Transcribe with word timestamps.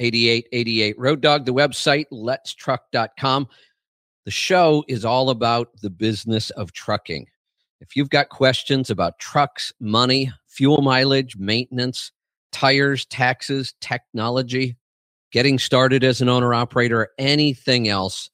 8888 0.00 0.98
Road 0.98 1.20
Dog, 1.20 1.44
the 1.44 1.54
website, 1.54 2.06
letstruck.com. 2.10 3.46
The 4.24 4.30
show 4.30 4.84
is 4.88 5.04
all 5.04 5.30
about 5.30 5.68
the 5.82 5.90
business 5.90 6.50
of 6.50 6.72
trucking. 6.72 7.26
If 7.80 7.96
you've 7.96 8.10
got 8.10 8.28
questions 8.28 8.90
about 8.90 9.18
trucks, 9.18 9.72
money, 9.80 10.32
fuel 10.48 10.82
mileage, 10.82 11.36
maintenance, 11.36 12.12
tires, 12.52 13.06
taxes, 13.06 13.74
technology, 13.80 14.76
getting 15.32 15.58
started 15.58 16.04
as 16.04 16.20
an 16.20 16.28
owner 16.28 16.52
operator, 16.52 17.08
anything 17.18 17.88
else, 17.88 18.28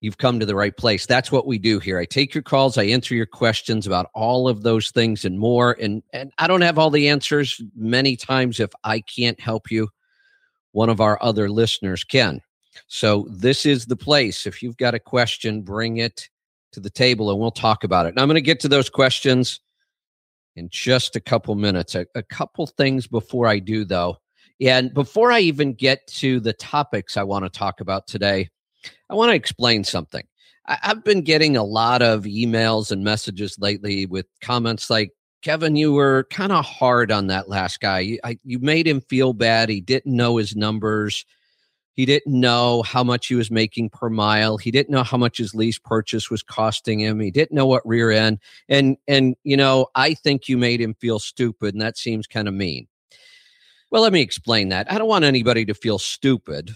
you've 0.00 0.18
come 0.18 0.40
to 0.40 0.46
the 0.46 0.56
right 0.56 0.76
place. 0.76 1.06
That's 1.06 1.32
what 1.32 1.46
we 1.46 1.58
do 1.58 1.78
here. 1.78 1.98
I 1.98 2.04
take 2.04 2.34
your 2.34 2.42
calls, 2.42 2.76
I 2.76 2.84
answer 2.84 3.14
your 3.14 3.26
questions 3.26 3.86
about 3.86 4.10
all 4.14 4.48
of 4.48 4.62
those 4.62 4.90
things 4.90 5.24
and 5.24 5.38
more. 5.38 5.76
And 5.80 6.02
and 6.12 6.32
I 6.38 6.46
don't 6.46 6.60
have 6.60 6.78
all 6.78 6.90
the 6.90 7.08
answers 7.08 7.60
many 7.74 8.16
times 8.16 8.60
if 8.60 8.70
I 8.84 9.00
can't 9.00 9.40
help 9.40 9.70
you 9.70 9.88
one 10.72 10.88
of 10.88 11.00
our 11.00 11.18
other 11.22 11.48
listeners 11.48 12.04
can. 12.04 12.40
So 12.86 13.26
this 13.30 13.64
is 13.64 13.86
the 13.86 13.96
place. 13.96 14.46
If 14.46 14.62
you've 14.62 14.76
got 14.76 14.94
a 14.94 14.98
question, 14.98 15.62
bring 15.62 15.98
it 15.98 16.28
to 16.72 16.80
the 16.80 16.90
table 16.90 17.30
and 17.30 17.38
we'll 17.38 17.50
talk 17.50 17.84
about 17.84 18.06
it. 18.06 18.10
And 18.10 18.18
I'm 18.18 18.28
going 18.28 18.34
to 18.34 18.40
get 18.40 18.60
to 18.60 18.68
those 18.68 18.90
questions 18.90 19.60
in 20.56 20.68
just 20.70 21.16
a 21.16 21.20
couple 21.20 21.54
minutes. 21.54 21.94
A, 21.94 22.06
a, 22.14 22.22
couple 22.22 22.66
things 22.66 23.06
before 23.06 23.46
I 23.46 23.58
do, 23.58 23.84
though. 23.84 24.18
And 24.60 24.92
before 24.92 25.32
I 25.32 25.40
even 25.40 25.74
get 25.74 26.06
to 26.08 26.40
the 26.40 26.52
topics 26.52 27.16
I 27.16 27.22
want 27.22 27.44
to 27.44 27.50
talk 27.50 27.80
about 27.80 28.06
today, 28.06 28.48
I 29.10 29.14
want 29.14 29.30
to 29.30 29.36
explain 29.36 29.84
something. 29.84 30.24
I, 30.66 30.78
I've 30.82 31.04
been 31.04 31.22
getting 31.22 31.56
a 31.56 31.64
lot 31.64 32.02
of 32.02 32.24
emails 32.24 32.90
and 32.90 33.04
messages 33.04 33.58
lately 33.58 34.06
with 34.06 34.26
comments 34.40 34.90
like, 34.90 35.12
Kevin, 35.42 35.76
you 35.76 35.92
were 35.92 36.26
kind 36.30 36.52
of 36.52 36.64
hard 36.64 37.10
on 37.10 37.26
that 37.26 37.48
last 37.48 37.80
guy. 37.80 38.00
You, 38.00 38.18
I, 38.24 38.38
you 38.44 38.60
made 38.60 38.86
him 38.86 39.00
feel 39.00 39.32
bad. 39.32 39.68
He 39.68 39.80
didn't 39.80 40.14
know 40.14 40.36
his 40.36 40.54
numbers. 40.54 41.26
He 41.94 42.06
didn't 42.06 42.40
know 42.40 42.82
how 42.82 43.04
much 43.04 43.26
he 43.26 43.34
was 43.34 43.50
making 43.50 43.90
per 43.90 44.08
mile. 44.08 44.56
He 44.56 44.70
didn't 44.70 44.90
know 44.90 45.02
how 45.02 45.18
much 45.18 45.36
his 45.36 45.54
lease 45.54 45.78
purchase 45.78 46.30
was 46.30 46.42
costing 46.42 47.00
him. 47.00 47.20
He 47.20 47.30
didn't 47.30 47.54
know 47.54 47.66
what 47.66 47.86
rear 47.86 48.10
end. 48.10 48.38
And 48.68 48.96
and 49.06 49.34
you 49.44 49.56
know, 49.56 49.88
I 49.94 50.14
think 50.14 50.48
you 50.48 50.56
made 50.56 50.80
him 50.80 50.94
feel 50.94 51.18
stupid, 51.18 51.74
and 51.74 51.82
that 51.82 51.98
seems 51.98 52.26
kind 52.26 52.48
of 52.48 52.54
mean. 52.54 52.86
Well, 53.90 54.02
let 54.02 54.12
me 54.12 54.22
explain 54.22 54.70
that. 54.70 54.90
I 54.90 54.96
don't 54.96 55.08
want 55.08 55.26
anybody 55.26 55.66
to 55.66 55.74
feel 55.74 55.98
stupid. 55.98 56.70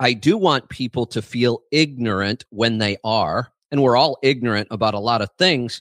I 0.00 0.14
do 0.14 0.36
want 0.36 0.68
people 0.68 1.06
to 1.06 1.22
feel 1.22 1.60
ignorant 1.70 2.44
when 2.50 2.78
they 2.78 2.96
are, 3.04 3.52
and 3.70 3.82
we're 3.82 3.96
all 3.96 4.18
ignorant 4.22 4.68
about 4.72 4.94
a 4.94 4.98
lot 4.98 5.22
of 5.22 5.30
things. 5.38 5.80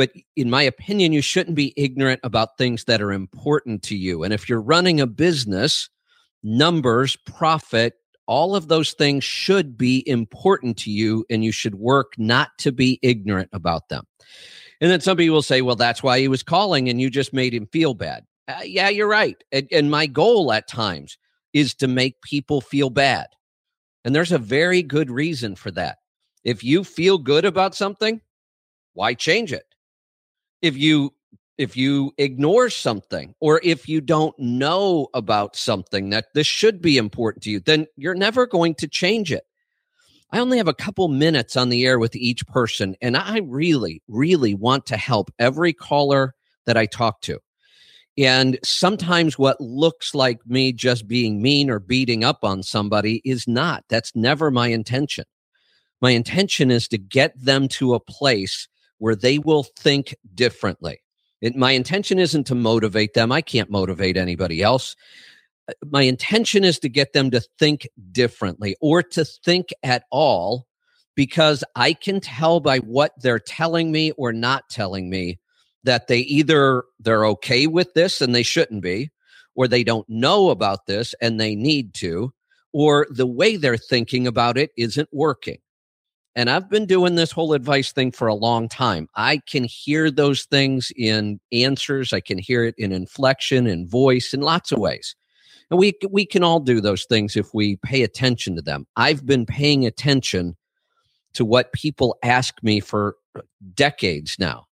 But 0.00 0.12
in 0.34 0.48
my 0.48 0.62
opinion, 0.62 1.12
you 1.12 1.20
shouldn't 1.20 1.56
be 1.56 1.74
ignorant 1.76 2.20
about 2.22 2.56
things 2.56 2.84
that 2.84 3.02
are 3.02 3.12
important 3.12 3.82
to 3.82 3.94
you. 3.94 4.22
And 4.22 4.32
if 4.32 4.48
you're 4.48 4.58
running 4.62 4.98
a 4.98 5.06
business, 5.06 5.90
numbers, 6.42 7.16
profit, 7.16 7.96
all 8.26 8.56
of 8.56 8.68
those 8.68 8.94
things 8.94 9.24
should 9.24 9.76
be 9.76 10.02
important 10.08 10.78
to 10.78 10.90
you, 10.90 11.26
and 11.28 11.44
you 11.44 11.52
should 11.52 11.74
work 11.74 12.14
not 12.16 12.48
to 12.60 12.72
be 12.72 12.98
ignorant 13.02 13.50
about 13.52 13.90
them. 13.90 14.06
And 14.80 14.90
then 14.90 15.02
some 15.02 15.18
people 15.18 15.34
will 15.34 15.42
say, 15.42 15.60
well, 15.60 15.76
that's 15.76 16.02
why 16.02 16.18
he 16.18 16.28
was 16.28 16.42
calling 16.42 16.88
and 16.88 16.98
you 16.98 17.10
just 17.10 17.34
made 17.34 17.52
him 17.52 17.66
feel 17.66 17.92
bad. 17.92 18.24
Uh, 18.48 18.60
yeah, 18.64 18.88
you're 18.88 19.06
right. 19.06 19.36
And, 19.52 19.68
and 19.70 19.90
my 19.90 20.06
goal 20.06 20.50
at 20.50 20.66
times 20.66 21.18
is 21.52 21.74
to 21.74 21.86
make 21.86 22.22
people 22.22 22.62
feel 22.62 22.88
bad. 22.88 23.26
And 24.06 24.14
there's 24.14 24.32
a 24.32 24.38
very 24.38 24.82
good 24.82 25.10
reason 25.10 25.56
for 25.56 25.70
that. 25.72 25.98
If 26.42 26.64
you 26.64 26.84
feel 26.84 27.18
good 27.18 27.44
about 27.44 27.74
something, 27.74 28.22
why 28.94 29.12
change 29.12 29.52
it? 29.52 29.66
If 30.62 30.76
you 30.76 31.14
if 31.58 31.76
you 31.76 32.12
ignore 32.16 32.70
something 32.70 33.34
or 33.40 33.60
if 33.62 33.88
you 33.88 34.00
don't 34.00 34.38
know 34.38 35.08
about 35.12 35.54
something 35.56 36.08
that 36.10 36.26
this 36.34 36.46
should 36.46 36.80
be 36.80 36.96
important 36.96 37.42
to 37.44 37.50
you 37.50 37.60
then 37.60 37.86
you're 37.96 38.14
never 38.14 38.46
going 38.46 38.74
to 38.74 38.88
change 38.88 39.32
it. 39.32 39.44
I 40.32 40.38
only 40.38 40.58
have 40.58 40.68
a 40.68 40.74
couple 40.74 41.08
minutes 41.08 41.56
on 41.56 41.68
the 41.68 41.84
air 41.84 41.98
with 41.98 42.16
each 42.16 42.46
person 42.46 42.96
and 43.02 43.16
i 43.16 43.40
really 43.44 44.02
really 44.08 44.54
want 44.54 44.86
to 44.86 44.96
help 44.96 45.30
every 45.38 45.72
caller 45.72 46.34
that 46.66 46.76
i 46.76 46.86
talk 46.86 47.20
to. 47.22 47.38
And 48.18 48.58
sometimes 48.62 49.38
what 49.38 49.60
looks 49.60 50.14
like 50.14 50.40
me 50.46 50.72
just 50.72 51.08
being 51.08 51.40
mean 51.40 51.70
or 51.70 51.78
beating 51.78 52.22
up 52.22 52.40
on 52.42 52.62
somebody 52.62 53.22
is 53.24 53.48
not. 53.48 53.84
That's 53.88 54.14
never 54.14 54.50
my 54.50 54.68
intention. 54.68 55.24
My 56.02 56.10
intention 56.10 56.70
is 56.70 56.88
to 56.88 56.98
get 56.98 57.32
them 57.40 57.68
to 57.68 57.94
a 57.94 58.00
place 58.00 58.68
where 59.00 59.16
they 59.16 59.38
will 59.38 59.64
think 59.64 60.14
differently. 60.34 61.02
It, 61.40 61.56
my 61.56 61.72
intention 61.72 62.18
isn't 62.18 62.46
to 62.46 62.54
motivate 62.54 63.14
them. 63.14 63.32
I 63.32 63.40
can't 63.40 63.70
motivate 63.70 64.16
anybody 64.16 64.62
else. 64.62 64.94
Uh, 65.68 65.72
my 65.90 66.02
intention 66.02 66.64
is 66.64 66.78
to 66.80 66.88
get 66.88 67.12
them 67.12 67.30
to 67.32 67.40
think 67.58 67.88
differently 68.12 68.76
or 68.80 69.02
to 69.02 69.24
think 69.24 69.70
at 69.82 70.04
all 70.10 70.66
because 71.16 71.64
I 71.74 71.94
can 71.94 72.20
tell 72.20 72.60
by 72.60 72.78
what 72.78 73.12
they're 73.20 73.38
telling 73.38 73.90
me 73.90 74.12
or 74.12 74.32
not 74.32 74.68
telling 74.70 75.10
me 75.10 75.40
that 75.82 76.06
they 76.06 76.18
either 76.18 76.84
they're 77.00 77.26
okay 77.26 77.66
with 77.66 77.94
this 77.94 78.20
and 78.20 78.34
they 78.34 78.42
shouldn't 78.42 78.82
be 78.82 79.10
or 79.54 79.66
they 79.66 79.82
don't 79.82 80.08
know 80.08 80.50
about 80.50 80.86
this 80.86 81.14
and 81.22 81.40
they 81.40 81.54
need 81.54 81.94
to 81.94 82.32
or 82.72 83.06
the 83.10 83.26
way 83.26 83.56
they're 83.56 83.76
thinking 83.78 84.26
about 84.26 84.58
it 84.58 84.70
isn't 84.76 85.08
working 85.10 85.58
and 86.36 86.48
I've 86.48 86.70
been 86.70 86.86
doing 86.86 87.16
this 87.16 87.32
whole 87.32 87.54
advice 87.54 87.92
thing 87.92 88.12
for 88.12 88.28
a 88.28 88.34
long 88.34 88.68
time. 88.68 89.08
I 89.16 89.38
can 89.48 89.64
hear 89.64 90.10
those 90.10 90.44
things 90.44 90.92
in 90.96 91.40
answers. 91.52 92.12
I 92.12 92.20
can 92.20 92.38
hear 92.38 92.64
it 92.64 92.74
in 92.78 92.92
inflection 92.92 93.66
and 93.66 93.88
voice 93.88 94.32
in 94.32 94.40
lots 94.40 94.70
of 94.70 94.78
ways. 94.78 95.16
And 95.70 95.78
we 95.78 95.94
we 96.10 96.26
can 96.26 96.44
all 96.44 96.60
do 96.60 96.80
those 96.80 97.04
things 97.04 97.36
if 97.36 97.52
we 97.54 97.76
pay 97.76 98.02
attention 98.02 98.56
to 98.56 98.62
them. 98.62 98.86
I've 98.96 99.26
been 99.26 99.46
paying 99.46 99.86
attention 99.86 100.56
to 101.34 101.44
what 101.44 101.72
people 101.72 102.16
ask 102.22 102.60
me 102.62 102.80
for 102.80 103.16
uh, 103.36 103.42
decades 103.74 104.36
now. 104.38 104.66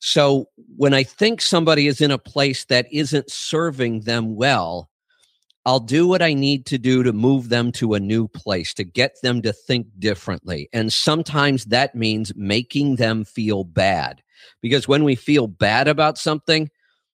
So 0.00 0.48
when 0.76 0.94
I 0.94 1.02
think 1.02 1.40
somebody 1.40 1.88
is 1.88 2.00
in 2.00 2.12
a 2.12 2.18
place 2.18 2.64
that 2.66 2.86
isn't 2.92 3.30
serving 3.30 4.02
them 4.02 4.36
well, 4.36 4.90
I'll 5.68 5.80
do 5.80 6.08
what 6.08 6.22
I 6.22 6.32
need 6.32 6.64
to 6.68 6.78
do 6.78 7.02
to 7.02 7.12
move 7.12 7.50
them 7.50 7.72
to 7.72 7.92
a 7.92 8.00
new 8.00 8.26
place, 8.26 8.72
to 8.72 8.84
get 8.84 9.20
them 9.22 9.42
to 9.42 9.52
think 9.52 9.86
differently. 9.98 10.70
And 10.72 10.90
sometimes 10.90 11.66
that 11.66 11.94
means 11.94 12.32
making 12.34 12.96
them 12.96 13.26
feel 13.26 13.64
bad. 13.64 14.22
Because 14.62 14.88
when 14.88 15.04
we 15.04 15.14
feel 15.14 15.46
bad 15.46 15.86
about 15.86 16.16
something, 16.16 16.70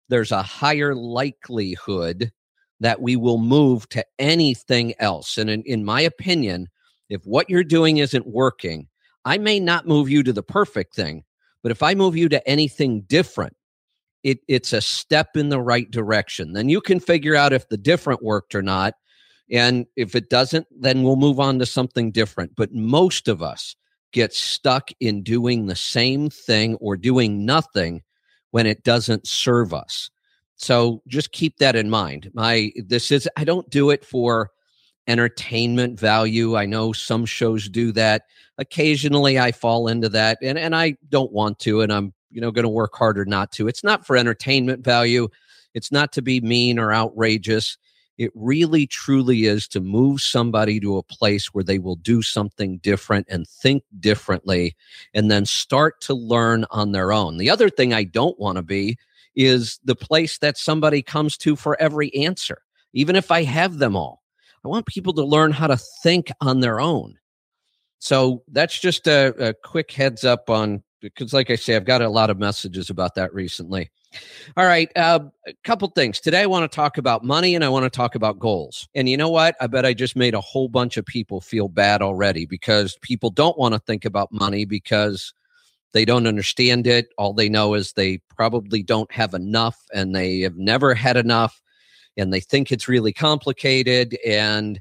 there's 0.07 0.31
a 0.31 0.43
higher 0.43 0.93
likelihood 0.93 2.31
that 2.79 3.01
we 3.01 3.15
will 3.15 3.39
move 3.39 3.89
to 3.89 4.05
anything 4.19 4.93
else. 4.99 5.39
And 5.39 5.49
in, 5.49 5.63
in 5.63 5.83
my 5.83 6.01
opinion, 6.01 6.67
if 7.09 7.23
what 7.23 7.49
you're 7.49 7.63
doing 7.63 7.97
isn't 7.97 8.27
working, 8.27 8.87
I 9.25 9.39
may 9.39 9.59
not 9.59 9.87
move 9.87 10.11
you 10.11 10.21
to 10.21 10.33
the 10.33 10.43
perfect 10.43 10.93
thing, 10.93 11.23
but 11.63 11.71
if 11.71 11.81
I 11.81 11.95
move 11.95 12.15
you 12.15 12.29
to 12.29 12.47
anything 12.47 13.01
different, 13.01 13.57
it, 14.23 14.39
it's 14.47 14.73
a 14.73 14.81
step 14.81 15.35
in 15.35 15.49
the 15.49 15.61
right 15.61 15.89
direction. 15.89 16.53
Then 16.53 16.69
you 16.69 16.81
can 16.81 16.99
figure 16.99 17.35
out 17.35 17.53
if 17.53 17.67
the 17.69 17.77
different 17.77 18.23
worked 18.23 18.55
or 18.55 18.61
not. 18.61 18.95
And 19.51 19.85
if 19.95 20.15
it 20.15 20.29
doesn't, 20.29 20.67
then 20.71 21.03
we'll 21.03 21.17
move 21.17 21.39
on 21.39 21.59
to 21.59 21.65
something 21.65 22.11
different. 22.11 22.55
But 22.55 22.73
most 22.73 23.27
of 23.27 23.41
us 23.41 23.75
get 24.13 24.33
stuck 24.33 24.89
in 24.99 25.23
doing 25.23 25.65
the 25.65 25.75
same 25.75 26.29
thing 26.29 26.75
or 26.75 26.95
doing 26.95 27.45
nothing 27.45 28.01
when 28.51 28.65
it 28.65 28.83
doesn't 28.83 29.27
serve 29.27 29.73
us. 29.73 30.09
So 30.55 31.01
just 31.07 31.31
keep 31.31 31.57
that 31.57 31.75
in 31.75 31.89
mind. 31.89 32.31
My 32.33 32.71
this 32.77 33.11
is 33.11 33.27
I 33.35 33.43
don't 33.43 33.69
do 33.69 33.89
it 33.89 34.05
for 34.05 34.51
entertainment 35.07 35.99
value. 35.99 36.55
I 36.55 36.65
know 36.65 36.93
some 36.93 37.25
shows 37.25 37.67
do 37.67 37.91
that. 37.93 38.23
Occasionally 38.57 39.39
I 39.39 39.51
fall 39.51 39.87
into 39.87 40.07
that 40.09 40.37
and 40.41 40.57
and 40.57 40.75
I 40.75 40.95
don't 41.09 41.33
want 41.33 41.59
to 41.59 41.81
and 41.81 41.91
I'm 41.91 42.13
you 42.33 42.41
know 42.41 42.51
going 42.51 42.63
to 42.63 42.69
work 42.69 42.95
harder 42.95 43.25
not 43.25 43.51
to. 43.53 43.67
It's 43.67 43.83
not 43.83 44.05
for 44.05 44.17
entertainment 44.17 44.83
value. 44.83 45.29
It's 45.73 45.91
not 45.91 46.11
to 46.13 46.21
be 46.21 46.41
mean 46.41 46.79
or 46.79 46.93
outrageous. 46.93 47.77
It 48.17 48.31
really 48.35 48.85
truly 48.85 49.45
is 49.45 49.67
to 49.69 49.81
move 49.81 50.21
somebody 50.21 50.79
to 50.79 50.97
a 50.97 51.03
place 51.03 51.47
where 51.47 51.63
they 51.63 51.79
will 51.79 51.95
do 51.95 52.21
something 52.21 52.77
different 52.77 53.27
and 53.29 53.47
think 53.47 53.83
differently 53.99 54.75
and 55.15 55.31
then 55.31 55.45
start 55.45 55.99
to 56.01 56.13
learn 56.13 56.65
on 56.69 56.91
their 56.91 57.11
own. 57.11 57.37
The 57.37 57.49
other 57.49 57.69
thing 57.69 57.93
i 57.93 58.03
don't 58.03 58.39
want 58.39 58.57
to 58.57 58.61
be 58.61 58.97
is 59.35 59.79
the 59.83 59.95
place 59.95 60.37
that 60.39 60.57
somebody 60.57 61.01
comes 61.01 61.37
to 61.37 61.55
for 61.55 61.79
every 61.81 62.13
answer 62.13 62.61
even 62.93 63.15
if 63.15 63.31
i 63.31 63.43
have 63.43 63.79
them 63.79 63.95
all. 63.95 64.21
I 64.63 64.69
want 64.69 64.85
people 64.85 65.13
to 65.13 65.25
learn 65.25 65.51
how 65.51 65.67
to 65.67 65.77
think 65.77 66.31
on 66.39 66.61
their 66.61 66.79
own. 66.79 67.15
So 67.99 68.43
that's 68.49 68.79
just 68.79 69.07
a, 69.07 69.33
a 69.49 69.53
quick 69.53 69.91
heads 69.91 70.23
up 70.23 70.49
on 70.49 70.83
because, 71.03 71.33
like 71.33 71.49
I 71.49 71.55
say, 71.55 71.75
I've 71.75 71.85
got 71.85 72.01
a 72.01 72.09
lot 72.09 72.29
of 72.29 72.39
messages 72.39 72.89
about 72.89 73.15
that 73.15 73.33
recently. 73.33 73.91
All 74.55 74.65
right, 74.65 74.89
uh, 74.95 75.19
a 75.47 75.53
couple 75.63 75.87
things. 75.89 76.19
Today, 76.19 76.41
I 76.41 76.45
want 76.45 76.69
to 76.69 76.73
talk 76.73 76.97
about 76.97 77.23
money 77.23 77.55
and 77.55 77.63
I 77.63 77.69
want 77.69 77.83
to 77.83 77.89
talk 77.89 78.15
about 78.15 78.39
goals. 78.39 78.87
And 78.95 79.09
you 79.09 79.17
know 79.17 79.29
what? 79.29 79.55
I 79.59 79.67
bet 79.67 79.85
I 79.85 79.93
just 79.93 80.15
made 80.15 80.33
a 80.33 80.41
whole 80.41 80.69
bunch 80.69 80.97
of 80.97 81.05
people 81.05 81.41
feel 81.41 81.67
bad 81.67 82.01
already 82.01 82.45
because 82.45 82.97
people 83.01 83.29
don't 83.29 83.57
want 83.57 83.73
to 83.73 83.79
think 83.79 84.05
about 84.05 84.31
money 84.31 84.65
because 84.65 85.33
they 85.93 86.05
don't 86.05 86.27
understand 86.27 86.87
it. 86.87 87.07
All 87.17 87.33
they 87.33 87.49
know 87.49 87.73
is 87.73 87.93
they 87.93 88.19
probably 88.35 88.83
don't 88.83 89.11
have 89.11 89.33
enough 89.33 89.79
and 89.93 90.15
they 90.15 90.39
have 90.39 90.57
never 90.57 90.93
had 90.93 91.17
enough 91.17 91.61
and 92.17 92.31
they 92.31 92.39
think 92.39 92.71
it's 92.71 92.87
really 92.87 93.13
complicated 93.13 94.17
and 94.25 94.79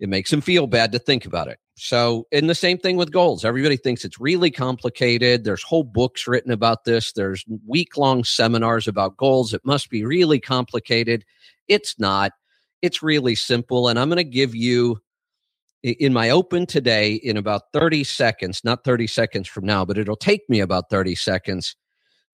it 0.00 0.08
makes 0.08 0.30
them 0.30 0.40
feel 0.40 0.66
bad 0.66 0.92
to 0.92 0.98
think 0.98 1.26
about 1.26 1.48
it. 1.48 1.58
So, 1.76 2.26
and 2.30 2.48
the 2.48 2.54
same 2.54 2.78
thing 2.78 2.96
with 2.96 3.10
goals. 3.10 3.44
Everybody 3.44 3.76
thinks 3.76 4.04
it's 4.04 4.20
really 4.20 4.50
complicated. 4.50 5.42
There's 5.44 5.62
whole 5.62 5.82
books 5.82 6.28
written 6.28 6.52
about 6.52 6.84
this. 6.84 7.12
There's 7.12 7.44
week 7.66 7.96
long 7.96 8.22
seminars 8.22 8.86
about 8.86 9.16
goals. 9.16 9.52
It 9.52 9.62
must 9.64 9.90
be 9.90 10.04
really 10.04 10.38
complicated. 10.38 11.24
It's 11.66 11.98
not. 11.98 12.32
It's 12.80 13.02
really 13.02 13.34
simple. 13.34 13.88
And 13.88 13.98
I'm 13.98 14.08
going 14.08 14.18
to 14.18 14.24
give 14.24 14.54
you 14.54 15.00
in 15.82 16.12
my 16.12 16.30
open 16.30 16.64
today 16.64 17.14
in 17.14 17.36
about 17.36 17.62
30 17.72 18.04
seconds, 18.04 18.62
not 18.64 18.84
30 18.84 19.06
seconds 19.06 19.48
from 19.48 19.66
now, 19.66 19.84
but 19.84 19.98
it'll 19.98 20.16
take 20.16 20.48
me 20.48 20.60
about 20.60 20.90
30 20.90 21.14
seconds 21.14 21.76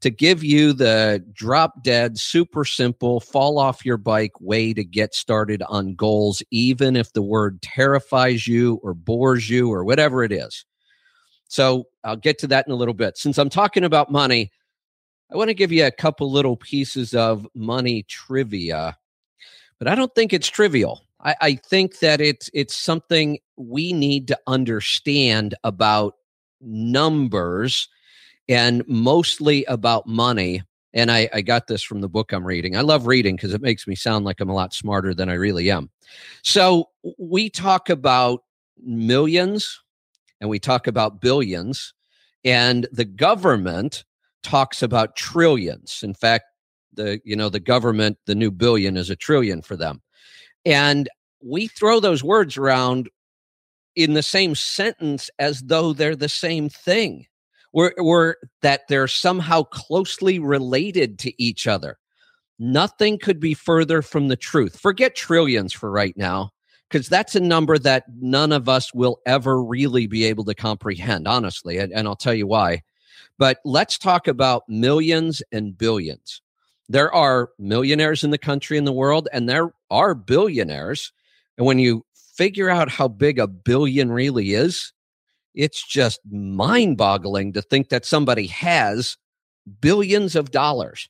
to 0.00 0.10
give 0.10 0.42
you 0.42 0.72
the 0.72 1.24
drop 1.32 1.82
dead, 1.82 2.18
super 2.18 2.64
simple, 2.64 3.20
fall 3.20 3.58
off 3.58 3.84
your 3.84 3.98
bike 3.98 4.40
way 4.40 4.72
to 4.72 4.82
get 4.82 5.14
started 5.14 5.62
on 5.68 5.94
goals, 5.94 6.42
even 6.50 6.96
if 6.96 7.12
the 7.12 7.22
word 7.22 7.60
terrifies 7.60 8.46
you 8.46 8.80
or 8.82 8.94
bores 8.94 9.50
you 9.50 9.70
or 9.70 9.84
whatever 9.84 10.24
it 10.24 10.32
is. 10.32 10.64
So 11.48 11.84
I'll 12.04 12.16
get 12.16 12.38
to 12.38 12.46
that 12.48 12.66
in 12.66 12.72
a 12.72 12.76
little 12.76 12.94
bit. 12.94 13.18
Since 13.18 13.36
I'm 13.36 13.50
talking 13.50 13.84
about 13.84 14.10
money, 14.10 14.50
I 15.30 15.36
want 15.36 15.48
to 15.48 15.54
give 15.54 15.72
you 15.72 15.84
a 15.84 15.90
couple 15.90 16.30
little 16.30 16.56
pieces 16.56 17.14
of 17.14 17.46
money 17.54 18.04
trivia, 18.04 18.96
but 19.78 19.86
I 19.86 19.94
don't 19.94 20.14
think 20.14 20.32
it's 20.32 20.48
trivial. 20.48 21.02
I, 21.22 21.36
I 21.40 21.54
think 21.54 21.98
that 21.98 22.20
it's 22.20 22.48
it's 22.54 22.74
something 22.74 23.38
we 23.56 23.92
need 23.92 24.28
to 24.28 24.38
understand 24.46 25.54
about 25.62 26.14
numbers 26.60 27.88
and 28.50 28.82
mostly 28.88 29.64
about 29.66 30.08
money. 30.08 30.62
And 30.92 31.10
I, 31.12 31.30
I 31.32 31.40
got 31.40 31.68
this 31.68 31.84
from 31.84 32.00
the 32.00 32.08
book 32.08 32.32
I'm 32.32 32.44
reading. 32.44 32.76
I 32.76 32.80
love 32.80 33.06
reading 33.06 33.36
because 33.36 33.54
it 33.54 33.62
makes 33.62 33.86
me 33.86 33.94
sound 33.94 34.24
like 34.24 34.40
I'm 34.40 34.50
a 34.50 34.54
lot 34.54 34.74
smarter 34.74 35.14
than 35.14 35.28
I 35.28 35.34
really 35.34 35.70
am. 35.70 35.88
So 36.42 36.86
we 37.16 37.48
talk 37.48 37.88
about 37.88 38.40
millions 38.82 39.80
and 40.40 40.50
we 40.50 40.58
talk 40.58 40.88
about 40.88 41.20
billions, 41.20 41.94
and 42.44 42.88
the 42.90 43.04
government 43.04 44.04
talks 44.42 44.82
about 44.82 45.14
trillions. 45.14 46.00
In 46.02 46.14
fact, 46.14 46.46
the 46.94 47.20
you 47.24 47.36
know 47.36 47.50
the 47.50 47.60
government, 47.60 48.18
the 48.26 48.34
new 48.34 48.50
billion 48.50 48.96
is 48.96 49.10
a 49.10 49.16
trillion 49.16 49.62
for 49.62 49.76
them. 49.76 50.02
And 50.64 51.08
we 51.42 51.68
throw 51.68 52.00
those 52.00 52.24
words 52.24 52.56
around 52.56 53.10
in 53.94 54.14
the 54.14 54.22
same 54.22 54.54
sentence 54.54 55.30
as 55.38 55.60
though 55.60 55.92
they're 55.92 56.16
the 56.16 56.28
same 56.28 56.68
thing 56.68 57.26
or 57.72 58.36
that 58.62 58.88
they're 58.88 59.08
somehow 59.08 59.62
closely 59.62 60.38
related 60.38 61.18
to 61.20 61.42
each 61.42 61.66
other. 61.66 61.98
Nothing 62.58 63.18
could 63.18 63.40
be 63.40 63.54
further 63.54 64.02
from 64.02 64.28
the 64.28 64.36
truth. 64.36 64.78
Forget 64.78 65.14
trillions 65.14 65.72
for 65.72 65.90
right 65.90 66.16
now, 66.16 66.50
because 66.88 67.08
that's 67.08 67.34
a 67.34 67.40
number 67.40 67.78
that 67.78 68.04
none 68.20 68.52
of 68.52 68.68
us 68.68 68.92
will 68.92 69.20
ever 69.24 69.62
really 69.62 70.06
be 70.06 70.24
able 70.24 70.44
to 70.44 70.54
comprehend, 70.54 71.26
honestly. 71.26 71.78
And, 71.78 71.92
and 71.92 72.06
I'll 72.06 72.16
tell 72.16 72.34
you 72.34 72.46
why. 72.46 72.82
But 73.38 73.58
let's 73.64 73.96
talk 73.96 74.28
about 74.28 74.68
millions 74.68 75.42
and 75.52 75.78
billions. 75.78 76.42
There 76.88 77.12
are 77.14 77.50
millionaires 77.58 78.24
in 78.24 78.30
the 78.30 78.36
country 78.36 78.76
and 78.76 78.86
the 78.86 78.92
world, 78.92 79.28
and 79.32 79.48
there 79.48 79.72
are 79.90 80.14
billionaires. 80.14 81.12
And 81.56 81.66
when 81.66 81.78
you 81.78 82.04
figure 82.34 82.68
out 82.68 82.90
how 82.90 83.06
big 83.08 83.38
a 83.38 83.46
billion 83.46 84.10
really 84.10 84.54
is, 84.54 84.92
it's 85.54 85.86
just 85.86 86.20
mind 86.30 86.96
boggling 86.96 87.52
to 87.52 87.62
think 87.62 87.88
that 87.88 88.04
somebody 88.04 88.46
has 88.48 89.16
billions 89.80 90.36
of 90.36 90.50
dollars. 90.50 91.08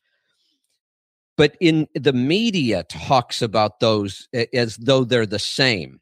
But 1.37 1.57
in 1.61 1.89
the 1.95 2.13
media 2.13 2.85
talks 2.85 3.41
about 3.41 3.81
those 3.81 4.29
as 4.53 4.77
though 4.77 5.05
they're 5.05 5.27
the 5.27 5.39
same. 5.39 6.01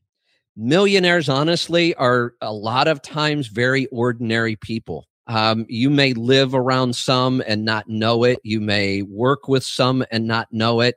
Millionaires, 0.56 1.29
honestly, 1.29 1.94
are 1.94 2.35
a 2.40 2.52
lot 2.52 2.88
of 2.88 3.00
times 3.02 3.46
very 3.46 3.87
ordinary 3.87 4.56
people. 4.56 5.06
Um, 5.29 5.67
you 5.69 5.90
may 5.90 6.14
live 6.14 6.55
around 6.55 6.96
some 6.96 7.43
and 7.46 7.64
not 7.64 7.88
know 7.88 8.25
it. 8.25 8.40
You 8.43 8.61
may 8.61 9.02
work 9.02 9.46
with 9.46 9.62
some 9.62 10.05
and 10.11 10.26
not 10.26 10.49
know 10.50 10.81
it. 10.81 10.96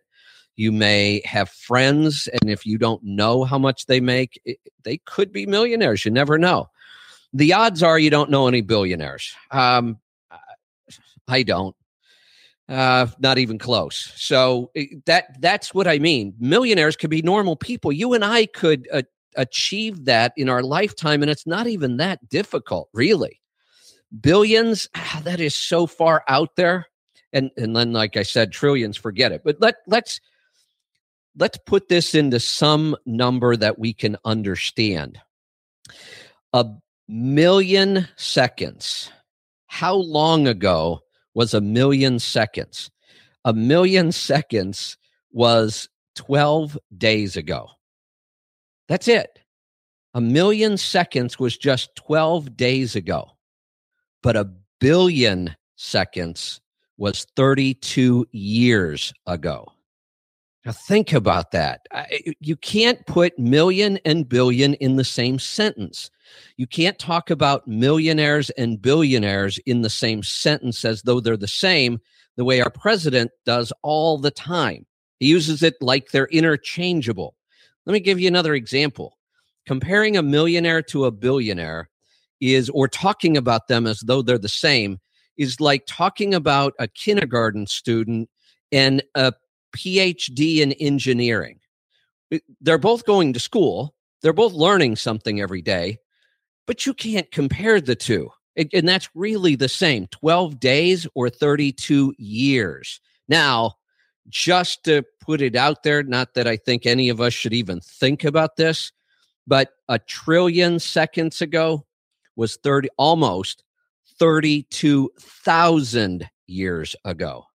You 0.55 0.71
may 0.71 1.21
have 1.25 1.49
friends, 1.49 2.27
and 2.33 2.49
if 2.49 2.65
you 2.65 2.77
don't 2.77 3.03
know 3.03 3.43
how 3.43 3.57
much 3.59 3.85
they 3.85 3.99
make, 3.99 4.39
it, 4.45 4.57
they 4.83 4.97
could 5.05 5.31
be 5.31 5.45
millionaires. 5.45 6.03
You 6.05 6.11
never 6.11 6.37
know 6.37 6.70
the 7.33 7.53
odds 7.53 7.83
are 7.83 7.97
you 7.97 8.09
don't 8.09 8.29
know 8.29 8.47
any 8.47 8.61
billionaires. 8.61 9.33
Um, 9.51 9.99
I 11.27 11.43
don't. 11.43 11.75
Uh, 12.69 13.07
not 13.19 13.37
even 13.37 13.57
close. 13.57 14.13
So 14.15 14.71
eh, 14.75 14.85
that 15.05 15.41
that's 15.41 15.73
what 15.73 15.87
I 15.87 15.99
mean. 15.99 16.33
Millionaires 16.39 16.95
could 16.95 17.09
be 17.09 17.21
normal 17.21 17.57
people. 17.57 17.91
You 17.91 18.13
and 18.13 18.23
I 18.23 18.45
could 18.45 18.87
uh, 18.93 19.01
achieve 19.35 20.05
that 20.05 20.31
in 20.37 20.47
our 20.47 20.63
lifetime, 20.63 21.21
and 21.21 21.29
it's 21.29 21.45
not 21.45 21.67
even 21.67 21.97
that 21.97 22.29
difficult, 22.29 22.87
really. 22.93 23.41
Billions, 24.21 24.87
ah, 24.95 25.21
that 25.25 25.41
is 25.41 25.53
so 25.53 25.85
far 25.85 26.23
out 26.29 26.55
there, 26.55 26.85
and 27.33 27.51
and 27.57 27.75
then, 27.75 27.91
like 27.91 28.15
I 28.15 28.23
said, 28.23 28.53
trillions, 28.53 28.95
forget 28.95 29.33
it. 29.33 29.41
But 29.43 29.57
let 29.59 29.75
let's 29.87 30.21
let's 31.37 31.57
put 31.65 31.89
this 31.89 32.15
into 32.15 32.39
some 32.39 32.95
number 33.05 33.57
that 33.57 33.79
we 33.79 33.93
can 33.93 34.17
understand. 34.23 35.19
A 36.53 36.65
million 37.11 38.07
seconds. 38.15 39.11
How 39.67 39.95
long 39.95 40.47
ago 40.47 41.01
was 41.33 41.53
a 41.53 41.61
million 41.61 42.19
seconds? 42.19 42.89
A 43.43 43.53
million 43.53 44.11
seconds 44.11 44.97
was 45.31 45.89
12 46.15 46.77
days 46.97 47.35
ago. 47.35 47.67
That's 48.87 49.07
it. 49.07 49.39
A 50.13 50.21
million 50.21 50.77
seconds 50.77 51.37
was 51.37 51.57
just 51.57 51.95
12 51.95 52.55
days 52.55 52.95
ago. 52.95 53.31
But 54.23 54.37
a 54.37 54.49
billion 54.79 55.55
seconds 55.75 56.61
was 56.97 57.25
32 57.35 58.25
years 58.31 59.13
ago. 59.25 59.70
Now, 60.63 60.73
think 60.73 61.11
about 61.11 61.51
that. 61.51 61.87
You 62.39 62.55
can't 62.55 63.03
put 63.07 63.37
million 63.39 63.97
and 64.05 64.29
billion 64.29 64.75
in 64.75 64.95
the 64.95 65.03
same 65.03 65.39
sentence. 65.39 66.11
You 66.55 66.67
can't 66.67 66.99
talk 66.99 67.31
about 67.31 67.67
millionaires 67.67 68.51
and 68.51 68.79
billionaires 68.79 69.57
in 69.65 69.81
the 69.81 69.89
same 69.89 70.21
sentence 70.21 70.85
as 70.85 71.01
though 71.01 71.19
they're 71.19 71.35
the 71.35 71.47
same, 71.47 71.99
the 72.37 72.45
way 72.45 72.61
our 72.61 72.69
president 72.69 73.31
does 73.43 73.73
all 73.81 74.19
the 74.19 74.29
time. 74.29 74.85
He 75.19 75.27
uses 75.27 75.63
it 75.63 75.75
like 75.81 76.11
they're 76.11 76.27
interchangeable. 76.27 77.35
Let 77.87 77.93
me 77.93 77.99
give 77.99 78.19
you 78.19 78.27
another 78.27 78.53
example. 78.53 79.17
Comparing 79.65 80.15
a 80.15 80.21
millionaire 80.21 80.83
to 80.83 81.05
a 81.05 81.11
billionaire 81.11 81.89
is, 82.39 82.69
or 82.69 82.87
talking 82.87 83.35
about 83.35 83.67
them 83.67 83.87
as 83.87 84.01
though 84.01 84.21
they're 84.21 84.37
the 84.37 84.47
same, 84.47 84.99
is 85.37 85.59
like 85.59 85.85
talking 85.87 86.35
about 86.35 86.73
a 86.77 86.87
kindergarten 86.87 87.65
student 87.65 88.29
and 88.71 89.03
a 89.15 89.33
PhD 89.75 90.57
in 90.57 90.73
engineering. 90.73 91.59
They're 92.59 92.77
both 92.77 93.05
going 93.05 93.33
to 93.33 93.39
school, 93.39 93.95
they're 94.21 94.33
both 94.33 94.53
learning 94.53 94.95
something 94.95 95.41
every 95.41 95.61
day, 95.61 95.97
but 96.67 96.85
you 96.85 96.93
can't 96.93 97.31
compare 97.31 97.81
the 97.81 97.95
two. 97.95 98.29
And 98.55 98.87
that's 98.87 99.09
really 99.15 99.55
the 99.55 99.69
same 99.69 100.07
12 100.07 100.59
days 100.59 101.07
or 101.15 101.29
32 101.29 102.13
years. 102.17 102.99
Now, 103.27 103.75
just 104.27 104.83
to 104.83 105.03
put 105.21 105.41
it 105.41 105.55
out 105.55 105.83
there, 105.83 106.03
not 106.03 106.35
that 106.35 106.47
I 106.47 106.57
think 106.57 106.85
any 106.85 107.09
of 107.09 107.21
us 107.21 107.33
should 107.33 107.53
even 107.53 107.79
think 107.79 108.23
about 108.23 108.57
this, 108.57 108.91
but 109.47 109.69
a 109.89 109.97
trillion 109.99 110.79
seconds 110.79 111.41
ago 111.41 111.85
was 112.35 112.57
30 112.57 112.89
almost 112.97 113.63
32,000 114.19 116.29
years 116.47 116.95
ago. 117.05 117.45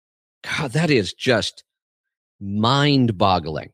God, 0.43 0.71
that 0.73 0.91
is 0.91 1.13
just 1.13 1.63
mind 2.39 3.17
boggling. 3.17 3.71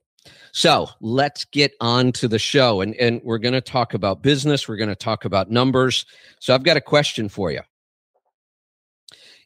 So 0.54 0.88
let's 1.02 1.46
get 1.46 1.74
on 1.82 2.12
to 2.14 2.28
the 2.28 2.40
show. 2.40 2.82
And, 2.82 2.96
and 2.96 3.22
we're 3.24 3.40
going 3.40 3.56
to 3.56 3.62
talk 3.62 3.94
about 3.94 4.22
business. 4.22 4.68
We're 4.68 4.78
going 4.78 4.90
to 4.90 4.96
talk 4.96 5.26
about 5.26 5.50
numbers. 5.50 6.06
So 6.40 6.54
I've 6.54 6.64
got 6.64 6.78
a 6.78 6.82
question 6.82 7.28
for 7.28 7.52
you. 7.52 7.62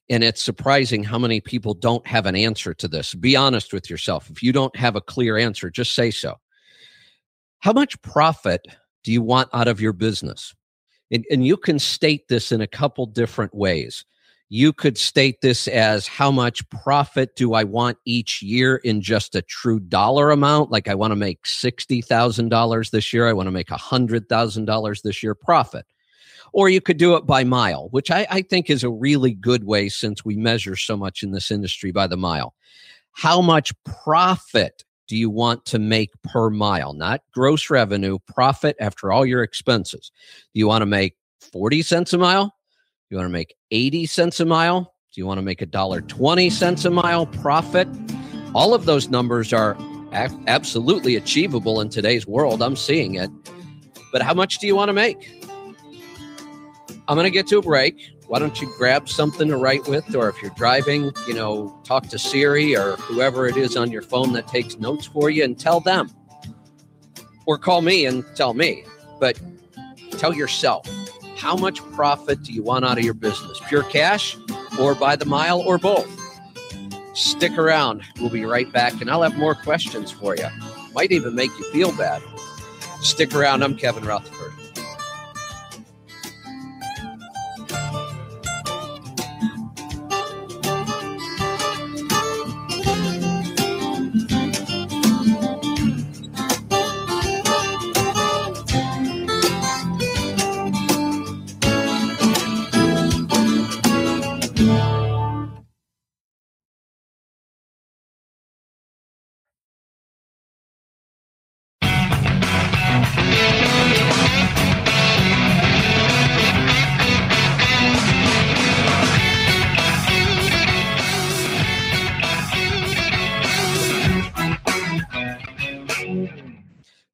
And 0.10 0.24
it's 0.24 0.42
surprising 0.42 1.04
how 1.04 1.18
many 1.18 1.42
people 1.42 1.74
don't 1.74 2.06
have 2.08 2.26
an 2.26 2.36
answer 2.36 2.74
to 2.74 2.88
this. 2.88 3.14
Be 3.14 3.36
honest 3.36 3.74
with 3.74 3.90
yourself. 3.90 4.30
If 4.30 4.44
you 4.44 4.52
don't 4.52 4.76
have 4.76 4.96
a 4.96 5.02
clear 5.02 5.38
answer, 5.38 5.70
just 5.70 5.96
say 5.96 6.12
so. 6.12 6.36
How 7.60 7.74
much 7.74 8.02
profit 8.02 8.68
do 9.04 9.12
you 9.12 9.22
want 9.22 9.50
out 9.54 9.68
of 9.68 9.82
your 9.82 9.94
business? 9.94 10.54
And, 11.12 11.26
and 11.32 11.46
you 11.46 11.58
can 11.58 11.80
state 11.80 12.28
this 12.28 12.52
in 12.52 12.62
a 12.62 12.68
couple 12.68 13.06
different 13.06 13.56
ways. 13.56 14.06
You 14.50 14.72
could 14.72 14.98
state 14.98 15.42
this 15.42 15.68
as 15.68 16.08
how 16.08 16.32
much 16.32 16.68
profit 16.70 17.36
do 17.36 17.54
I 17.54 17.66
want 17.66 17.98
each 18.06 18.42
year 18.42 18.78
in 18.78 19.02
just 19.02 19.36
a 19.36 19.42
true 19.42 19.80
dollar 19.80 20.32
amount? 20.32 20.72
Like 20.72 20.88
I 20.88 20.96
want 20.96 21.12
to 21.12 21.18
make 21.18 21.44
$60,000 21.44 22.90
this 22.92 23.12
year. 23.12 23.28
I 23.28 23.34
want 23.34 23.48
to 23.48 23.52
make 23.52 23.68
$100,000 23.68 25.02
this 25.02 25.22
year 25.22 25.36
profit. 25.36 25.86
Or 26.54 26.70
you 26.70 26.80
could 26.80 26.98
do 26.98 27.16
it 27.16 27.26
by 27.26 27.44
mile, 27.44 27.90
which 27.92 28.10
I, 28.10 28.26
I 28.30 28.42
think 28.42 28.70
is 28.70 28.86
a 28.86 28.90
really 28.90 29.34
good 29.34 29.66
way 29.66 29.90
since 29.90 30.24
we 30.24 30.38
measure 30.38 30.78
so 30.78 30.96
much 30.96 31.24
in 31.24 31.32
this 31.32 31.52
industry 31.52 31.92
by 31.92 32.08
the 32.08 32.16
mile. 32.16 32.56
How 33.12 33.42
much 33.42 33.74
profit 33.84 34.86
do 35.10 35.18
you 35.18 35.30
want 35.30 35.66
to 35.66 35.80
make 35.80 36.12
per 36.24 36.50
mile? 36.50 36.94
Not 36.94 37.22
gross 37.34 37.70
revenue, 37.70 38.18
profit 38.34 38.78
after 38.80 39.12
all 39.12 39.26
your 39.26 39.44
expenses. 39.44 40.10
Do 40.54 40.60
you 40.60 40.68
want 40.68 40.84
to 40.84 40.88
make 40.88 41.16
40 41.52 41.82
cents 41.82 42.14
a 42.14 42.18
mile? 42.18 42.57
You 43.10 43.18
want 43.18 43.28
to 43.28 43.34
make 43.34 43.56
80 43.72 44.06
cents 44.06 44.40
a 44.40 44.46
mile? 44.46 44.94
Do 45.14 45.22
you 45.22 45.26
want 45.26 45.38
to 45.38 45.42
make 45.42 45.62
a 45.62 45.66
dollar 45.66 46.02
20 46.02 46.50
cents 46.50 46.86
a 46.86 46.92
mile 46.92 47.26
profit? 47.26 47.88
All 48.54 48.74
of 48.74 48.86
those 48.86 49.10
numbers 49.10 49.54
are 49.54 49.78
a- 50.12 50.32
absolutely 50.48 51.16
achievable 51.16 51.80
in 51.80 51.90
today's 51.90 52.28
world. 52.28 52.62
I'm 52.62 52.76
seeing 52.76 53.16
it. 53.16 53.30
But 54.12 54.22
how 54.22 54.34
much 54.34 54.60
do 54.60 54.68
you 54.68 54.76
want 54.76 54.90
to 54.90 54.94
make? 54.94 55.42
I'm 57.08 57.16
going 57.16 57.24
to 57.26 57.32
get 57.32 57.48
to 57.48 57.60
a 57.60 57.62
break. 57.62 57.96
Why 58.28 58.40
don't 58.40 58.60
you 58.62 58.70
grab 58.78 59.08
something 59.08 59.48
to 59.48 59.56
write 59.56 59.88
with? 59.88 60.14
Or 60.14 60.28
if 60.28 60.42
you're 60.42 60.52
driving, 60.58 61.12
you 61.28 61.34
know, 61.34 61.80
talk 61.86 62.10
to 62.10 62.20
Siri 62.20 62.76
or 62.76 62.98
whoever 62.98 63.48
it 63.48 63.56
is 63.56 63.78
on 63.78 63.90
your 63.90 64.02
phone 64.02 64.34
that 64.34 64.50
takes 64.50 64.78
notes 64.78 65.06
for 65.06 65.30
you 65.30 65.46
and 65.46 65.58
tell 65.58 65.80
them. 65.80 66.10
Or 67.46 67.58
call 67.58 67.82
me 67.82 68.06
and 68.06 68.26
tell 68.36 68.54
me. 68.54 68.84
But 69.22 69.40
tell 70.12 70.34
yourself 70.34 70.86
how 71.38 71.56
much 71.56 71.80
profit 71.92 72.44
do 72.44 72.52
you 72.52 72.64
want 72.64 72.84
out 72.84 72.98
of 72.98 73.04
your 73.04 73.14
business? 73.14 73.60
Pure 73.68 73.84
cash 73.84 74.36
or 74.80 74.96
by 74.96 75.16
the 75.16 75.26
mile 75.26 75.60
or 75.60 75.78
both? 75.78 76.10
Stick 77.14 77.58
around. 77.58 78.04
We'll 78.20 78.30
be 78.30 78.46
right 78.46 78.72
back 78.72 79.00
and 79.02 79.10
I'll 79.10 79.22
have 79.22 79.38
more 79.38 79.56
questions 79.56 80.12
for 80.12 80.36
you. 80.36 80.48
Might 80.94 81.12
even 81.12 81.36
make 81.36 81.52
you 81.58 81.72
feel 81.72 81.92
bad. 81.96 82.22
Stick 83.02 83.36
around. 83.36 83.64
I'm 83.64 83.76
Kevin 83.76 84.04
Rutherford. 84.04 84.57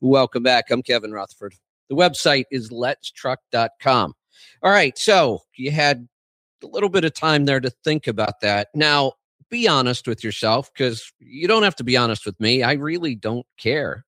Welcome 0.04 0.44
back. 0.44 0.70
I'm 0.70 0.84
Kevin 0.84 1.14
Rutherford. 1.14 1.56
The 1.88 1.96
website 1.96 2.44
is 2.52 2.72
letstruck.com. 2.72 4.14
All 4.62 4.70
right. 4.70 4.98
So 4.98 5.40
you 5.56 5.72
had 5.72 6.10
a 6.62 6.68
little 6.68 6.90
bit 6.90 7.06
of 7.06 7.14
time 7.14 7.46
there 7.46 7.62
to 7.62 7.70
think 7.86 8.08
about 8.08 8.42
that. 8.42 8.68
Now, 8.76 9.14
be 9.50 9.66
honest 9.66 10.06
with 10.06 10.22
yourself 10.22 10.70
because 10.74 11.10
you 11.20 11.48
don't 11.48 11.64
have 11.64 11.78
to 11.78 11.86
be 11.86 11.96
honest 11.96 12.26
with 12.26 12.38
me. 12.42 12.64
I 12.64 12.74
really 12.74 13.16
don't 13.16 13.46
care. 13.58 14.04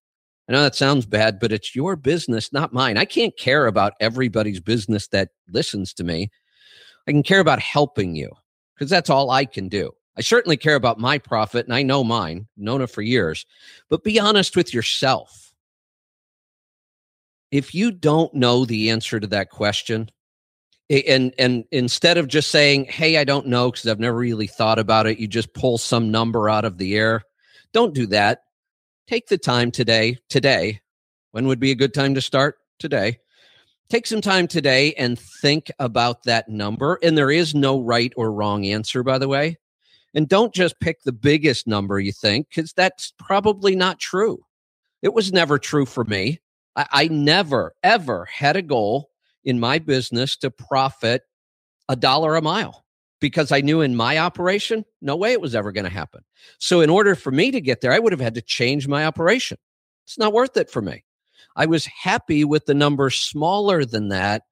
I 0.50 0.52
know 0.52 0.64
that 0.64 0.76
sounds 0.76 1.06
bad, 1.06 1.40
but 1.40 1.54
it's 1.54 1.74
your 1.74 1.96
business, 1.96 2.52
not 2.52 2.74
mine. 2.74 2.98
I 2.98 3.06
can't 3.06 3.38
care 3.38 3.66
about 3.66 3.94
everybody's 4.02 4.60
business 4.60 5.08
that 5.14 5.30
listens 5.48 5.94
to 5.94 6.04
me. 6.04 6.30
I 7.08 7.12
can 7.14 7.24
care 7.24 7.40
about 7.40 7.62
helping 7.62 8.18
you 8.18 8.34
because 8.76 8.90
that's 8.90 9.10
all 9.10 9.32
I 9.32 9.46
can 9.46 9.70
do. 9.70 9.94
I 10.18 10.22
certainly 10.22 10.58
care 10.58 10.76
about 10.76 11.00
my 11.00 11.20
profit 11.20 11.66
and 11.66 11.74
I 11.74 11.84
know 11.84 12.04
mine, 12.04 12.48
known 12.58 12.82
it 12.82 12.88
for 12.90 13.02
years, 13.02 13.46
but 13.90 14.04
be 14.04 14.20
honest 14.20 14.58
with 14.58 14.74
yourself 14.74 15.45
if 17.52 17.74
you 17.74 17.92
don't 17.92 18.34
know 18.34 18.66
the 18.66 18.90
answer 18.90 19.20
to 19.20 19.28
that 19.28 19.50
question, 19.50 20.10
and 20.90 21.34
and 21.38 21.66
instead 21.72 22.18
of 22.18 22.28
just 22.28 22.52
saying, 22.52 22.86
"Hey, 22.86 23.18
I 23.18 23.24
don't 23.24 23.48
know 23.48 23.72
because 23.72 23.88
I've 23.88 24.00
never 24.00 24.18
really 24.18 24.48
thought 24.48 24.80
about 24.80 25.08
it," 25.08 25.20
you 25.20 25.28
just 25.28 25.54
pull 25.54 25.78
some 25.78 26.12
number 26.12 26.50
out 26.50 26.66
of 26.66 26.78
the 26.78 26.96
air. 26.96 27.22
Don't 27.74 27.94
do 27.94 28.06
that. 28.08 28.42
Take 29.08 29.28
the 29.28 29.38
time 29.38 29.72
today. 29.72 30.18
Today, 30.30 30.82
when 31.32 31.48
would 31.48 31.60
be 31.60 31.72
a 31.72 31.76
good 31.76 31.94
time 31.94 32.16
to 32.16 32.22
start? 32.22 32.58
Today. 32.80 33.20
Take 33.88 34.08
some 34.08 34.22
time 34.22 34.48
today 34.48 34.94
and 34.94 35.20
think 35.20 35.72
about 35.78 36.24
that 36.24 36.50
number. 36.50 36.98
And 37.04 37.16
there 37.16 37.30
is 37.30 37.54
no 37.54 37.80
right 37.80 38.12
or 38.18 38.32
wrong 38.32 38.66
answer, 38.66 39.04
by 39.04 39.20
the 39.20 39.28
way. 39.28 39.58
And 40.16 40.28
don't 40.28 40.54
just 40.54 40.80
pick 40.80 41.04
the 41.04 41.12
biggest 41.12 41.68
number 41.68 42.00
you 42.00 42.12
think, 42.12 42.50
because 42.50 42.74
that's 42.74 43.14
probably 43.20 43.76
not 43.76 44.00
true. 44.00 44.40
It 45.02 45.14
was 45.14 45.32
never 45.32 45.60
true 45.60 45.86
for 45.86 46.04
me. 46.04 46.40
I, 46.76 46.88
I 46.92 47.08
never, 47.08 47.74
ever 47.84 48.26
had 48.26 48.56
a 48.56 48.62
goal 48.62 49.10
in 49.44 49.60
my 49.60 49.80
business 49.80 50.36
to 50.38 50.52
profit 50.52 51.24
a 51.88 51.96
dollar 51.96 52.36
a 52.36 52.42
mile 52.42 52.86
because 53.20 53.52
I 53.52 53.62
knew 53.62 53.82
in 53.82 53.96
my 53.96 54.18
operation, 54.18 54.86
no 55.02 55.16
way 55.16 55.32
it 55.32 55.42
was 55.42 55.56
ever 55.56 55.72
going 55.72 55.86
to 55.86 55.90
happen. 55.90 56.24
So, 56.60 56.82
in 56.82 56.90
order 56.90 57.16
for 57.16 57.32
me 57.32 57.52
to 57.52 57.62
get 57.62 57.82
there, 57.82 57.94
I 57.94 58.00
would 58.00 58.12
have 58.12 58.22
had 58.22 58.36
to 58.36 58.42
change 58.42 58.88
my 58.88 59.06
operation. 59.06 59.58
It's 60.06 60.18
not 60.18 60.34
worth 60.34 60.58
it 60.58 60.70
for 60.70 60.82
me. 60.82 61.04
I 61.56 61.66
was 61.66 61.86
happy 61.86 62.44
with 62.44 62.66
the 62.66 62.74
number 62.74 63.10
smaller 63.10 63.86
than 63.86 64.10
that 64.10 64.44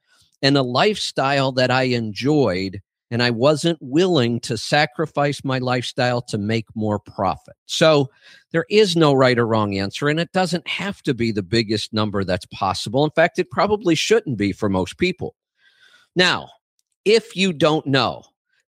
and 0.41 0.57
a 0.57 0.63
lifestyle 0.63 1.51
that 1.53 1.71
I 1.71 1.83
enjoyed 1.83 2.81
and 3.13 3.21
I 3.21 3.29
wasn't 3.29 3.77
willing 3.79 4.39
to 4.39 4.57
sacrifice 4.57 5.43
my 5.43 5.59
lifestyle 5.59 6.19
to 6.23 6.37
make 6.39 6.65
more 6.73 6.97
profit. 6.97 7.53
So 7.67 8.09
there 8.51 8.65
is 8.71 8.95
no 8.95 9.13
right 9.13 9.37
or 9.37 9.45
wrong 9.45 9.77
answer, 9.77 10.09
and 10.09 10.19
it 10.19 10.31
doesn't 10.31 10.67
have 10.67 11.03
to 11.03 11.13
be 11.13 11.31
the 11.31 11.43
biggest 11.43 11.93
number 11.93 12.23
that's 12.23 12.47
possible. 12.47 13.05
In 13.05 13.11
fact, 13.11 13.37
it 13.37 13.51
probably 13.51 13.93
shouldn't 13.93 14.39
be 14.39 14.51
for 14.51 14.67
most 14.67 14.97
people. 14.97 15.35
Now, 16.15 16.49
if 17.05 17.35
you 17.35 17.53
don't 17.53 17.85
know, 17.85 18.23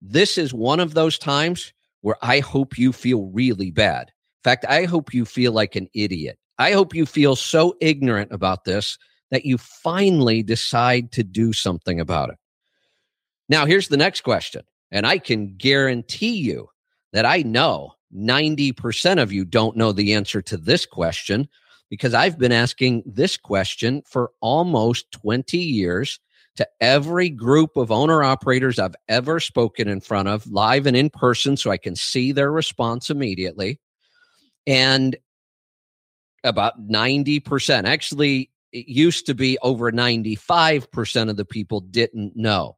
this 0.02 0.40
is 0.40 0.56
one 0.56 0.80
of 0.80 0.96
those 0.96 1.20
times 1.20 1.72
where 2.02 2.18
I 2.24 2.40
hope 2.40 2.80
you 2.80 2.92
feel 2.94 3.28
really 3.28 3.70
bad. 3.70 4.08
In 4.08 4.44
fact, 4.44 4.66
I 4.68 4.86
hope 4.86 5.14
you 5.14 5.24
feel 5.24 5.52
like 5.52 5.76
an 5.76 5.88
idiot. 5.94 6.40
I 6.58 6.72
hope 6.72 6.96
you 6.96 7.06
feel 7.06 7.36
so 7.36 7.76
ignorant 7.80 8.32
about 8.32 8.66
this 8.66 8.98
that 9.30 9.46
you 9.46 9.60
finally 9.60 10.42
decide 10.42 11.12
to 11.12 11.24
do 11.24 11.54
something 11.54 12.00
about 12.00 12.32
it. 12.32 12.38
Now, 13.52 13.66
here's 13.66 13.90
the 13.90 13.98
next 13.98 14.22
question. 14.22 14.62
And 14.92 15.06
I 15.06 15.18
can 15.18 15.58
guarantee 15.58 16.38
you 16.38 16.70
that 17.12 17.26
I 17.26 17.42
know 17.42 17.92
90% 18.16 19.22
of 19.22 19.34
you 19.34 19.44
don't 19.44 19.76
know 19.76 19.92
the 19.92 20.14
answer 20.14 20.42
to 20.44 20.56
this 20.56 20.86
question 20.86 21.50
because 21.90 22.14
I've 22.14 22.40
been 22.40 22.54
asking 22.54 23.04
this 23.06 23.36
question 23.36 24.04
for 24.08 24.32
almost 24.40 25.12
20 25.12 25.58
years 25.58 26.18
to 26.56 26.66
every 26.80 27.30
group 27.30 27.76
of 27.76 27.92
owner 27.92 28.24
operators 28.24 28.80
I've 28.80 28.96
ever 29.10 29.42
spoken 29.42 29.90
in 29.90 30.00
front 30.00 30.30
of, 30.30 30.48
live 30.48 30.88
and 30.88 30.96
in 30.96 31.10
person, 31.10 31.58
so 31.58 31.72
I 31.72 31.78
can 31.78 31.98
see 31.98 32.32
their 32.32 32.54
response 32.54 33.10
immediately. 33.10 33.82
And 34.66 35.18
about 36.46 36.88
90%, 36.90 37.84
actually, 37.84 38.50
it 38.72 38.88
used 38.88 39.26
to 39.26 39.36
be 39.36 39.58
over 39.62 39.92
95% 39.92 41.30
of 41.30 41.36
the 41.36 41.46
people 41.46 41.82
didn't 41.82 42.38
know. 42.38 42.78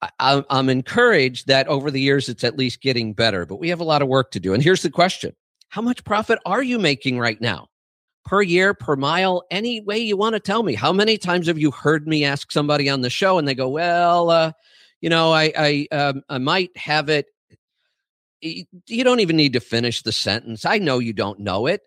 I, 0.00 0.44
I'm 0.48 0.68
encouraged 0.68 1.48
that 1.48 1.66
over 1.66 1.90
the 1.90 2.00
years 2.00 2.28
it's 2.28 2.44
at 2.44 2.56
least 2.56 2.80
getting 2.80 3.14
better, 3.14 3.46
but 3.46 3.56
we 3.56 3.68
have 3.68 3.80
a 3.80 3.84
lot 3.84 4.02
of 4.02 4.08
work 4.08 4.30
to 4.32 4.40
do. 4.40 4.54
And 4.54 4.62
here's 4.62 4.82
the 4.82 4.90
question 4.90 5.34
How 5.68 5.82
much 5.82 6.04
profit 6.04 6.38
are 6.46 6.62
you 6.62 6.78
making 6.78 7.18
right 7.18 7.40
now? 7.40 7.68
Per 8.24 8.42
year, 8.42 8.74
per 8.74 8.94
mile, 8.94 9.44
any 9.50 9.80
way 9.80 9.98
you 9.98 10.16
want 10.16 10.34
to 10.34 10.40
tell 10.40 10.62
me. 10.62 10.74
How 10.74 10.92
many 10.92 11.16
times 11.18 11.46
have 11.46 11.58
you 11.58 11.70
heard 11.70 12.06
me 12.06 12.24
ask 12.24 12.52
somebody 12.52 12.88
on 12.88 13.00
the 13.00 13.10
show 13.10 13.38
and 13.38 13.48
they 13.48 13.54
go, 13.54 13.68
Well, 13.68 14.30
uh, 14.30 14.52
you 15.00 15.10
know, 15.10 15.32
I, 15.32 15.52
I, 15.56 15.88
um, 15.94 16.22
I 16.28 16.38
might 16.38 16.76
have 16.76 17.08
it. 17.08 17.26
You 18.40 19.04
don't 19.04 19.20
even 19.20 19.36
need 19.36 19.54
to 19.54 19.60
finish 19.60 20.02
the 20.02 20.12
sentence. 20.12 20.64
I 20.64 20.78
know 20.78 21.00
you 21.00 21.12
don't 21.12 21.40
know 21.40 21.66
it. 21.66 21.80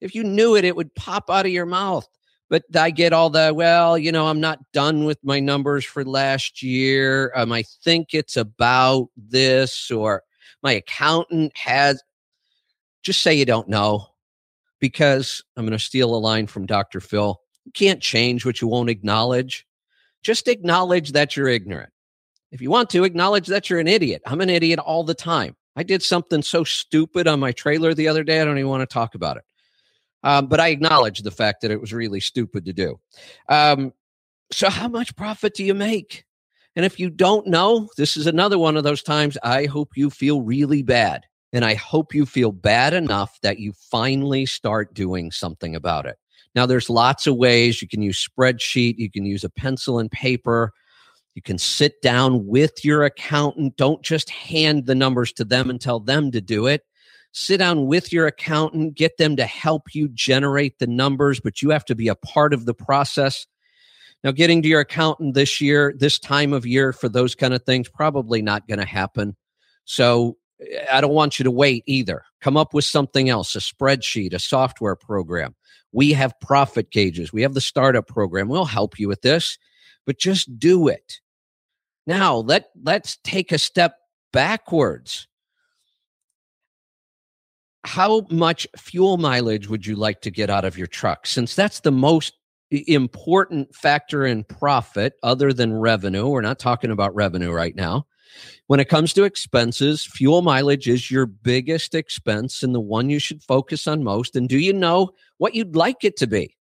If 0.00 0.14
you 0.14 0.24
knew 0.24 0.56
it, 0.56 0.64
it 0.64 0.76
would 0.76 0.94
pop 0.94 1.28
out 1.28 1.44
of 1.44 1.52
your 1.52 1.66
mouth 1.66 2.08
but 2.50 2.64
I 2.76 2.90
get 2.90 3.12
all 3.12 3.30
the 3.30 3.52
well, 3.54 3.96
you 3.96 4.10
know, 4.12 4.26
I'm 4.26 4.40
not 4.40 4.58
done 4.72 5.04
with 5.04 5.18
my 5.22 5.38
numbers 5.38 5.84
for 5.84 6.04
last 6.04 6.62
year. 6.62 7.32
Um, 7.36 7.52
I 7.52 7.62
think 7.62 8.12
it's 8.12 8.36
about 8.36 9.08
this, 9.16 9.90
or 9.90 10.24
my 10.62 10.72
accountant 10.72 11.56
has. 11.56 12.02
Just 13.02 13.22
say 13.22 13.32
you 13.32 13.46
don't 13.46 13.68
know, 13.68 14.08
because 14.80 15.42
I'm 15.56 15.64
going 15.64 15.78
to 15.78 15.82
steal 15.82 16.14
a 16.14 16.18
line 16.18 16.46
from 16.46 16.66
Dr. 16.66 17.00
Phil. 17.00 17.40
You 17.64 17.72
can't 17.72 18.02
change 18.02 18.44
what 18.44 18.60
you 18.60 18.68
won't 18.68 18.90
acknowledge. 18.90 19.66
Just 20.22 20.48
acknowledge 20.48 21.12
that 21.12 21.34
you're 21.34 21.48
ignorant. 21.48 21.90
If 22.50 22.60
you 22.60 22.68
want 22.68 22.90
to, 22.90 23.04
acknowledge 23.04 23.46
that 23.46 23.70
you're 23.70 23.78
an 23.78 23.88
idiot. 23.88 24.20
I'm 24.26 24.40
an 24.40 24.50
idiot 24.50 24.80
all 24.80 25.04
the 25.04 25.14
time. 25.14 25.56
I 25.76 25.82
did 25.82 26.02
something 26.02 26.42
so 26.42 26.64
stupid 26.64 27.26
on 27.26 27.40
my 27.40 27.52
trailer 27.52 27.94
the 27.94 28.08
other 28.08 28.24
day, 28.24 28.40
I 28.40 28.44
don't 28.44 28.58
even 28.58 28.68
want 28.68 28.82
to 28.82 28.92
talk 28.92 29.14
about 29.14 29.36
it. 29.36 29.44
Um, 30.22 30.46
but 30.46 30.60
I 30.60 30.68
acknowledge 30.68 31.20
the 31.20 31.30
fact 31.30 31.62
that 31.62 31.70
it 31.70 31.80
was 31.80 31.92
really 31.92 32.20
stupid 32.20 32.64
to 32.66 32.72
do. 32.72 33.00
Um, 33.48 33.92
so, 34.52 34.68
how 34.68 34.88
much 34.88 35.16
profit 35.16 35.54
do 35.54 35.64
you 35.64 35.74
make? 35.74 36.24
And 36.76 36.84
if 36.84 37.00
you 37.00 37.10
don't 37.10 37.46
know, 37.46 37.88
this 37.96 38.16
is 38.16 38.26
another 38.26 38.58
one 38.58 38.76
of 38.76 38.84
those 38.84 39.02
times 39.02 39.36
I 39.42 39.66
hope 39.66 39.96
you 39.96 40.10
feel 40.10 40.42
really 40.42 40.82
bad. 40.82 41.24
And 41.52 41.64
I 41.64 41.74
hope 41.74 42.14
you 42.14 42.26
feel 42.26 42.52
bad 42.52 42.94
enough 42.94 43.38
that 43.42 43.58
you 43.58 43.72
finally 43.90 44.46
start 44.46 44.94
doing 44.94 45.32
something 45.32 45.74
about 45.74 46.06
it. 46.06 46.16
Now, 46.54 46.66
there's 46.66 46.90
lots 46.90 47.26
of 47.26 47.36
ways 47.36 47.82
you 47.82 47.88
can 47.88 48.02
use 48.02 48.26
spreadsheet, 48.26 48.98
you 48.98 49.10
can 49.10 49.24
use 49.24 49.44
a 49.44 49.50
pencil 49.50 49.98
and 49.98 50.10
paper. 50.10 50.72
You 51.34 51.42
can 51.42 51.58
sit 51.58 52.02
down 52.02 52.46
with 52.46 52.84
your 52.84 53.04
accountant. 53.04 53.76
Don't 53.76 54.02
just 54.02 54.30
hand 54.30 54.86
the 54.86 54.96
numbers 54.96 55.32
to 55.34 55.44
them 55.44 55.70
and 55.70 55.80
tell 55.80 56.00
them 56.00 56.32
to 56.32 56.40
do 56.40 56.66
it. 56.66 56.82
Sit 57.32 57.58
down 57.58 57.86
with 57.86 58.12
your 58.12 58.26
accountant, 58.26 58.94
get 58.94 59.16
them 59.16 59.36
to 59.36 59.44
help 59.44 59.94
you 59.94 60.08
generate 60.08 60.78
the 60.78 60.86
numbers, 60.86 61.40
but 61.40 61.62
you 61.62 61.70
have 61.70 61.84
to 61.86 61.94
be 61.94 62.08
a 62.08 62.14
part 62.14 62.52
of 62.52 62.66
the 62.66 62.74
process. 62.74 63.46
Now, 64.24 64.32
getting 64.32 64.62
to 64.62 64.68
your 64.68 64.80
accountant 64.80 65.34
this 65.34 65.60
year, 65.60 65.94
this 65.96 66.18
time 66.18 66.52
of 66.52 66.66
year 66.66 66.92
for 66.92 67.08
those 67.08 67.34
kind 67.34 67.54
of 67.54 67.62
things, 67.62 67.88
probably 67.88 68.42
not 68.42 68.68
going 68.68 68.80
to 68.80 68.84
happen. 68.84 69.36
So 69.84 70.36
eh, 70.60 70.84
I 70.92 71.00
don't 71.00 71.14
want 71.14 71.38
you 71.38 71.44
to 71.44 71.50
wait 71.50 71.84
either. 71.86 72.24
Come 72.40 72.56
up 72.56 72.74
with 72.74 72.84
something 72.84 73.28
else, 73.28 73.54
a 73.54 73.60
spreadsheet, 73.60 74.34
a 74.34 74.38
software 74.38 74.96
program. 74.96 75.54
We 75.92 76.12
have 76.12 76.38
profit 76.40 76.90
gauges. 76.90 77.32
We 77.32 77.42
have 77.42 77.54
the 77.54 77.60
startup 77.60 78.06
program. 78.06 78.48
We'll 78.48 78.64
help 78.64 78.98
you 78.98 79.08
with 79.08 79.22
this 79.22 79.56
but 80.06 80.18
just 80.18 80.58
do 80.58 80.88
it. 80.88 81.20
Now, 82.06 82.36
let 82.36 82.70
let's 82.82 83.18
take 83.22 83.52
a 83.52 83.58
step 83.58 83.94
backwards. 84.32 85.28
How 87.84 88.26
much 88.30 88.66
fuel 88.76 89.16
mileage 89.16 89.68
would 89.68 89.86
you 89.86 89.96
like 89.96 90.20
to 90.22 90.30
get 90.30 90.50
out 90.50 90.64
of 90.64 90.76
your 90.76 90.86
truck? 90.86 91.26
Since 91.26 91.54
that's 91.54 91.80
the 91.80 91.92
most 91.92 92.34
important 92.70 93.74
factor 93.74 94.24
in 94.24 94.44
profit 94.44 95.14
other 95.22 95.52
than 95.52 95.72
revenue. 95.72 96.28
We're 96.28 96.40
not 96.40 96.58
talking 96.58 96.90
about 96.90 97.14
revenue 97.14 97.50
right 97.50 97.74
now. 97.74 98.06
When 98.68 98.78
it 98.78 98.88
comes 98.88 99.12
to 99.14 99.24
expenses, 99.24 100.04
fuel 100.04 100.42
mileage 100.42 100.88
is 100.88 101.10
your 101.10 101.26
biggest 101.26 101.94
expense 101.96 102.62
and 102.62 102.72
the 102.74 102.80
one 102.80 103.10
you 103.10 103.18
should 103.18 103.42
focus 103.42 103.88
on 103.88 104.04
most. 104.04 104.36
And 104.36 104.48
do 104.48 104.58
you 104.58 104.72
know 104.72 105.10
what 105.38 105.56
you'd 105.56 105.74
like 105.74 106.04
it 106.04 106.16
to 106.18 106.28
be? 106.28 106.56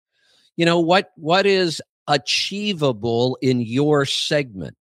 You 0.56 0.66
know 0.66 0.80
what 0.80 1.12
what 1.18 1.46
is 1.46 1.82
achievable 2.08 3.38
in 3.42 3.60
your 3.60 4.06
segment. 4.06 4.78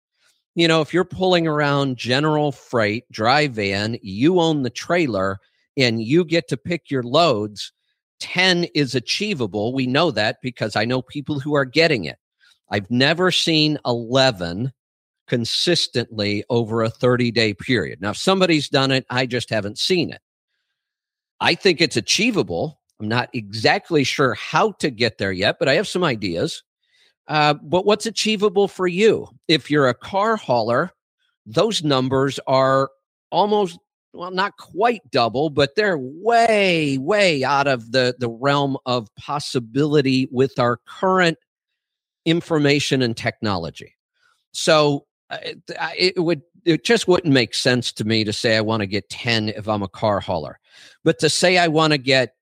You 0.55 0.67
know, 0.67 0.81
if 0.81 0.93
you're 0.93 1.05
pulling 1.05 1.47
around 1.47 1.97
general 1.97 2.51
freight, 2.51 3.09
dry 3.11 3.47
van, 3.47 3.97
you 4.03 4.39
own 4.39 4.63
the 4.63 4.69
trailer 4.69 5.39
and 5.77 6.01
you 6.01 6.25
get 6.25 6.47
to 6.49 6.57
pick 6.57 6.89
your 6.89 7.03
loads, 7.03 7.71
10 8.19 8.65
is 8.75 8.95
achievable. 8.95 9.73
We 9.73 9.87
know 9.87 10.11
that 10.11 10.37
because 10.41 10.75
I 10.75 10.85
know 10.85 11.01
people 11.01 11.39
who 11.39 11.55
are 11.55 11.65
getting 11.65 12.05
it. 12.05 12.17
I've 12.69 12.89
never 12.89 13.31
seen 13.31 13.77
11 13.85 14.71
consistently 15.27 16.43
over 16.49 16.83
a 16.83 16.89
30 16.89 17.31
day 17.31 17.53
period. 17.53 18.01
Now, 18.01 18.11
if 18.11 18.17
somebody's 18.17 18.69
done 18.69 18.91
it, 18.91 19.05
I 19.09 19.25
just 19.25 19.49
haven't 19.49 19.79
seen 19.79 20.11
it. 20.11 20.21
I 21.39 21.55
think 21.55 21.81
it's 21.81 21.97
achievable. 21.97 22.79
I'm 22.99 23.07
not 23.07 23.29
exactly 23.33 24.03
sure 24.03 24.33
how 24.35 24.71
to 24.73 24.89
get 24.89 25.17
there 25.17 25.31
yet, 25.31 25.57
but 25.59 25.67
I 25.67 25.73
have 25.73 25.87
some 25.87 26.03
ideas. 26.03 26.63
Uh, 27.27 27.53
but 27.55 27.85
what's 27.85 28.05
achievable 28.05 28.67
for 28.67 28.87
you? 28.87 29.27
If 29.47 29.69
you're 29.69 29.89
a 29.89 29.93
car 29.93 30.35
hauler, 30.35 30.91
those 31.45 31.83
numbers 31.83 32.39
are 32.47 32.89
almost 33.31 33.79
well 34.13 34.31
not 34.31 34.57
quite 34.57 35.01
double 35.11 35.49
but 35.49 35.75
they're 35.75 35.97
way 35.97 36.97
way 36.99 37.43
out 37.43 37.67
of 37.67 37.91
the 37.91 38.15
the 38.19 38.29
realm 38.29 38.77
of 38.85 39.07
possibility 39.15 40.27
with 40.31 40.57
our 40.59 40.79
current 40.87 41.37
information 42.25 43.01
and 43.01 43.17
technology 43.17 43.95
so 44.53 45.05
uh, 45.29 45.37
it, 45.43 46.13
it 46.15 46.23
would 46.23 46.41
it 46.65 46.85
just 46.85 47.07
wouldn't 47.07 47.33
make 47.33 47.53
sense 47.53 47.91
to 47.91 48.05
me 48.05 48.23
to 48.23 48.31
say 48.31 48.55
i 48.55 48.61
want 48.61 48.81
to 48.81 48.87
get 48.87 49.09
10 49.09 49.49
if 49.49 49.67
i'm 49.67 49.83
a 49.83 49.87
car 49.87 50.19
hauler 50.19 50.59
but 51.03 51.19
to 51.19 51.29
say 51.29 51.57
i 51.57 51.67
want 51.67 51.91
to 51.91 51.97
get 51.97 52.35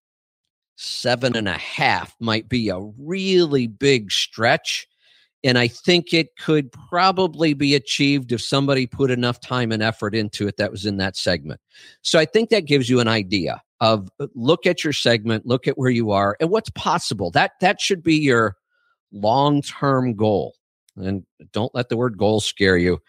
seven 0.82 1.36
and 1.36 1.48
a 1.48 1.58
half 1.58 2.16
might 2.20 2.50
be 2.50 2.70
a 2.70 2.80
really 2.98 3.68
big 3.68 4.12
stretch. 4.12 4.88
And 5.44 5.58
I 5.58 5.68
think 5.68 6.14
it 6.14 6.36
could 6.38 6.72
probably 6.72 7.54
be 7.54 7.74
achieved 7.74 8.32
if 8.32 8.42
somebody 8.42 8.86
put 8.86 9.10
enough 9.10 9.40
time 9.40 9.72
and 9.72 9.82
effort 9.82 10.14
into 10.14 10.48
it 10.48 10.58
that 10.58 10.72
was 10.72 10.86
in 10.86 10.98
that 10.98 11.18
segment. 11.18 11.60
So 12.04 12.20
I 12.20 12.26
think 12.26 12.50
that 12.50 12.66
gives 12.66 12.90
you 12.90 13.00
an 13.00 13.08
idea 13.08 13.62
of 13.80 14.10
uh, 14.20 14.28
look 14.36 14.68
at 14.68 14.84
your 14.84 14.94
segment, 14.94 15.48
look 15.48 15.68
at 15.68 15.78
where 15.78 15.90
you 15.90 16.12
are 16.12 16.38
and 16.40 16.52
what's 16.52 16.70
possible. 16.72 17.32
That 17.32 17.54
that 17.62 17.82
should 17.82 18.04
be 18.04 18.16
your 18.18 18.56
long-term 19.12 20.16
goal. 20.16 20.56
And 20.96 21.26
don't 21.52 21.74
let 21.74 21.90
the 21.90 21.98
word 21.98 22.18
goal 22.18 22.40
scare 22.40 22.78
you. 22.78 23.02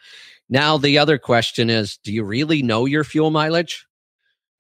Now 0.48 0.78
the 0.78 0.98
other 0.98 1.18
question 1.18 1.68
is, 1.68 1.98
do 1.98 2.12
you 2.12 2.24
really 2.24 2.62
know 2.62 2.86
your 2.86 3.04
fuel 3.04 3.30
mileage? 3.30 3.86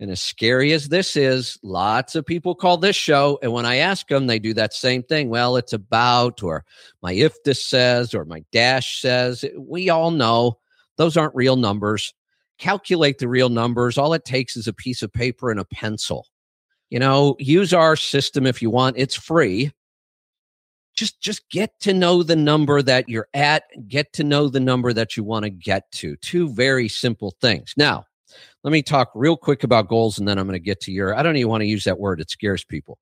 And 0.02 0.10
as 0.10 0.20
scary 0.20 0.72
as 0.72 0.88
this 0.88 1.14
is, 1.14 1.56
lots 1.62 2.16
of 2.16 2.26
people 2.26 2.56
call 2.56 2.76
this 2.76 2.96
show. 2.96 3.38
And 3.40 3.52
when 3.52 3.64
I 3.64 3.76
ask 3.76 4.08
them, 4.08 4.26
they 4.26 4.40
do 4.40 4.52
that 4.54 4.74
same 4.74 5.04
thing. 5.04 5.28
Well, 5.28 5.56
it's 5.56 5.72
about, 5.72 6.42
or 6.42 6.64
my 7.02 7.12
if 7.12 7.40
this 7.44 7.64
says, 7.64 8.12
or 8.12 8.24
my 8.24 8.42
dash 8.50 9.00
says. 9.00 9.44
We 9.56 9.90
all 9.90 10.10
know 10.10 10.58
those 10.96 11.16
aren't 11.16 11.36
real 11.36 11.54
numbers. 11.54 12.12
Calculate 12.58 13.18
the 13.18 13.28
real 13.28 13.48
numbers. 13.48 13.96
All 13.96 14.12
it 14.12 14.24
takes 14.24 14.56
is 14.56 14.66
a 14.66 14.72
piece 14.72 15.02
of 15.02 15.12
paper 15.12 15.52
and 15.52 15.60
a 15.60 15.64
pencil. 15.64 16.26
You 16.90 16.98
know, 16.98 17.36
use 17.38 17.72
our 17.72 17.94
system 17.94 18.44
if 18.44 18.60
you 18.60 18.70
want. 18.70 18.96
It's 18.98 19.14
free. 19.14 19.70
Just 20.96 21.20
just 21.20 21.48
get 21.48 21.78
to 21.78 21.94
know 21.94 22.24
the 22.24 22.34
number 22.34 22.82
that 22.82 23.08
you're 23.08 23.28
at, 23.34 23.62
get 23.86 24.12
to 24.14 24.24
know 24.24 24.48
the 24.48 24.58
number 24.58 24.92
that 24.92 25.16
you 25.16 25.22
want 25.22 25.44
to 25.44 25.50
get 25.50 25.88
to. 25.92 26.16
Two 26.16 26.48
very 26.48 26.88
simple 26.88 27.36
things. 27.40 27.72
Now, 27.76 28.06
let 28.64 28.72
me 28.72 28.82
talk 28.82 29.10
real 29.14 29.36
quick 29.36 29.64
about 29.64 29.88
goals 29.88 30.18
and 30.18 30.26
then 30.26 30.38
I'm 30.38 30.46
going 30.46 30.58
to 30.58 30.64
get 30.64 30.80
to 30.82 30.92
your, 30.92 31.16
I 31.16 31.22
don't 31.22 31.36
even 31.36 31.50
want 31.50 31.62
to 31.62 31.66
use 31.66 31.84
that 31.84 31.98
word, 31.98 32.20
it 32.20 32.30
scares 32.30 32.64
people. 32.64 32.98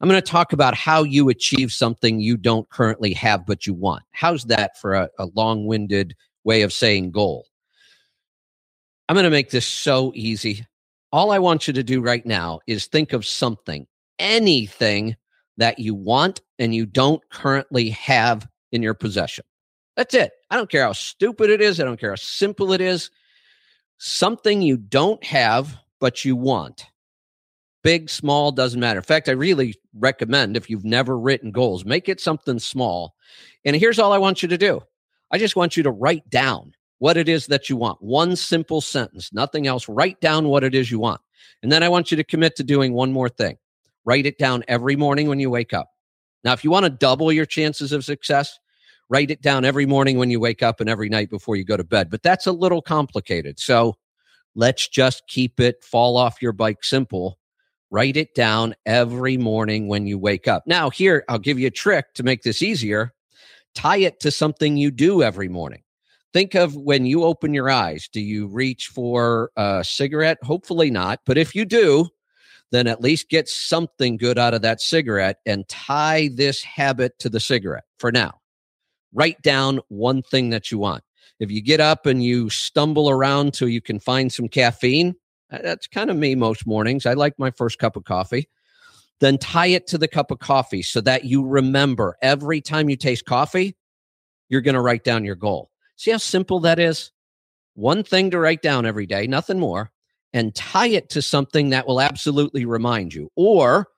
I'm 0.00 0.08
going 0.08 0.20
to 0.20 0.30
talk 0.30 0.52
about 0.52 0.74
how 0.74 1.04
you 1.04 1.28
achieve 1.28 1.72
something 1.72 2.20
you 2.20 2.36
don't 2.36 2.68
currently 2.68 3.14
have, 3.14 3.46
but 3.46 3.66
you 3.66 3.72
want. 3.72 4.02
How's 4.10 4.44
that 4.44 4.78
for 4.78 4.94
a, 4.94 5.08
a 5.18 5.26
long 5.34 5.66
winded 5.66 6.14
way 6.44 6.62
of 6.62 6.72
saying 6.72 7.12
goal? 7.12 7.46
I'm 9.08 9.14
going 9.14 9.24
to 9.24 9.30
make 9.30 9.50
this 9.50 9.66
so 9.66 10.12
easy. 10.14 10.66
All 11.12 11.30
I 11.30 11.38
want 11.38 11.66
you 11.66 11.72
to 11.72 11.82
do 11.82 12.00
right 12.00 12.26
now 12.26 12.60
is 12.66 12.86
think 12.86 13.12
of 13.12 13.24
something, 13.24 13.86
anything 14.18 15.16
that 15.56 15.78
you 15.78 15.94
want 15.94 16.42
and 16.58 16.74
you 16.74 16.84
don't 16.84 17.22
currently 17.30 17.90
have 17.90 18.46
in 18.72 18.82
your 18.82 18.94
possession. 18.94 19.44
That's 19.96 20.14
it. 20.14 20.32
I 20.50 20.56
don't 20.56 20.70
care 20.70 20.82
how 20.82 20.92
stupid 20.92 21.48
it 21.48 21.62
is. 21.62 21.80
I 21.80 21.84
don't 21.84 21.98
care 21.98 22.10
how 22.10 22.16
simple 22.16 22.72
it 22.72 22.82
is 22.82 23.10
something 23.98 24.62
you 24.62 24.76
don't 24.76 25.22
have, 25.24 25.76
but 26.00 26.24
you 26.24 26.36
want. 26.36 26.86
Big, 27.82 28.10
small, 28.10 28.50
doesn't 28.52 28.80
matter. 28.80 28.98
In 28.98 29.04
fact, 29.04 29.28
I 29.28 29.32
really 29.32 29.74
recommend 29.94 30.56
if 30.56 30.68
you've 30.68 30.84
never 30.84 31.18
written 31.18 31.52
goals, 31.52 31.84
make 31.84 32.08
it 32.08 32.20
something 32.20 32.58
small. 32.58 33.14
And 33.64 33.76
here's 33.76 33.98
all 33.98 34.12
I 34.12 34.18
want 34.18 34.42
you 34.42 34.48
to 34.48 34.58
do 34.58 34.80
I 35.30 35.38
just 35.38 35.56
want 35.56 35.76
you 35.76 35.82
to 35.84 35.90
write 35.90 36.28
down 36.30 36.72
what 36.98 37.16
it 37.16 37.28
is 37.28 37.46
that 37.46 37.68
you 37.68 37.76
want. 37.76 38.02
One 38.02 38.36
simple 38.36 38.80
sentence, 38.80 39.32
nothing 39.32 39.66
else. 39.66 39.88
Write 39.88 40.20
down 40.20 40.48
what 40.48 40.64
it 40.64 40.74
is 40.74 40.90
you 40.90 40.98
want. 40.98 41.20
And 41.62 41.70
then 41.70 41.82
I 41.82 41.88
want 41.88 42.10
you 42.10 42.16
to 42.16 42.24
commit 42.24 42.56
to 42.56 42.64
doing 42.64 42.92
one 42.92 43.12
more 43.12 43.28
thing 43.28 43.58
write 44.06 44.24
it 44.24 44.38
down 44.38 44.64
every 44.68 44.96
morning 44.96 45.28
when 45.28 45.40
you 45.40 45.50
wake 45.50 45.74
up. 45.74 45.90
Now, 46.44 46.52
if 46.52 46.64
you 46.64 46.70
want 46.70 46.84
to 46.84 46.90
double 46.90 47.32
your 47.32 47.44
chances 47.44 47.92
of 47.92 48.04
success, 48.04 48.58
write 49.08 49.30
it 49.30 49.42
down 49.42 49.64
every 49.64 49.86
morning 49.86 50.18
when 50.18 50.30
you 50.30 50.40
wake 50.40 50.62
up 50.62 50.80
and 50.80 50.90
every 50.90 51.08
night 51.08 51.30
before 51.30 51.56
you 51.56 51.64
go 51.64 51.76
to 51.76 51.84
bed. 51.84 52.10
But 52.10 52.22
that's 52.22 52.46
a 52.46 52.52
little 52.52 52.82
complicated. 52.82 53.58
So 53.58 53.96
let's 54.54 54.88
just 54.88 55.26
keep 55.28 55.60
it 55.60 55.84
fall 55.84 56.16
off 56.16 56.42
your 56.42 56.52
bike 56.52 56.82
simple. 56.82 57.38
Write 57.90 58.16
it 58.16 58.34
down 58.34 58.74
every 58.84 59.36
morning 59.36 59.86
when 59.86 60.06
you 60.06 60.18
wake 60.18 60.48
up. 60.48 60.64
Now, 60.66 60.90
here, 60.90 61.24
I'll 61.28 61.38
give 61.38 61.58
you 61.58 61.68
a 61.68 61.70
trick 61.70 62.14
to 62.14 62.24
make 62.24 62.42
this 62.42 62.62
easier. 62.62 63.12
Tie 63.74 63.98
it 63.98 64.20
to 64.20 64.30
something 64.30 64.76
you 64.76 64.90
do 64.90 65.22
every 65.22 65.48
morning. 65.48 65.82
Think 66.32 66.54
of 66.54 66.74
when 66.74 67.06
you 67.06 67.22
open 67.22 67.54
your 67.54 67.70
eyes. 67.70 68.08
Do 68.12 68.20
you 68.20 68.48
reach 68.48 68.88
for 68.88 69.50
a 69.56 69.84
cigarette? 69.86 70.38
Hopefully 70.42 70.90
not. 70.90 71.20
But 71.24 71.38
if 71.38 71.54
you 71.54 71.64
do, 71.64 72.08
then 72.72 72.88
at 72.88 73.00
least 73.00 73.30
get 73.30 73.48
something 73.48 74.16
good 74.16 74.36
out 74.36 74.52
of 74.52 74.62
that 74.62 74.80
cigarette 74.80 75.38
and 75.46 75.68
tie 75.68 76.28
this 76.34 76.62
habit 76.62 77.18
to 77.20 77.28
the 77.28 77.40
cigarette 77.40 77.84
for 77.98 78.10
now 78.10 78.40
write 79.12 79.40
down 79.42 79.80
one 79.88 80.22
thing 80.22 80.50
that 80.50 80.70
you 80.70 80.78
want. 80.78 81.02
If 81.40 81.50
you 81.50 81.62
get 81.62 81.80
up 81.80 82.06
and 82.06 82.22
you 82.22 82.48
stumble 82.50 83.10
around 83.10 83.54
till 83.54 83.68
you 83.68 83.80
can 83.80 84.00
find 84.00 84.32
some 84.32 84.48
caffeine, 84.48 85.14
uh, 85.52 85.58
that's 85.62 85.86
kind 85.86 86.10
of 86.10 86.16
me 86.16 86.34
most 86.34 86.66
mornings. 86.66 87.06
I 87.06 87.12
like 87.12 87.38
my 87.38 87.50
first 87.50 87.78
cup 87.78 87.96
of 87.96 88.04
coffee. 88.04 88.48
then 89.20 89.38
tie 89.38 89.68
it 89.68 89.86
to 89.88 89.98
the 89.98 90.08
cup 90.08 90.30
of 90.30 90.38
coffee 90.38 90.82
so 90.82 91.00
that 91.00 91.24
you 91.24 91.44
remember 91.44 92.16
every 92.20 92.60
time 92.60 92.88
you 92.88 92.96
taste 92.96 93.24
coffee, 93.24 93.76
you're 94.48 94.60
going 94.60 94.74
to 94.74 94.80
write 94.80 95.04
down 95.04 95.24
your 95.24 95.36
goal. 95.36 95.70
See 95.96 96.10
how 96.10 96.18
simple 96.18 96.60
that 96.60 96.78
is? 96.78 97.12
One 97.74 98.02
thing 98.02 98.30
to 98.30 98.38
write 98.38 98.62
down 98.62 98.86
every 98.86 99.06
day, 99.06 99.26
nothing 99.26 99.58
more, 99.58 99.90
and 100.32 100.54
tie 100.54 100.88
it 100.88 101.10
to 101.10 101.22
something 101.22 101.70
that 101.70 101.86
will 101.86 102.00
absolutely 102.00 102.64
remind 102.64 103.14
you. 103.14 103.30
Or 103.36 103.88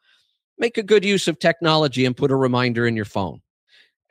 make 0.58 0.78
a 0.78 0.82
good 0.82 1.04
use 1.04 1.28
of 1.28 1.38
technology 1.38 2.04
and 2.04 2.16
put 2.16 2.30
a 2.30 2.36
reminder 2.36 2.86
in 2.86 2.96
your 2.96 3.04
phone. 3.04 3.40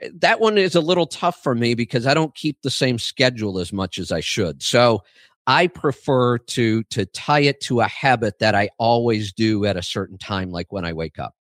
Eh, 0.01 0.09
that 0.19 0.39
one 0.39 0.57
is 0.57 0.75
a 0.75 0.81
little 0.81 1.07
tough 1.07 1.41
for 1.43 1.55
me 1.55 1.73
because 1.73 2.07
I 2.07 2.13
don't 2.13 2.35
keep 2.35 2.61
the 2.61 2.69
same 2.69 2.99
schedule 2.99 3.59
as 3.59 3.71
much 3.73 3.97
as 3.97 4.11
I 4.11 4.19
should. 4.19 4.61
So 4.61 5.03
I 5.47 5.67
prefer 5.67 6.37
to 6.39 6.83
to 6.83 7.05
tie 7.05 7.41
it 7.41 7.61
to 7.61 7.79
a 7.79 7.87
habit 7.87 8.39
that 8.39 8.55
I 8.55 8.69
always 8.77 9.31
do 9.31 9.65
at 9.65 9.77
a 9.77 9.83
certain 9.83 10.17
time, 10.17 10.51
like 10.51 10.71
when 10.71 10.85
I 10.85 10.93
wake 10.93 11.19
up. 11.19 11.33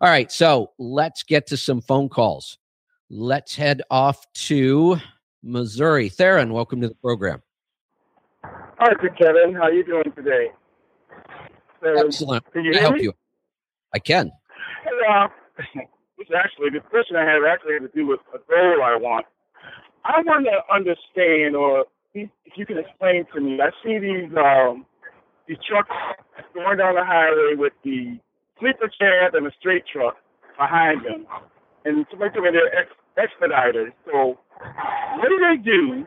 All 0.00 0.08
right, 0.08 0.32
so 0.32 0.72
let's 0.78 1.22
get 1.22 1.46
to 1.48 1.56
some 1.56 1.80
phone 1.80 2.08
calls. 2.08 2.58
Let's 3.10 3.54
head 3.54 3.82
off 3.90 4.24
to 4.46 4.96
Missouri. 5.42 6.08
Theron, 6.08 6.52
welcome 6.52 6.80
to 6.80 6.88
the 6.88 6.94
program. 6.94 7.42
Hi, 8.42 8.94
Kevin. 9.18 9.54
How 9.54 9.64
are 9.64 9.72
you 9.72 9.84
doing 9.84 10.10
today? 10.16 10.52
Excellent. 11.84 12.50
Can 12.52 12.64
you 12.64 12.78
help 12.78 12.94
me? 12.94 13.02
you? 13.02 13.12
I 13.94 13.98
can. 13.98 14.30
Yeah. 16.28 16.42
actually, 16.44 16.70
the 16.70 16.80
question 16.80 17.16
I 17.16 17.24
have 17.24 17.42
actually 17.48 17.80
has 17.80 17.90
to 17.90 17.96
do 17.96 18.06
with 18.06 18.20
a 18.34 18.38
goal 18.38 18.82
I 18.82 18.96
want. 18.96 19.26
I 20.04 20.22
want 20.22 20.46
to 20.46 20.74
understand 20.74 21.56
or 21.56 21.86
if 22.14 22.30
you 22.56 22.66
can 22.66 22.78
explain 22.78 23.24
to 23.34 23.40
me, 23.40 23.58
I 23.60 23.70
see 23.84 23.98
these 23.98 24.30
um, 24.36 24.86
these 25.46 25.58
trucks 25.66 25.90
going 26.54 26.78
down 26.78 26.94
the 26.94 27.04
highway 27.04 27.54
with 27.56 27.72
the 27.84 28.18
sleeper 28.58 28.90
cab 28.98 29.34
and 29.34 29.46
a 29.46 29.50
straight 29.58 29.84
truck 29.86 30.16
behind 30.58 31.04
them, 31.04 31.26
and 31.84 32.06
somebody 32.10 32.34
told 32.34 32.44
me 32.44 32.50
they're 32.52 32.74
ex- 32.74 32.90
expediters. 33.16 33.92
So, 34.06 34.38
what 35.16 35.28
do 35.28 35.38
they 35.38 35.62
do? 35.62 36.04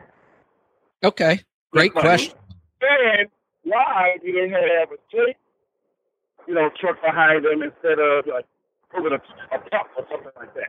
Okay, 1.02 1.40
great 1.70 1.92
question. 1.92 2.34
And 2.80 3.28
why 3.64 4.16
do 4.22 4.30
they 4.32 4.48
have 4.48 4.92
a 4.92 4.96
straight, 5.08 5.36
you 6.46 6.54
know, 6.54 6.70
truck 6.78 7.00
behind 7.00 7.44
them 7.44 7.62
instead 7.62 7.98
of 7.98 8.26
like 8.26 8.46
over 8.96 9.08
a, 9.08 9.16
a 9.16 9.68
truck 9.70 9.88
or 9.96 10.06
something 10.10 10.32
like 10.36 10.54
that? 10.54 10.68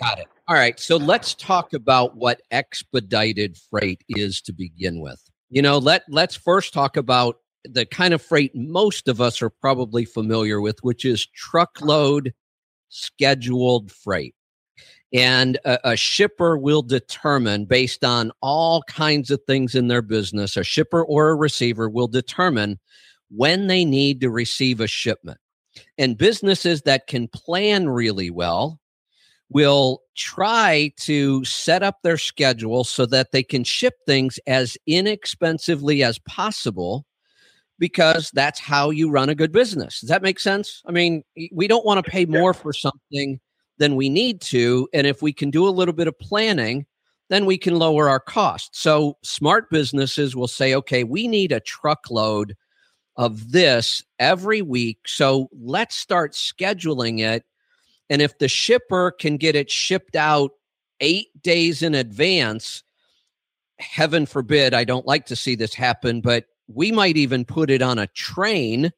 Got 0.00 0.20
it. 0.20 0.26
All 0.46 0.54
right. 0.54 0.78
So 0.78 0.96
let's 0.96 1.34
talk 1.34 1.72
about 1.72 2.16
what 2.16 2.40
expedited 2.52 3.56
freight 3.70 4.04
is 4.08 4.40
to 4.42 4.52
begin 4.52 5.00
with. 5.00 5.20
You 5.50 5.62
know, 5.62 5.78
let 5.78 6.04
let's 6.08 6.36
first 6.36 6.72
talk 6.72 6.96
about 6.96 7.38
the 7.64 7.84
kind 7.84 8.14
of 8.14 8.22
freight 8.22 8.52
most 8.54 9.08
of 9.08 9.20
us 9.20 9.42
are 9.42 9.50
probably 9.50 10.04
familiar 10.04 10.60
with, 10.60 10.78
which 10.82 11.04
is 11.04 11.26
truckload 11.26 12.32
scheduled 12.88 13.90
freight. 13.90 14.34
And 15.12 15.58
a, 15.64 15.90
a, 15.90 15.96
shipper 15.96 16.56
will 16.56 16.82
determine, 16.82 17.66
based 17.66 18.02
on 18.02 18.32
all 18.40 18.82
kinds 18.84 19.30
of 19.30 19.42
things 19.46 19.74
in 19.74 19.88
their 19.88 20.00
business, 20.00 20.56
a 20.56 20.64
shipper 20.64 21.04
or 21.04 21.30
a 21.30 21.34
receiver 21.34 21.88
will 21.88 22.08
determine 22.08 22.78
when 23.30 23.66
they 23.66 23.84
need 23.84 24.22
to 24.22 24.30
receive 24.30 24.80
a 24.80 24.86
shipment. 24.86 25.38
And 25.98 26.18
businesses 26.18 26.82
that 26.82 27.06
can 27.06 27.28
plan 27.28 27.88
really 27.88 28.30
well 28.30 28.80
will 29.50 30.02
try 30.16 30.92
to 30.96 31.44
set 31.44 31.82
up 31.82 31.98
their 32.02 32.18
schedule 32.18 32.84
so 32.84 33.06
that 33.06 33.32
they 33.32 33.42
can 33.42 33.64
ship 33.64 33.94
things 34.06 34.38
as 34.46 34.76
inexpensively 34.86 36.02
as 36.02 36.18
possible 36.20 37.04
because 37.78 38.30
that's 38.32 38.60
how 38.60 38.90
you 38.90 39.10
run 39.10 39.28
a 39.28 39.34
good 39.34 39.52
business. 39.52 40.00
Does 40.00 40.08
that 40.08 40.22
make 40.22 40.38
sense? 40.38 40.82
I 40.86 40.92
mean, 40.92 41.22
we 41.52 41.66
don't 41.66 41.84
want 41.84 42.04
to 42.04 42.10
pay 42.10 42.24
more 42.24 42.54
for 42.54 42.72
something 42.72 43.40
than 43.78 43.96
we 43.96 44.08
need 44.08 44.40
to. 44.42 44.88
And 44.94 45.06
if 45.06 45.20
we 45.20 45.32
can 45.32 45.50
do 45.50 45.66
a 45.66 45.70
little 45.70 45.94
bit 45.94 46.06
of 46.06 46.18
planning, 46.18 46.86
then 47.28 47.46
we 47.46 47.58
can 47.58 47.74
lower 47.74 48.08
our 48.08 48.20
costs. 48.20 48.80
So 48.80 49.16
smart 49.22 49.70
businesses 49.70 50.36
will 50.36 50.48
say, 50.48 50.74
okay, 50.74 51.02
we 51.02 51.26
need 51.26 51.50
a 51.50 51.60
truckload 51.60 52.54
of 53.16 53.52
this 53.52 54.02
every 54.18 54.62
week. 54.62 54.98
So 55.06 55.48
let's 55.52 55.96
start 55.96 56.32
scheduling 56.32 57.20
it 57.20 57.44
and 58.12 58.20
if 58.20 58.36
the 58.36 58.46
shipper 58.46 59.10
can 59.10 59.38
get 59.38 59.56
it 59.56 59.70
shipped 59.70 60.16
out 60.16 60.50
eight 61.00 61.28
days 61.42 61.82
in 61.82 61.94
advance, 61.94 62.82
heaven 63.78 64.26
forbid, 64.26 64.74
I 64.74 64.84
don't 64.84 65.06
like 65.06 65.24
to 65.26 65.36
see 65.36 65.54
this 65.54 65.72
happen, 65.72 66.20
but 66.20 66.44
we 66.68 66.92
might 66.92 67.16
even 67.16 67.46
put 67.46 67.70
it 67.70 67.80
on 67.80 67.98
a 67.98 68.06
train 68.08 68.92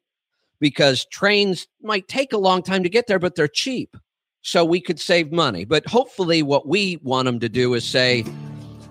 because 0.59 1.05
trains 1.05 1.65
might 1.81 2.09
take 2.09 2.33
a 2.33 2.37
long 2.37 2.61
time 2.61 2.83
to 2.83 2.89
get 2.89 3.07
there, 3.07 3.17
but 3.17 3.35
they're 3.35 3.47
cheap. 3.47 3.95
So 4.41 4.65
we 4.65 4.81
could 4.81 4.99
save 4.99 5.31
money. 5.31 5.63
But 5.63 5.87
hopefully, 5.87 6.43
what 6.43 6.67
we 6.67 6.99
want 7.01 7.25
them 7.25 7.39
to 7.39 7.47
do 7.47 7.73
is 7.73 7.85
say, 7.85 8.25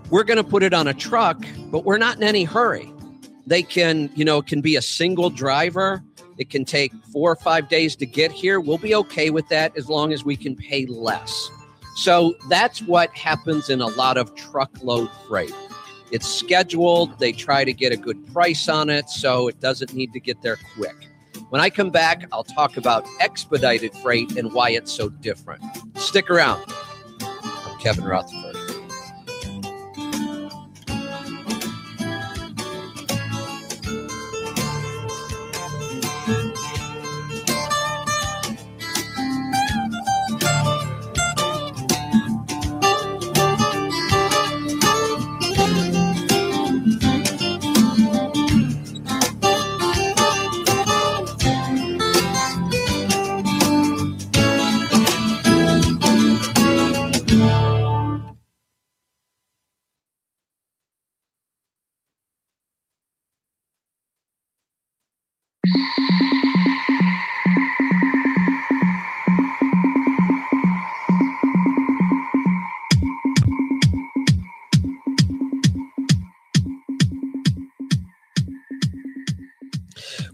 we're 0.08 0.24
going 0.24 0.38
to 0.38 0.44
put 0.44 0.62
it 0.62 0.72
on 0.72 0.88
a 0.88 0.94
truck, 0.94 1.44
but 1.70 1.84
we're 1.84 1.98
not 1.98 2.16
in 2.16 2.22
any 2.22 2.44
hurry. 2.44 2.90
They 3.46 3.62
can, 3.62 4.10
you 4.14 4.24
know, 4.24 4.38
it 4.38 4.46
can 4.46 4.60
be 4.60 4.76
a 4.76 4.82
single 4.82 5.30
driver 5.30 6.02
it 6.38 6.50
can 6.50 6.64
take 6.64 6.92
four 7.12 7.30
or 7.30 7.36
five 7.36 7.68
days 7.68 7.94
to 7.96 8.06
get 8.06 8.32
here. 8.32 8.60
We'll 8.60 8.78
be 8.78 8.94
okay 8.96 9.30
with 9.30 9.48
that 9.48 9.76
as 9.76 9.88
long 9.88 10.12
as 10.12 10.24
we 10.24 10.36
can 10.36 10.56
pay 10.56 10.86
less. 10.86 11.50
So 11.96 12.34
that's 12.48 12.82
what 12.82 13.10
happens 13.16 13.70
in 13.70 13.80
a 13.80 13.86
lot 13.86 14.16
of 14.16 14.34
truckload 14.34 15.10
freight. 15.28 15.54
It's 16.10 16.26
scheduled, 16.26 17.18
they 17.18 17.32
try 17.32 17.64
to 17.64 17.72
get 17.72 17.92
a 17.92 17.96
good 17.96 18.26
price 18.32 18.68
on 18.68 18.90
it, 18.90 19.08
so 19.08 19.48
it 19.48 19.60
doesn't 19.60 19.94
need 19.94 20.12
to 20.12 20.20
get 20.20 20.42
there 20.42 20.58
quick. 20.76 21.08
When 21.50 21.60
I 21.60 21.70
come 21.70 21.90
back, 21.90 22.26
I'll 22.32 22.44
talk 22.44 22.76
about 22.76 23.06
expedited 23.20 23.94
freight 23.96 24.36
and 24.36 24.52
why 24.52 24.70
it's 24.70 24.92
so 24.92 25.08
different. 25.08 25.62
Stick 25.96 26.30
around. 26.30 26.64
I'm 27.20 27.78
Kevin 27.78 28.04
Rutherford. 28.04 28.43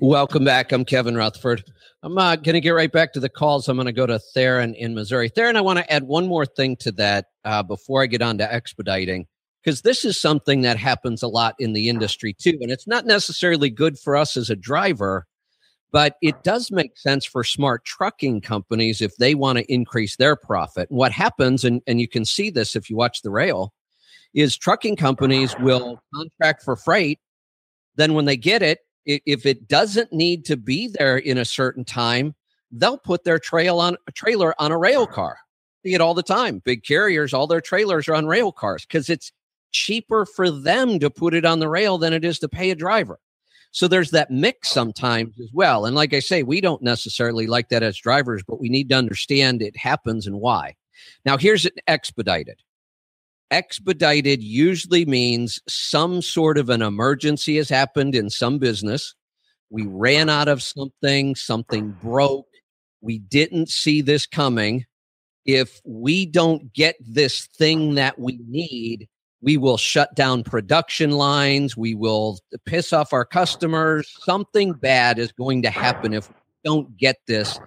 Welcome 0.03 0.47
back. 0.47 0.73
I'm 0.73 0.87
Kevin 0.87 1.15
Rutherford. 1.15 1.63
I'm 2.03 2.17
uh, 2.17 2.37
going 2.37 2.55
to 2.55 2.61
get 2.63 2.71
right 2.71 2.91
back 2.91 3.13
to 3.13 3.21
the 3.21 3.29
calls. 3.29 3.69
I'm 3.69 3.77
going 3.77 3.85
to 3.85 3.93
go 3.93 4.07
to 4.07 4.19
Theron 4.19 4.73
in 4.73 4.95
Missouri. 4.95 5.29
Theron, 5.29 5.57
I 5.57 5.61
want 5.61 5.79
to 5.79 5.93
add 5.93 6.05
one 6.05 6.27
more 6.27 6.47
thing 6.47 6.77
to 6.77 6.93
that 6.93 7.27
uh, 7.45 7.63
before 7.63 8.03
I 8.03 8.07
get 8.07 8.23
on 8.23 8.39
to 8.39 8.51
expediting, 8.51 9.27
because 9.63 9.83
this 9.83 10.07
is 10.07 10.19
something 10.19 10.63
that 10.63 10.79
happens 10.79 11.23
a 11.23 11.29
lot 11.29 11.55
in 11.59 11.75
the 11.75 11.91
industry 11.91 12.33
too. 12.33 12.57
And 12.63 12.71
it's 12.71 12.87
not 12.87 13.05
necessarily 13.05 13.69
good 13.69 13.99
for 13.99 14.17
us 14.17 14.39
as 14.39 14.49
a 14.49 14.57
driver, 14.57 15.27
but 15.93 16.17
it 16.23 16.45
does 16.45 16.71
make 16.71 16.97
sense 16.97 17.27
for 17.27 17.45
smart 17.45 17.85
trucking 17.85 18.41
companies 18.41 19.03
if 19.03 19.15
they 19.17 19.35
want 19.35 19.59
to 19.59 19.71
increase 19.71 20.17
their 20.17 20.35
profit. 20.35 20.91
What 20.91 21.13
happens, 21.13 21.63
and, 21.63 21.83
and 21.87 22.01
you 22.01 22.09
can 22.09 22.25
see 22.25 22.49
this 22.49 22.75
if 22.75 22.89
you 22.89 22.97
watch 22.97 23.21
the 23.21 23.31
rail, 23.31 23.75
is 24.33 24.57
trucking 24.57 24.97
companies 24.97 25.55
will 25.59 26.01
contract 26.15 26.63
for 26.63 26.75
freight. 26.75 27.19
Then 27.97 28.15
when 28.15 28.25
they 28.25 28.39
get 28.39 28.63
it, 28.63 28.79
if 29.27 29.47
it 29.47 29.69
doesn't 29.69 30.13
need 30.13 30.45
to 30.47 30.57
be 30.57 30.89
there 30.89 31.19
in 31.19 31.39
a 31.39 31.45
certain 31.45 31.85
time, 31.85 32.35
they'll 32.71 32.99
put 32.99 33.25
their 33.25 33.39
trail 33.39 33.79
on 33.79 33.97
a 34.07 34.13
trailer 34.13 34.55
on 34.61 34.73
a 34.73 34.79
rail 34.79 35.07
car. 35.07 35.39
See 35.85 35.95
it 35.95 36.01
all 36.01 36.15
the 36.15 36.23
time. 36.23 36.61
Big 36.65 36.85
carriers, 36.85 37.33
all 37.33 37.47
their 37.47 37.61
trailers 37.61 38.09
are 38.09 38.15
on 38.15 38.27
rail 38.27 38.53
cars 38.53 38.85
because 38.85 39.09
it's 39.09 39.33
cheaper 39.73 40.27
for 40.27 40.51
them 40.51 40.99
to 40.99 41.11
put 41.11 41.35
it 41.35 41.45
on 41.45 41.61
the 41.61 41.69
rail 41.69 41.99
than 41.99 42.13
it 42.13 42.25
is 42.25 42.39
to 42.41 42.49
pay 42.49 42.71
a 42.71 42.75
driver. 42.75 43.19
So 43.73 43.87
there's 43.87 44.11
that 44.11 44.31
mix 44.31 44.69
sometimes 44.69 45.39
as 45.41 45.51
well. 45.53 45.87
And 45.87 45.95
like 45.95 46.13
I 46.13 46.21
say, 46.21 46.43
we 46.43 46.61
don't 46.61 46.83
necessarily 46.83 47.47
like 47.47 47.69
that 47.69 47.83
as 47.83 47.97
drivers, 47.97 48.43
but 48.47 48.61
we 48.61 48.69
need 48.69 48.89
to 48.89 48.97
understand 48.97 49.63
it 49.63 49.77
happens 49.77 50.27
and 50.27 50.41
why. 50.41 50.75
Now, 51.25 51.39
here's 51.39 51.65
an 51.67 51.73
expedited. 51.87 52.61
Expedited 53.51 54.43
usually 54.43 55.05
means 55.05 55.61
some 55.69 56.23
sort 56.23 56.57
of 56.57 56.71
an 56.71 56.83
emergency 56.83 57.57
has 57.57 57.69
happened 57.69 58.15
in 58.15 58.31
some 58.31 58.59
business. 58.59 59.15
We 59.71 59.87
ran 59.87 60.29
out 60.29 60.49
of 60.49 60.63
something, 60.63 61.35
something 61.35 61.97
broke, 62.03 62.47
We 63.01 63.19
didn't 63.19 63.69
see 63.69 64.03
this 64.03 64.27
coming. 64.27 64.85
If 65.47 65.81
we 65.85 66.27
don't 66.27 66.73
get 66.73 66.97
this 67.01 67.47
thing 67.57 67.95
that 67.95 68.19
we 68.19 68.39
need, 68.47 69.09
we 69.41 69.57
will 69.57 69.79
shut 69.79 70.15
down 70.15 70.45
production 70.45 71.13
lines. 71.13 71.77
We 71.77 71.95
will 71.95 72.39
piss 72.67 72.93
off 72.93 73.13
our 73.13 73.25
customers. 73.25 74.15
Something 74.21 74.73
bad 74.75 75.19
is 75.19 75.33
going 75.33 75.63
to 75.63 75.71
happen 75.71 76.13
if 76.13 76.29
we 76.29 76.35
don't 76.63 76.97
get 76.97 77.17
this 77.27 77.59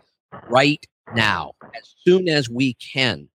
right 0.50 0.86
now, 1.16 1.54
as 1.76 1.96
soon 2.06 2.30
as 2.30 2.50
we 2.50 2.76
can. 2.76 3.28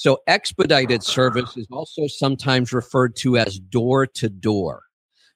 So, 0.00 0.20
expedited 0.26 1.02
service 1.02 1.58
is 1.58 1.66
also 1.70 2.06
sometimes 2.06 2.72
referred 2.72 3.16
to 3.16 3.36
as 3.36 3.58
door 3.58 4.06
to 4.06 4.30
door, 4.30 4.84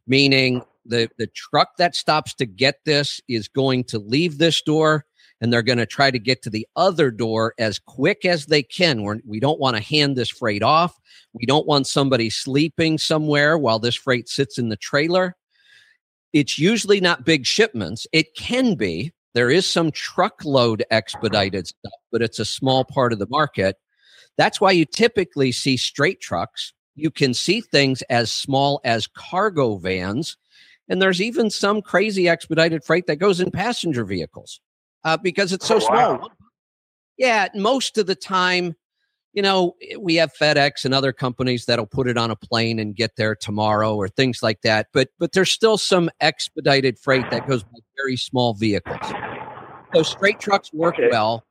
meaning 0.06 0.62
the, 0.86 1.10
the 1.18 1.26
truck 1.26 1.76
that 1.76 1.94
stops 1.94 2.32
to 2.36 2.46
get 2.46 2.76
this 2.86 3.20
is 3.28 3.46
going 3.46 3.84
to 3.84 3.98
leave 3.98 4.38
this 4.38 4.62
door 4.62 5.04
and 5.42 5.52
they're 5.52 5.60
going 5.60 5.76
to 5.76 5.84
try 5.84 6.10
to 6.10 6.18
get 6.18 6.40
to 6.44 6.48
the 6.48 6.66
other 6.76 7.10
door 7.10 7.52
as 7.58 7.78
quick 7.78 8.24
as 8.24 8.46
they 8.46 8.62
can. 8.62 9.02
We're, 9.02 9.18
we 9.26 9.38
don't 9.38 9.60
want 9.60 9.76
to 9.76 9.82
hand 9.82 10.16
this 10.16 10.30
freight 10.30 10.62
off. 10.62 10.98
We 11.34 11.44
don't 11.44 11.66
want 11.66 11.86
somebody 11.86 12.30
sleeping 12.30 12.96
somewhere 12.96 13.58
while 13.58 13.78
this 13.78 13.96
freight 13.96 14.30
sits 14.30 14.56
in 14.56 14.70
the 14.70 14.78
trailer. 14.78 15.36
It's 16.32 16.58
usually 16.58 17.02
not 17.02 17.26
big 17.26 17.44
shipments. 17.44 18.06
It 18.12 18.34
can 18.34 18.76
be. 18.76 19.12
There 19.34 19.50
is 19.50 19.66
some 19.66 19.90
truckload 19.90 20.84
expedited 20.90 21.66
stuff, 21.66 21.92
but 22.10 22.22
it's 22.22 22.38
a 22.38 22.46
small 22.46 22.86
part 22.86 23.12
of 23.12 23.18
the 23.18 23.28
market. 23.28 23.76
That's 24.36 24.60
why 24.60 24.72
you 24.72 24.84
typically 24.84 25.52
see 25.52 25.76
straight 25.76 26.20
trucks. 26.20 26.72
You 26.94 27.10
can 27.10 27.34
see 27.34 27.60
things 27.60 28.02
as 28.02 28.30
small 28.30 28.80
as 28.84 29.06
cargo 29.06 29.76
vans. 29.76 30.36
And 30.88 31.00
there's 31.00 31.22
even 31.22 31.50
some 31.50 31.82
crazy 31.82 32.28
expedited 32.28 32.84
freight 32.84 33.06
that 33.06 33.16
goes 33.16 33.40
in 33.40 33.50
passenger 33.50 34.04
vehicles 34.04 34.60
uh, 35.04 35.16
because 35.16 35.52
it's 35.52 35.66
so 35.66 35.76
oh, 35.76 35.80
small. 35.80 36.18
Wow. 36.18 36.28
Yeah, 37.16 37.48
most 37.54 37.96
of 37.96 38.06
the 38.06 38.14
time, 38.14 38.74
you 39.32 39.42
know, 39.42 39.76
we 39.98 40.16
have 40.16 40.32
FedEx 40.32 40.84
and 40.84 40.94
other 40.94 41.12
companies 41.12 41.66
that'll 41.66 41.86
put 41.86 42.08
it 42.08 42.18
on 42.18 42.30
a 42.30 42.36
plane 42.36 42.78
and 42.78 42.94
get 42.94 43.16
there 43.16 43.34
tomorrow 43.34 43.94
or 43.94 44.08
things 44.08 44.42
like 44.42 44.62
that. 44.62 44.88
But 44.92 45.08
but 45.18 45.32
there's 45.32 45.50
still 45.50 45.78
some 45.78 46.10
expedited 46.20 46.98
freight 46.98 47.30
that 47.30 47.46
goes 47.46 47.62
by 47.62 47.78
very 47.96 48.16
small 48.16 48.54
vehicles. 48.54 49.00
So 49.94 50.02
straight 50.02 50.40
trucks 50.40 50.72
work 50.72 50.94
okay. 50.94 51.08
well. 51.10 51.44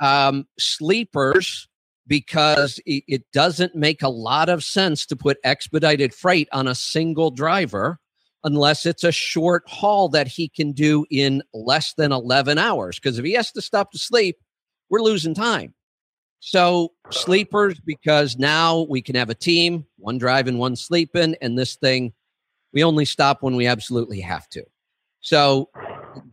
Um, 0.00 0.46
sleepers 0.58 1.68
because 2.08 2.80
it, 2.86 3.22
doesn't 3.32 3.74
make 3.74 4.02
a 4.02 4.08
lot 4.08 4.48
of 4.48 4.64
sense 4.64 5.04
to 5.06 5.14
put 5.14 5.36
expedited 5.44 6.14
freight 6.14 6.48
on 6.52 6.66
a 6.66 6.74
single 6.74 7.30
driver 7.30 8.00
unless 8.44 8.86
it's 8.86 9.04
a 9.04 9.12
short 9.12 9.62
haul 9.66 10.08
that 10.08 10.26
he 10.26 10.48
can 10.48 10.72
do 10.72 11.04
in 11.10 11.42
less 11.52 11.92
than 11.94 12.10
11 12.10 12.56
hours. 12.56 12.98
Because 12.98 13.18
if 13.18 13.24
he 13.24 13.34
has 13.34 13.52
to 13.52 13.60
stop 13.60 13.92
to 13.92 13.98
sleep, 13.98 14.38
we're 14.88 15.02
losing 15.02 15.34
time. 15.34 15.74
So, 16.40 16.92
sleepers, 17.10 17.80
because 17.80 18.38
now 18.38 18.86
we 18.88 19.02
can 19.02 19.16
have 19.16 19.28
a 19.28 19.34
team, 19.34 19.84
one 19.96 20.18
driving, 20.18 20.56
one 20.56 20.76
sleeping, 20.76 21.34
and 21.42 21.58
this 21.58 21.76
thing, 21.76 22.12
we 22.72 22.84
only 22.84 23.04
stop 23.04 23.42
when 23.42 23.56
we 23.56 23.66
absolutely 23.66 24.20
have 24.20 24.48
to. 24.50 24.62
So, 25.20 25.68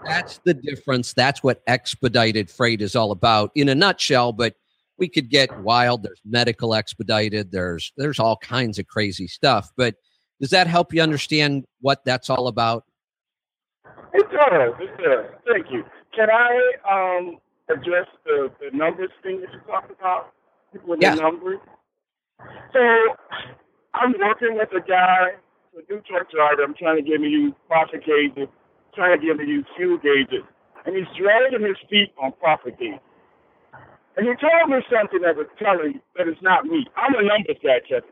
that's 0.06 0.40
the 0.46 0.54
difference. 0.54 1.14
That's 1.14 1.42
what 1.42 1.64
expedited 1.66 2.52
freight 2.52 2.82
is 2.82 2.96
all 2.96 3.12
about 3.12 3.52
in 3.56 3.68
a 3.68 3.76
nutshell. 3.76 4.32
But 4.32 4.56
we 4.98 5.10
could 5.10 5.30
get 5.30 5.58
wild. 5.60 6.04
There's 6.04 6.22
medical 6.26 6.74
expedited. 6.74 7.52
There's 7.52 7.92
there's 7.98 8.20
all 8.20 8.38
kinds 8.38 8.80
of 8.80 8.88
crazy 8.88 9.28
stuff. 9.28 9.70
But 9.76 9.96
does 10.40 10.50
that 10.50 10.68
help 10.68 10.94
you 10.94 11.02
understand 11.02 11.66
what 11.82 12.04
that's 12.06 12.30
all 12.30 12.48
about? 12.48 12.86
It 14.14 14.26
does. 14.32 14.74
It 14.80 14.98
does. 14.98 15.26
Thank 15.48 15.68
you. 15.72 15.84
Can 16.16 16.30
I 16.30 16.72
um, 16.90 17.38
address 17.70 18.08
the, 18.26 18.52
the 18.60 18.76
numbers 18.76 19.10
thing 19.24 19.42
that 19.42 19.52
you 19.52 19.60
talked 19.68 19.92
about? 19.92 20.32
People 20.72 20.90
with 20.90 21.02
yeah. 21.02 21.16
the 21.16 21.22
numbers. 21.22 21.60
So 22.74 22.80
I'm 23.94 24.14
working 24.20 24.58
with 24.58 24.70
a 24.76 24.86
guy, 24.86 25.36
a 25.76 25.94
new 25.94 26.02
truck 26.02 26.32
driver. 26.32 26.64
I'm 26.64 26.76
trying 26.76 26.98
to 26.98 27.02
get 27.02 27.16
him 27.16 27.24
to 27.24 27.30
use 27.30 27.54
profit 27.68 28.04
gauges, 28.06 28.50
trying 28.94 29.20
to 29.20 29.26
get 29.26 29.32
him 29.32 29.38
to 29.40 29.46
use 29.46 29.66
fuel 29.76 29.98
gauges, 29.98 30.44
and 30.86 30.96
he's 30.96 31.08
dragging 31.18 31.66
his 31.66 31.78
feet 31.90 32.12
on 32.22 32.34
profit 32.40 32.78
gauges. 32.80 33.00
And 34.18 34.28
he 34.28 34.34
told 34.40 34.70
me 34.72 34.80
something 34.88 35.22
that 35.22 35.36
was 35.36 35.48
telling 35.60 36.00
that 36.16 36.28
it's 36.28 36.42
not 36.42 36.66
me. 36.66 36.88
I'm 36.96 37.16
a 37.16 37.24
guy, 37.60 37.80
Kevin. 37.88 38.10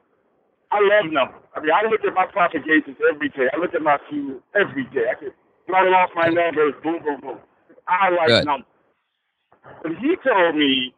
I 0.72 0.80
love 0.82 1.12
numbers. 1.12 1.44
I 1.56 1.62
mean, 1.62 1.72
I 1.72 1.88
look 1.88 2.02
at 2.04 2.14
my 2.14 2.26
gauges 2.52 2.98
every 3.08 3.30
day. 3.30 3.48
I 3.54 3.58
look 3.60 3.74
at 3.76 3.82
my 3.82 3.98
fuel 4.10 4.42
every 4.56 4.86
day. 4.90 5.06
I 5.12 5.16
can 5.16 5.32
rattle 5.70 5.96
off 5.96 6.10
my 6.16 6.28
numbers, 6.28 6.74
boom, 6.84 7.00
boom, 7.04 7.22
boom. 7.22 7.40
I 7.88 8.10
like 8.10 8.28
Good. 8.28 8.46
numbers. 8.46 8.68
But 9.84 9.92
he 10.02 10.16
told 10.28 10.56
me 10.56 10.94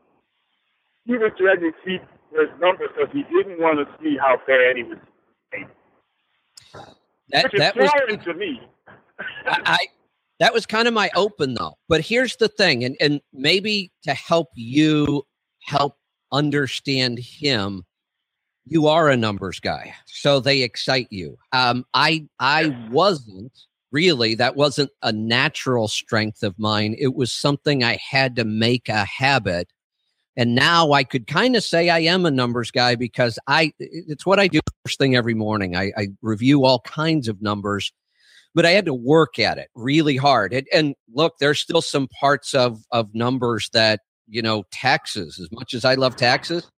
he 1.06 1.14
was 1.18 1.32
dragging 1.38 1.74
feet 1.84 2.02
his 2.32 2.50
numbers 2.60 2.90
because 2.96 3.12
he 3.14 3.24
didn't 3.24 3.60
want 3.60 3.80
to 3.80 3.86
see 4.02 4.18
how 4.20 4.38
bad 4.48 4.78
he 4.78 4.84
was. 4.84 4.98
That, 7.30 7.52
that 7.58 7.76
was 7.76 8.20
to 8.26 8.34
me. 8.34 8.62
I, 9.48 9.62
I 9.66 9.78
that 10.40 10.54
was 10.54 10.66
kind 10.66 10.88
of 10.88 10.94
my 10.94 11.10
open 11.16 11.54
though. 11.54 11.76
But 11.88 12.02
here's 12.02 12.36
the 12.38 12.48
thing, 12.48 12.84
and 12.84 12.96
and 13.00 13.22
maybe 13.34 13.92
to 14.04 14.14
help 14.14 14.50
you 14.56 15.24
help 15.62 15.98
understand 16.32 17.20
him 17.20 17.84
you 18.66 18.88
are 18.88 19.10
a 19.10 19.18
numbers 19.18 19.60
guy 19.60 19.94
so 20.08 20.40
they 20.40 20.62
excite 20.64 21.08
you. 21.12 21.38
Um 21.52 21.86
i 21.94 22.28
i 22.40 22.76
wasn't 22.90 23.54
really 23.92 24.36
that 24.36 24.56
wasn't 24.56 24.90
a 25.04 25.12
natural 25.12 25.88
strength 25.88 26.44
of 26.44 26.58
mine. 26.60 26.96
It 26.98 27.16
was 27.16 27.32
something 27.32 27.84
i 27.84 27.98
had 27.98 28.36
to 28.38 28.44
make 28.46 28.90
a 28.90 29.06
habit 29.06 29.72
and 30.36 30.56
now 30.56 30.92
i 30.92 31.04
could 31.04 31.28
kind 31.28 31.56
of 31.56 31.64
say 31.64 31.90
i 31.90 32.00
am 32.00 32.26
a 32.26 32.32
numbers 32.32 32.72
guy 32.72 32.96
because 32.96 33.40
i 33.48 33.72
it's 33.80 34.26
what 34.26 34.40
i 34.40 34.48
do 34.48 34.60
first 34.86 35.00
thing 35.00 35.16
every 35.16 35.34
morning. 35.34 35.76
I, 35.76 35.92
I 35.98 36.08
review 36.22 36.64
all 36.64 36.80
kinds 36.82 37.28
of 37.28 37.42
numbers 37.42 37.92
but 38.56 38.66
i 38.66 38.72
had 38.72 38.86
to 38.86 38.94
work 38.94 39.38
at 39.38 39.58
it 39.58 39.70
really 39.76 40.18
hard 40.18 40.54
and, 40.54 40.66
and 40.74 40.96
look 41.14 41.36
there's 41.40 41.60
still 41.60 41.82
some 41.82 42.08
parts 42.20 42.56
of 42.56 42.80
of 42.92 43.14
numbers 43.14 43.70
that 43.74 44.00
you 44.28 44.42
know 44.42 44.64
taxes 44.72 45.40
as 45.40 45.50
much 45.52 45.74
as 45.74 45.86
i 45.86 45.94
love 45.94 46.16
taxes 46.16 46.72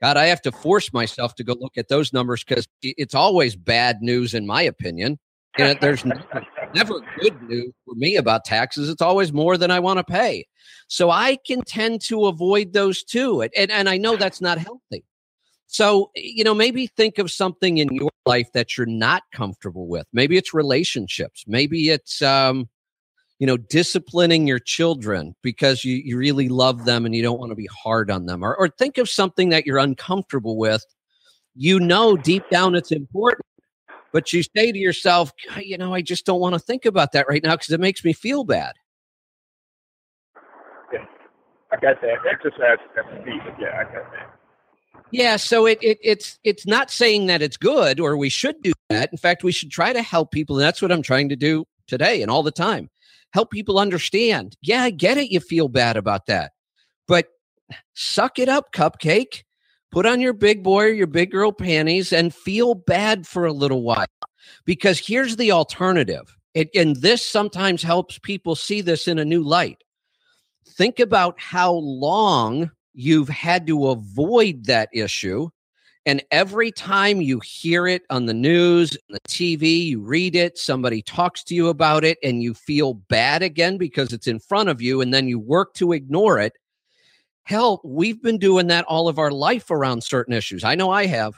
God, 0.00 0.16
I 0.16 0.26
have 0.26 0.42
to 0.42 0.52
force 0.52 0.92
myself 0.92 1.34
to 1.36 1.44
go 1.44 1.56
look 1.58 1.76
at 1.76 1.88
those 1.88 2.12
numbers 2.12 2.44
because 2.44 2.68
it's 2.82 3.14
always 3.14 3.56
bad 3.56 4.00
news, 4.00 4.32
in 4.32 4.46
my 4.46 4.62
opinion. 4.62 5.18
And 5.56 5.76
there's 5.80 6.04
never, 6.04 6.46
never 6.72 7.00
good 7.20 7.42
news 7.42 7.72
for 7.84 7.94
me 7.96 8.14
about 8.14 8.44
taxes. 8.44 8.88
It's 8.88 9.02
always 9.02 9.32
more 9.32 9.56
than 9.56 9.72
I 9.72 9.80
want 9.80 9.98
to 9.98 10.04
pay. 10.04 10.46
So 10.86 11.10
I 11.10 11.36
can 11.44 11.62
tend 11.62 12.00
to 12.02 12.26
avoid 12.26 12.72
those 12.72 13.02
too. 13.02 13.42
And, 13.42 13.70
and 13.70 13.88
I 13.88 13.96
know 13.96 14.16
that's 14.16 14.40
not 14.40 14.58
healthy. 14.58 15.04
So, 15.68 16.10
you 16.16 16.44
know, 16.44 16.54
maybe 16.54 16.86
think 16.86 17.18
of 17.18 17.30
something 17.30 17.76
in 17.76 17.92
your 17.92 18.10
life 18.24 18.50
that 18.54 18.76
you're 18.76 18.86
not 18.86 19.22
comfortable 19.32 19.86
with. 19.86 20.06
Maybe 20.14 20.38
it's 20.38 20.54
relationships. 20.54 21.44
Maybe 21.46 21.90
it's, 21.90 22.22
um, 22.22 22.70
you 23.38 23.46
know, 23.46 23.58
disciplining 23.58 24.46
your 24.46 24.58
children 24.58 25.36
because 25.42 25.84
you, 25.84 25.96
you 25.96 26.16
really 26.16 26.48
love 26.48 26.86
them 26.86 27.04
and 27.04 27.14
you 27.14 27.22
don't 27.22 27.38
want 27.38 27.50
to 27.50 27.54
be 27.54 27.68
hard 27.84 28.10
on 28.10 28.24
them. 28.24 28.42
Or, 28.42 28.56
or 28.56 28.68
think 28.70 28.96
of 28.96 29.10
something 29.10 29.50
that 29.50 29.66
you're 29.66 29.78
uncomfortable 29.78 30.56
with. 30.56 30.84
You 31.54 31.78
know, 31.78 32.16
deep 32.16 32.48
down 32.50 32.74
it's 32.74 32.90
important, 32.90 33.44
but 34.10 34.32
you 34.32 34.42
say 34.56 34.72
to 34.72 34.78
yourself, 34.78 35.32
you 35.60 35.76
know, 35.76 35.92
I 35.92 36.00
just 36.00 36.24
don't 36.24 36.40
want 36.40 36.54
to 36.54 36.58
think 36.58 36.86
about 36.86 37.12
that 37.12 37.28
right 37.28 37.42
now 37.42 37.56
because 37.56 37.70
it 37.70 37.80
makes 37.80 38.04
me 38.04 38.14
feel 38.14 38.42
bad. 38.42 38.72
Yeah, 40.92 41.04
I 41.70 41.76
got 41.76 42.00
that. 42.00 42.18
Exercise, 42.30 42.78
that's 42.96 43.08
deep. 43.26 43.42
Yeah, 43.60 43.76
I 43.80 43.84
got 43.84 44.10
that. 44.12 44.37
Yeah, 45.10 45.36
so 45.36 45.66
it, 45.66 45.78
it 45.80 45.98
it's 46.02 46.38
it's 46.44 46.66
not 46.66 46.90
saying 46.90 47.26
that 47.26 47.42
it's 47.42 47.56
good 47.56 47.98
or 47.98 48.16
we 48.16 48.28
should 48.28 48.60
do 48.62 48.72
that. 48.90 49.10
In 49.10 49.18
fact, 49.18 49.42
we 49.42 49.52
should 49.52 49.70
try 49.70 49.92
to 49.92 50.02
help 50.02 50.30
people, 50.30 50.56
and 50.56 50.64
that's 50.64 50.82
what 50.82 50.92
I'm 50.92 51.02
trying 51.02 51.30
to 51.30 51.36
do 51.36 51.64
today 51.86 52.20
and 52.20 52.30
all 52.30 52.42
the 52.42 52.50
time 52.50 52.90
help 53.32 53.50
people 53.50 53.78
understand. 53.78 54.56
Yeah, 54.62 54.82
I 54.82 54.90
get 54.90 55.18
it. 55.18 55.30
You 55.30 55.40
feel 55.40 55.68
bad 55.68 55.96
about 55.96 56.26
that, 56.26 56.52
but 57.06 57.26
suck 57.94 58.38
it 58.38 58.48
up, 58.48 58.72
cupcake. 58.72 59.44
Put 59.90 60.06
on 60.06 60.20
your 60.20 60.34
big 60.34 60.62
boy 60.62 60.84
or 60.84 60.92
your 60.92 61.06
big 61.06 61.30
girl 61.30 61.50
panties 61.50 62.12
and 62.12 62.34
feel 62.34 62.74
bad 62.74 63.26
for 63.26 63.46
a 63.46 63.52
little 63.52 63.82
while. 63.82 64.06
Because 64.66 64.98
here's 64.98 65.36
the 65.36 65.52
alternative. 65.52 66.36
It, 66.52 66.68
and 66.74 66.96
this 66.96 67.24
sometimes 67.24 67.82
helps 67.82 68.18
people 68.18 68.54
see 68.54 68.82
this 68.82 69.08
in 69.08 69.18
a 69.18 69.24
new 69.24 69.42
light. 69.42 69.78
Think 70.66 70.98
about 70.98 71.40
how 71.40 71.72
long 71.72 72.70
you've 72.94 73.28
had 73.28 73.66
to 73.66 73.88
avoid 73.88 74.66
that 74.66 74.88
issue 74.92 75.48
and 76.08 76.24
every 76.30 76.72
time 76.72 77.20
you 77.20 77.38
hear 77.40 77.86
it 77.86 78.00
on 78.08 78.24
the 78.24 78.32
news, 78.32 78.96
the 79.10 79.20
TV, 79.28 79.88
you 79.88 80.00
read 80.00 80.34
it, 80.34 80.56
somebody 80.56 81.02
talks 81.02 81.44
to 81.44 81.54
you 81.54 81.68
about 81.68 82.02
it, 82.02 82.16
and 82.22 82.42
you 82.42 82.54
feel 82.54 82.94
bad 82.94 83.42
again 83.42 83.76
because 83.76 84.14
it's 84.14 84.26
in 84.26 84.38
front 84.38 84.70
of 84.70 84.80
you, 84.80 85.02
and 85.02 85.12
then 85.12 85.28
you 85.28 85.38
work 85.38 85.74
to 85.74 85.92
ignore 85.92 86.38
it. 86.38 86.54
Hell, 87.42 87.82
we've 87.84 88.22
been 88.22 88.38
doing 88.38 88.68
that 88.68 88.86
all 88.86 89.06
of 89.06 89.18
our 89.18 89.30
life 89.30 89.70
around 89.70 90.02
certain 90.02 90.32
issues. 90.32 90.64
I 90.64 90.76
know 90.76 90.90
I 90.90 91.04
have. 91.04 91.34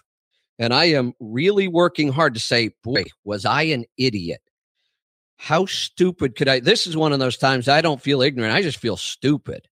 And 0.60 0.72
I 0.72 0.84
am 0.84 1.14
really 1.18 1.66
working 1.66 2.12
hard 2.12 2.34
to 2.34 2.40
say, 2.40 2.70
boy, 2.84 3.06
was 3.24 3.44
I 3.44 3.62
an 3.62 3.86
idiot? 3.96 4.40
how 5.42 5.64
stupid 5.64 6.36
could 6.36 6.48
I? 6.48 6.60
This 6.60 6.86
is 6.86 6.98
one 6.98 7.14
of 7.14 7.18
those 7.18 7.38
times 7.38 7.66
I 7.66 7.80
don't 7.80 8.02
feel 8.02 8.20
ignorant. 8.20 8.52
I 8.52 8.60
just 8.60 8.76
feel 8.76 8.98
stupid 8.98 9.66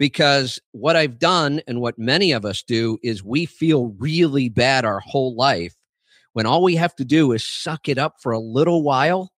because 0.00 0.58
what 0.72 0.96
I've 0.96 1.18
done 1.18 1.60
and 1.68 1.82
what 1.82 1.98
many 1.98 2.32
of 2.32 2.46
us 2.46 2.62
do 2.62 2.98
is 3.02 3.22
we 3.22 3.44
feel 3.44 3.94
really 3.98 4.48
bad 4.48 4.86
our 4.86 4.98
whole 4.98 5.36
life 5.36 5.76
when 6.32 6.46
all 6.46 6.62
we 6.62 6.74
have 6.76 6.96
to 6.96 7.04
do 7.04 7.32
is 7.32 7.46
suck 7.46 7.86
it 7.86 7.98
up 7.98 8.14
for 8.22 8.32
a 8.32 8.38
little 8.38 8.82
while, 8.82 9.30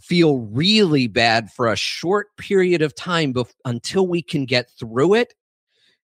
feel 0.00 0.38
really 0.38 1.08
bad 1.08 1.50
for 1.52 1.68
a 1.68 1.76
short 1.76 2.28
period 2.38 2.80
of 2.80 2.94
time 2.94 3.34
bef- 3.34 3.52
until 3.66 4.06
we 4.06 4.22
can 4.22 4.46
get 4.46 4.70
through 4.80 5.12
it. 5.12 5.34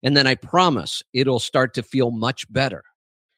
And 0.02 0.14
then 0.14 0.26
I 0.26 0.34
promise 0.34 1.02
it'll 1.14 1.38
start 1.38 1.72
to 1.74 1.82
feel 1.82 2.10
much 2.10 2.52
better. 2.52 2.82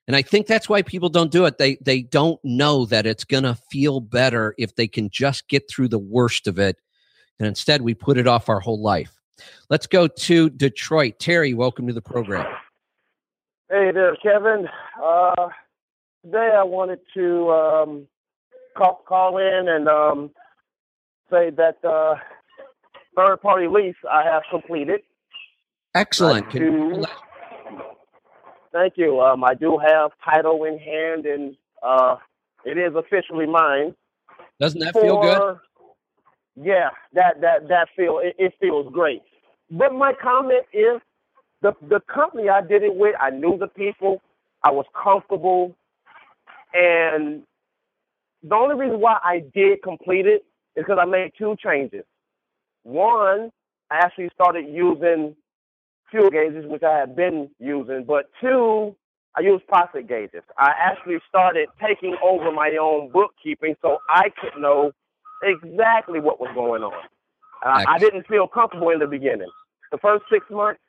And 0.09 0.17
I 0.17 0.23
think 0.23 0.49
that's 0.49 0.69
why 0.69 0.83
people 0.83 1.11
don't 1.11 1.31
do 1.31 1.45
it. 1.45 1.59
They 1.59 1.77
they 1.81 2.03
don't 2.03 2.41
know 2.43 2.87
that 2.87 3.07
it's 3.07 3.25
going 3.25 3.45
to 3.45 3.59
feel 3.71 4.01
better 4.01 4.55
if 4.59 4.75
they 4.75 4.89
can 4.89 5.11
just 5.11 5.49
get 5.49 5.71
through 5.71 5.89
the 5.89 5.99
worst 5.99 6.49
of 6.49 6.59
it. 6.59 6.77
And 7.39 7.47
instead 7.47 7.83
we 7.83 7.95
put 7.95 8.19
it 8.19 8.27
off 8.27 8.49
our 8.49 8.61
whole 8.61 8.83
life. 8.83 9.16
Let's 9.69 9.87
go 9.87 10.07
to 10.07 10.51
Detroit. 10.51 11.19
Terry, 11.19 11.55
welcome 11.55 11.87
to 11.87 11.93
the 11.93 12.03
program. 12.03 12.47
Hey 13.69 13.91
there, 13.93 14.17
Kevin. 14.23 14.69
Uh, 15.03 15.49
today 16.25 16.55
I 16.57 16.63
wanted 16.63 17.01
to 17.15 17.51
um, 17.51 18.07
call, 18.77 19.03
call 19.07 19.39
in 19.39 19.69
and 19.69 19.89
um, 19.89 20.31
say 21.31 21.51
that 21.51 21.85
uh, 21.85 22.15
third 23.17 23.41
party 23.43 23.67
lease 23.67 23.97
I 24.11 24.23
have 24.23 24.43
completed. 24.51 25.01
Excellent. 25.95 26.53
Thank 28.73 28.97
you. 28.97 29.21
Um, 29.21 29.43
I 29.43 29.55
do 29.55 29.79
have 29.79 30.11
title 30.23 30.65
in 30.65 30.79
hand, 30.79 31.25
and 31.25 31.57
uh, 31.83 32.17
it 32.65 32.77
is 32.77 32.95
officially 32.95 33.47
mine. 33.47 33.95
Doesn't 34.61 34.81
that 34.81 34.93
for, 34.93 35.01
feel 35.01 35.23
good? 35.23 35.57
Yeah, 36.57 36.91
that 37.15 37.41
that 37.43 37.69
that 37.69 37.89
feel 37.97 38.21
it, 38.23 38.37
it 38.39 38.55
feels 38.61 38.93
great. 38.93 39.23
But 39.71 39.95
my 39.95 40.13
comment 40.15 40.65
is 40.73 41.01
the 41.63 41.73
the 41.89 42.01
company 42.13 42.49
I 42.49 42.63
did 42.63 42.83
it 42.83 42.95
with, 42.95 43.15
I 43.21 43.31
knew 43.31 43.59
the 43.59 43.69
people, 43.69 44.23
I 44.65 44.71
was 44.73 44.87
comfortable, 45.03 45.77
and 46.75 47.43
the 48.43 48.55
only 48.55 48.77
reason 48.77 49.01
why 49.01 49.19
I 49.25 49.45
did 49.55 49.83
complete 49.83 50.27
it 50.27 50.45
is 50.77 50.85
because 50.85 50.99
I 51.01 51.07
made 51.07 51.33
two 51.39 51.57
changes. 51.63 52.05
One, 52.85 53.51
I 53.91 53.97
actually 53.99 54.31
started 54.35 54.67
using 54.69 55.37
fuel 56.11 56.31
gauges, 56.31 56.67
which 56.67 56.83
I 56.83 56.99
had 56.99 57.17
been 57.17 57.51
using, 57.59 58.05
but 58.07 58.31
two, 58.41 58.97
I 59.37 59.43
used 59.43 59.67
profit 59.69 60.09
gauges. 60.09 60.43
I 60.59 60.73
actually 60.79 61.19
started 61.29 61.69
taking 61.81 62.17
over 62.23 62.53
my 62.53 62.77
own 62.81 63.11
bookkeeping 63.13 63.77
so 63.83 63.99
I 64.09 64.31
could 64.41 64.61
know 64.61 64.93
exactly 65.43 66.21
what 66.21 66.41
was 66.41 66.51
going 66.55 66.83
on. 66.83 66.93
Uh, 67.65 67.85
I 67.89 67.99
didn't 67.99 68.27
feel 68.27 68.47
comfortable 68.47 68.91
in 68.91 68.99
the 68.99 69.07
beginning. 69.07 69.51
The 69.91 69.99
first 69.99 70.25
six 70.31 70.45
months, 70.51 70.81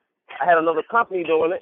I 0.42 0.46
had 0.46 0.58
another 0.58 0.84
company 0.90 1.24
doing 1.24 1.52
it. 1.54 1.62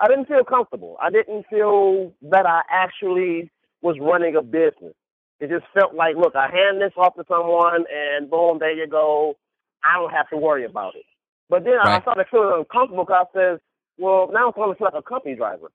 I 0.00 0.08
didn't 0.08 0.26
feel 0.26 0.44
comfortable. 0.44 0.96
I 1.00 1.10
didn't 1.10 1.46
feel 1.48 2.12
that 2.30 2.46
I 2.46 2.62
actually 2.70 3.50
was 3.82 3.96
running 4.00 4.36
a 4.36 4.42
business. 4.42 4.94
It 5.40 5.50
just 5.50 5.64
felt 5.74 5.94
like, 5.94 6.16
look, 6.16 6.34
I 6.34 6.48
hand 6.50 6.80
this 6.80 6.92
off 6.96 7.14
to 7.16 7.24
someone 7.28 7.84
and 7.92 8.30
boom, 8.30 8.58
there 8.58 8.72
you 8.72 8.86
go. 8.86 9.36
I 9.84 9.98
don't 9.98 10.12
have 10.12 10.28
to 10.30 10.36
worry 10.36 10.64
about 10.64 10.94
it. 10.96 11.04
But 11.48 11.64
then 11.64 11.76
right. 11.76 11.98
I 11.98 12.00
started 12.00 12.26
feeling 12.30 12.54
uncomfortable 12.58 13.04
because 13.04 13.26
I 13.34 13.38
says, 13.38 13.60
well, 13.98 14.30
now 14.32 14.48
I'm 14.48 14.52
going 14.54 14.72
to 14.72 14.78
feel 14.78 14.88
like 14.92 14.98
a 14.98 15.08
company 15.08 15.36
driver 15.36 15.70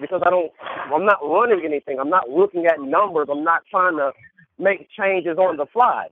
because 0.00 0.22
I 0.26 0.30
don't, 0.30 0.50
I'm 0.92 1.06
not 1.06 1.18
running 1.22 1.62
anything. 1.64 1.98
I'm 1.98 2.10
not 2.10 2.28
looking 2.28 2.66
at 2.66 2.80
numbers. 2.80 3.28
I'm 3.30 3.44
not 3.44 3.62
trying 3.70 3.96
to 3.96 4.12
make 4.58 4.88
changes 4.90 5.38
on 5.38 5.56
the 5.56 5.66
fly. 5.66 6.08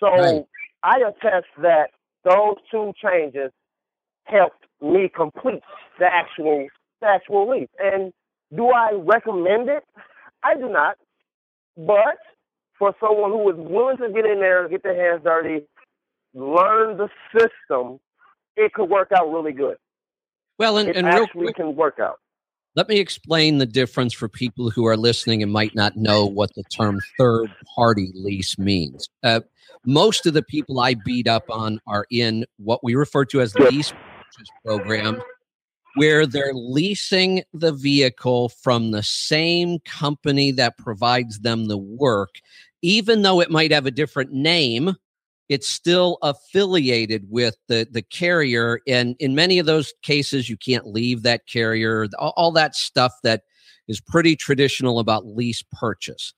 So 0.00 0.08
right. 0.08 0.44
I 0.82 0.98
attest 0.98 1.46
that 1.62 1.90
those 2.24 2.56
two 2.70 2.92
changes 3.02 3.50
helped 4.24 4.64
me 4.82 5.10
complete 5.14 5.62
the 5.98 6.06
actual 6.06 6.66
the 7.00 7.06
actual 7.06 7.50
lease. 7.50 7.68
And 7.78 8.12
do 8.54 8.68
I 8.70 8.92
recommend 8.92 9.68
it? 9.68 9.84
I 10.42 10.54
do 10.54 10.68
not. 10.68 10.96
But 11.76 12.18
for 12.78 12.94
someone 13.00 13.30
who 13.30 13.50
is 13.50 13.56
willing 13.58 13.96
to 13.98 14.08
get 14.08 14.24
in 14.24 14.40
there, 14.40 14.68
get 14.68 14.82
their 14.82 14.94
hands 14.94 15.22
dirty, 15.24 15.64
learn 16.34 16.96
the 16.96 17.08
system, 17.32 17.98
it 18.56 18.72
could 18.72 18.88
work 18.88 19.10
out 19.16 19.30
really 19.30 19.52
good. 19.52 19.76
Well, 20.58 20.78
and, 20.78 20.88
it 20.88 20.96
and 20.96 21.06
actually 21.06 21.26
real 21.34 21.46
quick, 21.48 21.56
can 21.56 21.76
work 21.76 21.98
out. 22.00 22.18
Let 22.76 22.90
me 22.90 22.98
explain 22.98 23.56
the 23.56 23.64
difference 23.64 24.12
for 24.12 24.28
people 24.28 24.68
who 24.68 24.84
are 24.84 24.98
listening 24.98 25.42
and 25.42 25.50
might 25.50 25.74
not 25.74 25.96
know 25.96 26.26
what 26.26 26.54
the 26.54 26.62
term 26.64 27.00
third 27.18 27.50
party 27.74 28.12
lease 28.14 28.58
means. 28.58 29.08
Uh, 29.24 29.40
most 29.86 30.26
of 30.26 30.34
the 30.34 30.42
people 30.42 30.78
I 30.78 30.92
beat 30.92 31.26
up 31.26 31.44
on 31.48 31.80
are 31.86 32.06
in 32.10 32.44
what 32.58 32.84
we 32.84 32.94
refer 32.94 33.24
to 33.26 33.40
as 33.40 33.54
the 33.54 33.70
lease 33.70 33.92
purchase 33.92 34.50
programs, 34.62 35.22
where 35.94 36.26
they're 36.26 36.52
leasing 36.52 37.42
the 37.54 37.72
vehicle 37.72 38.50
from 38.50 38.90
the 38.90 39.02
same 39.02 39.78
company 39.86 40.50
that 40.52 40.76
provides 40.76 41.38
them 41.38 41.68
the 41.68 41.78
work, 41.78 42.34
even 42.82 43.22
though 43.22 43.40
it 43.40 43.50
might 43.50 43.72
have 43.72 43.86
a 43.86 43.90
different 43.90 44.32
name 44.32 44.94
it's 45.48 45.68
still 45.68 46.18
affiliated 46.22 47.26
with 47.28 47.56
the 47.68 47.86
the 47.90 48.02
carrier. 48.02 48.80
And 48.86 49.16
in 49.18 49.34
many 49.34 49.58
of 49.58 49.66
those 49.66 49.92
cases 50.02 50.48
you 50.48 50.56
can't 50.56 50.86
leave 50.86 51.22
that 51.22 51.46
carrier. 51.46 52.06
All, 52.18 52.52
that 52.52 52.74
stuff 52.74 53.12
that 53.22 53.42
is 53.88 54.00
pretty 54.00 54.36
traditional 54.36 54.98
about 54.98 55.26
lease 55.26 55.62
purchase. 55.72 56.34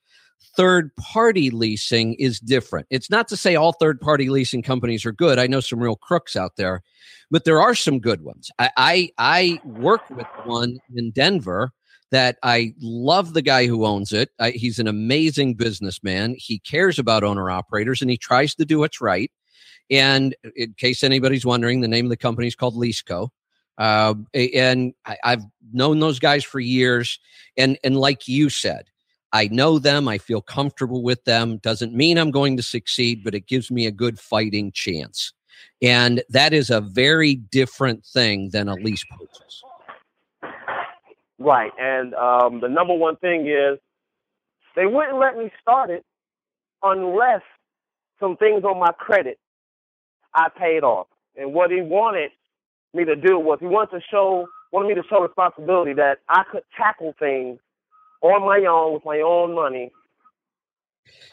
Third 0.57 0.95
party 0.97 1.51
leasing 1.51 2.15
is 2.15 2.41
different. 2.41 2.87
It's 2.91 3.11
not 3.11 3.29
to 3.29 3.37
say 3.37 3.55
all 3.55 3.73
third 3.73 4.01
party 4.01 4.29
leasing 4.29 4.63
companies 4.63 5.07
are 5.07 5.13
good. 5.13 5.39
I 5.39 5.47
know 5.47 5.61
some 5.61 5.81
real 5.81 5.97
crooks 5.97 6.37
out 6.37 6.57
there 6.57 6.83
but 7.31 7.45
there 7.45 7.61
are 7.61 7.75
some 7.75 8.01
good 8.01 8.23
ones. 8.23 8.51
I 8.59 8.71
i, 8.77 9.11
I 9.19 9.61
work 9.65 10.09
with 10.11 10.27
one 10.45 10.79
in 10.95 11.11
denver 11.11 11.73
that 12.11 12.39
I 12.43 12.75
love 12.81 13.35
the 13.35 13.43
guy 13.43 13.67
who 13.67 13.85
owns 13.85 14.13
it. 14.13 14.31
I, 14.39 14.51
he's 14.51 14.79
an 14.79 14.89
amazing 14.89 15.55
businessman. 15.55 16.35
He 16.39 16.59
cares 16.59 16.99
about 16.99 17.25
owner 17.25 17.51
operators 17.51 18.01
and 18.01 18.11
he 18.11 18.17
tries 18.17 18.55
to 18.57 18.65
do 18.65 18.79
what's 18.79 19.01
right. 19.01 19.31
And 19.91 20.35
in 20.57 20.75
case 20.75 21.03
anybody's 21.03 21.47
wondering, 21.47 21.81
the 21.81 21.89
name 21.89 22.07
of 22.07 22.11
the 22.11 22.17
company 22.17 22.47
is 22.47 22.55
called 22.55 22.77
Leaseco. 22.77 23.29
Uh, 23.79 24.15
and 24.35 24.93
I, 25.07 25.17
I've 25.25 25.43
known 25.73 26.01
those 26.01 26.19
guys 26.19 26.45
for 26.45 26.61
years. 26.61 27.19
And, 27.57 27.79
and 27.85 27.97
like 27.97 28.27
you 28.27 28.51
said, 28.51 28.87
I 29.33 29.49
know 29.49 29.79
them. 29.79 30.09
I 30.09 30.19
feel 30.19 30.41
comfortable 30.41 31.03
with 31.03 31.25
them. 31.25 31.59
Doesn't 31.59 31.95
mean 31.95 32.19
I'm 32.19 32.31
going 32.31 32.57
to 32.57 32.63
succeed, 32.63 33.23
but 33.23 33.35
it 33.35 33.47
gives 33.47 33.71
me 33.71 33.87
a 33.87 33.91
good 33.91 34.19
fighting 34.19 34.73
chance. 34.73 35.33
And 35.83 36.23
that 36.31 36.53
is 36.53 36.71
a 36.71 36.81
very 36.81 37.35
different 37.35 38.05
thing 38.05 38.51
than 38.51 38.69
a 38.69 38.75
lease 38.75 39.05
purchase. 39.05 39.63
Right. 41.39 41.73
And 41.79 42.15
um, 42.15 42.61
the 42.61 42.69
number 42.69 42.95
one 42.95 43.17
thing 43.17 43.47
is 43.49 43.79
they 44.77 44.87
wouldn't 44.87 45.19
let 45.21 45.37
me 45.37 45.51
start 45.63 45.91
it 45.91 46.05
unless 46.83 47.43
some 48.21 48.37
things 48.37 48.65
on 48.65 48.81
my 48.81 48.93
credit 48.99 49.39
I 50.35 50.49
paid 50.57 50.85
off. 50.85 51.09
And 51.37 51.55
what 51.55 51.71
he 51.71 51.81
wanted 51.83 52.31
me 52.95 53.05
to 53.05 53.17
do 53.17 53.39
was 53.39 53.59
he 53.61 53.67
wanted 53.67 53.99
to 54.01 54.05
show 54.11 54.49
wanted 54.73 54.89
me 54.89 54.95
to 54.97 55.09
show 55.09 55.23
responsibility 55.23 55.95
that 55.95 56.19
I 56.29 56.45
could 56.51 56.63
tackle 56.77 57.15
things 57.19 57.59
on 58.23 58.43
my 58.47 58.67
own 58.71 58.95
with 58.95 59.05
my 59.05 59.19
own 59.21 59.55
money 59.55 59.93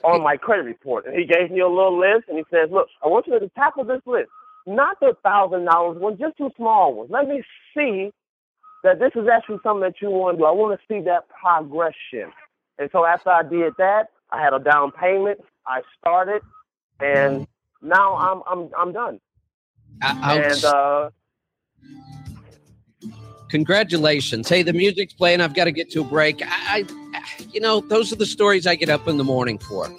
on 0.03 0.23
my 0.23 0.37
credit 0.37 0.63
report. 0.63 1.05
And 1.07 1.15
he 1.17 1.25
gave 1.25 1.51
me 1.51 1.61
a 1.61 1.67
little 1.69 1.99
list 1.99 2.29
and 2.29 2.37
he 2.37 2.45
says, 2.51 2.69
Look, 2.71 2.87
I 3.03 3.07
want 3.07 3.27
you 3.27 3.39
to 3.39 3.49
tackle 3.49 3.85
this 3.85 4.01
list. 4.05 4.29
Not 4.67 4.99
the 4.99 5.15
thousand 5.23 5.65
dollars 5.65 5.99
one, 5.99 6.17
just 6.19 6.37
two 6.37 6.51
small 6.57 6.93
ones. 6.95 7.11
Let 7.11 7.27
me 7.27 7.43
see 7.77 8.11
that 8.86 9.00
this 9.00 9.12
is 9.15 9.28
actually 9.28 9.58
something 9.63 9.82
that 9.82 9.95
you 10.02 10.10
want 10.10 10.38
to 10.38 10.41
do. 10.41 10.45
I 10.45 10.52
want 10.52 10.80
to 10.80 10.86
see 10.88 11.04
that 11.06 11.28
progression. 11.30 12.32
And 12.78 12.89
so 12.91 13.04
after 13.04 13.30
I 13.32 13.41
did 13.41 13.74
that, 13.80 14.10
I 14.30 14.41
had 14.41 14.54
a 14.54 14.60
down 14.60 14.91
payment. 14.91 15.39
I 15.67 15.82
started, 16.00 16.42
and 17.00 17.48
now 17.81 18.15
I'm 18.15 18.44
I'm 18.48 18.69
I'm 18.77 18.94
done. 18.94 19.19
and 20.02 20.65
uh, 20.65 21.10
congratulations! 23.50 24.48
Hey, 24.48 24.62
the 24.62 24.73
music's 24.73 25.13
playing. 25.13 25.42
I've 25.42 25.56
got 25.56 25.65
to 25.65 25.71
get 25.71 25.90
to 25.92 26.02
a 26.02 26.04
break. 26.04 26.42
I, 26.44 26.86
I 27.13 27.23
you 27.52 27.60
know, 27.60 27.79
those 27.79 28.12
are 28.12 28.17
the 28.17 28.25
stories 28.25 28.67
I 28.67 28.75
get 28.75 28.90
up 28.90 29.08
in 29.08 29.17
the 29.17 29.23
morning 29.23 29.58
for. 29.58 29.90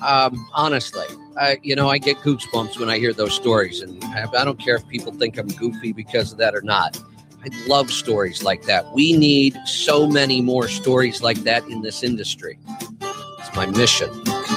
Um, 0.00 0.46
honestly, 0.52 1.06
I, 1.40 1.58
you 1.62 1.76
know, 1.76 1.88
I 1.88 1.98
get 1.98 2.16
goosebumps 2.18 2.78
when 2.78 2.90
I 2.90 2.98
hear 2.98 3.12
those 3.12 3.34
stories, 3.34 3.80
and 3.80 4.02
I, 4.04 4.26
I 4.36 4.44
don't 4.44 4.58
care 4.58 4.76
if 4.76 4.86
people 4.88 5.12
think 5.12 5.38
I'm 5.38 5.48
goofy 5.48 5.92
because 5.92 6.32
of 6.32 6.38
that 6.38 6.54
or 6.54 6.62
not. 6.62 7.00
I 7.44 7.48
love 7.66 7.90
stories 7.90 8.44
like 8.44 8.62
that. 8.64 8.92
We 8.92 9.16
need 9.16 9.56
so 9.66 10.06
many 10.06 10.40
more 10.40 10.68
stories 10.68 11.22
like 11.22 11.38
that 11.38 11.64
in 11.64 11.82
this 11.82 12.04
industry. 12.04 12.56
It's 13.00 13.56
my 13.56 13.66
mission. 13.66 14.10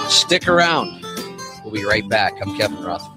Stick 0.08 0.48
around. 0.48 1.04
We'll 1.64 1.74
be 1.74 1.84
right 1.84 2.08
back. 2.08 2.34
I'm 2.42 2.56
Kevin 2.56 2.84
Rutherford. 2.84 3.15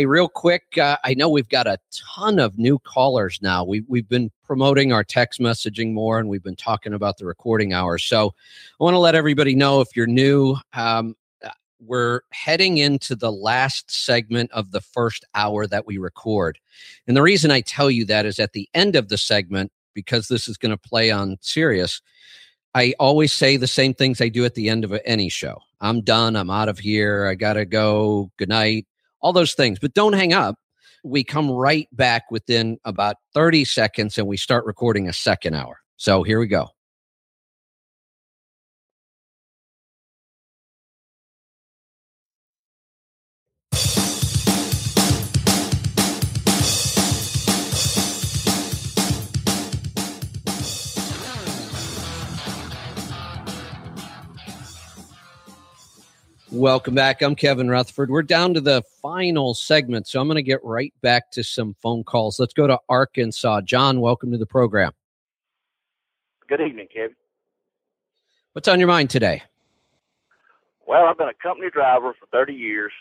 Hey, 0.00 0.06
real 0.06 0.28
quick, 0.28 0.78
uh, 0.78 0.96
I 1.04 1.12
know 1.12 1.28
we've 1.28 1.50
got 1.50 1.66
a 1.66 1.76
ton 1.90 2.38
of 2.38 2.56
new 2.56 2.78
callers 2.78 3.38
now. 3.42 3.64
We, 3.64 3.84
we've 3.86 4.08
been 4.08 4.30
promoting 4.42 4.94
our 4.94 5.04
text 5.04 5.40
messaging 5.40 5.92
more 5.92 6.18
and 6.18 6.26
we've 6.26 6.42
been 6.42 6.56
talking 6.56 6.94
about 6.94 7.18
the 7.18 7.26
recording 7.26 7.74
hours. 7.74 8.02
So 8.02 8.28
I 8.80 8.84
want 8.84 8.94
to 8.94 8.98
let 8.98 9.14
everybody 9.14 9.54
know 9.54 9.82
if 9.82 9.88
you're 9.94 10.06
new, 10.06 10.56
um, 10.72 11.16
uh, 11.44 11.50
we're 11.84 12.22
heading 12.32 12.78
into 12.78 13.14
the 13.14 13.30
last 13.30 13.90
segment 13.90 14.50
of 14.52 14.70
the 14.70 14.80
first 14.80 15.26
hour 15.34 15.66
that 15.66 15.86
we 15.86 15.98
record. 15.98 16.58
And 17.06 17.14
the 17.14 17.20
reason 17.20 17.50
I 17.50 17.60
tell 17.60 17.90
you 17.90 18.06
that 18.06 18.24
is 18.24 18.38
at 18.38 18.54
the 18.54 18.70
end 18.72 18.96
of 18.96 19.10
the 19.10 19.18
segment, 19.18 19.70
because 19.92 20.28
this 20.28 20.48
is 20.48 20.56
going 20.56 20.70
to 20.70 20.78
play 20.78 21.10
on 21.10 21.36
Sirius, 21.42 22.00
I 22.74 22.94
always 22.98 23.34
say 23.34 23.58
the 23.58 23.66
same 23.66 23.92
things 23.92 24.22
I 24.22 24.30
do 24.30 24.46
at 24.46 24.54
the 24.54 24.70
end 24.70 24.82
of 24.84 24.98
any 25.04 25.28
show. 25.28 25.60
I'm 25.82 26.00
done. 26.00 26.36
I'm 26.36 26.48
out 26.48 26.70
of 26.70 26.78
here. 26.78 27.26
I 27.26 27.34
got 27.34 27.54
to 27.54 27.66
go. 27.66 28.30
Good 28.38 28.48
night. 28.48 28.86
All 29.20 29.32
those 29.32 29.54
things. 29.54 29.78
But 29.78 29.94
don't 29.94 30.12
hang 30.12 30.32
up. 30.32 30.56
We 31.04 31.24
come 31.24 31.50
right 31.50 31.88
back 31.92 32.30
within 32.30 32.78
about 32.84 33.16
30 33.34 33.64
seconds 33.64 34.18
and 34.18 34.26
we 34.26 34.36
start 34.36 34.66
recording 34.66 35.08
a 35.08 35.12
second 35.12 35.54
hour. 35.54 35.78
So 35.96 36.22
here 36.22 36.38
we 36.38 36.46
go. 36.46 36.68
Welcome 56.60 56.94
back. 56.94 57.22
I'm 57.22 57.36
Kevin 57.36 57.70
Rutherford. 57.70 58.10
We're 58.10 58.20
down 58.20 58.52
to 58.52 58.60
the 58.60 58.82
final 59.00 59.54
segment, 59.54 60.06
so 60.06 60.20
I'm 60.20 60.28
going 60.28 60.36
to 60.36 60.42
get 60.42 60.62
right 60.62 60.92
back 61.00 61.30
to 61.30 61.42
some 61.42 61.74
phone 61.80 62.04
calls. 62.04 62.38
Let's 62.38 62.52
go 62.52 62.66
to 62.66 62.78
Arkansas. 62.86 63.62
John, 63.62 64.02
welcome 64.02 64.30
to 64.30 64.36
the 64.36 64.44
program. 64.44 64.92
Good 66.50 66.60
evening, 66.60 66.88
Kevin. 66.94 67.16
What's 68.52 68.68
on 68.68 68.78
your 68.78 68.88
mind 68.88 69.08
today? 69.08 69.42
Well, 70.86 71.06
I've 71.06 71.16
been 71.16 71.30
a 71.30 71.42
company 71.42 71.70
driver 71.72 72.12
for 72.12 72.26
30 72.30 72.52
years, 72.52 72.92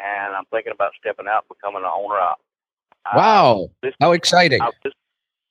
and 0.00 0.36
I'm 0.36 0.44
thinking 0.52 0.72
about 0.72 0.92
stepping 1.00 1.26
out, 1.28 1.44
becoming 1.48 1.82
an 1.82 1.90
owner 1.92 2.20
out. 2.20 2.38
Wow, 3.16 3.70
how 4.00 4.12
exciting! 4.12 4.60
I've, 4.62 4.74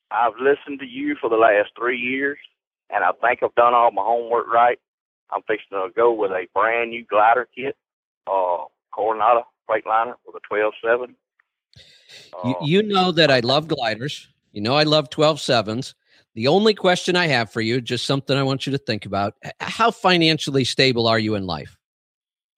I've 0.09 0.39
listened 0.39 0.79
to 0.79 0.85
you 0.85 1.17
for 1.19 1.29
the 1.29 1.35
last 1.35 1.71
three 1.77 1.99
years, 1.99 2.37
and 2.89 3.03
I 3.03 3.11
think 3.21 3.43
I've 3.43 3.55
done 3.55 3.73
all 3.73 3.91
my 3.91 4.03
homework 4.03 4.47
right. 4.47 4.79
I'm 5.33 5.41
fixing 5.43 5.77
to 5.77 5.89
go 5.95 6.13
with 6.13 6.31
a 6.31 6.45
brand 6.53 6.91
new 6.91 7.05
glider 7.05 7.47
kit, 7.55 7.75
uh, 8.27 8.65
Coronado 8.93 9.43
Freightliner 9.69 10.15
with 10.25 10.35
a 10.35 10.53
12.7. 10.53 11.15
Uh, 12.33 12.47
you, 12.47 12.55
you 12.61 12.83
know 12.83 13.11
that 13.11 13.31
I 13.31 13.41
love 13.41 13.67
gliders. 13.75 14.27
You 14.51 14.61
know 14.61 14.75
I 14.75 14.83
love 14.83 15.09
12.7s. 15.09 15.93
The 16.35 16.47
only 16.47 16.73
question 16.73 17.15
I 17.15 17.27
have 17.27 17.51
for 17.51 17.61
you, 17.61 17.81
just 17.81 18.05
something 18.05 18.37
I 18.37 18.43
want 18.43 18.67
you 18.67 18.71
to 18.71 18.77
think 18.77 19.05
about. 19.05 19.33
How 19.59 19.89
financially 19.89 20.65
stable 20.65 21.07
are 21.07 21.17
you 21.17 21.35
in 21.35 21.47
life? 21.47 21.76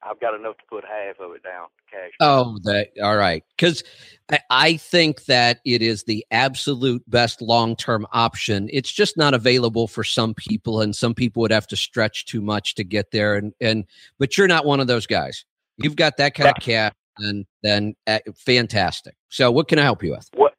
I've 0.10 0.20
got 0.20 0.34
enough 0.34 0.58
to 0.58 0.64
put 0.70 0.84
half 0.84 1.20
of 1.20 1.36
it 1.36 1.44
down 1.44 1.68
cash. 1.92 2.12
Oh, 2.20 2.58
that 2.64 2.90
all 3.02 3.18
right. 3.18 3.44
Because 3.56 3.84
I, 4.32 4.40
I 4.50 4.78
think 4.78 5.26
that 5.26 5.60
it 5.66 5.82
is 5.82 6.04
the 6.04 6.26
absolute 6.32 7.04
best 7.08 7.42
long 7.42 7.76
term 7.76 8.08
option. 8.12 8.70
It's 8.72 8.92
just 8.92 9.18
not 9.18 9.34
available 9.34 9.88
for 9.88 10.04
some 10.04 10.34
people, 10.34 10.82
and 10.82 10.96
some 10.96 11.14
people 11.14 11.42
would 11.42 11.52
have 11.52 11.68
to 11.68 11.76
stretch 11.76 12.26
too 12.26 12.42
much 12.42 12.76
to 12.76 12.84
get 12.84 13.12
there. 13.12 13.36
And 13.36 13.54
and 13.62 13.86
but 14.18 14.38
you're 14.38 14.48
not 14.48 14.66
one 14.66 14.80
of 14.80 14.88
those 14.88 15.06
guys. 15.06 15.46
You've 15.78 15.96
got 15.96 16.18
that 16.18 16.34
kind 16.34 16.46
right. 16.46 16.58
of 16.58 16.64
cash, 16.64 16.94
and 17.20 17.46
then 17.64 17.96
uh, 18.08 18.20
fantastic. 18.36 19.16
So, 19.30 19.52
what 19.52 19.68
can 19.68 19.80
I 19.80 19.84
help 19.84 20.04
you 20.04 20.12
with? 20.12 20.28
What? 20.34 20.54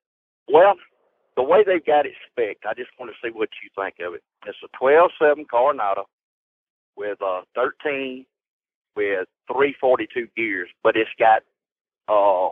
Well, 0.52 0.74
the 1.36 1.42
way 1.42 1.64
they've 1.64 1.84
got 1.84 2.06
it 2.06 2.12
spec, 2.30 2.58
I 2.68 2.74
just 2.74 2.90
want 2.98 3.10
to 3.10 3.16
see 3.26 3.32
what 3.32 3.48
you 3.62 3.70
think 3.74 3.96
of 4.06 4.14
it. 4.14 4.22
It's 4.46 4.58
a 4.64 4.82
12.7 4.82 5.44
Coronado 5.50 6.06
with 6.96 7.18
a 7.20 7.42
13 7.54 8.26
with 8.96 9.26
342 9.48 10.28
gears, 10.36 10.68
but 10.82 10.96
it's 10.96 11.10
got 11.18 11.42
uh 12.08 12.50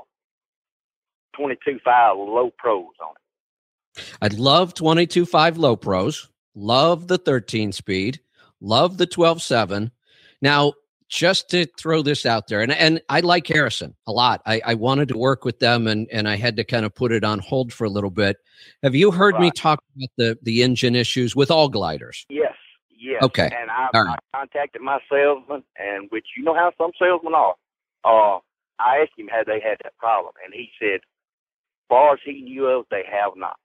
22.5 1.38 1.80
low 2.16 2.50
pros 2.56 2.86
on 3.00 3.14
it. 3.16 4.04
I 4.20 4.28
love 4.36 4.74
22.5 4.74 5.58
low 5.58 5.76
pros. 5.76 6.28
Love 6.54 7.06
the 7.06 7.18
13 7.18 7.72
speed. 7.72 8.20
Love 8.60 8.98
the 8.98 9.06
12.7. 9.06 9.90
Now, 10.42 10.72
just 11.08 11.48
to 11.50 11.66
throw 11.78 12.02
this 12.02 12.26
out 12.26 12.48
there, 12.48 12.60
and, 12.60 12.72
and 12.72 13.00
I 13.08 13.20
like 13.20 13.46
Harrison 13.46 13.94
a 14.06 14.12
lot. 14.12 14.42
I, 14.44 14.60
I 14.64 14.74
wanted 14.74 15.08
to 15.08 15.16
work 15.16 15.44
with 15.44 15.58
them 15.58 15.86
and, 15.86 16.06
and 16.12 16.28
I 16.28 16.36
had 16.36 16.56
to 16.56 16.64
kind 16.64 16.84
of 16.84 16.94
put 16.94 17.12
it 17.12 17.24
on 17.24 17.38
hold 17.38 17.72
for 17.72 17.84
a 17.84 17.88
little 17.88 18.10
bit. 18.10 18.36
Have 18.82 18.94
you 18.94 19.10
heard 19.10 19.34
right. 19.34 19.42
me 19.42 19.50
talk 19.50 19.82
about 19.96 20.10
the, 20.18 20.38
the 20.42 20.62
engine 20.62 20.94
issues 20.94 21.34
with 21.34 21.50
all 21.50 21.68
gliders? 21.68 22.26
Yes. 22.28 22.54
Yes. 23.20 23.24
Okay. 23.24 23.50
And 23.54 23.70
I, 23.70 23.88
right. 23.94 24.18
I 24.34 24.38
contacted 24.38 24.82
my 24.82 24.98
salesman, 25.10 25.62
and 25.76 26.08
which 26.10 26.26
you 26.36 26.44
know 26.44 26.54
how 26.54 26.72
some 26.78 26.92
salesmen 26.98 27.34
are. 27.34 27.54
Uh, 28.04 28.38
I 28.78 28.98
asked 28.98 29.12
him 29.16 29.28
had 29.28 29.46
they 29.46 29.60
had 29.60 29.78
that 29.82 29.96
problem, 29.98 30.34
and 30.44 30.54
he 30.54 30.70
said, 30.80 30.96
as 30.96 31.88
far 31.88 32.14
as 32.14 32.20
he 32.24 32.42
knew 32.42 32.66
of, 32.66 32.86
they 32.90 33.04
have 33.10 33.32
not. 33.36 33.56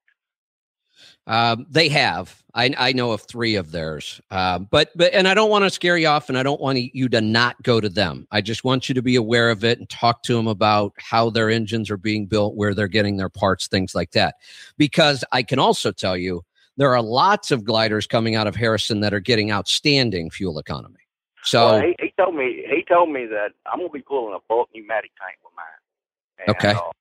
Um, 1.26 1.66
they 1.70 1.90
have. 1.90 2.44
I, 2.54 2.74
I 2.78 2.94
know 2.94 3.12
of 3.12 3.22
three 3.24 3.56
of 3.56 3.72
theirs. 3.72 4.22
Uh, 4.30 4.60
but 4.60 4.92
but 4.96 5.14
and 5.14 5.28
I 5.28 5.34
don't 5.34 5.50
want 5.50 5.64
to 5.64 5.70
scare 5.70 5.98
you 5.98 6.08
off, 6.08 6.30
and 6.30 6.38
I 6.38 6.44
don't 6.44 6.62
want 6.62 6.78
you 6.94 7.10
to 7.10 7.22
not 7.22 7.62
go 7.64 7.80
to 7.80 7.90
them. 7.90 8.28
I 8.32 8.42
just 8.42 8.64
want 8.64 8.90
you 8.90 8.96
to 8.96 9.02
be 9.02 9.16
aware 9.16 9.50
of 9.50 9.64
it 9.64 9.80
and 9.80 9.90
talk 9.90 10.24
to 10.24 10.36
them 10.36 10.48
about 10.48 10.94
how 10.98 11.30
their 11.30 11.50
engines 11.50 11.90
are 11.90 11.98
being 11.98 12.26
built, 12.26 12.56
where 12.56 12.74
they're 12.74 12.88
getting 12.88 13.18
their 13.18 13.30
parts, 13.30 13.68
things 13.68 13.96
like 13.96 14.12
that. 14.12 14.36
Because 14.78 15.24
I 15.32 15.44
can 15.44 15.60
also 15.60 15.92
tell 15.92 16.18
you 16.18 16.44
there 16.78 16.94
are 16.96 17.02
lots 17.02 17.52
of 17.52 17.64
gliders 17.64 18.08
coming 18.08 18.36
out 18.36 18.48
of 18.48 18.56
Harrison 18.56 19.02
that 19.02 19.14
are 19.14 19.20
getting 19.20 19.52
outstanding 19.52 20.30
fuel 20.30 20.60
economy. 20.60 21.00
So 21.44 21.72
well, 21.72 21.82
he, 21.82 21.96
he, 22.00 22.14
told 22.18 22.36
me 22.36 22.64
he 22.70 22.84
told 22.88 23.10
me 23.10 23.26
that 23.26 23.50
I'm 23.72 23.80
gonna 23.80 23.90
be 23.90 24.02
pulling 24.02 24.34
a 24.34 24.40
bulk 24.48 24.70
pneumatic 24.74 25.12
tank 25.20 25.38
with 25.44 25.54
mine. 25.56 26.48
And, 26.48 26.56
okay. 26.56 26.72
Uh, 26.72 26.92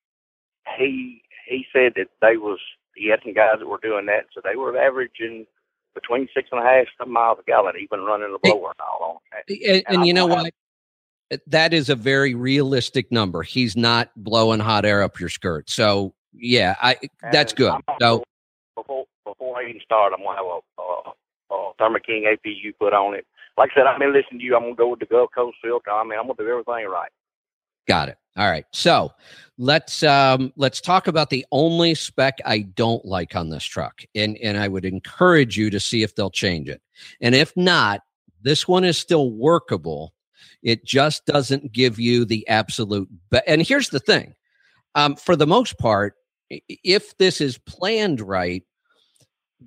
he 0.79 1.23
he 1.49 1.65
said 1.73 1.93
that 1.97 2.09
they 2.21 2.37
was 2.37 2.59
he 2.97 3.09
had 3.09 3.21
some 3.23 3.35
guys 3.35 3.57
that 3.61 3.67
were 3.67 3.79
doing 3.83 4.07
that, 4.07 4.27
so 4.35 4.41
they 4.45 4.57
were 4.57 4.77
averaging 4.77 5.47
between 5.95 6.29
six 6.35 6.49
and 6.53 6.61
a 6.61 6.65
half 6.65 6.87
seven 6.99 7.13
miles 7.13 7.39
a 7.41 7.45
gallon, 7.45 7.75
even 7.81 8.01
running 8.01 8.33
the 8.33 8.39
blower 8.43 8.71
and 8.71 8.81
all 8.81 9.21
on. 9.33 9.43
And, 9.49 9.63
and, 9.63 9.85
and 9.89 10.07
you 10.07 10.15
know 10.15 10.27
what? 10.27 10.53
That 11.47 11.73
is 11.73 11.89
a 11.89 11.95
very 11.95 12.35
realistic 12.35 13.11
number. 13.11 13.43
He's 13.43 13.77
not 13.77 14.11
blowing 14.17 14.61
hot 14.61 14.85
air 14.85 15.03
up 15.03 15.19
your 15.19 15.29
skirt. 15.29 15.71
So 15.71 16.15
yeah, 16.35 16.77
I 16.83 16.97
that's 17.31 17.53
good. 17.53 17.81
So 18.01 18.23
start, 19.83 20.13
I'm 20.13 20.25
gonna 20.25 20.37
have 20.37 20.47
a, 20.47 20.83
a, 20.83 21.55
a 21.55 21.73
Thermo 21.79 21.99
King 21.99 22.25
APU 22.25 22.73
put 22.79 22.93
on 22.93 23.15
it. 23.15 23.27
Like 23.57 23.71
I 23.73 23.81
said, 23.81 23.87
I've 23.87 23.99
been 23.99 24.13
listening 24.13 24.41
to 24.41 24.45
you. 24.45 24.57
I'm 24.57 24.63
gonna 24.63 24.75
go 24.75 24.89
with 24.89 25.01
the 25.01 25.07
Gulf 25.07 25.31
Coast 25.35 25.57
filter. 25.63 25.91
I 25.91 26.05
mean, 26.05 26.19
I'm 26.19 26.27
gonna 26.27 26.35
do 26.39 26.49
everything 26.49 26.89
right. 26.89 27.11
Got 27.87 28.09
it. 28.09 28.19
All 28.37 28.49
right. 28.49 28.65
So 28.73 29.13
let's 29.59 30.03
um 30.03 30.53
let's 30.57 30.81
talk 30.81 31.07
about 31.07 31.31
the 31.31 31.45
only 31.53 31.95
spec 31.95 32.39
I 32.45 32.61
don't 32.61 33.05
like 33.05 33.37
on 33.37 33.51
this 33.51 33.65
truck. 33.65 34.03
And 34.15 34.39
and 34.39 34.57
I 34.57 34.69
would 34.69 34.85
encourage 34.85 35.57
you 35.57 35.69
to 35.71 35.81
see 35.81 36.03
if 36.03 36.15
they'll 36.15 36.31
change 36.31 36.69
it. 36.69 36.81
And 37.21 37.35
if 37.35 37.53
not, 37.57 38.01
this 38.41 38.67
one 38.67 38.85
is 38.85 38.97
still 38.97 39.31
workable. 39.31 40.15
It 40.63 40.85
just 40.85 41.27
doesn't 41.27 41.73
give 41.73 41.99
you 41.99 42.25
the 42.25 42.47
absolute 42.49 43.09
be- 43.31 43.41
and 43.47 43.61
here's 43.61 43.91
the 43.91 44.01
thing. 44.01 44.35
Um, 44.95 45.17
for 45.17 45.37
the 45.37 45.47
most 45.47 45.79
part, 45.79 46.15
if 46.69 47.17
this 47.19 47.41
is 47.41 47.59
planned 47.59 48.21
right, 48.21 48.63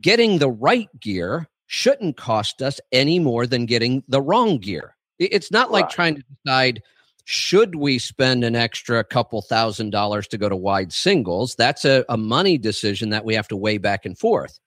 getting 0.02 0.40
the 0.40 0.50
right 0.50 0.90
gear 1.00 1.48
shouldn't 1.68 2.18
cost 2.18 2.62
us 2.62 2.80
any 2.92 3.20
more 3.20 3.48
than 3.48 3.66
getting 3.66 4.04
the 4.08 4.22
wrong 4.22 4.58
gear. 4.58 4.96
It's 5.20 5.52
not 5.52 5.72
like 5.72 5.86
right. 5.86 5.94
trying 5.94 6.16
to 6.16 6.24
decide 6.44 6.82
should 7.26 7.76
we 7.76 7.98
spend 7.98 8.44
an 8.44 8.56
extra 8.56 9.04
couple 9.04 9.42
thousand 9.42 9.90
dollars 9.90 10.28
to 10.28 10.38
go 10.38 10.48
to 10.48 10.56
wide 10.56 10.94
singles. 10.94 11.56
That's 11.56 11.84
a, 11.84 12.06
a 12.08 12.18
money 12.18 12.58
decision 12.58 13.10
that 13.10 13.26
we 13.26 13.34
have 13.34 13.48
to 13.48 13.58
weigh 13.58 13.80
back 13.80 14.06
and 14.06 14.18
forth. 14.18 14.60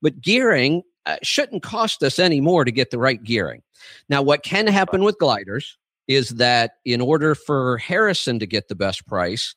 But 0.00 0.20
gearing 0.20 0.82
uh, 1.04 1.16
shouldn't 1.22 1.62
cost 1.62 2.02
us 2.02 2.18
any 2.18 2.40
more 2.40 2.64
to 2.64 2.72
get 2.72 2.90
the 2.90 2.98
right 2.98 3.22
gearing. 3.22 3.62
Now, 4.08 4.22
what 4.22 4.42
can 4.42 4.66
happen 4.66 5.04
with 5.04 5.18
gliders 5.18 5.76
is 6.08 6.30
that 6.30 6.72
in 6.84 7.00
order 7.00 7.34
for 7.34 7.78
Harrison 7.78 8.38
to 8.38 8.46
get 8.46 8.68
the 8.68 8.74
best 8.74 9.06
price, 9.06 9.54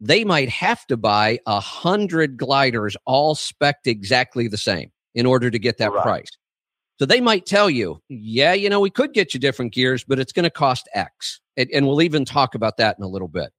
they 0.00 0.24
might 0.24 0.48
have 0.48 0.86
to 0.86 0.96
buy 0.96 1.38
a 1.46 1.60
hundred 1.60 2.36
gliders 2.36 2.96
all 3.04 3.34
specced 3.34 3.86
exactly 3.86 4.48
the 4.48 4.56
same 4.56 4.90
in 5.14 5.26
order 5.26 5.50
to 5.50 5.58
get 5.58 5.78
that 5.78 5.92
right. 5.92 6.02
price. 6.02 6.30
So 6.98 7.06
they 7.06 7.20
might 7.20 7.46
tell 7.46 7.70
you, 7.70 8.02
yeah, 8.08 8.52
you 8.52 8.68
know, 8.68 8.80
we 8.80 8.90
could 8.90 9.12
get 9.12 9.32
you 9.32 9.40
different 9.40 9.72
gears, 9.72 10.04
but 10.04 10.18
it's 10.18 10.32
going 10.32 10.44
to 10.44 10.50
cost 10.50 10.88
X. 10.94 11.40
And, 11.56 11.68
and, 11.72 11.86
we'll 11.86 12.02
even 12.02 12.24
talk 12.24 12.54
about 12.54 12.76
that 12.76 12.96
in 12.98 13.04
a 13.04 13.08
little 13.08 13.28
bit. 13.28 13.50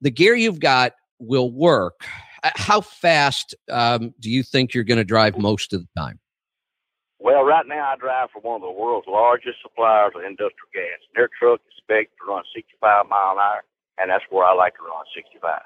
The 0.00 0.10
gear 0.10 0.34
you've 0.34 0.60
got 0.60 0.92
will 1.18 1.50
work. 1.52 2.04
How 2.42 2.80
fast 2.80 3.54
um, 3.70 4.14
do 4.20 4.30
you 4.30 4.42
think 4.42 4.74
you're 4.74 4.84
going 4.84 4.98
to 4.98 5.04
drive 5.04 5.38
most 5.38 5.72
of 5.72 5.80
the 5.80 5.88
time? 6.00 6.18
Well, 7.18 7.44
right 7.44 7.66
now 7.66 7.92
I 7.92 7.96
drive 7.96 8.30
for 8.32 8.40
one 8.42 8.56
of 8.56 8.62
the 8.62 8.70
world's 8.70 9.06
largest 9.06 9.58
suppliers 9.62 10.12
of 10.16 10.22
industrial 10.22 10.70
gas. 10.74 10.98
Their 11.14 11.28
truck 11.38 11.60
is 11.66 11.74
spec 11.78 12.10
to 12.18 12.30
run 12.30 12.42
65 12.54 13.06
mile 13.08 13.32
an 13.32 13.38
hour 13.38 13.62
and 13.98 14.10
that's 14.10 14.24
where 14.30 14.46
I 14.46 14.54
like 14.54 14.76
to 14.76 14.82
run 14.82 15.04
65. 15.14 15.60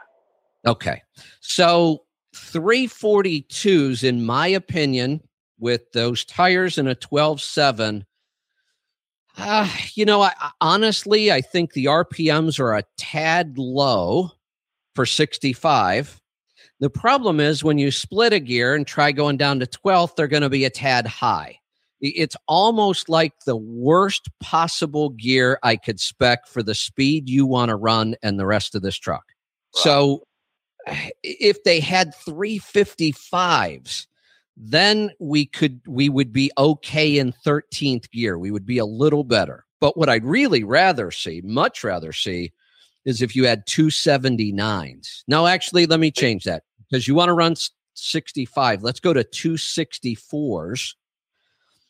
Okay. 0.67 1.03
So 1.41 2.05
342s, 2.35 4.05
in 4.05 4.25
my 4.25 4.47
opinion, 4.47 5.23
with 5.59 5.93
those 5.93 6.25
tires 6.25 6.79
and 6.79 6.89
a 6.89 6.95
12.7, 6.95 8.05
uh, 9.39 9.69
you 9.95 10.05
know, 10.05 10.23
I, 10.23 10.33
honestly, 10.61 11.31
I 11.31 11.41
think 11.41 11.73
the 11.73 11.87
RPMs 11.87 12.59
are 12.59 12.75
a 12.75 12.85
tad 12.97 13.59
low 13.59 14.33
for 14.95 15.07
65. 15.07 16.21
The 16.81 16.91
problem 16.91 17.41
is 17.41 17.65
when 17.65 17.79
you 17.79 17.91
split 17.91 18.33
a 18.33 18.41
gear 18.41 18.75
and 18.75 18.87
try 18.87 19.13
going 19.13 19.37
down 19.37 19.61
to 19.61 19.67
12th, 19.67 20.17
they're 20.17 20.27
going 20.27 20.43
to 20.43 20.51
be 20.51 20.65
a 20.65 20.71
tad 20.71 21.07
high. 21.07 21.59
It's 22.09 22.37
almost 22.49 23.09
like 23.09 23.33
the 23.45 23.57
worst 23.57 24.29
possible 24.41 25.11
gear 25.11 25.59
I 25.63 25.77
could 25.77 26.01
spec 26.01 26.47
for 26.47 26.63
the 26.63 26.75
speed 26.75 27.29
you 27.29 27.47
want 27.47 27.71
to 27.71 27.77
run 27.77 28.17
and 28.23 28.39
the 28.39 28.47
rest 28.47 28.75
of 28.75 28.83
this 28.83 28.97
truck. 28.97 29.25
Right. 29.75 29.83
So 29.83 30.23
if 31.23 31.63
they 31.65 31.81
had 31.81 32.15
355s, 32.15 34.07
then 34.57 35.11
we 35.21 35.47
could 35.47 35.81
we 35.87 36.09
would 36.09 36.33
be 36.33 36.51
okay 36.57 37.19
in 37.19 37.33
13th 37.45 38.11
gear. 38.11 38.39
We 38.39 38.51
would 38.51 38.67
be 38.67 38.79
a 38.79 38.87
little 38.87 39.25
better. 39.25 39.65
But 39.81 39.97
what 39.97 40.09
I'd 40.09 40.25
really 40.25 40.65
rather 40.65 41.11
see, 41.11 41.43
much 41.45 41.85
rather 41.85 42.13
see, 42.13 42.53
is 43.05 43.23
if 43.23 43.37
you 43.37 43.47
had 43.47 43.67
279s. 43.67 45.23
Now, 45.29 45.47
actually, 45.47 45.87
let 45.87 46.01
me 46.01 46.11
change 46.11 46.45
that 46.45 46.63
because 46.91 47.07
you 47.07 47.15
want 47.15 47.29
to 47.29 47.35
run 47.35 47.55
65. 47.95 48.83
Let's 48.83 49.01
go 49.01 49.13
to 49.13 49.23
264s. 49.23 50.95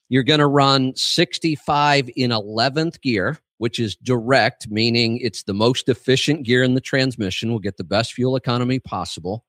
You're 0.09 0.23
going 0.23 0.41
to 0.41 0.47
run 0.47 0.95
65 0.95 2.11
in 2.17 2.31
11th 2.31 3.01
gear, 3.01 3.39
which 3.59 3.79
is 3.81 3.97
direct, 3.97 4.69
meaning 4.71 5.19
it's 5.19 5.43
the 5.43 5.55
most 5.55 5.89
efficient 5.89 6.45
gear 6.45 6.63
in 6.63 6.75
the 6.75 6.81
transmission, 6.81 7.51
We'll 7.51 7.59
get 7.59 7.77
the 7.77 7.85
best 7.85 8.13
fuel 8.13 8.37
economy 8.37 8.79
possible. 8.79 9.45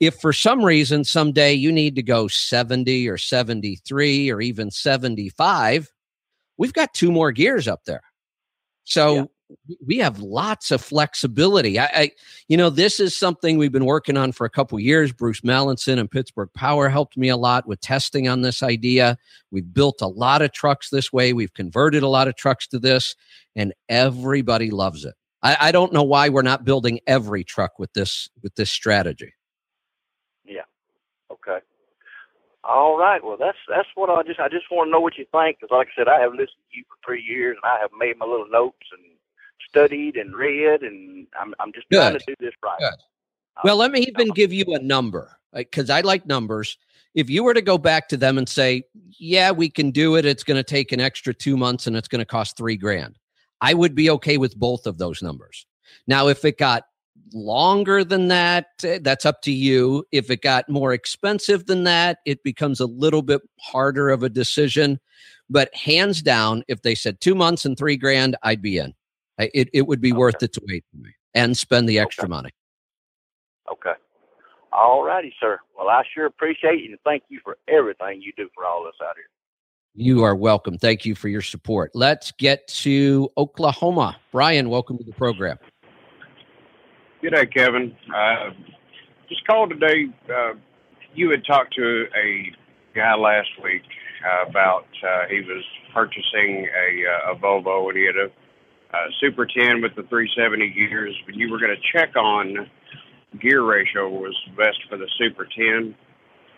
If 0.00 0.16
for 0.16 0.32
some 0.32 0.64
reason 0.64 1.04
someday 1.04 1.52
you 1.54 1.72
need 1.72 1.94
to 1.96 2.02
go 2.02 2.28
70 2.28 3.08
or 3.08 3.16
73 3.16 4.30
or 4.30 4.40
even 4.40 4.70
75, 4.70 5.92
we've 6.58 6.72
got 6.72 6.94
two 6.94 7.12
more 7.12 7.32
gears 7.32 7.68
up 7.68 7.84
there. 7.84 8.02
So 8.84 9.14
yeah 9.14 9.24
we 9.84 9.98
have 9.98 10.20
lots 10.20 10.70
of 10.70 10.80
flexibility. 10.80 11.78
I, 11.78 11.84
I, 11.84 12.10
you 12.48 12.56
know, 12.56 12.70
this 12.70 13.00
is 13.00 13.16
something 13.16 13.58
we've 13.58 13.72
been 13.72 13.84
working 13.84 14.16
on 14.16 14.32
for 14.32 14.44
a 14.44 14.50
couple 14.50 14.78
years. 14.80 15.12
Bruce 15.12 15.40
Mallinson 15.42 15.98
and 15.98 16.10
Pittsburgh 16.10 16.50
Power 16.54 16.88
helped 16.88 17.16
me 17.16 17.28
a 17.28 17.36
lot 17.36 17.66
with 17.66 17.80
testing 17.80 18.28
on 18.28 18.42
this 18.42 18.62
idea. 18.62 19.18
We've 19.50 19.72
built 19.72 20.00
a 20.00 20.06
lot 20.06 20.42
of 20.42 20.52
trucks 20.52 20.90
this 20.90 21.12
way. 21.12 21.32
We've 21.32 21.54
converted 21.54 22.02
a 22.02 22.08
lot 22.08 22.28
of 22.28 22.36
trucks 22.36 22.66
to 22.68 22.78
this, 22.78 23.14
and 23.56 23.72
everybody 23.88 24.70
loves 24.70 25.04
it. 25.04 25.14
I, 25.42 25.56
I 25.60 25.72
don't 25.72 25.92
know 25.92 26.04
why 26.04 26.28
we're 26.28 26.42
not 26.42 26.64
building 26.64 27.00
every 27.06 27.44
truck 27.44 27.78
with 27.78 27.92
this 27.92 28.30
with 28.42 28.54
this 28.54 28.70
strategy. 28.70 29.34
Yeah. 30.44 30.62
Okay. 31.30 31.58
All 32.64 32.96
right. 32.96 33.22
Well, 33.22 33.36
that's 33.38 33.58
that's 33.68 33.88
what 33.94 34.08
I 34.08 34.22
just 34.22 34.38
I 34.38 34.48
just 34.48 34.70
want 34.70 34.88
to 34.88 34.92
know 34.92 35.00
what 35.00 35.18
you 35.18 35.26
think 35.32 35.58
because, 35.60 35.74
like 35.74 35.88
I 35.88 36.00
said, 36.00 36.08
I 36.08 36.20
have 36.20 36.32
listened 36.32 36.62
to 36.70 36.76
you 36.76 36.84
for 36.88 36.96
three 37.04 37.22
years 37.22 37.56
and 37.62 37.70
I 37.70 37.80
have 37.80 37.90
made 37.98 38.18
my 38.18 38.26
little 38.26 38.48
notes 38.48 38.86
and 38.92 39.11
studied 39.72 40.16
and 40.16 40.34
read, 40.34 40.82
and 40.82 41.26
I'm 41.40 41.54
I'm 41.58 41.72
just 41.72 41.88
Good. 41.90 41.98
trying 41.98 42.18
to 42.18 42.24
do 42.26 42.34
this 42.40 42.54
right. 42.62 42.78
Good. 42.78 42.94
Well, 43.64 43.76
let 43.76 43.90
me 43.90 44.00
even 44.00 44.28
give 44.30 44.52
you 44.52 44.64
a 44.68 44.78
number 44.78 45.38
because 45.52 45.90
I 45.90 46.00
like 46.00 46.26
numbers. 46.26 46.78
If 47.14 47.28
you 47.28 47.44
were 47.44 47.54
to 47.54 47.60
go 47.60 47.76
back 47.76 48.08
to 48.08 48.16
them 48.16 48.38
and 48.38 48.48
say, 48.48 48.84
"Yeah, 49.18 49.50
we 49.50 49.68
can 49.68 49.90
do 49.90 50.16
it. 50.16 50.24
It's 50.24 50.44
going 50.44 50.56
to 50.56 50.62
take 50.62 50.92
an 50.92 51.00
extra 51.00 51.34
two 51.34 51.56
months 51.56 51.86
and 51.86 51.96
it's 51.96 52.08
going 52.08 52.20
to 52.20 52.26
cost 52.26 52.56
three 52.56 52.76
grand," 52.76 53.18
I 53.60 53.74
would 53.74 53.94
be 53.94 54.10
okay 54.10 54.38
with 54.38 54.56
both 54.56 54.86
of 54.86 54.98
those 54.98 55.22
numbers. 55.22 55.66
Now, 56.06 56.28
if 56.28 56.44
it 56.44 56.58
got 56.58 56.84
longer 57.34 58.04
than 58.04 58.28
that, 58.28 58.66
eh, 58.84 58.98
that's 59.02 59.26
up 59.26 59.42
to 59.42 59.52
you. 59.52 60.04
If 60.12 60.30
it 60.30 60.42
got 60.42 60.68
more 60.68 60.92
expensive 60.92 61.66
than 61.66 61.84
that, 61.84 62.18
it 62.26 62.42
becomes 62.42 62.80
a 62.80 62.86
little 62.86 63.22
bit 63.22 63.42
harder 63.60 64.10
of 64.10 64.22
a 64.22 64.28
decision. 64.28 64.98
But 65.50 65.74
hands 65.74 66.22
down, 66.22 66.62
if 66.68 66.82
they 66.82 66.94
said 66.94 67.20
two 67.20 67.34
months 67.34 67.64
and 67.64 67.76
three 67.76 67.96
grand, 67.96 68.36
I'd 68.42 68.62
be 68.62 68.78
in. 68.78 68.94
It, 69.54 69.68
it 69.72 69.86
would 69.86 70.00
be 70.00 70.12
okay. 70.12 70.18
worth 70.18 70.42
it 70.42 70.52
to 70.54 70.62
wait 70.66 70.84
for 70.90 70.98
me 70.98 71.10
and 71.34 71.56
spend 71.56 71.88
the 71.88 71.98
extra 71.98 72.24
okay. 72.24 72.30
money. 72.30 72.50
Okay. 73.70 73.92
All 74.72 75.04
righty, 75.04 75.34
sir. 75.38 75.58
Well, 75.76 75.88
I 75.88 76.02
sure 76.14 76.26
appreciate 76.26 76.82
you 76.82 76.90
and 76.90 76.98
thank 77.04 77.24
you 77.28 77.40
for 77.44 77.58
everything 77.68 78.22
you 78.22 78.32
do 78.36 78.48
for 78.54 78.64
all 78.64 78.82
of 78.82 78.88
us 78.88 78.94
out 79.02 79.16
here. 79.16 79.26
You 79.94 80.24
are 80.24 80.34
welcome. 80.34 80.78
Thank 80.78 81.04
you 81.04 81.14
for 81.14 81.28
your 81.28 81.42
support. 81.42 81.90
Let's 81.94 82.32
get 82.32 82.66
to 82.68 83.28
Oklahoma. 83.36 84.16
Brian, 84.30 84.70
welcome 84.70 84.96
to 84.96 85.04
the 85.04 85.12
program. 85.12 85.58
Good 87.20 87.34
day, 87.34 87.46
Kevin. 87.46 87.94
Uh, 88.14 88.50
just 89.28 89.46
called 89.46 89.70
today. 89.70 90.06
Uh, 90.28 90.54
you 91.14 91.30
had 91.30 91.44
talked 91.44 91.74
to 91.74 92.06
a 92.16 92.52
guy 92.94 93.14
last 93.14 93.50
week 93.62 93.82
uh, 94.26 94.48
about 94.48 94.86
uh, 95.06 95.26
he 95.28 95.40
was 95.40 95.62
purchasing 95.92 96.66
a, 96.66 97.28
uh, 97.28 97.32
a 97.32 97.36
Volvo 97.36 97.88
and 97.88 97.98
he 97.98 98.06
had 98.06 98.16
a 98.16 98.30
uh, 98.92 98.96
Super 99.20 99.46
10 99.46 99.80
with 99.80 99.94
the 99.94 100.02
370 100.02 100.70
gears, 100.70 101.14
but 101.26 101.34
you 101.34 101.50
were 101.50 101.58
going 101.58 101.74
to 101.74 101.82
check 101.92 102.14
on 102.16 102.68
gear 103.40 103.62
ratio 103.62 104.08
was 104.08 104.36
best 104.56 104.78
for 104.88 104.98
the 104.98 105.08
Super 105.18 105.46
10. 105.46 105.94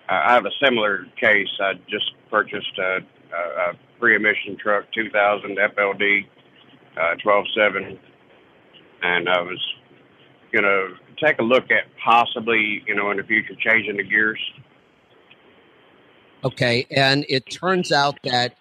Uh, 0.08 0.12
I 0.12 0.34
have 0.34 0.44
a 0.44 0.50
similar 0.62 1.06
case. 1.20 1.48
I 1.60 1.74
just 1.88 2.12
purchased 2.30 2.78
a, 2.78 2.98
a, 3.32 3.70
a 3.70 3.72
pre-emission 3.98 4.56
truck, 4.56 4.84
2000 4.92 5.56
FLD, 5.56 6.26
uh, 6.96 7.14
12.7, 7.24 7.98
and 9.02 9.28
I 9.28 9.40
was 9.40 9.60
going 10.52 10.64
to 10.64 10.94
take 11.24 11.38
a 11.38 11.42
look 11.42 11.70
at 11.70 11.84
possibly, 12.04 12.82
you 12.86 12.94
know, 12.94 13.10
in 13.10 13.16
the 13.16 13.22
future 13.22 13.54
changing 13.58 13.96
the 13.96 14.02
gears. 14.02 14.40
Okay, 16.44 16.86
and 16.90 17.24
it 17.28 17.46
turns 17.50 17.90
out 17.90 18.18
that 18.24 18.56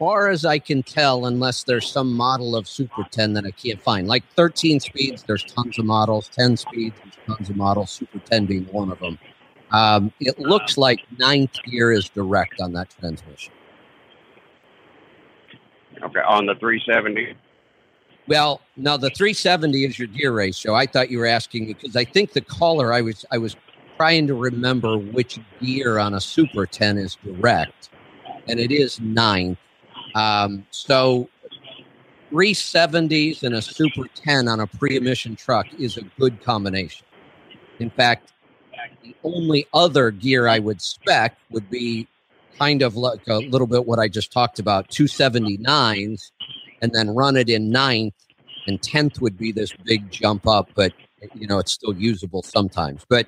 far 0.00 0.30
as 0.30 0.46
I 0.46 0.58
can 0.58 0.82
tell, 0.82 1.26
unless 1.26 1.62
there's 1.64 1.86
some 1.86 2.14
model 2.14 2.56
of 2.56 2.66
Super 2.66 3.04
10 3.10 3.34
that 3.34 3.44
I 3.44 3.50
can't 3.50 3.80
find, 3.80 4.08
like 4.08 4.24
13 4.34 4.80
speeds, 4.80 5.24
there's 5.24 5.44
tons 5.44 5.78
of 5.78 5.84
models, 5.84 6.30
10 6.30 6.56
speeds, 6.56 6.96
there's 7.04 7.26
tons 7.26 7.50
of 7.50 7.56
models, 7.56 7.90
Super 7.92 8.18
10 8.18 8.46
being 8.46 8.64
one 8.72 8.90
of 8.90 8.98
them. 8.98 9.18
Um, 9.72 10.10
it 10.18 10.38
looks 10.38 10.78
like 10.78 11.00
ninth 11.18 11.62
gear 11.64 11.92
is 11.92 12.08
direct 12.08 12.62
on 12.62 12.72
that 12.72 12.88
transmission. 12.98 13.52
Okay, 16.02 16.20
on 16.20 16.46
the 16.46 16.54
370. 16.54 17.34
Well, 18.26 18.62
now 18.78 18.96
the 18.96 19.10
370 19.10 19.84
is 19.84 19.98
your 19.98 20.08
gear 20.08 20.32
ratio. 20.32 20.74
I 20.74 20.86
thought 20.86 21.10
you 21.10 21.18
were 21.18 21.26
asking 21.26 21.66
because 21.66 21.94
I 21.94 22.06
think 22.06 22.32
the 22.32 22.40
caller 22.40 22.94
I 22.94 23.02
was 23.02 23.26
I 23.30 23.36
was 23.36 23.54
trying 23.98 24.26
to 24.28 24.34
remember 24.34 24.96
which 24.96 25.38
gear 25.60 25.98
on 25.98 26.14
a 26.14 26.20
Super 26.20 26.64
10 26.64 26.96
is 26.96 27.18
direct, 27.22 27.90
and 28.48 28.58
it 28.58 28.72
is 28.72 28.98
ninth. 29.00 29.58
Um, 30.14 30.66
so 30.70 31.28
370s 32.30 33.42
and 33.42 33.54
a 33.54 33.62
Super 33.62 34.06
10 34.14 34.48
on 34.48 34.60
a 34.60 34.66
pre-emission 34.66 35.36
truck 35.36 35.66
is 35.78 35.96
a 35.96 36.02
good 36.18 36.42
combination. 36.42 37.06
In 37.78 37.90
fact, 37.90 38.32
the 39.02 39.14
only 39.24 39.66
other 39.74 40.10
gear 40.10 40.46
I 40.46 40.58
would 40.58 40.80
spec 40.80 41.36
would 41.50 41.68
be 41.70 42.06
kind 42.58 42.82
of 42.82 42.96
like 42.96 43.26
a 43.28 43.38
little 43.38 43.66
bit 43.66 43.86
what 43.86 43.98
I 43.98 44.08
just 44.08 44.32
talked 44.32 44.58
about 44.58 44.88
279s 44.90 46.30
and 46.82 46.92
then 46.92 47.10
run 47.10 47.36
it 47.36 47.48
in 47.48 47.70
ninth 47.70 48.14
and 48.66 48.80
10th 48.80 49.20
would 49.20 49.38
be 49.38 49.52
this 49.52 49.72
big 49.84 50.10
jump 50.10 50.46
up, 50.46 50.70
but 50.74 50.92
you 51.34 51.46
know, 51.46 51.58
it's 51.58 51.72
still 51.72 51.94
usable 51.94 52.42
sometimes. 52.42 53.04
But 53.08 53.26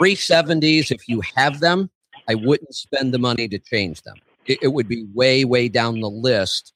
370s, 0.00 0.90
if 0.90 1.08
you 1.08 1.22
have 1.36 1.60
them, 1.60 1.90
I 2.28 2.34
wouldn't 2.34 2.74
spend 2.74 3.12
the 3.12 3.18
money 3.18 3.48
to 3.48 3.58
change 3.58 4.02
them 4.02 4.16
it, 4.46 4.58
it 4.62 4.68
would 4.68 4.88
be 4.88 5.06
way, 5.14 5.44
way 5.44 5.68
down 5.68 6.00
the 6.00 6.10
list 6.10 6.72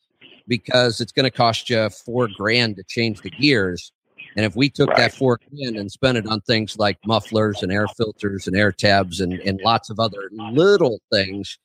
because 0.49 1.01
it's 1.01 1.13
going 1.13 1.25
to 1.25 1.31
cost 1.31 1.69
you 1.71 1.89
four 1.91 2.29
grand 2.37 2.77
to 2.77 2.85
change 2.85 3.21
the 3.21 3.31
gears. 3.31 3.93
And 4.37 4.45
if 4.45 4.55
we 4.55 4.69
took 4.69 4.91
right. 4.91 4.99
that 4.99 5.15
four 5.15 5.39
grand 5.51 5.77
and 5.77 5.91
spent 5.91 6.19
it 6.19 6.27
on 6.27 6.41
things 6.43 6.77
like 6.79 6.99
mufflers 7.07 7.63
and 7.63 7.73
air 7.73 7.87
filters 7.97 8.47
and 8.47 8.57
air 8.57 8.71
tabs 8.71 9.21
and, 9.21 9.33
and 9.33 9.61
lots 9.65 9.91
of 9.91 9.99
other 9.99 10.31
little 10.33 11.01
things, 11.11 11.59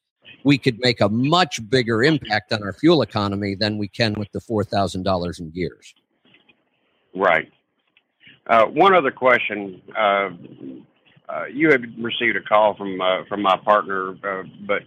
we 0.43 0.57
could 0.57 0.79
make 0.79 1.01
a 1.01 1.09
much 1.09 1.59
bigger 1.69 2.03
impact 2.03 2.53
on 2.53 2.63
our 2.63 2.73
fuel 2.73 3.01
economy 3.01 3.55
than 3.55 3.77
we 3.77 3.87
can 3.87 4.13
with 4.13 4.31
the 4.31 4.39
$4,000 4.39 5.39
in 5.39 5.49
gears. 5.51 5.93
Right. 7.13 7.51
Uh, 8.47 8.65
one 8.65 8.95
other 8.95 9.11
question. 9.11 9.81
Uh, 9.95 10.29
uh, 11.29 11.45
you 11.45 11.69
had 11.69 11.81
received 12.01 12.35
a 12.35 12.41
call 12.41 12.75
from 12.75 12.99
uh, 12.99 13.23
from 13.29 13.41
my 13.41 13.55
partner, 13.63 14.15
uh, 14.23 14.43
but 14.67 14.81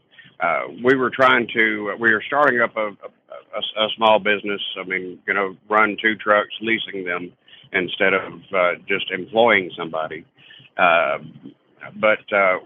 uh, 0.44 0.68
we 0.84 0.94
were 0.94 1.10
trying 1.10 1.46
to, 1.54 1.94
we 1.98 2.12
were 2.12 2.22
starting 2.26 2.60
up 2.60 2.76
a, 2.76 2.88
a, 2.88 3.84
a, 3.84 3.88
small 3.96 4.18
business. 4.18 4.60
I 4.78 4.84
mean, 4.84 5.18
you 5.26 5.34
know, 5.34 5.56
run 5.70 5.96
two 6.02 6.16
trucks, 6.16 6.50
leasing 6.60 7.04
them 7.04 7.32
instead 7.72 8.12
of 8.12 8.32
uh, 8.54 8.72
just 8.86 9.10
employing 9.10 9.70
somebody. 9.76 10.24
Uh, 10.76 11.18
but 12.00 12.20
uh, 12.32 12.58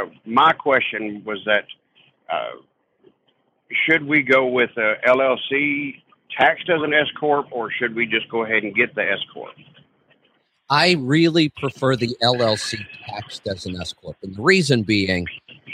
uh, 0.00 0.08
my 0.24 0.52
question 0.52 1.22
was 1.26 1.38
that 1.46 1.64
should 3.86 4.04
we 4.04 4.22
go 4.22 4.46
with 4.46 4.70
a 4.76 4.94
LLC 5.06 6.02
taxed 6.38 6.68
as 6.68 6.82
an 6.82 6.94
S 6.94 7.06
corp, 7.18 7.46
or 7.50 7.70
should 7.70 7.94
we 7.94 8.06
just 8.06 8.28
go 8.30 8.44
ahead 8.44 8.62
and 8.62 8.74
get 8.74 8.94
the 8.94 9.02
S 9.02 9.18
corp? 9.32 9.54
I 10.68 10.96
really 10.98 11.48
prefer 11.48 11.96
the 11.96 12.16
LLC 12.22 12.78
taxed 13.08 13.46
as 13.48 13.66
an 13.66 13.80
S 13.80 13.92
corp, 13.92 14.16
and 14.22 14.34
the 14.34 14.42
reason 14.42 14.82
being 14.82 15.26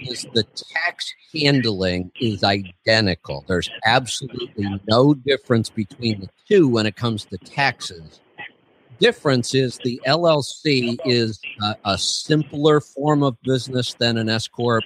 is 0.02 0.26
the 0.34 0.44
tax 0.44 1.12
handling 1.34 2.10
is 2.20 2.42
identical. 2.44 3.44
There's 3.46 3.70
absolutely 3.84 4.80
no 4.88 5.14
difference 5.14 5.70
between 5.70 6.20
the 6.20 6.28
two 6.48 6.68
when 6.68 6.86
it 6.86 6.96
comes 6.96 7.24
to 7.26 7.38
taxes. 7.38 8.20
Difference 8.98 9.54
is 9.54 9.78
the 9.84 10.00
LLC 10.06 10.96
is 11.04 11.38
a, 11.62 11.76
a 11.84 11.98
simpler 11.98 12.80
form 12.80 13.22
of 13.22 13.40
business 13.42 13.94
than 13.94 14.16
an 14.16 14.28
S 14.28 14.48
corp. 14.48 14.84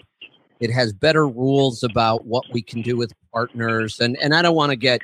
It 0.59 0.71
has 0.71 0.93
better 0.93 1.29
rules 1.29 1.83
about 1.83 2.27
what 2.27 2.45
we 2.53 2.61
can 2.61 2.83
do 2.83 2.97
with 2.97 3.13
partners, 3.33 4.01
and 4.01 4.17
and 4.19 4.35
I 4.35 4.43
don't 4.43 4.57
want 4.57 4.71
to 4.71 4.77
get 4.77 5.01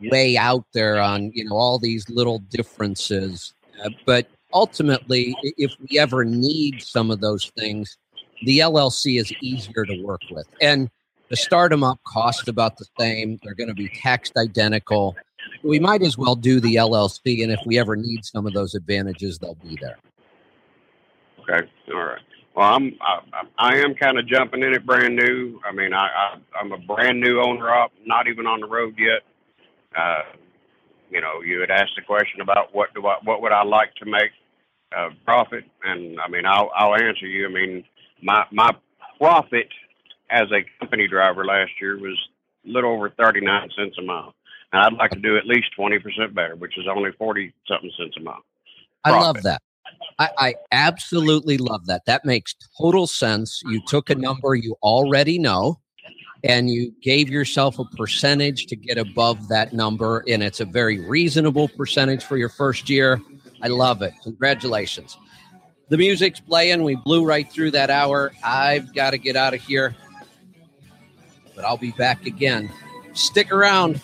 way 0.00 0.36
out 0.36 0.64
there 0.72 1.00
on 1.00 1.30
you 1.34 1.44
know 1.44 1.56
all 1.56 1.78
these 1.78 2.08
little 2.08 2.38
differences, 2.38 3.52
uh, 3.84 3.90
but 4.06 4.28
ultimately, 4.52 5.36
if 5.42 5.72
we 5.78 5.98
ever 5.98 6.24
need 6.24 6.82
some 6.82 7.10
of 7.10 7.20
those 7.20 7.50
things, 7.56 7.96
the 8.42 8.60
LLC 8.60 9.20
is 9.20 9.32
easier 9.40 9.84
to 9.84 10.02
work 10.02 10.22
with. 10.30 10.46
And 10.60 10.90
the 11.28 11.36
start 11.36 11.70
them 11.70 11.84
up 11.84 12.00
cost 12.04 12.48
about 12.48 12.76
the 12.76 12.86
same. 12.98 13.38
They're 13.42 13.54
going 13.54 13.68
to 13.68 13.74
be 13.74 13.88
taxed 13.88 14.36
identical. 14.36 15.16
We 15.62 15.78
might 15.78 16.02
as 16.02 16.16
well 16.16 16.34
do 16.34 16.60
the 16.60 16.76
LLC, 16.76 17.42
and 17.42 17.52
if 17.52 17.60
we 17.66 17.78
ever 17.78 17.96
need 17.96 18.24
some 18.24 18.46
of 18.46 18.54
those 18.54 18.74
advantages, 18.74 19.38
they'll 19.38 19.54
be 19.56 19.76
there. 19.80 19.98
Okay, 21.40 21.68
all 21.92 22.04
right. 22.04 22.20
Well, 22.54 22.74
I'm 22.74 22.96
I, 23.00 23.44
I 23.58 23.76
am 23.76 23.94
kind 23.94 24.18
of 24.18 24.26
jumping 24.26 24.62
in 24.62 24.74
it 24.74 24.84
brand 24.84 25.16
new. 25.16 25.60
I 25.64 25.72
mean, 25.72 25.92
I, 25.92 26.06
I 26.06 26.36
I'm 26.58 26.72
a 26.72 26.78
brand 26.78 27.20
new 27.20 27.40
owner 27.40 27.70
up, 27.70 27.92
not 28.04 28.26
even 28.26 28.46
on 28.46 28.60
the 28.60 28.66
road 28.66 28.94
yet. 28.98 29.22
Uh, 29.96 30.22
you 31.10 31.20
know, 31.20 31.40
you 31.40 31.60
had 31.60 31.70
asked 31.70 31.92
the 31.96 32.02
question 32.02 32.40
about 32.40 32.74
what 32.74 32.92
do 32.94 33.06
I, 33.06 33.16
what 33.22 33.42
would 33.42 33.52
I 33.52 33.62
like 33.64 33.94
to 33.96 34.06
make 34.06 34.32
uh, 34.96 35.10
profit, 35.24 35.64
and 35.84 36.18
I 36.20 36.28
mean, 36.28 36.46
I'll 36.46 36.70
I'll 36.74 36.94
answer 36.94 37.26
you. 37.26 37.46
I 37.46 37.52
mean, 37.52 37.84
my 38.22 38.44
my 38.52 38.74
profit 39.18 39.68
as 40.30 40.46
a 40.52 40.64
company 40.80 41.08
driver 41.08 41.44
last 41.44 41.72
year 41.80 41.98
was 41.98 42.18
a 42.66 42.70
little 42.70 42.92
over 42.92 43.10
thirty 43.10 43.40
nine 43.40 43.68
cents 43.76 43.96
a 43.98 44.02
mile, 44.02 44.34
and 44.72 44.82
I'd 44.82 44.92
like 44.94 45.10
to 45.12 45.20
do 45.20 45.36
at 45.36 45.46
least 45.46 45.68
twenty 45.76 45.98
percent 45.98 46.34
better, 46.34 46.56
which 46.56 46.76
is 46.78 46.86
only 46.88 47.10
forty 47.18 47.52
something 47.66 47.90
cents 47.98 48.16
a 48.16 48.20
mile. 48.20 48.44
I 49.04 49.10
love 49.10 49.42
that. 49.42 49.62
I, 50.18 50.28
I 50.38 50.54
absolutely 50.72 51.56
love 51.56 51.86
that. 51.86 52.02
That 52.06 52.24
makes 52.24 52.54
total 52.78 53.06
sense. 53.06 53.62
You 53.64 53.80
took 53.86 54.10
a 54.10 54.14
number 54.14 54.54
you 54.54 54.76
already 54.82 55.38
know 55.38 55.80
and 56.44 56.70
you 56.70 56.92
gave 57.02 57.28
yourself 57.28 57.78
a 57.78 57.84
percentage 57.96 58.66
to 58.66 58.76
get 58.76 58.98
above 58.98 59.48
that 59.48 59.72
number 59.72 60.24
and 60.28 60.42
it's 60.42 60.60
a 60.60 60.64
very 60.64 61.00
reasonable 61.00 61.68
percentage 61.68 62.22
for 62.22 62.36
your 62.36 62.48
first 62.48 62.88
year 62.88 63.20
i 63.62 63.68
love 63.68 64.02
it 64.02 64.12
congratulations 64.22 65.18
the 65.88 65.96
music's 65.96 66.40
playing. 66.40 66.84
We 66.84 66.96
blew 66.96 67.24
right 67.24 67.50
through 67.50 67.72
that 67.72 67.90
hour. 67.90 68.32
I've 68.42 68.94
got 68.94 69.10
to 69.10 69.18
get 69.18 69.36
out 69.36 69.54
of 69.54 69.60
here. 69.60 69.96
But 71.54 71.64
i'll 71.64 71.76
be 71.76 71.92
back 71.92 72.26
again. 72.26 72.70
Stick 73.14 73.52
around. 73.52 74.00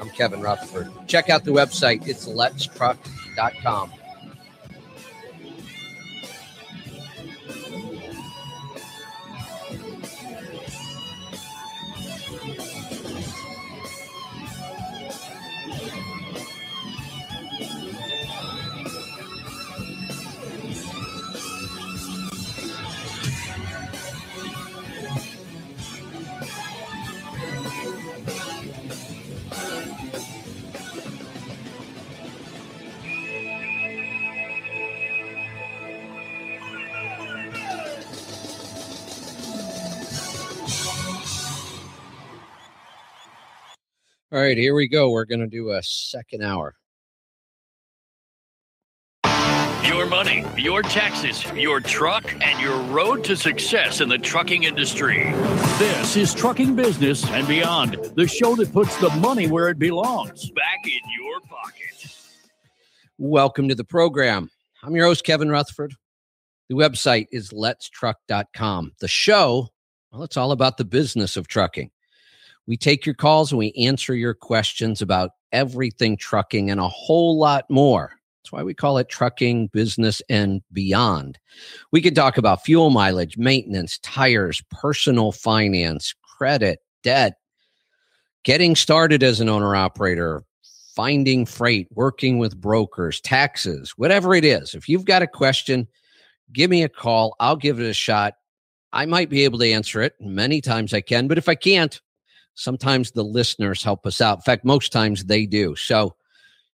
I'm 0.00 0.08
kevin 0.10 0.40
rutherford. 0.40 0.90
Check 1.06 1.28
out 1.28 1.44
the 1.44 1.50
website. 1.50 2.08
It's 2.08 2.26
letstruck.com 2.26 3.92
All 44.32 44.40
right, 44.40 44.56
here 44.56 44.76
we 44.76 44.86
go. 44.86 45.10
We're 45.10 45.24
going 45.24 45.40
to 45.40 45.48
do 45.48 45.70
a 45.70 45.82
second 45.82 46.44
hour. 46.44 46.76
Your 49.84 50.06
money, 50.06 50.44
your 50.56 50.82
taxes, 50.82 51.44
your 51.52 51.80
truck, 51.80 52.32
and 52.40 52.60
your 52.60 52.80
road 52.92 53.24
to 53.24 53.34
success 53.36 54.00
in 54.00 54.08
the 54.08 54.18
trucking 54.18 54.62
industry. 54.62 55.24
This 55.80 56.16
is 56.16 56.32
Trucking 56.32 56.76
Business 56.76 57.24
and 57.24 57.48
Beyond, 57.48 58.12
the 58.14 58.28
show 58.28 58.54
that 58.54 58.72
puts 58.72 58.96
the 59.00 59.10
money 59.16 59.48
where 59.48 59.68
it 59.68 59.80
belongs 59.80 60.48
back 60.52 60.78
in 60.84 61.00
your 61.20 61.40
pocket. 61.40 62.16
Welcome 63.18 63.68
to 63.68 63.74
the 63.74 63.82
program. 63.82 64.48
I'm 64.84 64.94
your 64.94 65.06
host, 65.06 65.24
Kevin 65.24 65.50
Rutherford. 65.50 65.94
The 66.68 66.76
website 66.76 67.26
is 67.32 67.50
letstruck.com. 67.50 68.92
The 69.00 69.08
show, 69.08 69.70
well, 70.12 70.22
it's 70.22 70.36
all 70.36 70.52
about 70.52 70.76
the 70.76 70.84
business 70.84 71.36
of 71.36 71.48
trucking. 71.48 71.90
We 72.70 72.76
take 72.76 73.04
your 73.04 73.16
calls 73.16 73.50
and 73.50 73.58
we 73.58 73.72
answer 73.72 74.14
your 74.14 74.32
questions 74.32 75.02
about 75.02 75.32
everything 75.50 76.16
trucking 76.16 76.70
and 76.70 76.78
a 76.78 76.86
whole 76.86 77.36
lot 77.36 77.68
more. 77.68 78.12
That's 78.38 78.52
why 78.52 78.62
we 78.62 78.74
call 78.74 78.96
it 78.98 79.08
trucking 79.08 79.70
business 79.72 80.22
and 80.28 80.62
beyond. 80.72 81.36
We 81.90 82.00
can 82.00 82.14
talk 82.14 82.38
about 82.38 82.62
fuel 82.62 82.90
mileage, 82.90 83.36
maintenance, 83.36 83.98
tires, 84.04 84.62
personal 84.70 85.32
finance, 85.32 86.14
credit, 86.22 86.78
debt, 87.02 87.38
getting 88.44 88.76
started 88.76 89.24
as 89.24 89.40
an 89.40 89.48
owner 89.48 89.74
operator, 89.74 90.44
finding 90.94 91.46
freight, 91.46 91.88
working 91.90 92.38
with 92.38 92.60
brokers, 92.60 93.20
taxes, 93.20 93.94
whatever 93.96 94.32
it 94.32 94.44
is. 94.44 94.76
If 94.76 94.88
you've 94.88 95.06
got 95.06 95.22
a 95.22 95.26
question, 95.26 95.88
give 96.52 96.70
me 96.70 96.84
a 96.84 96.88
call. 96.88 97.34
I'll 97.40 97.56
give 97.56 97.80
it 97.80 97.90
a 97.90 97.94
shot. 97.94 98.34
I 98.92 99.06
might 99.06 99.28
be 99.28 99.42
able 99.42 99.58
to 99.58 99.72
answer 99.72 100.02
it. 100.02 100.14
Many 100.20 100.60
times 100.60 100.94
I 100.94 101.00
can, 101.00 101.26
but 101.26 101.36
if 101.36 101.48
I 101.48 101.56
can't, 101.56 102.00
sometimes 102.54 103.10
the 103.10 103.24
listeners 103.24 103.82
help 103.82 104.06
us 104.06 104.20
out. 104.20 104.38
In 104.38 104.42
fact, 104.42 104.64
most 104.64 104.92
times 104.92 105.24
they 105.24 105.46
do. 105.46 105.76
So 105.76 106.14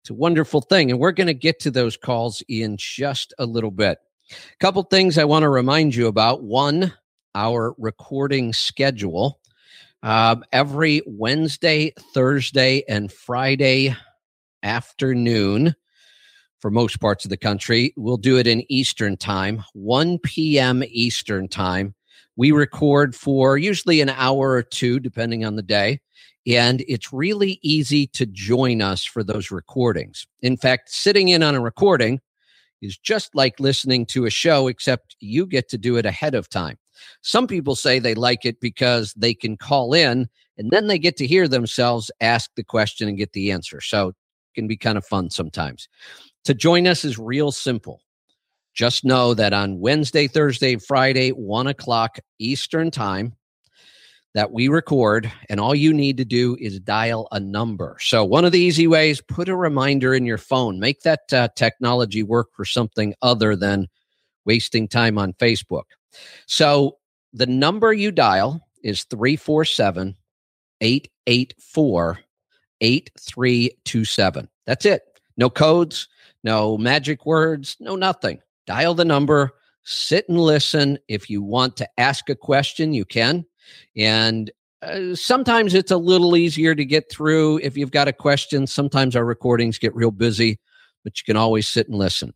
it's 0.03 0.11
a 0.11 0.15
wonderful 0.15 0.61
thing. 0.61 0.91
And 0.91 1.01
we're 1.01 1.13
going 1.13 1.27
to 1.27 1.35
get 1.35 1.61
to 1.61 1.71
those 1.71 1.97
calls 1.97 2.43
in 2.49 2.77
just 2.79 3.35
a 3.39 3.47
little 3.47 3.71
bit. 3.71 3.99
A 4.31 4.57
couple 4.61 4.83
things 4.85 5.19
I 5.19 5.25
want 5.25 5.43
to 5.43 5.49
remind 5.49 5.95
you 5.95 6.07
about. 6.07 6.43
One, 6.43 6.93
our 7.35 7.75
recording 7.79 8.53
schedule. 8.53 9.41
Um, 10.03 10.45
every 10.51 11.03
Wednesday, 11.07 11.93
Thursday, 12.15 12.85
and 12.89 13.13
Friday 13.13 13.95
afternoon 14.63 15.75
for 16.61 16.71
most 16.71 17.01
parts 17.01 17.25
of 17.25 17.31
the 17.31 17.37
country. 17.37 17.93
We'll 17.97 18.17
do 18.17 18.39
it 18.39 18.47
in 18.47 18.65
Eastern 18.71 19.17
time, 19.17 19.65
1 19.75 20.19
p.m. 20.21 20.83
Eastern 20.87 21.49
time. 21.49 21.95
We 22.41 22.53
record 22.53 23.15
for 23.15 23.59
usually 23.59 24.01
an 24.01 24.09
hour 24.09 24.53
or 24.53 24.63
two, 24.63 24.99
depending 24.99 25.45
on 25.45 25.57
the 25.57 25.63
day. 25.63 26.01
And 26.47 26.83
it's 26.89 27.13
really 27.13 27.59
easy 27.61 28.07
to 28.15 28.25
join 28.25 28.81
us 28.81 29.05
for 29.05 29.23
those 29.23 29.51
recordings. 29.51 30.27
In 30.41 30.57
fact, 30.57 30.89
sitting 30.91 31.29
in 31.29 31.43
on 31.43 31.55
a 31.55 31.61
recording 31.61 32.19
is 32.81 32.97
just 32.97 33.35
like 33.35 33.61
listening 33.61 34.07
to 34.07 34.25
a 34.25 34.31
show, 34.31 34.69
except 34.69 35.17
you 35.21 35.45
get 35.45 35.69
to 35.69 35.77
do 35.77 35.99
it 35.99 36.07
ahead 36.07 36.35
of 36.35 36.49
time. 36.49 36.79
Some 37.21 37.47
people 37.47 37.77
say 37.77 37.99
they 37.99 38.15
like 38.15 38.47
it 38.47 38.59
because 38.59 39.13
they 39.13 39.35
can 39.35 39.59
call 39.59 39.93
in 39.93 40.27
and 40.57 40.71
then 40.71 40.87
they 40.87 40.99
get 40.99 41.19
to 41.19 41.27
hear 41.27 41.47
themselves 41.47 42.11
ask 42.23 42.51
the 42.57 42.65
question 42.65 43.07
and 43.07 43.19
get 43.19 43.35
the 43.35 43.53
answer. 43.53 43.83
So 43.83 44.09
it 44.09 44.15
can 44.55 44.67
be 44.67 44.79
kind 44.79 44.97
of 44.97 45.05
fun 45.05 45.29
sometimes. 45.29 45.91
To 46.45 46.55
join 46.55 46.87
us 46.87 47.05
is 47.05 47.19
real 47.19 47.53
simple. 47.53 48.01
Just 48.75 49.05
know 49.05 49.35
that 49.35 49.53
on 49.53 49.81
Wednesday, 49.81 50.27
Thursday, 50.29 50.77
Friday, 50.77 51.31
one 51.31 51.67
o'clock 51.67 52.19
Eastern 52.39 52.91
time, 52.91 53.35
that 54.35 54.53
we 54.53 54.69
record, 54.69 55.31
and 55.49 55.59
all 55.59 55.75
you 55.75 55.93
need 55.93 56.17
to 56.19 56.25
do 56.25 56.57
is 56.61 56.79
dial 56.79 57.27
a 57.33 57.41
number. 57.41 57.97
So, 58.01 58.25
one 58.25 58.45
of 58.45 58.53
the 58.53 58.61
easy 58.61 58.87
ways, 58.87 59.21
put 59.21 59.49
a 59.49 59.57
reminder 59.57 60.15
in 60.15 60.25
your 60.25 60.39
phone. 60.39 60.79
Make 60.79 61.01
that 61.01 61.33
uh, 61.33 61.49
technology 61.57 62.23
work 62.23 62.49
for 62.55 62.65
something 62.65 63.15
other 63.23 63.57
than 63.57 63.89
wasting 64.45 64.87
time 64.87 65.19
on 65.19 65.33
Facebook. 65.35 65.85
So, 66.47 66.99
the 67.33 67.47
number 67.47 67.93
you 67.93 68.13
dial 68.13 68.61
is 68.83 69.05
347 69.05 70.17
884 70.81 72.21
8327. 72.81 74.49
That's 74.67 74.87
it. 74.87 75.03
No 75.37 75.51
codes, 75.51 76.09
no 76.45 76.79
magic 76.79 77.27
words, 77.27 77.77
no 77.81 77.97
nothing 77.97 78.41
dial 78.71 78.95
the 78.95 79.05
number, 79.05 79.51
sit 79.83 80.29
and 80.29 80.39
listen. 80.39 80.97
If 81.09 81.29
you 81.29 81.43
want 81.43 81.77
to 81.79 81.89
ask 81.99 82.31
a 82.31 82.37
question, 82.37 82.95
you 82.95 83.05
can. 83.05 83.45
And 83.97 84.49
uh, 84.81 85.17
sometimes 85.17 85.75
it's 85.75 85.91
a 85.91 85.97
little 85.97 86.37
easier 86.37 86.77
to 86.77 86.85
get 86.85 87.11
through 87.11 87.59
if 87.65 87.77
you've 87.77 87.91
got 87.91 88.07
a 88.07 88.13
question. 88.13 88.69
Sometimes 88.69 89.17
our 89.17 89.25
recordings 89.25 89.77
get 89.81 89.93
real 89.97 90.13
busy, 90.13 90.61
but 91.03 91.19
you 91.19 91.25
can 91.25 91.37
always 91.37 91.67
sit 91.67 91.89
and 91.89 91.99
listen. 91.99 92.33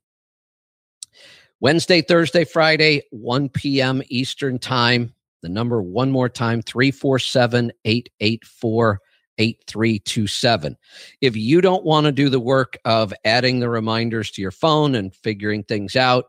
Wednesday, 1.60 2.02
Thursday, 2.02 2.44
Friday, 2.44 3.02
1 3.12 3.50
p.m. 3.50 4.02
Eastern 4.08 4.58
Time. 4.58 5.14
The 5.42 5.48
number 5.48 5.80
one 5.80 6.10
more 6.10 6.28
time 6.28 6.62
347 6.62 7.70
884 7.84 9.00
8327. 9.38 10.76
If 11.20 11.36
you 11.36 11.60
don't 11.60 11.84
want 11.84 12.06
to 12.06 12.12
do 12.12 12.28
the 12.28 12.40
work 12.40 12.76
of 12.84 13.12
adding 13.24 13.60
the 13.60 13.68
reminders 13.68 14.30
to 14.32 14.42
your 14.42 14.50
phone 14.50 14.94
and 14.94 15.14
figuring 15.14 15.64
things 15.64 15.96
out, 15.96 16.26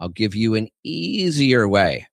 I'll 0.00 0.08
give 0.08 0.34
you 0.34 0.54
an 0.54 0.68
easier 0.84 1.68
way. 1.68 2.06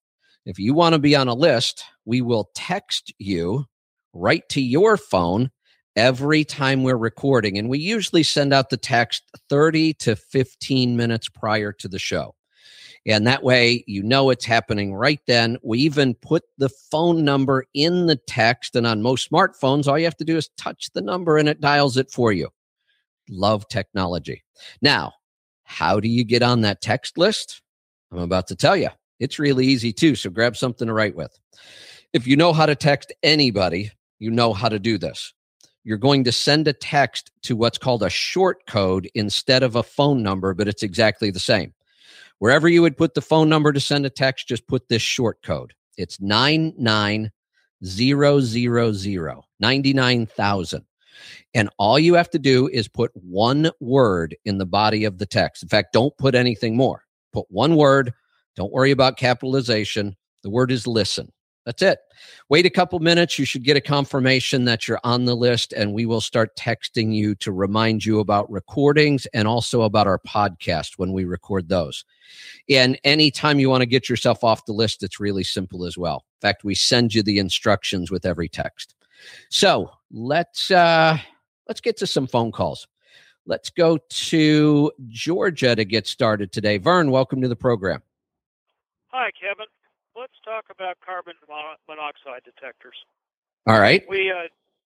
If 0.45 0.59
you 0.59 0.73
want 0.73 0.93
to 0.93 0.99
be 0.99 1.15
on 1.15 1.27
a 1.27 1.33
list, 1.33 1.83
we 2.05 2.21
will 2.21 2.49
text 2.53 3.13
you 3.17 3.65
right 4.13 4.47
to 4.49 4.61
your 4.61 4.97
phone 4.97 5.51
every 5.95 6.43
time 6.43 6.83
we're 6.83 6.97
recording. 6.97 7.57
And 7.57 7.69
we 7.69 7.79
usually 7.79 8.23
send 8.23 8.53
out 8.53 8.69
the 8.69 8.77
text 8.77 9.23
30 9.49 9.93
to 9.95 10.15
15 10.15 10.97
minutes 10.97 11.29
prior 11.29 11.71
to 11.73 11.87
the 11.87 11.99
show. 11.99 12.34
And 13.07 13.27
that 13.27 13.43
way, 13.43 13.83
you 13.85 14.01
know 14.01 14.31
it's 14.31 14.45
happening 14.45 14.95
right 14.95 15.19
then. 15.27 15.57
We 15.63 15.79
even 15.79 16.15
put 16.15 16.43
the 16.57 16.69
phone 16.69 17.23
number 17.23 17.65
in 17.73 18.07
the 18.07 18.15
text. 18.15 18.75
And 18.75 18.87
on 18.87 19.01
most 19.01 19.29
smartphones, 19.29 19.87
all 19.87 19.99
you 19.99 20.05
have 20.05 20.17
to 20.17 20.25
do 20.25 20.37
is 20.37 20.49
touch 20.57 20.89
the 20.93 21.01
number 21.01 21.37
and 21.37 21.47
it 21.47 21.61
dials 21.61 21.97
it 21.97 22.09
for 22.09 22.31
you. 22.31 22.49
Love 23.29 23.67
technology. 23.67 24.43
Now, 24.81 25.13
how 25.63 25.99
do 25.99 26.07
you 26.07 26.23
get 26.23 26.41
on 26.41 26.61
that 26.61 26.81
text 26.81 27.17
list? 27.17 27.61
I'm 28.11 28.19
about 28.19 28.47
to 28.47 28.55
tell 28.55 28.75
you. 28.75 28.89
It's 29.19 29.39
really 29.39 29.65
easy 29.65 29.93
too. 29.93 30.15
So 30.15 30.29
grab 30.29 30.57
something 30.57 30.87
to 30.87 30.93
write 30.93 31.15
with. 31.15 31.37
If 32.13 32.27
you 32.27 32.35
know 32.35 32.53
how 32.53 32.65
to 32.65 32.75
text 32.75 33.13
anybody, 33.23 33.91
you 34.19 34.31
know 34.31 34.53
how 34.53 34.69
to 34.69 34.79
do 34.79 34.97
this. 34.97 35.33
You're 35.83 35.97
going 35.97 36.23
to 36.23 36.31
send 36.31 36.67
a 36.67 36.73
text 36.73 37.31
to 37.43 37.55
what's 37.55 37.77
called 37.77 38.03
a 38.03 38.09
short 38.09 38.65
code 38.65 39.09
instead 39.13 39.61
of 39.61 39.75
a 39.75 39.83
phone 39.83 40.23
number, 40.23 40.53
but 40.53 40.67
it's 40.67 40.81
exactly 40.81 41.29
the 41.29 41.39
same. 41.39 41.73
Wherever 42.39 42.67
you 42.67 42.81
would 42.81 42.97
put 42.97 43.13
the 43.13 43.21
phone 43.21 43.47
number 43.49 43.71
to 43.71 43.79
send 43.79 44.05
a 44.05 44.09
text, 44.09 44.47
just 44.47 44.67
put 44.67 44.89
this 44.89 45.01
short 45.01 45.41
code. 45.41 45.73
It's 45.97 46.19
99000, 46.19 47.31
99,000. 49.59 50.85
And 51.53 51.69
all 51.77 51.97
you 51.97 52.15
have 52.15 52.29
to 52.31 52.39
do 52.39 52.67
is 52.67 52.89
put 52.89 53.11
one 53.13 53.71
word 53.79 54.35
in 54.43 54.57
the 54.57 54.65
body 54.65 55.05
of 55.05 55.17
the 55.17 55.25
text. 55.25 55.63
In 55.63 55.69
fact, 55.69 55.93
don't 55.93 56.17
put 56.17 56.35
anything 56.35 56.75
more. 56.75 57.03
Put 57.31 57.45
one 57.49 57.77
word. 57.77 58.13
Don't 58.55 58.73
worry 58.73 58.91
about 58.91 59.17
capitalization. 59.17 60.15
The 60.43 60.49
word 60.49 60.71
is 60.71 60.85
listen. 60.85 61.31
That's 61.65 61.81
it. 61.81 61.99
Wait 62.47 62.67
a 62.67 62.69
couple 62.69 62.99
minutes. 62.99 63.39
You 63.39 63.45
should 63.45 63.63
get 63.63 63.75
a 63.75 63.81
confirmation 63.81 64.65
that 64.65 64.87
you're 64.87 64.99
on 65.03 65.25
the 65.25 65.35
list, 65.35 65.73
and 65.73 65.93
we 65.93 66.05
will 66.05 66.21
start 66.21 66.55
texting 66.55 67.13
you 67.13 67.33
to 67.35 67.51
remind 67.51 68.05
you 68.05 68.19
about 68.19 68.49
recordings 68.51 69.25
and 69.33 69.47
also 69.47 69.81
about 69.81 70.05
our 70.05 70.19
podcast 70.19 70.99
when 70.99 71.11
we 71.11 71.25
record 71.25 71.67
those. 71.67 72.05
And 72.69 72.99
anytime 73.03 73.59
you 73.59 73.69
want 73.69 73.81
to 73.81 73.87
get 73.87 74.07
yourself 74.07 74.43
off 74.43 74.65
the 74.65 74.73
list, 74.73 75.01
it's 75.01 75.19
really 75.19 75.43
simple 75.43 75.85
as 75.85 75.97
well. 75.97 76.25
In 76.37 76.47
fact, 76.47 76.63
we 76.63 76.75
send 76.75 77.15
you 77.15 77.23
the 77.23 77.39
instructions 77.39 78.11
with 78.11 78.27
every 78.27 78.47
text. 78.47 78.93
So 79.49 79.89
let's 80.11 80.69
uh, 80.69 81.17
let's 81.67 81.81
get 81.81 81.97
to 81.97 82.05
some 82.07 82.27
phone 82.27 82.51
calls. 82.51 82.87
Let's 83.47 83.71
go 83.71 83.97
to 83.97 84.91
Georgia 85.07 85.75
to 85.75 85.85
get 85.85 86.05
started 86.05 86.51
today. 86.51 86.77
Vern, 86.77 87.09
welcome 87.09 87.41
to 87.41 87.47
the 87.47 87.55
program. 87.55 88.03
Hi, 89.07 89.31
Kevin 89.39 89.65
let's 90.15 90.39
talk 90.43 90.65
about 90.71 90.97
carbon 91.05 91.35
monoxide 91.47 92.41
detectors. 92.43 92.95
All 93.67 93.79
right. 93.79 94.03
We 94.09 94.31
uh, 94.31 94.47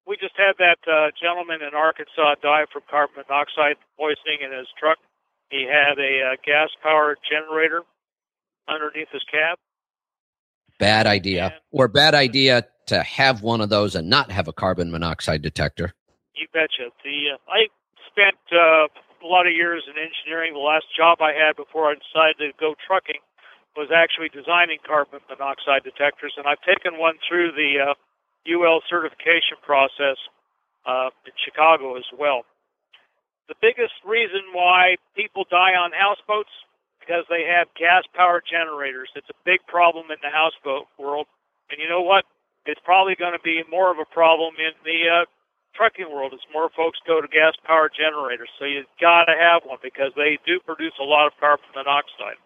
we 0.06 0.16
just 0.16 0.34
had 0.36 0.56
that 0.58 0.80
uh, 0.90 1.10
gentleman 1.20 1.60
in 1.62 1.74
Arkansas 1.74 2.36
die 2.42 2.64
from 2.72 2.82
carbon 2.90 3.22
monoxide 3.28 3.76
poisoning 3.96 4.40
in 4.42 4.56
his 4.56 4.66
truck. 4.78 4.98
He 5.50 5.68
had 5.68 5.98
a 5.98 6.32
uh, 6.32 6.36
gas 6.44 6.70
powered 6.82 7.18
generator 7.28 7.82
underneath 8.68 9.08
his 9.12 9.22
cab. 9.30 9.58
Bad 10.78 11.06
idea, 11.06 11.44
and, 11.44 11.54
or 11.70 11.88
bad 11.88 12.14
idea 12.14 12.66
to 12.86 13.02
have 13.02 13.42
one 13.42 13.60
of 13.60 13.68
those 13.68 13.94
and 13.94 14.08
not 14.08 14.30
have 14.30 14.48
a 14.48 14.52
carbon 14.52 14.90
monoxide 14.90 15.42
detector. 15.42 15.92
You 16.34 16.46
betcha. 16.52 16.90
The 17.04 17.36
uh, 17.36 17.52
I 17.52 17.68
spent 18.08 18.40
uh, 18.52 18.88
a 19.22 19.26
lot 19.28 19.46
of 19.46 19.52
years 19.52 19.84
in 19.86 20.00
engineering. 20.00 20.54
The 20.54 20.60
last 20.60 20.86
job 20.96 21.20
I 21.20 21.32
had 21.32 21.56
before 21.56 21.90
I 21.90 21.94
decided 21.94 22.38
to 22.38 22.52
go 22.58 22.74
trucking 22.86 23.20
was 23.76 23.90
actually 23.94 24.28
designing 24.30 24.78
carbon 24.82 25.20
monoxide 25.30 25.84
detectors, 25.84 26.34
and 26.36 26.46
I've 26.46 26.62
taken 26.66 26.98
one 26.98 27.14
through 27.26 27.52
the 27.52 27.92
uh, 27.92 27.94
UL 28.50 28.82
certification 28.90 29.60
process 29.62 30.18
uh, 30.86 31.10
in 31.26 31.32
Chicago 31.38 31.96
as 31.96 32.06
well. 32.18 32.42
The 33.48 33.58
biggest 33.60 33.94
reason 34.06 34.54
why 34.54 34.96
people 35.14 35.44
die 35.50 35.74
on 35.74 35.90
houseboats 35.90 36.50
because 37.00 37.24
they 37.26 37.42
have 37.42 37.66
gas-powered 37.74 38.44
generators. 38.46 39.10
It's 39.16 39.30
a 39.30 39.38
big 39.44 39.58
problem 39.66 40.10
in 40.14 40.20
the 40.22 40.30
houseboat 40.30 40.86
world, 40.98 41.26
and 41.70 41.80
you 41.80 41.88
know 41.88 42.02
what? 42.02 42.24
It's 42.66 42.80
probably 42.84 43.16
going 43.16 43.32
to 43.32 43.42
be 43.42 43.64
more 43.70 43.90
of 43.90 43.98
a 43.98 44.06
problem 44.06 44.54
in 44.60 44.76
the 44.84 45.00
uh, 45.08 45.24
trucking 45.74 46.06
world 46.06 46.34
as 46.34 46.44
more 46.52 46.68
folks 46.76 46.98
go 47.06 47.20
to 47.20 47.26
gas-powered 47.26 47.96
generators. 47.96 48.50
So 48.58 48.66
you've 48.66 48.90
got 49.00 49.26
to 49.26 49.34
have 49.34 49.64
one 49.64 49.78
because 49.82 50.12
they 50.14 50.38
do 50.46 50.60
produce 50.60 50.94
a 51.00 51.08
lot 51.08 51.26
of 51.26 51.32
carbon 51.40 51.66
monoxide. 51.74 52.38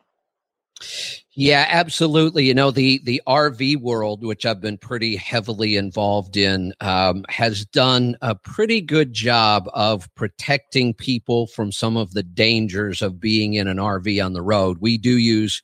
Yeah, 1.36 1.66
absolutely. 1.68 2.44
You 2.46 2.54
know, 2.54 2.70
the 2.70 3.00
the 3.04 3.20
RV 3.26 3.76
world, 3.78 4.22
which 4.24 4.46
I've 4.46 4.60
been 4.60 4.78
pretty 4.78 5.16
heavily 5.16 5.74
involved 5.76 6.36
in, 6.36 6.72
um, 6.80 7.24
has 7.28 7.64
done 7.66 8.16
a 8.22 8.36
pretty 8.36 8.80
good 8.80 9.12
job 9.12 9.68
of 9.74 10.12
protecting 10.14 10.94
people 10.94 11.48
from 11.48 11.72
some 11.72 11.96
of 11.96 12.12
the 12.12 12.22
dangers 12.22 13.02
of 13.02 13.18
being 13.20 13.54
in 13.54 13.66
an 13.66 13.78
RV 13.78 14.24
on 14.24 14.32
the 14.32 14.42
road. 14.42 14.78
We 14.80 14.96
do 14.96 15.18
use. 15.18 15.60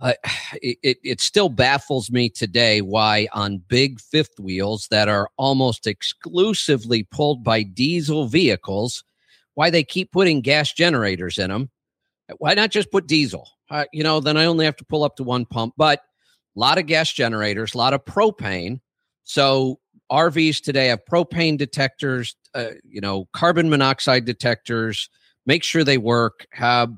Uh, 0.00 0.14
it, 0.62 0.98
it 1.04 1.20
still 1.20 1.48
baffles 1.50 2.10
me 2.10 2.30
today 2.30 2.80
why 2.82 3.28
on 3.32 3.58
big 3.68 4.00
fifth 4.00 4.38
wheels 4.40 4.88
that 4.90 5.08
are 5.08 5.30
almost 5.38 5.86
exclusively 5.86 7.04
pulled 7.04 7.44
by 7.44 7.62
diesel 7.62 8.26
vehicles, 8.28 9.04
why 9.54 9.70
they 9.70 9.84
keep 9.84 10.12
putting 10.12 10.40
gas 10.42 10.72
generators 10.72 11.38
in 11.38 11.50
them. 11.50 11.70
Why 12.38 12.54
not 12.54 12.70
just 12.70 12.90
put 12.92 13.06
diesel? 13.08 13.48
Uh, 13.70 13.84
you 13.92 14.02
know, 14.02 14.20
then 14.20 14.36
I 14.36 14.46
only 14.46 14.64
have 14.64 14.76
to 14.76 14.84
pull 14.84 15.04
up 15.04 15.16
to 15.16 15.24
one 15.24 15.46
pump. 15.46 15.74
But 15.76 16.00
a 16.56 16.60
lot 16.60 16.78
of 16.78 16.86
gas 16.86 17.12
generators, 17.12 17.74
a 17.74 17.78
lot 17.78 17.94
of 17.94 18.04
propane. 18.04 18.80
So 19.22 19.78
RVs 20.10 20.62
today 20.62 20.88
have 20.88 21.00
propane 21.10 21.56
detectors, 21.56 22.34
uh, 22.54 22.70
you 22.84 23.00
know, 23.00 23.28
carbon 23.32 23.70
monoxide 23.70 24.24
detectors. 24.24 25.08
Make 25.46 25.62
sure 25.62 25.84
they 25.84 25.98
work. 25.98 26.46
Have 26.52 26.92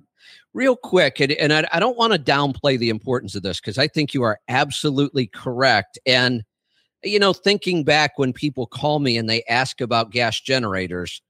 real 0.55 0.77
quick, 0.77 1.20
and, 1.20 1.33
and 1.33 1.53
I, 1.53 1.68
I 1.73 1.81
don't 1.81 1.97
want 1.97 2.12
to 2.12 2.18
downplay 2.18 2.79
the 2.79 2.91
importance 2.91 3.35
of 3.35 3.43
this 3.43 3.61
because 3.61 3.79
I 3.79 3.89
think 3.89 4.14
you 4.14 4.23
are 4.23 4.39
absolutely 4.49 5.27
correct. 5.27 5.99
And 6.07 6.43
you 7.05 7.18
know, 7.18 7.33
thinking 7.33 7.85
back 7.85 8.12
when 8.16 8.33
people 8.33 8.66
call 8.66 9.01
me 9.01 9.16
and 9.16 9.29
they 9.29 9.43
ask 9.49 9.81
about 9.81 10.11
gas 10.11 10.41
generators, 10.41 11.20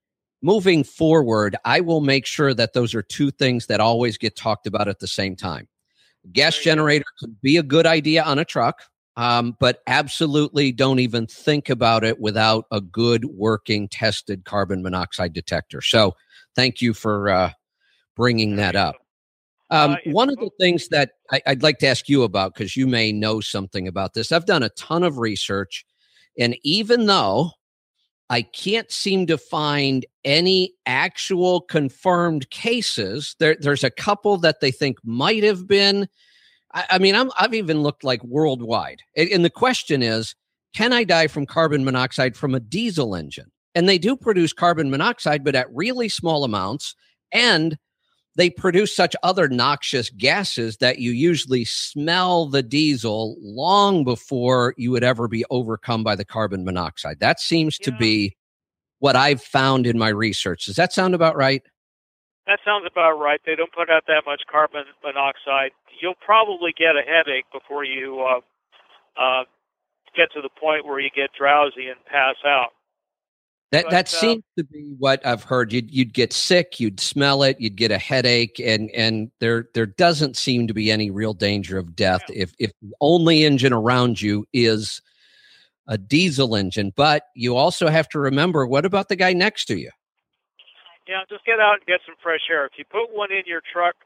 moving 0.42 0.84
forward, 0.84 1.56
I 1.64 1.80
will 1.80 2.00
make 2.00 2.26
sure 2.26 2.52
that 2.54 2.72
those 2.72 2.94
are 2.94 3.02
two 3.02 3.30
things 3.30 3.66
that 3.66 3.80
always 3.80 4.18
get 4.18 4.36
talked 4.36 4.66
about 4.66 4.88
at 4.88 4.98
the 4.98 5.06
same 5.06 5.36
time. 5.36 5.68
Gas 6.32 6.58
generator 6.58 7.04
could 7.18 7.40
be 7.40 7.56
a 7.56 7.62
good 7.62 7.86
idea 7.86 8.22
on 8.22 8.38
a 8.38 8.44
truck, 8.44 8.82
um, 9.16 9.56
but 9.58 9.80
absolutely 9.86 10.72
don't 10.72 10.98
even 10.98 11.26
think 11.26 11.68
about 11.68 12.04
it 12.04 12.20
without 12.20 12.64
a 12.70 12.80
good 12.80 13.24
working 13.24 13.88
tested 13.88 14.44
carbon 14.44 14.82
monoxide 14.82 15.32
detector. 15.32 15.80
So, 15.80 16.14
thank 16.54 16.80
you 16.80 16.94
for 16.94 17.28
uh, 17.28 17.50
bringing 18.14 18.56
that 18.56 18.76
up. 18.76 18.96
Um, 19.70 19.96
one 20.04 20.28
of 20.28 20.36
the 20.36 20.50
things 20.60 20.88
that 20.88 21.12
I, 21.30 21.40
would 21.46 21.62
like 21.62 21.78
to 21.78 21.86
ask 21.86 22.08
you 22.08 22.24
about, 22.24 22.54
because 22.54 22.76
you 22.76 22.86
may 22.86 23.10
know 23.10 23.40
something 23.40 23.88
about 23.88 24.12
this, 24.12 24.30
I've 24.30 24.44
done 24.44 24.62
a 24.62 24.68
ton 24.70 25.02
of 25.02 25.18
research, 25.18 25.86
and 26.38 26.56
even 26.62 27.06
though 27.06 27.52
I 28.28 28.42
can't 28.42 28.90
seem 28.90 29.26
to 29.26 29.38
find 29.38 30.06
any 30.24 30.74
actual 30.86 31.60
confirmed 31.60 32.48
cases. 32.50 33.36
There, 33.38 33.56
there's 33.58 33.84
a 33.84 33.90
couple 33.90 34.36
that 34.38 34.60
they 34.60 34.70
think 34.70 34.98
might 35.04 35.42
have 35.42 35.66
been. 35.66 36.08
I, 36.72 36.84
I 36.90 36.98
mean, 36.98 37.14
i 37.14 37.26
have 37.38 37.54
even 37.54 37.82
looked 37.82 38.04
like 38.04 38.22
worldwide. 38.24 39.00
And, 39.16 39.44
the 39.44 39.50
question 39.50 40.02
is 40.02 40.34
can 40.74 40.92
I 40.92 41.04
die 41.04 41.26
from 41.26 41.46
carbon 41.46 41.84
monoxide 41.84 42.36
from 42.36 42.54
a 42.54 42.60
diesel 42.60 43.14
engine? 43.14 43.50
And 43.74 43.88
they 43.88 43.98
do 43.98 44.16
produce 44.16 44.52
carbon 44.52 44.90
monoxide, 44.90 45.44
but 45.44 45.54
at 45.54 45.72
really 45.72 46.08
small 46.08 46.44
amounts. 46.44 46.94
And 47.30 47.78
they 48.36 48.48
produce 48.48 48.94
such 48.94 49.14
other 49.22 49.48
noxious 49.48 50.08
gases 50.10 50.78
that 50.78 50.98
you 50.98 51.10
usually 51.10 51.64
smell 51.64 52.46
the 52.46 52.62
diesel 52.62 53.36
long 53.40 54.04
before 54.04 54.74
you 54.78 54.90
would 54.90 55.04
ever 55.04 55.28
be 55.28 55.44
overcome 55.50 56.02
by 56.02 56.16
the 56.16 56.24
carbon 56.24 56.64
monoxide. 56.64 57.20
That 57.20 57.40
seems 57.40 57.78
yeah. 57.80 57.86
to 57.86 57.96
be 57.98 58.36
what 59.02 59.16
I've 59.16 59.42
found 59.42 59.84
in 59.88 59.98
my 59.98 60.10
research. 60.10 60.66
Does 60.66 60.76
that 60.76 60.92
sound 60.92 61.12
about 61.12 61.34
right? 61.34 61.60
That 62.46 62.60
sounds 62.64 62.86
about 62.88 63.18
right. 63.18 63.40
They 63.44 63.56
don't 63.56 63.72
put 63.72 63.90
out 63.90 64.04
that 64.06 64.22
much 64.24 64.42
carbon 64.48 64.84
monoxide. 65.02 65.72
You'll 66.00 66.14
probably 66.24 66.72
get 66.78 66.94
a 66.94 67.02
headache 67.02 67.46
before 67.52 67.82
you 67.82 68.20
uh, 68.20 69.20
uh, 69.20 69.42
get 70.16 70.30
to 70.34 70.40
the 70.40 70.48
point 70.48 70.86
where 70.86 71.00
you 71.00 71.10
get 71.14 71.30
drowsy 71.36 71.88
and 71.88 71.98
pass 72.04 72.36
out. 72.46 72.70
That 73.72 73.86
But, 73.86 73.90
that 73.90 74.14
um, 74.14 74.20
seems 74.20 74.44
to 74.56 74.62
be 74.62 74.94
what 74.96 75.24
I've 75.26 75.42
heard. 75.42 75.72
You'd 75.72 75.90
you'd 75.90 76.14
get 76.14 76.32
sick, 76.32 76.78
you'd 76.78 77.00
smell 77.00 77.42
it, 77.42 77.60
you'd 77.60 77.76
get 77.76 77.90
a 77.90 77.98
headache, 77.98 78.60
and 78.64 78.88
and 78.92 79.32
there 79.40 79.66
there 79.74 79.86
doesn't 79.86 80.36
seem 80.36 80.68
to 80.68 80.74
be 80.74 80.92
any 80.92 81.10
real 81.10 81.34
danger 81.34 81.76
of 81.76 81.96
death 81.96 82.22
if 82.28 82.52
if 82.60 82.70
the 82.80 82.92
only 83.00 83.44
engine 83.44 83.72
around 83.72 84.22
you 84.22 84.46
is 84.52 85.02
a 85.86 85.98
diesel 85.98 86.54
engine. 86.54 86.92
But 86.94 87.24
you 87.34 87.56
also 87.56 87.88
have 87.88 88.08
to 88.10 88.18
remember, 88.18 88.66
what 88.66 88.84
about 88.84 89.08
the 89.08 89.16
guy 89.16 89.32
next 89.32 89.66
to 89.66 89.78
you? 89.78 89.90
Yeah, 91.08 91.26
just 91.28 91.44
get 91.44 91.58
out 91.58 91.82
and 91.82 91.86
get 91.86 92.00
some 92.06 92.14
fresh 92.22 92.46
air. 92.50 92.64
If 92.66 92.78
you 92.78 92.84
put 92.84 93.10
one 93.10 93.32
in 93.32 93.42
your 93.46 93.60
truck, 93.60 93.96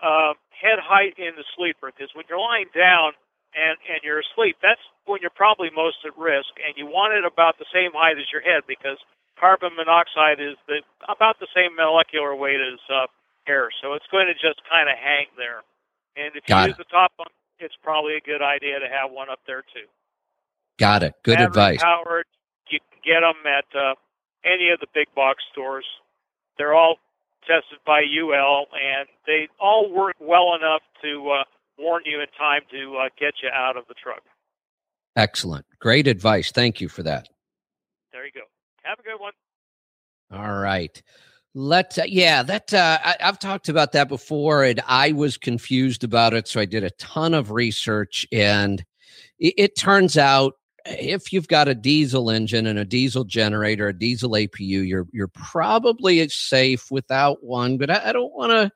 uh, 0.00 0.34
head 0.54 0.78
height 0.78 1.18
in 1.18 1.34
the 1.36 1.44
sleeper, 1.56 1.90
because 1.90 2.14
when 2.14 2.24
you're 2.28 2.38
lying 2.40 2.70
down 2.74 3.12
and 3.56 3.76
and 3.88 3.98
you're 4.04 4.20
asleep, 4.20 4.56
that's 4.62 4.80
when 5.06 5.18
you're 5.20 5.34
probably 5.34 5.70
most 5.74 6.06
at 6.06 6.14
risk, 6.16 6.54
and 6.62 6.76
you 6.76 6.86
want 6.86 7.18
it 7.18 7.24
about 7.26 7.58
the 7.58 7.66
same 7.74 7.90
height 7.94 8.18
as 8.18 8.30
your 8.30 8.42
head 8.42 8.62
because 8.68 8.98
carbon 9.40 9.74
monoxide 9.76 10.38
is 10.38 10.54
the 10.68 10.86
about 11.08 11.40
the 11.40 11.50
same 11.50 11.74
molecular 11.74 12.36
weight 12.36 12.60
as 12.60 12.78
uh, 12.88 13.06
air, 13.48 13.68
so 13.82 13.94
it's 13.94 14.06
going 14.12 14.26
to 14.26 14.34
just 14.34 14.62
kind 14.70 14.88
of 14.88 14.96
hang 14.96 15.26
there. 15.36 15.66
And 16.16 16.30
if 16.36 16.46
you 16.46 16.54
Got 16.54 16.68
use 16.68 16.78
the 16.78 16.88
top 16.88 17.12
one, 17.16 17.32
it's 17.58 17.76
probably 17.82 18.16
a 18.16 18.24
good 18.24 18.40
idea 18.40 18.78
to 18.78 18.86
have 18.86 19.10
one 19.10 19.28
up 19.28 19.40
there 19.46 19.62
too. 19.74 19.88
Got 20.78 21.02
it. 21.02 21.14
Good 21.22 21.36
Battery 21.36 21.46
advice. 21.46 21.82
Powered, 21.82 22.26
you 22.70 22.78
can 22.78 23.00
get 23.04 23.20
them 23.20 23.40
at 23.46 23.64
uh, 23.78 23.94
any 24.44 24.70
of 24.70 24.80
the 24.80 24.86
big 24.94 25.06
box 25.14 25.42
stores. 25.52 25.86
They're 26.58 26.74
all 26.74 26.96
tested 27.46 27.78
by 27.86 28.02
UL, 28.02 28.66
and 28.72 29.08
they 29.26 29.48
all 29.60 29.92
work 29.92 30.16
well 30.20 30.54
enough 30.54 30.82
to 31.02 31.30
uh, 31.30 31.44
warn 31.78 32.02
you 32.04 32.20
in 32.20 32.26
time 32.38 32.62
to 32.70 32.96
uh, 32.96 33.08
get 33.18 33.34
you 33.42 33.48
out 33.52 33.76
of 33.76 33.84
the 33.88 33.94
truck. 33.94 34.22
Excellent. 35.16 35.64
Great 35.80 36.06
advice. 36.06 36.50
Thank 36.50 36.80
you 36.80 36.88
for 36.88 37.02
that. 37.02 37.28
There 38.12 38.24
you 38.24 38.32
go. 38.32 38.42
Have 38.82 38.98
a 38.98 39.02
good 39.02 39.18
one. 39.18 39.32
All 40.32 40.58
right. 40.58 41.02
Let 41.54 41.98
uh, 41.98 42.02
yeah, 42.06 42.42
that 42.42 42.74
uh, 42.74 42.98
I, 43.02 43.16
I've 43.20 43.38
talked 43.38 43.70
about 43.70 43.92
that 43.92 44.08
before, 44.08 44.62
and 44.62 44.82
I 44.86 45.12
was 45.12 45.38
confused 45.38 46.04
about 46.04 46.34
it, 46.34 46.46
so 46.48 46.60
I 46.60 46.66
did 46.66 46.84
a 46.84 46.90
ton 46.90 47.32
of 47.32 47.50
research, 47.50 48.26
and 48.30 48.84
it, 49.38 49.54
it 49.56 49.76
turns 49.76 50.18
out 50.18 50.54
if 50.88 51.32
you've 51.32 51.48
got 51.48 51.68
a 51.68 51.74
diesel 51.74 52.30
engine 52.30 52.66
and 52.66 52.78
a 52.78 52.84
diesel 52.84 53.24
generator, 53.24 53.88
a 53.88 53.98
diesel 53.98 54.30
APU, 54.30 54.86
you're 54.86 55.06
you're 55.12 55.28
probably 55.28 56.28
safe 56.28 56.90
without 56.90 57.42
one. 57.42 57.78
But 57.78 57.90
I, 57.90 58.10
I 58.10 58.12
don't 58.12 58.34
want 58.34 58.52
to. 58.52 58.70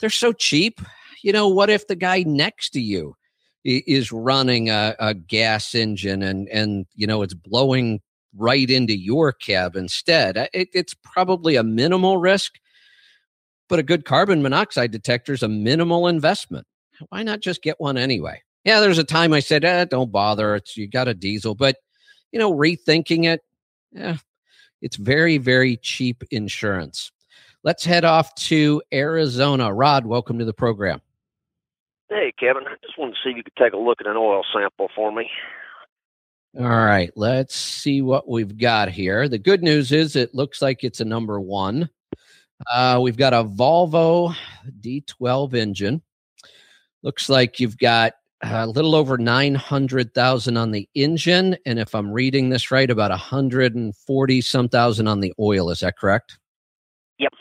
They're 0.00 0.10
so 0.10 0.32
cheap. 0.32 0.80
You 1.22 1.32
know, 1.32 1.48
what 1.48 1.70
if 1.70 1.86
the 1.86 1.96
guy 1.96 2.22
next 2.22 2.70
to 2.70 2.80
you 2.80 3.16
is 3.64 4.12
running 4.12 4.70
a, 4.70 4.94
a 4.98 5.14
gas 5.14 5.74
engine 5.74 6.22
and 6.22 6.48
and 6.48 6.86
you 6.94 7.06
know 7.06 7.22
it's 7.22 7.34
blowing 7.34 8.00
right 8.36 8.70
into 8.70 8.96
your 8.96 9.32
cab 9.32 9.76
instead. 9.76 10.36
It, 10.52 10.68
it's 10.72 10.94
probably 10.94 11.56
a 11.56 11.62
minimal 11.62 12.18
risk, 12.18 12.58
but 13.68 13.78
a 13.78 13.82
good 13.82 14.04
carbon 14.04 14.42
monoxide 14.42 14.90
detector 14.90 15.32
is 15.32 15.42
a 15.42 15.48
minimal 15.48 16.06
investment. 16.06 16.66
Why 17.08 17.22
not 17.22 17.40
just 17.40 17.62
get 17.62 17.80
one 17.80 17.96
anyway? 17.96 18.42
Yeah, 18.66 18.80
there's 18.80 18.98
a 18.98 19.04
time 19.04 19.32
I 19.32 19.38
said, 19.38 19.64
eh, 19.64 19.84
don't 19.84 20.10
bother. 20.10 20.56
It's 20.56 20.76
you 20.76 20.88
got 20.88 21.06
a 21.06 21.14
diesel, 21.14 21.54
but 21.54 21.76
you 22.32 22.40
know, 22.40 22.52
rethinking 22.52 23.24
it, 23.24 23.40
yeah, 23.92 24.16
it's 24.82 24.96
very, 24.96 25.38
very 25.38 25.76
cheap 25.76 26.24
insurance. 26.32 27.12
Let's 27.62 27.84
head 27.84 28.04
off 28.04 28.34
to 28.34 28.82
Arizona. 28.92 29.72
Rod, 29.72 30.04
welcome 30.04 30.40
to 30.40 30.44
the 30.44 30.52
program. 30.52 31.00
Hey, 32.08 32.32
Kevin, 32.40 32.64
I 32.66 32.74
just 32.84 32.98
wanted 32.98 33.12
to 33.12 33.18
see 33.22 33.30
if 33.30 33.36
you 33.36 33.44
could 33.44 33.56
take 33.56 33.72
a 33.72 33.78
look 33.78 34.00
at 34.00 34.08
an 34.08 34.16
oil 34.16 34.42
sample 34.52 34.88
for 34.96 35.12
me. 35.12 35.30
All 36.58 36.66
right, 36.66 37.12
let's 37.14 37.54
see 37.54 38.02
what 38.02 38.28
we've 38.28 38.58
got 38.58 38.88
here. 38.88 39.28
The 39.28 39.38
good 39.38 39.62
news 39.62 39.92
is 39.92 40.16
it 40.16 40.34
looks 40.34 40.60
like 40.60 40.82
it's 40.82 41.00
a 41.00 41.04
number 41.04 41.40
one. 41.40 41.88
Uh, 42.72 42.98
we've 43.00 43.16
got 43.16 43.32
a 43.32 43.44
Volvo 43.44 44.34
D12 44.80 45.54
engine. 45.54 46.02
Looks 47.04 47.28
like 47.28 47.60
you've 47.60 47.78
got 47.78 48.14
Uh, 48.52 48.64
a 48.64 48.66
little 48.66 48.94
over 48.94 49.18
900,000 49.18 50.56
on 50.56 50.70
the 50.70 50.88
engine. 50.94 51.56
And 51.66 51.78
if 51.78 51.94
I'm 51.94 52.12
reading 52.12 52.50
this 52.50 52.70
right, 52.70 52.90
about 52.90 53.10
140 53.10 54.40
some 54.40 54.68
thousand 54.68 55.08
on 55.08 55.20
the 55.20 55.32
oil. 55.38 55.70
Is 55.70 55.80
that 55.80 55.96
correct? 55.98 56.38
Yep. 57.18 57.32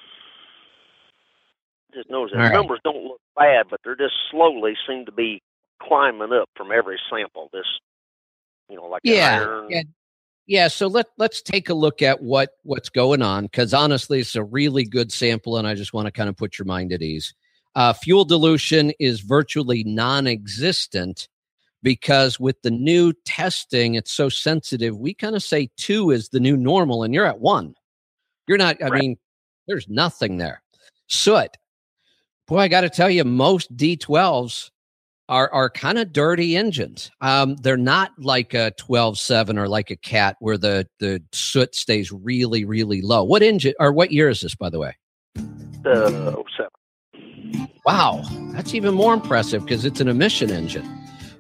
Just 1.94 2.10
notice 2.10 2.34
All 2.36 2.42
right. 2.42 2.54
numbers 2.54 2.80
don't 2.84 3.04
look 3.04 3.22
bad, 3.36 3.68
but 3.70 3.80
they're 3.84 3.96
just 3.96 4.16
slowly 4.32 4.74
seem 4.88 5.06
to 5.06 5.12
be 5.12 5.42
climbing 5.82 6.34
up 6.34 6.50
from 6.56 6.72
every 6.72 7.00
sample. 7.10 7.50
This, 7.54 7.66
you 8.70 8.76
know, 8.76 8.86
like 8.86 9.02
Yeah, 9.04 9.66
yeah. 9.70 9.84
Yeah, 10.48 10.68
so 10.68 10.86
let 10.86 11.08
let's 11.18 11.42
take 11.42 11.70
a 11.70 11.74
look 11.74 12.04
at 12.04 12.22
what 12.22 12.52
what's 12.62 12.90
going 12.90 13.24
on 13.24 13.46
because 13.46 13.74
honestly, 13.74 14.20
it's 14.20 14.36
a 14.36 14.44
really 14.44 14.84
good 14.84 15.12
sample, 15.12 15.58
and 15.58 15.68
I 15.68 15.74
just 15.74 15.92
want 15.92 16.06
to 16.06 16.12
kind 16.12 16.30
of 16.30 16.38
put 16.38 16.60
your 16.60 16.68
mind 16.68 16.94
at 16.94 17.02
ease. 17.02 17.34
Uh, 17.76 17.94
fuel 17.94 18.26
dilution 18.26 18.92
is 19.00 19.20
virtually 19.20 19.84
non-existent 19.84 21.28
because 21.84 22.40
with 22.40 22.62
the 22.62 22.72
new 22.72 23.14
testing, 23.26 23.96
it's 23.96 24.12
so 24.12 24.30
sensitive. 24.30 24.98
We 24.98 25.14
kind 25.14 25.36
of 25.36 25.44
say 25.44 25.70
two 25.78 26.12
is 26.12 26.30
the 26.30 26.40
new 26.40 26.58
normal, 26.58 27.04
and 27.04 27.14
you're 27.14 27.26
at 27.26 27.40
one. 27.40 27.76
You're 28.48 28.58
not. 28.58 28.82
I 28.82 28.88
Right. 28.88 29.02
mean, 29.02 29.18
there's 29.68 29.88
nothing 29.90 30.38
there. 30.38 30.62
Soot. 31.08 31.58
Boy, 32.48 32.60
I 32.60 32.68
got 32.68 32.82
to 32.82 32.90
tell 32.90 33.10
you, 33.10 33.24
most 33.24 33.76
D12s 33.76 34.70
are 35.28 35.52
are 35.52 35.70
kind 35.70 35.98
of 35.98 36.14
dirty 36.14 36.56
engines. 36.56 37.10
Um, 37.22 37.56
they're 37.58 37.78
not 37.78 38.12
like 38.20 38.54
a 38.54 38.72
12.7 38.80 39.58
or 39.58 39.68
like 39.68 39.90
a 39.90 39.96
cat 39.96 40.38
where 40.40 40.58
the 40.58 40.88
the 41.00 41.22
soot 41.34 41.76
stays 41.76 42.12
really 42.12 42.64
really 42.66 43.02
low. 43.02 43.24
What 43.24 43.42
engine 43.42 43.74
or 43.80 43.92
what 43.92 44.12
year 44.12 44.30
is 44.30 44.42
this, 44.42 44.56
by 44.56 44.70
the 44.70 44.80
way? 44.80 44.96
Uh, 45.86 46.36
07. 46.56 46.70
Wow, 47.86 48.24
that's 48.54 48.74
even 48.74 48.94
more 48.94 49.14
impressive 49.14 49.64
because 49.64 49.86
it's 49.86 50.02
an 50.02 50.08
emission 50.08 50.52
engine. 50.52 50.88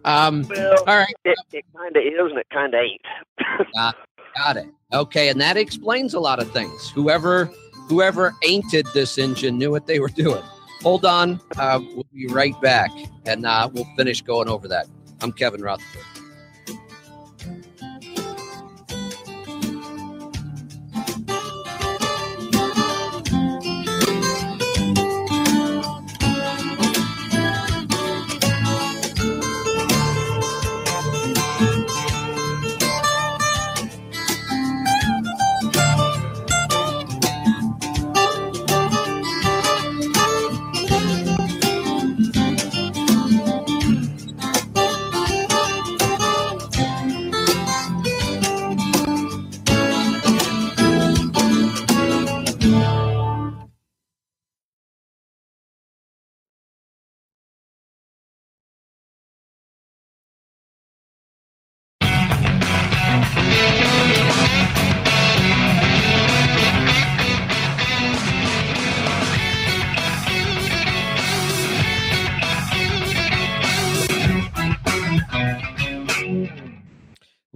Um, 0.05 0.45
Well, 0.49 0.75
all 0.87 0.97
right, 0.97 1.15
it, 1.23 1.37
it 1.51 1.65
kind 1.75 1.95
of 1.95 2.03
is 2.03 2.31
and 2.31 2.39
it 2.39 2.47
kind 2.51 2.73
of 2.73 2.79
ain't. 2.79 3.67
got 4.35 4.57
it. 4.57 4.67
Okay, 4.93 5.29
and 5.29 5.41
that 5.41 5.57
explains 5.57 6.13
a 6.13 6.19
lot 6.19 6.39
of 6.39 6.51
things. 6.51 6.89
Whoever 6.89 7.45
whoever 7.87 8.33
ainted 8.43 8.91
this 8.93 9.17
engine 9.17 9.57
knew 9.57 9.71
what 9.71 9.87
they 9.87 9.99
were 9.99 10.09
doing. 10.09 10.43
Hold 10.81 11.05
on, 11.05 11.41
uh, 11.57 11.79
we'll 11.81 12.05
be 12.13 12.27
right 12.27 12.59
back, 12.61 12.89
and 13.25 13.45
uh, 13.45 13.69
we'll 13.73 13.87
finish 13.97 14.21
going 14.21 14.47
over 14.47 14.67
that. 14.67 14.87
I'm 15.21 15.31
Kevin 15.31 15.61
Rutherford. 15.61 16.14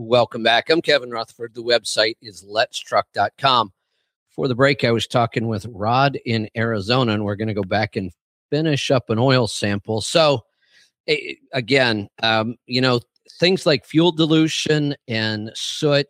Welcome 0.09 0.41
back. 0.41 0.71
I'm 0.71 0.81
Kevin 0.81 1.11
Rutherford. 1.11 1.53
The 1.53 1.61
website 1.61 2.15
is 2.19 2.43
letstruck.com. 2.43 3.71
For 4.31 4.47
the 4.47 4.55
break, 4.55 4.83
I 4.83 4.89
was 4.89 5.05
talking 5.05 5.47
with 5.47 5.67
Rod 5.69 6.17
in 6.25 6.49
Arizona, 6.57 7.13
and 7.13 7.23
we're 7.23 7.35
going 7.35 7.47
to 7.47 7.53
go 7.53 7.61
back 7.61 7.95
and 7.95 8.11
finish 8.49 8.89
up 8.89 9.11
an 9.11 9.19
oil 9.19 9.45
sample. 9.45 10.01
So, 10.01 10.41
again, 11.53 12.07
um, 12.23 12.55
you 12.65 12.81
know, 12.81 13.01
things 13.33 13.67
like 13.67 13.85
fuel 13.85 14.11
dilution 14.11 14.95
and 15.07 15.51
soot 15.53 16.07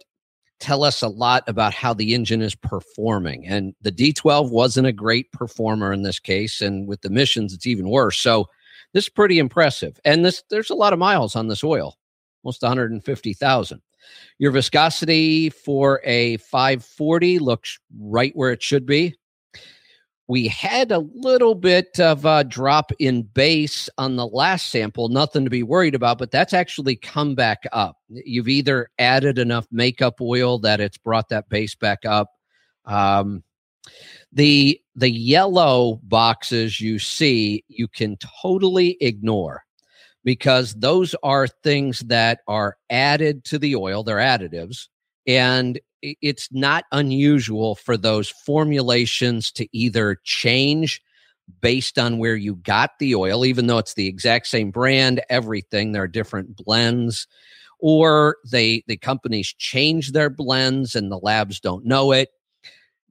tell 0.62 0.86
us 0.86 1.02
a 1.02 1.10
lot 1.10 1.44
about 1.48 1.74
how 1.74 1.94
the 1.94 2.14
engine 2.14 2.42
is 2.42 2.56
performing. 2.56 3.46
And 3.48 3.76
the 3.82 3.92
D12 3.92 4.50
wasn't 4.50 4.88
a 4.88 4.94
great 4.94 5.30
performer 5.34 5.92
in 5.92 6.04
this 6.04 6.20
case. 6.20 6.62
And 6.62 6.88
with 6.88 7.02
the 7.02 7.10
missions, 7.10 7.54
it's 7.54 7.68
even 7.68 7.90
worse. 7.90 8.18
So, 8.18 8.46
this 8.94 9.04
is 9.04 9.10
pretty 9.10 9.40
impressive. 9.40 10.00
And 10.06 10.24
this 10.24 10.42
there's 10.50 10.70
a 10.70 10.76
lot 10.76 10.94
of 10.94 11.00
miles 11.00 11.36
on 11.36 11.50
this 11.50 11.66
oil, 11.66 11.98
almost 12.46 12.62
150,000. 12.62 13.82
Your 14.38 14.52
viscosity 14.52 15.50
for 15.50 16.02
a 16.04 16.38
540 16.38 17.40
looks 17.40 17.80
right 18.00 18.32
where 18.36 18.52
it 18.52 18.64
should 18.64 18.86
be. 18.86 19.16
We 20.28 20.48
had 20.48 20.92
a 20.92 21.00
little 21.16 21.56
bit 21.56 22.00
of 22.00 22.24
a 22.24 22.44
drop 22.44 22.92
in 23.00 23.24
base 23.24 23.90
on 23.98 24.16
the 24.16 24.28
last 24.28 24.70
sample, 24.70 25.10
nothing 25.10 25.44
to 25.44 25.50
be 25.50 25.64
worried 25.64 25.96
about, 25.96 26.20
but 26.20 26.30
that's 26.30 26.54
actually 26.54 26.98
come 26.98 27.34
back 27.34 27.64
up. 27.72 27.98
You've 28.10 28.48
either 28.48 28.92
added 29.00 29.40
enough 29.40 29.66
makeup 29.72 30.22
oil 30.22 30.60
that 30.60 30.80
it's 30.80 31.00
brought 31.00 31.30
that 31.30 31.50
base 31.50 31.74
back 31.74 32.06
up. 32.06 32.30
Um, 32.86 33.44
the 34.32 34.80
the 34.96 35.10
yellow 35.10 36.00
boxes 36.04 36.80
you 36.80 37.00
see, 37.00 37.64
you 37.68 37.88
can 37.88 38.18
totally 38.18 38.98
ignore 39.02 39.64
because 40.30 40.76
those 40.76 41.16
are 41.24 41.48
things 41.48 42.02
that 42.02 42.42
are 42.48 42.78
added 42.92 43.44
to 43.44 43.58
the 43.58 43.76
oil, 43.76 44.04
they're 44.04 44.18
additives. 44.18 44.88
And 45.26 45.80
it's 46.04 46.50
not 46.52 46.86
unusual 46.92 47.74
for 47.74 47.98
those 47.98 48.30
formulations 48.30 49.52
to 49.54 49.68
either 49.76 50.18
change 50.24 51.02
based 51.62 51.98
on 51.98 52.20
where 52.20 52.36
you 52.36 52.58
got 52.58 52.92
the 53.00 53.16
oil, 53.16 53.44
even 53.44 53.66
though 53.66 53.80
it's 53.80 53.96
the 53.96 54.06
exact 54.06 54.46
same 54.46 54.70
brand, 54.70 55.20
everything, 55.32 55.94
there 55.94 56.04
are 56.04 56.08
different 56.08 56.56
blends, 56.56 57.26
or 57.80 58.38
they 58.52 58.84
the 58.86 58.98
companies 58.98 59.52
change 59.58 60.12
their 60.12 60.30
blends 60.30 60.96
and 60.96 61.12
the 61.12 61.18
labs 61.18 61.60
don't 61.60 61.86
know 61.86 62.12
it. 62.12 62.30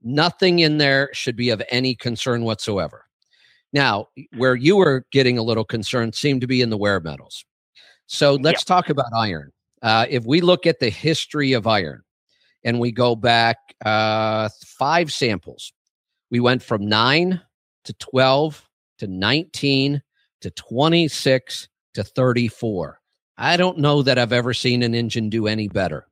Nothing 0.01 0.59
in 0.59 0.77
there 0.77 1.09
should 1.11 1.35
be 1.35 1.49
of 1.49 1.61
any 1.69 1.95
concern 1.95 2.45
whatsoever. 2.45 3.08
Now, 3.71 4.07
where 4.35 4.55
you 4.55 4.75
were 4.75 5.05
getting 5.11 5.37
a 5.37 5.43
little 5.43 5.65
concerned 5.65 6.15
seemed 6.15 6.41
to 6.41 6.47
be 6.47 6.61
in 6.61 6.69
the 6.69 6.77
wear 6.77 6.99
metals. 6.99 7.45
So 8.07 8.35
let's 8.35 8.63
talk 8.63 8.89
about 8.89 9.13
iron. 9.15 9.51
Uh, 9.81 10.07
if 10.09 10.25
we 10.25 10.41
look 10.41 10.65
at 10.65 10.79
the 10.79 10.89
history 10.89 11.53
of 11.53 11.67
iron, 11.67 12.03
and 12.63 12.79
we 12.79 12.91
go 12.91 13.15
back 13.15 13.57
uh, 13.85 14.49
five 14.65 15.11
samples. 15.11 15.73
We 16.31 16.39
went 16.39 16.63
from 16.63 16.87
nine 16.87 17.41
to 17.85 17.93
12 17.93 18.63
to 18.99 19.07
19 19.07 20.01
to 20.41 20.51
26 20.51 21.67
to 21.93 22.03
34. 22.03 22.99
I 23.37 23.57
don't 23.57 23.77
know 23.77 24.01
that 24.03 24.19
I've 24.19 24.33
ever 24.33 24.53
seen 24.53 24.83
an 24.83 24.93
engine 24.93 25.29
do 25.29 25.47
any 25.47 25.67
better. 25.67 26.07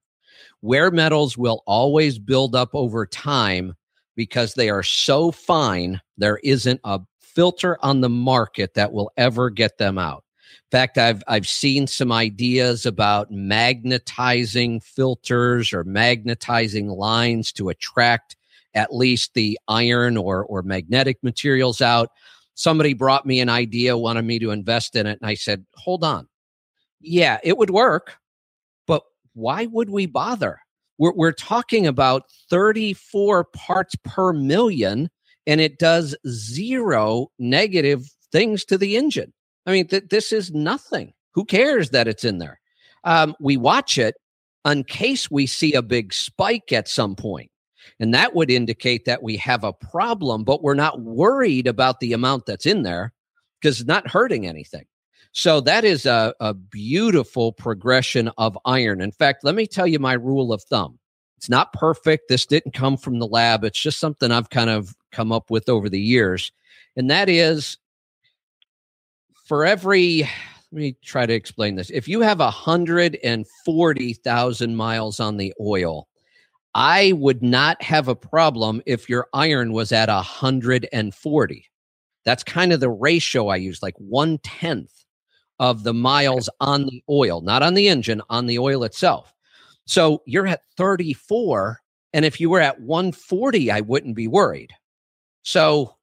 Wear 0.62 0.90
metals 0.92 1.38
will 1.38 1.64
always 1.68 2.18
build 2.18 2.56
up 2.56 2.70
over 2.74 3.06
time 3.06 3.76
because 4.16 4.54
they 4.54 4.70
are 4.70 4.84
so 4.84 5.32
fine, 5.32 6.02
there 6.18 6.40
isn't 6.44 6.80
a 6.84 7.00
filter 7.38 7.78
on 7.84 8.02
the 8.02 8.10
market 8.10 8.74
that 8.74 8.92
will 8.92 9.12
ever 9.16 9.52
get 9.52 9.78
them 9.78 10.00
out. 10.00 10.24
In 10.50 10.72
fact, 10.72 10.98
I've 10.98 11.22
I've 11.28 11.48
seen 11.48 11.86
some 11.86 12.12
ideas 12.12 12.84
about 12.84 13.30
magnetizing 13.30 14.80
filters 14.80 15.72
or 15.72 15.84
magnetizing 15.84 16.88
lines 16.88 17.52
to 17.52 17.70
attract 17.70 18.36
at 18.74 18.96
least 18.96 19.36
the 19.36 19.60
iron 19.68 20.18
or 20.18 20.44
or 20.46 20.64
magnetic 20.64 21.20
materials 21.22 21.80
out. 21.80 22.10
Somebody 22.56 22.94
brought 22.96 23.28
me 23.28 23.40
an 23.40 23.50
idea, 23.50 23.96
wanted 23.96 24.26
me 24.26 24.40
to 24.40 24.50
invest 24.50 24.96
in 24.96 25.06
it, 25.06 25.20
and 25.22 25.30
I 25.30 25.36
said, 25.36 25.64
"Hold 25.76 26.04
on, 26.04 26.28
yeah, 27.02 27.38
it 27.44 27.56
would 27.56 27.70
work, 27.70 28.16
but 28.88 29.04
why 29.36 29.68
would 29.68 29.92
we 29.92 30.08
bother? 30.08 30.60
We're 30.98 31.14
we're 31.14 31.34
talking 31.34 31.86
about 31.86 32.24
34 32.50 33.44
parts 33.44 33.94
per 34.04 34.34
million, 34.34 35.12
and 35.48 35.60
it 35.60 35.80
does 35.80 36.16
zero 36.28 37.32
negative 37.40 38.08
things 38.32 38.64
to 38.66 38.78
the 38.78 38.96
engine." 38.96 39.34
I 39.66 39.72
mean, 39.72 39.88
th- 39.88 40.10
this 40.10 40.32
is 40.32 40.52
nothing. 40.52 41.14
Who 41.34 41.44
cares 41.44 41.90
that 41.90 42.08
it's 42.08 42.24
in 42.24 42.38
there? 42.38 42.60
Um, 43.04 43.36
we 43.40 43.58
watch 43.58 43.98
it 43.98 44.16
in 44.66 44.84
case 44.84 45.32
we 45.32 45.48
see 45.48 45.74
a 45.74 45.82
big 45.82 46.14
spike 46.14 46.72
at 46.72 46.88
some 46.88 47.16
point. 47.16 47.52
And 48.00 48.14
that 48.14 48.36
would 48.36 48.52
indicate 48.52 49.06
that 49.06 49.24
we 49.24 49.38
have 49.38 49.64
a 49.64 49.74
problem, 49.74 50.44
but 50.44 50.62
we're 50.62 50.74
not 50.74 51.02
worried 51.02 51.68
about 51.68 52.00
the 52.00 52.14
amount 52.14 52.46
that's 52.46 52.66
in 52.66 52.84
there 52.84 53.14
because 53.60 53.80
it's 53.80 53.88
not 53.88 54.10
hurting 54.10 54.46
anything. 54.46 54.86
So 55.32 55.62
that 55.62 55.86
is 55.86 56.06
a, 56.06 56.34
a 56.40 56.54
beautiful 56.54 57.54
progression 57.54 58.30
of 58.38 58.58
iron. 58.66 59.02
In 59.02 59.12
fact, 59.12 59.44
let 59.44 59.56
me 59.56 59.68
tell 59.68 59.88
you 59.88 60.00
my 60.00 60.14
rule 60.14 60.52
of 60.52 60.64
thumb. 60.64 61.00
It's 61.38 61.50
not 61.50 61.74
perfect. 61.74 62.30
This 62.30 62.46
didn't 62.46 62.74
come 62.74 62.98
from 62.98 63.20
the 63.20 63.28
lab. 63.28 63.64
It's 63.64 63.80
just 63.80 64.00
something 64.00 64.32
I've 64.32 64.50
kind 64.50 64.70
of 64.70 64.96
come 65.12 65.32
up 65.32 65.50
with 65.50 65.70
over 65.70 65.88
the 65.88 66.00
years. 66.00 66.52
And 66.96 67.10
that 67.12 67.30
is 67.30 67.78
for 69.46 69.66
every 69.66 70.28
let 70.72 70.82
me 70.82 70.96
try 71.04 71.26
to 71.26 71.34
explain 71.34 71.76
this. 71.76 71.90
If 71.90 72.08
you 72.10 72.22
have 72.22 72.40
140,000 72.40 74.76
miles 74.76 75.20
on 75.20 75.38
the 75.38 75.54
oil, 75.62 76.08
I 76.76 77.14
would 77.14 77.42
not 77.42 77.82
have 77.82 78.10
a 78.10 78.16
problem 78.16 78.82
if 78.86 79.10
your 79.10 79.28
iron 79.34 79.72
was 79.72 79.94
at 79.94 80.10
140. 80.10 81.66
That's 82.26 82.44
kind 82.44 82.74
of 82.74 82.82
the 82.82 82.90
ratio 82.90 83.48
I 83.48 83.56
use, 83.56 83.82
like 83.82 83.96
one 83.98 84.38
tenth 84.40 85.06
of 85.60 85.84
the 85.84 85.94
miles 85.94 86.50
on 86.60 86.84
the 86.84 87.02
oil, 87.10 87.42
not 87.42 87.64
on 87.64 87.74
the 87.74 87.88
engine, 87.88 88.22
on 88.30 88.46
the 88.46 88.60
oil 88.60 88.84
itself. 88.84 89.34
So 89.88 90.22
you're 90.26 90.48
at 90.48 90.62
34. 90.76 91.80
And 92.14 92.24
if 92.24 92.40
you 92.40 92.50
were 92.50 92.62
at 92.62 92.80
140, 92.80 93.72
I 93.72 93.82
wouldn't 93.82 94.16
be 94.16 94.28
worried. 94.28 94.72
So 95.44 95.96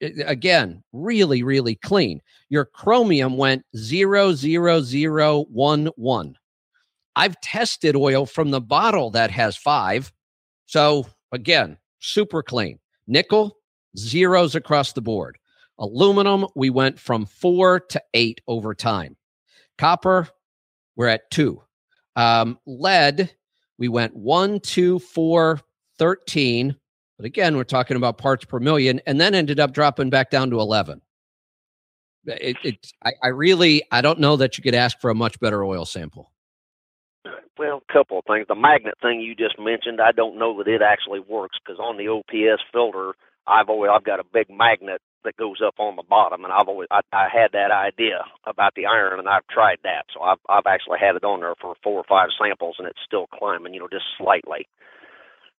again, 0.00 0.82
really, 0.92 1.42
really 1.42 1.74
clean. 1.74 2.20
Your 2.48 2.64
chromium 2.64 3.36
went 3.36 3.64
zero, 3.76 4.32
zero, 4.32 4.80
zero, 4.80 5.44
one, 5.50 5.86
one. 5.96 6.36
I've 7.16 7.40
tested 7.40 7.96
oil 7.96 8.26
from 8.26 8.50
the 8.50 8.60
bottle 8.60 9.10
that 9.10 9.30
has 9.30 9.56
five. 9.56 10.12
So 10.66 11.06
again, 11.32 11.76
super 11.98 12.42
clean. 12.42 12.78
Nickel, 13.06 13.56
zeros 13.96 14.54
across 14.54 14.92
the 14.92 15.02
board. 15.02 15.38
Aluminum, 15.78 16.46
we 16.54 16.70
went 16.70 16.98
from 16.98 17.26
four 17.26 17.80
to 17.80 18.02
eight 18.14 18.40
over 18.46 18.74
time. 18.74 19.16
Copper, 19.78 20.28
we're 20.94 21.08
at 21.08 21.30
two. 21.30 21.62
Um, 22.16 22.58
lead, 22.66 23.30
we 23.78 23.88
went 23.88 24.14
one, 24.14 24.60
two, 24.60 24.98
four, 24.98 25.60
13. 25.98 26.76
But 27.16 27.26
again, 27.26 27.56
we're 27.56 27.64
talking 27.64 27.96
about 27.96 28.18
parts 28.18 28.44
per 28.44 28.58
million, 28.58 29.00
and 29.06 29.20
then 29.20 29.34
ended 29.34 29.60
up 29.60 29.72
dropping 29.72 30.10
back 30.10 30.30
down 30.30 30.50
to 30.50 30.60
11. 30.60 31.02
It, 32.26 32.56
it 32.64 32.92
I, 33.04 33.12
I 33.22 33.28
really, 33.28 33.82
I 33.92 34.00
don't 34.00 34.20
know 34.20 34.36
that 34.36 34.56
you 34.56 34.62
could 34.62 34.74
ask 34.74 34.98
for 35.00 35.10
a 35.10 35.14
much 35.14 35.38
better 35.40 35.64
oil 35.64 35.84
sample. 35.84 36.32
Well, 37.58 37.82
a 37.86 37.92
couple 37.92 38.18
of 38.18 38.24
things. 38.24 38.46
The 38.48 38.54
magnet 38.54 38.94
thing 39.02 39.20
you 39.20 39.34
just 39.34 39.58
mentioned, 39.58 40.00
I 40.00 40.12
don't 40.12 40.38
know 40.38 40.56
that 40.58 40.68
it 40.68 40.80
actually 40.80 41.20
works 41.20 41.58
because 41.62 41.78
on 41.78 41.98
the 41.98 42.08
OPS 42.08 42.62
filter, 42.72 43.12
I've 43.46 43.68
always 43.68 43.90
I've 43.94 44.04
got 44.04 44.20
a 44.20 44.24
big 44.24 44.48
magnet 44.48 45.02
that 45.24 45.36
goes 45.36 45.60
up 45.64 45.74
on 45.78 45.96
the 45.96 46.02
bottom, 46.02 46.44
and 46.44 46.52
I've 46.52 46.68
always 46.68 46.88
I, 46.90 47.00
I 47.12 47.28
had 47.32 47.52
that 47.52 47.70
idea 47.70 48.24
about 48.46 48.74
the 48.74 48.86
iron, 48.86 49.18
and 49.18 49.28
I've 49.28 49.46
tried 49.48 49.78
that, 49.84 50.06
so 50.12 50.22
I've 50.22 50.38
I've 50.48 50.66
actually 50.66 50.98
had 50.98 51.16
it 51.16 51.24
on 51.24 51.40
there 51.40 51.54
for 51.60 51.74
four 51.82 51.98
or 51.98 52.04
five 52.08 52.28
samples, 52.40 52.76
and 52.78 52.88
it's 52.88 52.98
still 53.04 53.26
climbing, 53.26 53.74
you 53.74 53.80
know, 53.80 53.88
just 53.90 54.04
slightly. 54.18 54.68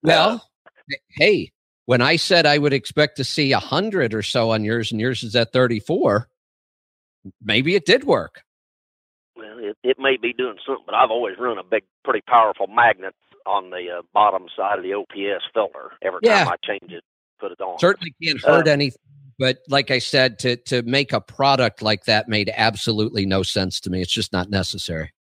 Well, 0.04 0.48
uh, 0.66 0.96
hey, 1.16 1.52
when 1.86 2.02
I 2.02 2.16
said 2.16 2.46
I 2.46 2.58
would 2.58 2.74
expect 2.74 3.18
to 3.18 3.24
see 3.24 3.52
a 3.52 3.60
hundred 3.60 4.14
or 4.14 4.24
so 4.24 4.52
on 4.52 4.64
yours, 4.64 4.92
and 4.92 5.00
yours 5.00 5.24
is 5.24 5.36
at 5.36 5.54
thirty-four, 5.54 6.28
maybe 7.44 7.76
it 7.76 7.86
did 7.86 8.04
work. 8.04 8.44
Well, 9.36 9.58
it, 9.60 9.78
it 9.84 9.98
may 10.00 10.18
be 10.22 10.34
doing 10.34 10.58
something, 10.66 10.84
but 10.86 10.96
I've 10.96 11.12
always 11.12 11.36
run 11.40 11.58
a 11.58 11.64
big, 11.64 11.84
pretty 12.04 12.22
powerful 12.28 12.68
magnet 12.68 13.16
on 13.46 13.70
the 13.70 14.00
uh, 14.00 14.02
bottom 14.14 14.46
side 14.56 14.78
of 14.78 14.84
the 14.84 14.94
OPS 14.94 15.44
filter 15.54 15.92
every 16.02 16.20
yeah. 16.22 16.44
time 16.44 16.54
I 16.54 16.56
change 16.66 16.92
it, 16.92 17.04
put 17.40 17.52
it 17.52 17.62
on. 17.62 17.80
Certainly 17.80 18.14
can't 18.22 18.42
hurt 18.42 18.68
uh, 18.68 18.72
anything. 18.72 19.00
But 19.42 19.58
like 19.68 19.90
I 19.90 19.98
said, 19.98 20.38
to 20.40 20.56
to 20.68 20.84
make 20.84 21.14
a 21.14 21.20
product 21.20 21.82
like 21.82 22.06
that 22.06 22.30
made 22.30 22.52
absolutely 22.56 23.26
no 23.26 23.42
sense 23.42 23.80
to 23.80 23.90
me. 23.90 24.00
It's 24.00 24.14
just 24.14 24.32
not 24.32 24.52
necessary. 24.52 25.12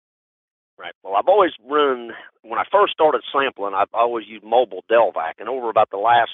Right. 0.78 0.92
Well, 1.02 1.14
I've 1.16 1.26
always 1.26 1.52
run 1.66 2.10
when 2.42 2.58
I 2.58 2.64
first 2.70 2.92
started 2.92 3.22
sampling. 3.32 3.72
I've 3.74 3.88
always 3.94 4.26
used 4.28 4.44
Mobil 4.44 4.80
Delvac, 4.90 5.38
and 5.38 5.48
over 5.48 5.70
about 5.70 5.88
the 5.90 5.96
last 5.96 6.32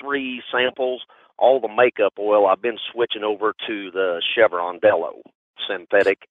three 0.00 0.40
samples, 0.52 1.02
all 1.36 1.60
the 1.60 1.66
makeup 1.66 2.12
oil 2.16 2.46
I've 2.46 2.62
been 2.62 2.78
switching 2.92 3.24
over 3.24 3.54
to 3.66 3.90
the 3.90 4.22
Chevron 4.36 4.78
Delo 4.78 5.20
synthetic. 5.68 6.28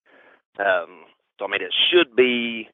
Um, 0.59 1.03
so 1.37 1.45
I 1.45 1.49
mean, 1.49 1.61
it 1.61 1.75
should 1.91 2.15
be 2.15 2.69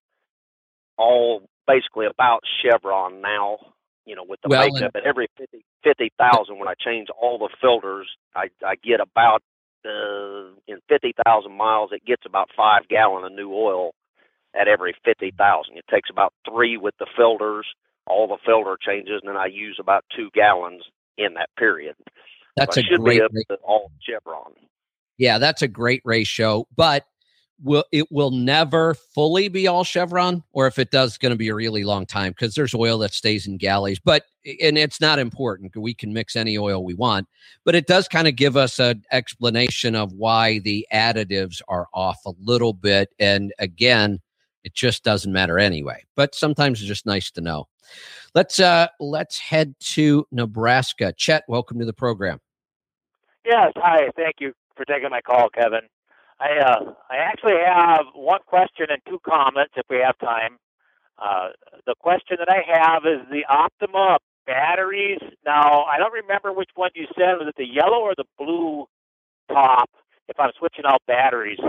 all 0.96 1.50
basically 1.66 2.06
about 2.06 2.42
Chevron 2.62 3.20
now. 3.20 3.58
You 4.06 4.16
know, 4.16 4.26
with 4.28 4.40
the 4.42 4.50
well, 4.50 4.70
makeup 4.72 4.92
at 4.96 5.04
every 5.04 5.28
50 5.38 5.66
50,000 5.84 6.60
when 6.60 6.68
I 6.68 6.74
change 6.84 7.08
all 7.20 7.38
the 7.38 7.50
filters, 7.62 8.08
I 8.36 8.50
I 8.66 8.76
get 8.76 9.00
about 9.00 9.42
uh, 9.86 10.50
in 10.68 10.80
50,000 10.90 11.52
miles, 11.52 11.92
it 11.92 12.06
gets 12.06 12.24
about 12.26 12.50
five 12.58 12.88
gallon 12.90 13.24
of 13.24 13.32
new 13.32 13.54
oil 13.54 13.94
at 14.60 14.68
every 14.68 14.96
50,000. 15.06 15.78
It 15.78 15.86
takes 15.92 16.10
about 16.10 16.34
three 16.50 16.78
with 16.78 16.96
the 17.00 17.08
filters, 17.16 17.68
all 18.08 18.28
the 18.28 18.38
filter 18.46 18.78
changes, 18.82 19.22
and 19.22 19.30
then 19.30 19.38
I 19.38 19.46
use 19.46 19.78
about 19.80 20.06
two 20.16 20.30
gallons 20.34 20.84
in 21.18 21.36
that 21.36 21.50
period. 21.58 21.96
That's 22.58 22.76
so 22.76 22.82
a 22.82 22.98
great 22.98 23.22
all 23.64 23.92
Chevron. 24.02 24.54
Yeah, 25.18 25.38
that's 25.38 25.62
a 25.62 25.68
great 25.68 26.02
ratio. 26.06 26.66
But 26.76 27.06
will 27.64 27.86
it 27.92 28.12
will 28.12 28.32
never 28.32 28.94
fully 28.94 29.48
be 29.48 29.68
all 29.68 29.84
Chevron, 29.84 30.44
or 30.54 30.68
if 30.68 30.80
it 30.80 30.92
does, 30.92 31.12
it's 31.12 31.18
going 31.18 31.32
to 31.32 31.38
be 31.38 31.50
a 31.50 31.56
really 31.56 31.84
long 31.84 32.06
time 32.06 32.32
because 32.32 32.56
there's 32.56 32.74
oil 32.74 32.98
that 33.00 33.14
stays 33.14 33.48
in 33.48 33.58
galleys. 33.58 34.00
But 34.00 34.24
and 34.62 34.78
it's 34.78 35.02
not 35.02 35.20
important. 35.20 35.76
We 35.76 35.94
can 35.94 36.14
mix 36.14 36.36
any 36.36 36.58
oil 36.58 36.84
we 36.84 36.94
want, 36.94 37.28
but 37.64 37.76
it 37.76 37.88
does 37.88 38.08
kind 38.08 38.28
of 38.28 38.36
give 38.36 38.58
us 38.58 38.80
an 38.80 39.04
explanation 39.12 39.96
of 39.96 40.14
why 40.14 40.60
the 40.60 40.86
additives 40.94 41.62
are 41.68 41.88
off 41.94 42.20
a 42.26 42.34
little 42.40 42.74
bit. 42.74 43.10
And 43.20 43.54
again, 43.60 44.20
it 44.64 44.74
just 44.74 45.04
doesn't 45.04 45.32
matter 45.32 45.58
anyway. 45.58 46.04
But 46.16 46.36
sometimes 46.36 46.80
it's 46.80 46.88
just 46.88 47.06
nice 47.06 47.32
to 47.32 47.42
know. 47.42 47.68
Let's 48.34 48.60
uh 48.60 48.88
let's 49.00 49.40
head 49.40 49.76
to 49.80 50.28
Nebraska. 50.32 51.14
Chet, 51.16 51.44
welcome 51.48 51.80
to 51.80 51.86
the 51.86 51.94
program. 51.94 52.40
Yes, 53.46 53.72
hi. 53.78 54.10
Thank 54.16 54.36
you 54.40 54.54
for 54.76 54.86
taking 54.86 55.10
my 55.10 55.22
call, 55.22 55.50
Kevin. 55.50 55.82
I 56.40 56.58
uh, 56.60 56.94
I 57.10 57.18
actually 57.18 57.58
have 57.66 58.06
one 58.14 58.42
question 58.46 58.88
and 58.90 59.02
two 59.08 59.20
comments 59.28 59.74
if 59.76 59.86
we 59.90 59.98
have 59.98 60.18
time. 60.20 60.58
Uh, 61.18 61.50
the 61.86 61.96
question 62.00 62.38
that 62.40 62.50
I 62.50 62.62
have 62.80 63.04
is 63.06 63.26
the 63.32 63.46
Optima 63.50 64.18
batteries. 64.46 65.20
Now 65.46 65.84
I 65.84 65.98
don't 65.98 66.14
remember 66.14 66.52
which 66.52 66.70
one 66.76 66.92
you 66.96 67.08
said. 67.16 67.36
Was 67.40 67.48
it 67.48 67.56
the 67.58 67.68
yellow 67.68 68.00
or 68.00 68.14
the 68.16 68.26
blue 68.38 68.86
top? 69.50 69.90
If 70.28 70.40
I'm 70.40 70.52
switching 70.58 70.86
out 70.86 71.02
batteries. 71.06 71.60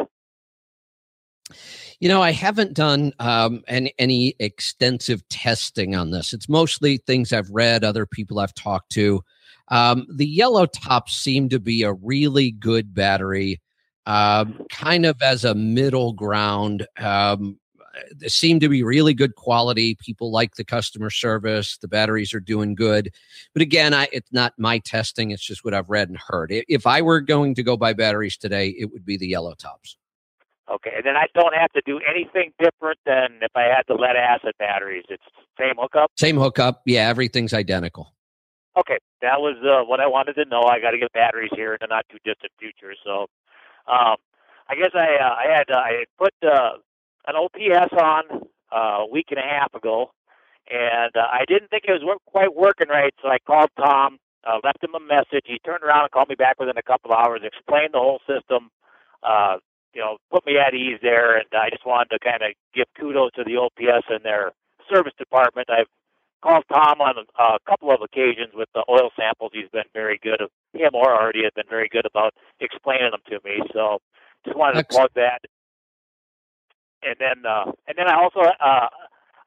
You 2.01 2.09
know, 2.09 2.23
I 2.23 2.33
haven't 2.33 2.75
done 2.75 3.13
um, 3.21 3.63
any, 3.69 3.95
any 3.99 4.35
extensive 4.39 5.27
testing 5.29 5.95
on 5.95 6.11
this. 6.11 6.33
It's 6.33 6.49
mostly 6.49 6.97
things 6.97 7.33
I've 7.33 7.51
read, 7.51 7.85
other 7.85 8.07
people 8.07 8.39
I've 8.39 8.55
talked 8.55 8.91
to. 8.93 9.23
Um, 9.69 10.07
the 10.13 10.27
yellow 10.27 10.67
tops 10.67 11.17
seem 11.17 11.49
to 11.51 11.61
be 11.61 11.83
a 11.83 11.93
really 11.93 12.51
good 12.51 12.95
battery 12.95 13.61
um, 14.07 14.65
kind 14.71 15.05
of 15.05 15.21
as 15.23 15.45
a 15.45 15.55
middle 15.55 16.13
ground. 16.13 16.87
Um, 16.99 17.59
they 18.15 18.29
seem 18.29 18.61
to 18.61 18.69
be 18.69 18.83
really 18.83 19.15
good 19.15 19.37
quality. 19.37 19.97
People 19.97 20.31
like 20.31 20.57
the 20.57 20.65
customer 20.65 21.11
service. 21.11 21.79
The 21.79 21.89
batteries 21.89 22.35
are 22.35 22.41
doing 22.41 22.75
good. 22.75 23.13
But 23.53 23.63
again, 23.63 23.95
I, 23.95 24.09
it's 24.13 24.33
not 24.33 24.53
my 24.59 24.79
testing. 24.79 25.31
It's 25.31 25.45
just 25.45 25.65
what 25.65 25.75
I've 25.75 25.89
read 25.89 26.09
and 26.09 26.19
heard. 26.19 26.51
If 26.51 26.87
I 26.87 27.03
were 27.03 27.21
going 27.21 27.55
to 27.55 27.63
go 27.63 27.77
buy 27.77 27.93
batteries 27.95 28.37
today, 28.37 28.75
it 28.79 28.93
would 28.93 29.05
be 29.05 29.17
the 29.17 29.27
yellow 29.27 29.55
tops. 29.55 29.97
Okay, 30.69 30.91
and 30.97 31.07
then 31.07 31.17
I 31.17 31.27
don't 31.33 31.55
have 31.55 31.73
to 31.73 31.83
do 31.87 32.01
anything 32.09 32.53
different 32.59 32.99
than 33.07 33.39
if 33.41 33.53
I 33.55 33.63
had 33.63 33.85
the 33.87 33.95
lead 33.95 34.17
acid 34.17 34.55
batteries. 34.59 35.05
It's 35.09 35.23
same 35.59 35.77
hookup. 35.79 36.11
Same 36.19 36.37
hookup. 36.37 36.83
Yeah, 36.87 37.09
everything's 37.09 37.55
identical. 37.55 38.13
Okay, 38.77 38.99
that 39.23 39.41
was 39.41 39.57
uh, 39.63 39.87
what 39.89 40.01
I 40.01 40.09
wanted 40.09 40.35
to 40.35 40.45
know. 40.45 40.63
I 40.69 40.81
got 40.81 40.91
to 40.91 40.99
get 40.99 41.13
batteries 41.13 41.53
here 41.55 41.73
in 41.75 41.79
the 41.81 41.87
not 41.87 42.05
too 42.11 42.19
distant 42.25 42.53
future. 42.59 42.95
So 43.05 43.27
um, 43.89 44.17
I 44.69 44.75
guess 44.75 44.91
I 44.95 45.17
uh, 45.23 45.35
I 45.35 45.57
had 45.57 45.71
uh, 45.71 45.79
I 45.79 46.05
put 46.19 46.35
uh, 46.43 46.79
an 47.27 47.37
OPS 47.37 47.93
on 47.93 48.43
uh, 48.73 49.05
a 49.05 49.09
week 49.11 49.27
and 49.31 49.39
a 49.39 49.43
half 49.43 49.75
ago, 49.75 50.11
and 50.71 51.15
uh, 51.17 51.27
I 51.31 51.45
didn't 51.47 51.69
think 51.69 51.85
it 51.87 51.93
was 51.93 52.03
work, 52.05 52.19
quite 52.27 52.55
working 52.55 52.89
right. 52.89 53.15
So 53.23 53.29
I 53.29 53.39
called 53.39 53.71
Tom, 53.79 54.19
uh, 54.47 54.59
left 54.65 54.83
him 54.83 54.95
a 54.95 55.01
message. 55.01 55.47
He 55.47 55.59
turned 55.61 55.85
around 55.85 56.03
and 56.03 56.11
called 56.11 56.29
me 56.29 56.35
back 56.35 56.59
within 56.59 56.77
a 56.77 56.83
couple 56.83 57.13
of 57.13 57.19
hours, 57.19 57.43
explained 57.45 57.95
the 57.95 57.99
whole 57.99 58.21
system. 58.27 58.71
Uh, 59.23 59.59
you 59.95 60.03
know, 60.03 60.19
put 60.31 60.45
me 60.45 60.59
at 60.59 60.75
ease 60.75 60.99
there, 61.01 61.39
and 61.39 61.47
I 61.53 61.71
just 61.71 61.87
wanted 61.87 62.11
to 62.11 62.19
kind 62.19 62.43
of 62.43 62.53
give 62.75 62.87
kudos 62.99 63.33
to 63.33 63.45
the 63.45 63.57
OPS 63.57 64.07
and 64.11 64.23
their 64.25 64.53
service 64.93 65.15
department. 65.19 65.71
I've 65.71 65.89
called 66.43 66.65
Tom 66.73 67.01
on 67.01 67.15
a, 67.19 67.43
a 67.43 67.59
couple 67.69 67.91
of 67.91 68.01
occasions 68.03 68.53
with 68.55 68.69
the 68.75 68.85
oil 68.89 69.11
samples. 69.19 69.53
He's 69.55 69.71
been 69.73 69.89
very 69.93 70.19
good. 70.23 70.41
Him 70.73 70.91
or 70.95 71.11
Artie 71.11 71.45
has 71.45 71.53
been 71.55 71.69
very 71.69 71.89
good 71.89 72.07
about 72.07 72.35
explaining 72.61 73.11
them 73.11 73.23
to 73.29 73.41
me. 73.45 73.63
So 73.73 73.99
just 74.45 74.57
wanted 74.57 74.81
to 74.81 74.87
plug 74.87 75.11
that. 75.15 75.41
And 77.03 77.17
then, 77.19 77.47
uh, 77.47 77.73
and 77.87 77.97
then 77.97 78.09
I 78.09 78.17
also, 78.21 78.41
uh, 78.41 78.89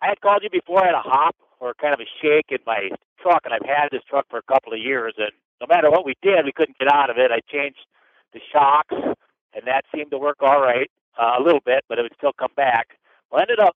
I 0.01 0.07
had 0.07 0.21
called 0.21 0.43
you 0.43 0.49
before. 0.49 0.83
I 0.83 0.87
had 0.87 0.95
a 0.95 1.01
hop 1.01 1.35
or 1.59 1.73
kind 1.73 1.93
of 1.93 1.99
a 1.99 2.09
shake 2.21 2.47
in 2.49 2.59
my 2.65 2.89
truck, 3.21 3.41
and 3.43 3.53
I've 3.53 3.67
had 3.67 3.89
this 3.91 4.01
truck 4.09 4.25
for 4.29 4.37
a 4.39 4.43
couple 4.43 4.73
of 4.73 4.79
years. 4.79 5.15
And 5.17 5.31
no 5.59 5.67
matter 5.67 5.91
what 5.91 6.05
we 6.05 6.15
did, 6.21 6.45
we 6.45 6.53
couldn't 6.53 6.77
get 6.79 6.91
out 6.91 7.09
of 7.09 7.17
it. 7.17 7.31
I 7.31 7.39
changed 7.51 7.85
the 8.33 8.39
shocks, 8.51 8.95
and 8.95 9.65
that 9.65 9.83
seemed 9.93 10.11
to 10.11 10.17
work 10.17 10.37
all 10.41 10.61
right 10.61 10.89
uh, 11.19 11.35
a 11.39 11.43
little 11.43 11.59
bit, 11.65 11.83
but 11.89 11.99
it 11.99 12.03
would 12.03 12.15
still 12.17 12.33
come 12.37 12.51
back. 12.55 12.97
Well, 13.29 13.39
I 13.39 13.43
ended 13.43 13.59
up 13.59 13.75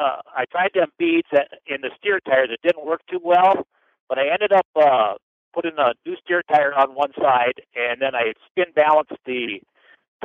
uh, 0.00 0.16
I 0.34 0.44
tried 0.50 0.70
them 0.74 0.88
beads 0.98 1.28
in 1.66 1.82
the 1.82 1.90
steer 1.98 2.20
tires. 2.20 2.48
It 2.50 2.60
didn't 2.66 2.86
work 2.86 3.02
too 3.10 3.20
well, 3.22 3.66
but 4.08 4.18
I 4.18 4.28
ended 4.32 4.52
up 4.52 4.66
uh, 4.76 5.14
putting 5.52 5.72
a 5.78 5.92
new 6.06 6.16
steer 6.24 6.42
tire 6.50 6.72
on 6.74 6.94
one 6.94 7.12
side, 7.20 7.60
and 7.76 8.00
then 8.00 8.14
I 8.14 8.32
spin 8.50 8.72
balanced 8.74 9.12
the 9.26 9.60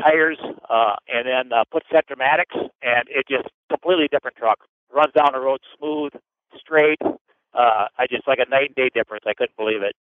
tires, 0.02 0.38
uh, 0.70 0.96
and 1.08 1.28
then 1.28 1.54
uh, 1.54 1.64
put 1.72 1.84
Centramatics, 1.94 2.56
and 2.82 3.04
it 3.10 3.26
just 3.30 3.50
completely 3.70 4.08
different 4.12 4.38
truck. 4.38 4.60
Runs 4.94 5.14
down 5.14 5.30
the 5.34 5.40
road 5.40 5.60
smooth, 5.78 6.14
straight. 6.58 7.00
Uh, 7.54 7.88
I 7.98 8.08
just 8.10 8.28
like 8.28 8.40
a 8.40 8.50
night 8.50 8.68
and 8.68 8.76
day 8.76 8.90
difference. 8.94 9.24
I 9.28 9.34
couldn't 9.34 9.58
believe 9.58 9.82
it. 9.82 9.96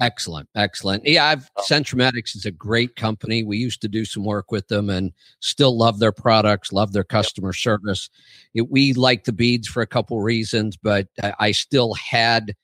Excellent, 0.00 0.48
excellent. 0.54 1.04
Yeah, 1.04 1.26
I've 1.26 1.50
oh. 1.56 1.62
Centramatics 1.62 2.36
is 2.36 2.46
a 2.46 2.52
great 2.52 2.94
company. 2.94 3.42
We 3.42 3.56
used 3.56 3.80
to 3.82 3.88
do 3.88 4.04
some 4.04 4.24
work 4.24 4.52
with 4.52 4.68
them, 4.68 4.90
and 4.90 5.12
still 5.40 5.76
love 5.76 5.98
their 5.98 6.12
products, 6.12 6.72
love 6.72 6.92
their 6.92 7.04
customer 7.04 7.48
yep. 7.48 7.56
service. 7.56 8.08
It, 8.54 8.70
we 8.70 8.92
like 8.92 9.24
the 9.24 9.32
beads 9.32 9.66
for 9.66 9.82
a 9.82 9.88
couple 9.88 10.20
reasons, 10.20 10.76
but 10.76 11.08
I, 11.20 11.34
I 11.40 11.52
still 11.52 11.94
had, 11.94 12.54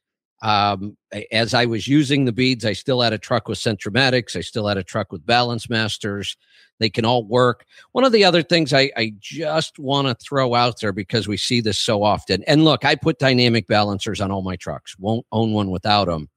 um, 0.42 0.96
as 1.32 1.54
I 1.54 1.64
was 1.64 1.88
using 1.88 2.24
the 2.24 2.32
beads, 2.32 2.64
I 2.64 2.72
still 2.72 3.00
had 3.00 3.12
a 3.12 3.18
truck 3.18 3.48
with 3.48 3.58
Centramatics. 3.58 4.36
I 4.36 4.40
still 4.40 4.68
had 4.68 4.78
a 4.78 4.84
truck 4.84 5.10
with 5.10 5.26
Balance 5.26 5.68
Masters. 5.68 6.36
They 6.78 6.88
can 6.88 7.04
all 7.04 7.24
work. 7.24 7.66
One 7.90 8.04
of 8.04 8.12
the 8.12 8.24
other 8.24 8.42
things 8.44 8.72
I, 8.72 8.92
I 8.96 9.12
just 9.18 9.80
want 9.80 10.06
to 10.06 10.14
throw 10.14 10.54
out 10.54 10.80
there 10.80 10.92
because 10.92 11.26
we 11.26 11.36
see 11.36 11.60
this 11.60 11.80
so 11.80 12.04
often, 12.04 12.44
and 12.44 12.64
look, 12.64 12.84
I 12.84 12.94
put 12.94 13.18
dynamic 13.18 13.66
balancers 13.66 14.20
on 14.20 14.30
all 14.30 14.42
my 14.42 14.54
trucks. 14.54 14.96
Won't 15.00 15.26
own 15.32 15.52
one 15.52 15.70
without 15.72 16.06
them 16.06 16.28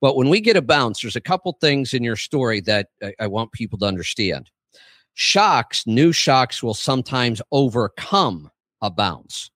but 0.00 0.16
when 0.16 0.28
we 0.28 0.40
get 0.40 0.56
a 0.56 0.62
bounce, 0.62 1.00
there's 1.00 1.16
a 1.16 1.20
couple 1.20 1.52
things 1.60 1.92
in 1.92 2.02
your 2.02 2.16
story 2.16 2.60
that 2.62 2.88
I, 3.02 3.14
I 3.20 3.26
want 3.26 3.52
people 3.52 3.78
to 3.78 3.86
understand. 3.86 4.50
Shocks, 5.14 5.86
new 5.86 6.12
shocks 6.12 6.62
will 6.62 6.74
sometimes 6.74 7.42
overcome 7.50 8.50
a 8.80 8.90
bounce. 8.90 9.50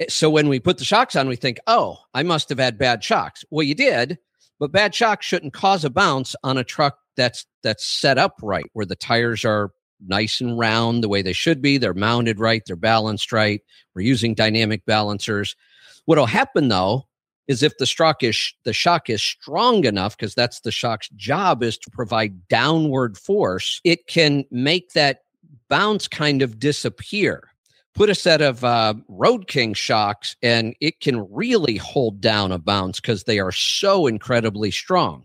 Eh, 0.00 0.06
so 0.08 0.28
when 0.28 0.48
we 0.48 0.60
put 0.60 0.78
the 0.78 0.84
shocks 0.84 1.16
on, 1.16 1.28
we 1.28 1.36
think, 1.36 1.58
oh, 1.66 1.98
I 2.12 2.22
must 2.22 2.48
have 2.50 2.58
had 2.58 2.76
bad 2.76 3.02
shocks. 3.02 3.44
Well, 3.50 3.64
you 3.64 3.74
did, 3.74 4.18
but 4.58 4.72
bad 4.72 4.94
shocks 4.94 5.24
shouldn't 5.24 5.54
cause 5.54 5.84
a 5.84 5.90
bounce 5.90 6.36
on 6.44 6.58
a 6.58 6.64
truck 6.64 6.98
that's 7.16 7.46
that's 7.62 7.86
set 7.86 8.18
up 8.18 8.38
right, 8.42 8.66
where 8.72 8.86
the 8.86 8.96
tires 8.96 9.44
are 9.44 9.70
nice 10.06 10.40
and 10.40 10.58
round 10.58 11.02
the 11.02 11.08
way 11.08 11.22
they 11.22 11.32
should 11.32 11.62
be. 11.62 11.78
They're 11.78 11.94
mounted 11.94 12.38
right, 12.38 12.62
they're 12.66 12.76
balanced 12.76 13.32
right. 13.32 13.62
We're 13.94 14.02
using 14.02 14.34
dynamic 14.34 14.84
balancers. 14.84 15.56
What'll 16.04 16.26
happen 16.26 16.68
though 16.68 17.06
is 17.46 17.62
if 17.62 17.76
the 17.78 17.86
shock 17.86 18.22
is 18.22 18.54
the 18.64 18.72
shock 18.72 19.10
is 19.10 19.22
strong 19.22 19.84
enough 19.84 20.16
because 20.16 20.34
that's 20.34 20.60
the 20.60 20.72
shock's 20.72 21.08
job 21.10 21.62
is 21.62 21.76
to 21.78 21.90
provide 21.90 22.48
downward 22.48 23.18
force 23.18 23.80
it 23.84 24.06
can 24.06 24.44
make 24.50 24.92
that 24.92 25.20
bounce 25.68 26.08
kind 26.08 26.42
of 26.42 26.58
disappear. 26.58 27.50
Put 27.94 28.10
a 28.10 28.14
set 28.14 28.42
of 28.42 28.64
uh, 28.64 28.94
road 29.08 29.46
king 29.46 29.72
shocks 29.74 30.34
and 30.42 30.74
it 30.80 31.00
can 31.00 31.28
really 31.32 31.76
hold 31.76 32.20
down 32.20 32.50
a 32.50 32.58
bounce 32.58 33.00
because 33.00 33.24
they 33.24 33.38
are 33.38 33.52
so 33.52 34.06
incredibly 34.06 34.70
strong. 34.70 35.24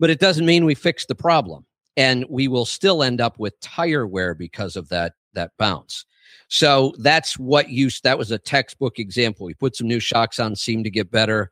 But 0.00 0.10
it 0.10 0.18
doesn't 0.18 0.46
mean 0.46 0.64
we 0.64 0.74
fix 0.74 1.06
the 1.06 1.14
problem 1.14 1.64
and 1.96 2.24
we 2.28 2.48
will 2.48 2.66
still 2.66 3.02
end 3.02 3.20
up 3.20 3.38
with 3.38 3.58
tire 3.60 4.06
wear 4.06 4.34
because 4.34 4.74
of 4.74 4.88
that 4.88 5.14
that 5.34 5.52
bounce 5.58 6.04
so 6.48 6.94
that's 6.98 7.38
what 7.38 7.70
you, 7.70 7.90
that 8.02 8.18
was 8.18 8.30
a 8.30 8.38
textbook 8.38 8.98
example. 8.98 9.46
We 9.46 9.54
put 9.54 9.76
some 9.76 9.88
new 9.88 10.00
shocks 10.00 10.38
on, 10.38 10.56
seem 10.56 10.84
to 10.84 10.90
get 10.90 11.10
better. 11.10 11.50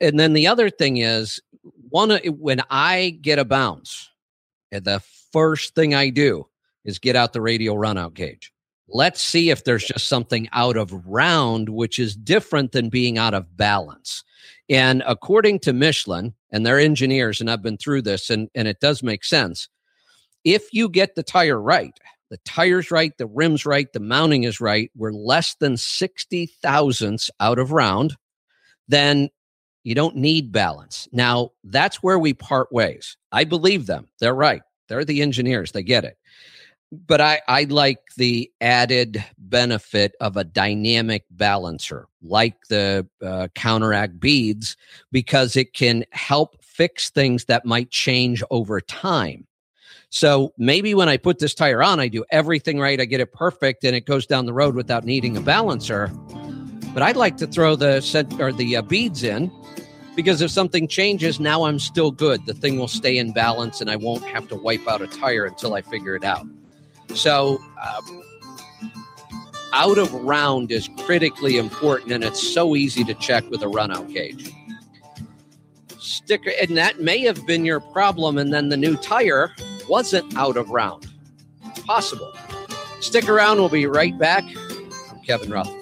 And 0.00 0.18
then 0.18 0.32
the 0.32 0.46
other 0.46 0.70
thing 0.70 0.98
is, 0.98 1.40
one 1.90 2.18
when 2.38 2.62
I 2.70 3.18
get 3.20 3.38
a 3.38 3.44
bounce, 3.44 4.08
the 4.70 5.02
first 5.32 5.74
thing 5.74 5.94
I 5.94 6.10
do 6.10 6.46
is 6.84 6.98
get 6.98 7.16
out 7.16 7.32
the 7.32 7.40
radial 7.40 7.76
runout 7.76 8.14
gauge. 8.14 8.52
Let's 8.88 9.20
see 9.20 9.50
if 9.50 9.64
there's 9.64 9.84
just 9.84 10.08
something 10.08 10.48
out 10.52 10.76
of 10.76 10.92
round, 11.06 11.68
which 11.68 11.98
is 11.98 12.14
different 12.16 12.72
than 12.72 12.88
being 12.88 13.16
out 13.16 13.34
of 13.34 13.56
balance. 13.56 14.24
And 14.68 15.02
according 15.06 15.60
to 15.60 15.72
Michelin 15.72 16.34
and 16.50 16.64
their 16.66 16.78
engineers, 16.78 17.40
and 17.40 17.50
I've 17.50 17.62
been 17.62 17.78
through 17.78 18.02
this, 18.02 18.30
and, 18.30 18.48
and 18.54 18.68
it 18.68 18.80
does 18.80 19.02
make 19.02 19.24
sense. 19.24 19.68
If 20.44 20.72
you 20.72 20.88
get 20.88 21.14
the 21.14 21.22
tire 21.22 21.60
right, 21.60 21.96
the 22.32 22.38
tire's 22.46 22.90
right, 22.90 23.12
the 23.18 23.26
rim's 23.26 23.66
right, 23.66 23.92
the 23.92 24.00
mounting 24.00 24.44
is 24.44 24.58
right, 24.58 24.90
we're 24.96 25.12
less 25.12 25.54
than 25.60 25.76
60 25.76 26.46
thousandths 26.62 27.30
out 27.40 27.58
of 27.58 27.72
round, 27.72 28.16
then 28.88 29.28
you 29.84 29.94
don't 29.94 30.16
need 30.16 30.50
balance. 30.50 31.06
Now, 31.12 31.50
that's 31.62 32.02
where 32.02 32.18
we 32.18 32.32
part 32.32 32.72
ways. 32.72 33.18
I 33.32 33.44
believe 33.44 33.84
them. 33.84 34.08
They're 34.18 34.34
right. 34.34 34.62
They're 34.88 35.04
the 35.04 35.20
engineers. 35.20 35.72
They 35.72 35.82
get 35.82 36.04
it. 36.04 36.16
But 36.90 37.20
I, 37.20 37.42
I 37.48 37.64
like 37.64 37.98
the 38.16 38.50
added 38.62 39.22
benefit 39.36 40.14
of 40.22 40.38
a 40.38 40.44
dynamic 40.44 41.26
balancer 41.30 42.06
like 42.22 42.56
the 42.70 43.06
uh, 43.22 43.48
counteract 43.54 44.18
beads 44.18 44.78
because 45.10 45.54
it 45.54 45.74
can 45.74 46.06
help 46.12 46.64
fix 46.64 47.10
things 47.10 47.44
that 47.44 47.66
might 47.66 47.90
change 47.90 48.42
over 48.50 48.80
time. 48.80 49.46
So 50.14 50.52
maybe 50.58 50.94
when 50.94 51.08
I 51.08 51.16
put 51.16 51.38
this 51.38 51.54
tire 51.54 51.82
on, 51.82 51.98
I 51.98 52.08
do 52.08 52.22
everything 52.30 52.78
right, 52.78 53.00
I 53.00 53.06
get 53.06 53.20
it 53.20 53.32
perfect, 53.32 53.82
and 53.82 53.96
it 53.96 54.04
goes 54.04 54.26
down 54.26 54.44
the 54.44 54.52
road 54.52 54.74
without 54.74 55.06
needing 55.06 55.38
a 55.38 55.40
balancer. 55.40 56.08
But 56.92 57.02
I'd 57.02 57.16
like 57.16 57.38
to 57.38 57.46
throw 57.46 57.76
the 57.76 58.02
set 58.02 58.38
or 58.38 58.52
the 58.52 58.76
uh, 58.76 58.82
beads 58.82 59.22
in 59.22 59.50
because 60.14 60.42
if 60.42 60.50
something 60.50 60.86
changes, 60.86 61.40
now 61.40 61.64
I'm 61.64 61.78
still 61.78 62.10
good. 62.10 62.44
The 62.44 62.52
thing 62.52 62.78
will 62.78 62.88
stay 62.88 63.16
in 63.16 63.32
balance, 63.32 63.80
and 63.80 63.90
I 63.90 63.96
won't 63.96 64.22
have 64.24 64.48
to 64.48 64.54
wipe 64.54 64.86
out 64.86 65.00
a 65.00 65.06
tire 65.06 65.46
until 65.46 65.72
I 65.72 65.80
figure 65.80 66.14
it 66.14 66.24
out. 66.24 66.46
So. 67.14 67.58
Um, 67.82 68.22
out 69.74 69.96
of 69.96 70.12
round 70.12 70.70
is 70.70 70.90
critically 71.06 71.56
important, 71.56 72.12
and 72.12 72.22
it's 72.22 72.46
so 72.46 72.76
easy 72.76 73.04
to 73.04 73.14
check 73.14 73.48
with 73.48 73.62
a 73.62 73.66
runout 73.66 74.12
gauge. 74.12 74.52
Sticker, 75.98 76.52
and 76.60 76.76
that 76.76 77.00
may 77.00 77.20
have 77.20 77.46
been 77.46 77.64
your 77.64 77.80
problem, 77.80 78.36
and 78.36 78.52
then 78.52 78.68
the 78.68 78.76
new 78.76 78.98
tire 78.98 79.50
wasn't 79.88 80.36
out 80.36 80.56
of 80.56 80.70
round. 80.70 81.08
Possible. 81.86 82.32
Stick 83.00 83.28
around, 83.28 83.58
we'll 83.58 83.68
be 83.68 83.86
right 83.86 84.16
back. 84.18 84.44
I'm 85.10 85.20
Kevin 85.26 85.50
Rutherford. 85.50 85.81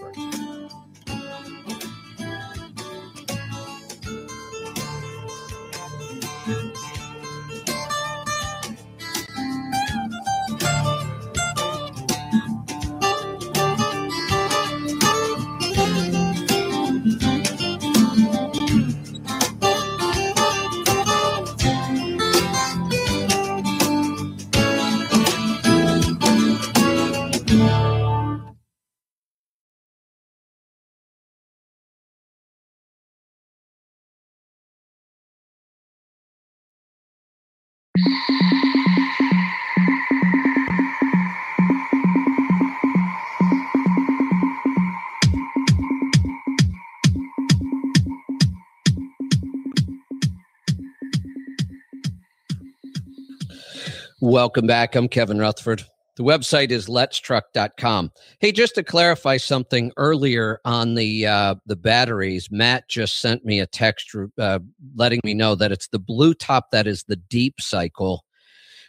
Welcome 54.23 54.67
back. 54.67 54.97
I'm 54.97 55.09
Kevin 55.09 55.39
Rutherford. 55.39 55.83
The 56.17 56.25
website 56.25 56.71
is 56.71 56.89
letstruck.com. 56.89 58.13
Hey, 58.39 58.53
just 58.53 58.75
to 58.75 58.83
clarify 58.83 59.39
something 59.39 59.93
earlier 59.97 60.61
on 60.67 60.95
the 60.95 61.27
uh, 61.27 61.55
the 61.65 61.77
batteries, 61.77 62.51
Matt 62.51 62.87
just 62.87 63.21
sent 63.21 63.47
me 63.47 63.61
a 63.61 63.67
text 63.67 64.15
uh, 64.39 64.59
letting 64.95 65.21
me 65.25 65.33
know 65.33 65.55
that 65.55 65.73
it's 65.73 65.89
the 65.89 65.99
blue 65.99 66.35
top 66.35 66.71
that 66.71 66.87
is 66.87 67.05
the 67.05 67.17
deep 67.17 67.63
cycle. 67.63 68.27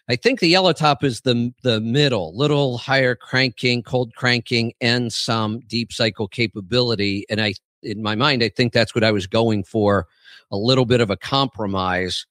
I 0.10 0.18
think 0.18 0.42
the 0.42 0.50
yellow 0.50 0.74
top 0.74 1.02
is 1.02 1.22
the 1.22 1.54
the 1.64 1.80
middle, 1.80 2.36
little 2.36 2.78
higher 2.78 3.16
cranking, 3.16 3.84
cold 3.84 4.14
cranking, 4.16 4.74
and 4.82 5.14
some 5.14 5.62
deep 5.62 5.94
cycle 5.94 6.28
capability. 6.28 7.26
And 7.30 7.40
I, 7.40 7.54
in 7.84 8.04
my 8.04 8.16
mind, 8.16 8.44
I 8.44 8.50
think 8.50 8.74
that's 8.74 8.94
what 8.94 9.06
I 9.06 9.14
was 9.14 9.28
going 9.28 9.64
for, 9.64 10.08
a 10.52 10.58
little 10.58 10.86
bit 10.86 11.00
of 11.00 11.10
a 11.10 11.16
compromise. 11.16 12.26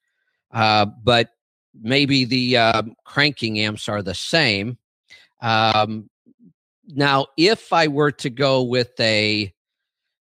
Uh, 0.52 0.84
but 1.02 1.30
maybe 1.78 2.24
the 2.24 2.56
uh, 2.56 2.82
cranking 3.04 3.58
amps 3.60 3.88
are 3.88 4.02
the 4.02 4.14
same. 4.14 4.78
Um, 5.40 6.10
now, 6.86 7.26
if 7.36 7.72
I 7.72 7.88
were 7.88 8.12
to 8.12 8.30
go 8.30 8.62
with 8.62 8.98
a 8.98 9.52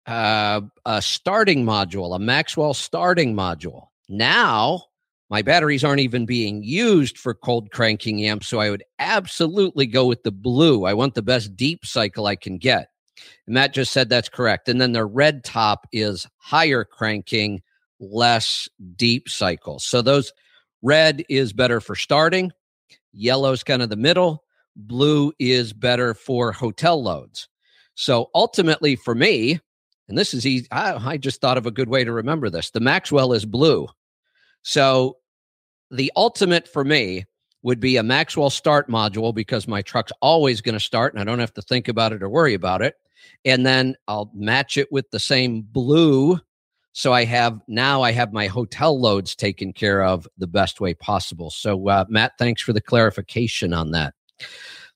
uh, 0.06 0.62
a 0.86 1.02
starting 1.02 1.64
module, 1.66 2.16
a 2.16 2.20
Maxwell 2.20 2.74
starting 2.74 3.34
module, 3.34 3.88
now 4.10 4.84
my 5.30 5.42
batteries 5.42 5.84
aren't 5.84 6.02
even 6.02 6.26
being 6.26 6.62
used 6.64 7.18
for 7.18 7.34
cold 7.34 7.72
cranking 7.72 8.24
amps, 8.26 8.48
so 8.48 8.60
I 8.60 8.70
would 8.70 8.84
absolutely 9.00 9.88
go 9.88 10.06
with 10.06 10.24
the 10.24 10.32
blue. 10.32 10.86
I 10.86 10.94
want 10.94 11.16
the 11.16 11.22
best 11.22 11.56
deep 11.56 11.86
cycle 11.86 12.28
I 12.28 12.36
can 12.36 12.58
get. 12.58 12.90
And 13.48 13.56
Matt 13.56 13.74
just 13.74 13.92
said 13.92 14.10
that's 14.10 14.30
correct. 14.30 14.70
And 14.70 14.80
then 14.80 14.92
the 14.92 15.06
red 15.06 15.44
top 15.44 15.88
is 15.92 16.28
higher 16.38 16.84
cranking, 16.84 17.64
less 18.00 18.68
deep 18.96 19.30
cycle. 19.30 19.80
So 19.80 20.02
those 20.02 20.32
Red 20.84 21.24
is 21.30 21.54
better 21.54 21.80
for 21.80 21.96
starting. 21.96 22.52
Yellow's 23.14 23.64
kind 23.64 23.82
of 23.82 23.90
the 23.90 23.96
middle. 23.96 24.44
Blue 24.76 25.32
is 25.40 25.74
better 25.74 26.14
for 26.14 26.52
hotel 26.52 27.02
loads. 27.02 27.48
So 27.96 28.30
ultimately, 28.36 28.96
for 28.96 29.16
me, 29.16 29.60
and 30.10 30.18
this 30.18 30.34
is 30.34 30.46
easy, 30.46 30.68
I, 30.72 30.94
I 30.96 31.18
just 31.18 31.42
thought 31.42 31.58
of 31.58 31.66
a 31.66 31.72
good 31.72 31.90
way 31.90 32.04
to 32.04 32.12
remember 32.12 32.50
this. 32.50 32.72
The 32.72 32.80
Maxwell 32.80 33.34
is 33.34 33.46
blue. 33.46 33.88
So 34.64 35.18
the 35.90 36.12
ultimate 36.16 36.68
for 36.68 36.84
me 36.84 37.26
would 37.62 37.80
be 37.80 37.96
a 37.96 38.04
Maxwell 38.04 38.50
start 38.50 38.90
module 38.90 39.34
because 39.34 39.68
my 39.68 39.82
truck's 39.82 40.12
always 40.22 40.60
going 40.60 40.74
to 40.74 40.80
start 40.80 41.14
and 41.14 41.22
I 41.22 41.24
don't 41.24 41.40
have 41.40 41.54
to 41.54 41.62
think 41.62 41.88
about 41.88 42.12
it 42.12 42.22
or 42.22 42.30
worry 42.30 42.54
about 42.54 42.82
it. 42.82 42.96
And 43.46 43.66
then 43.66 43.96
I'll 44.08 44.30
match 44.34 44.76
it 44.76 44.92
with 44.92 45.10
the 45.12 45.20
same 45.20 45.62
blue 45.62 46.40
so 46.94 47.12
I 47.12 47.26
have 47.26 47.60
now 47.68 48.04
I 48.04 48.12
have 48.12 48.32
my 48.32 48.48
hotel 48.48 49.00
loads 49.00 49.36
taken 49.36 49.74
care 49.74 50.04
of 50.04 50.28
the 50.38 50.48
best 50.48 50.80
way 50.80 50.94
possible. 50.94 51.50
So 51.50 51.90
uh, 51.90 52.06
Matt, 52.08 52.34
thanks 52.38 52.62
for 52.62 52.72
the 52.72 52.82
clarification 52.82 53.74
on 53.74 53.92
that. 53.92 54.14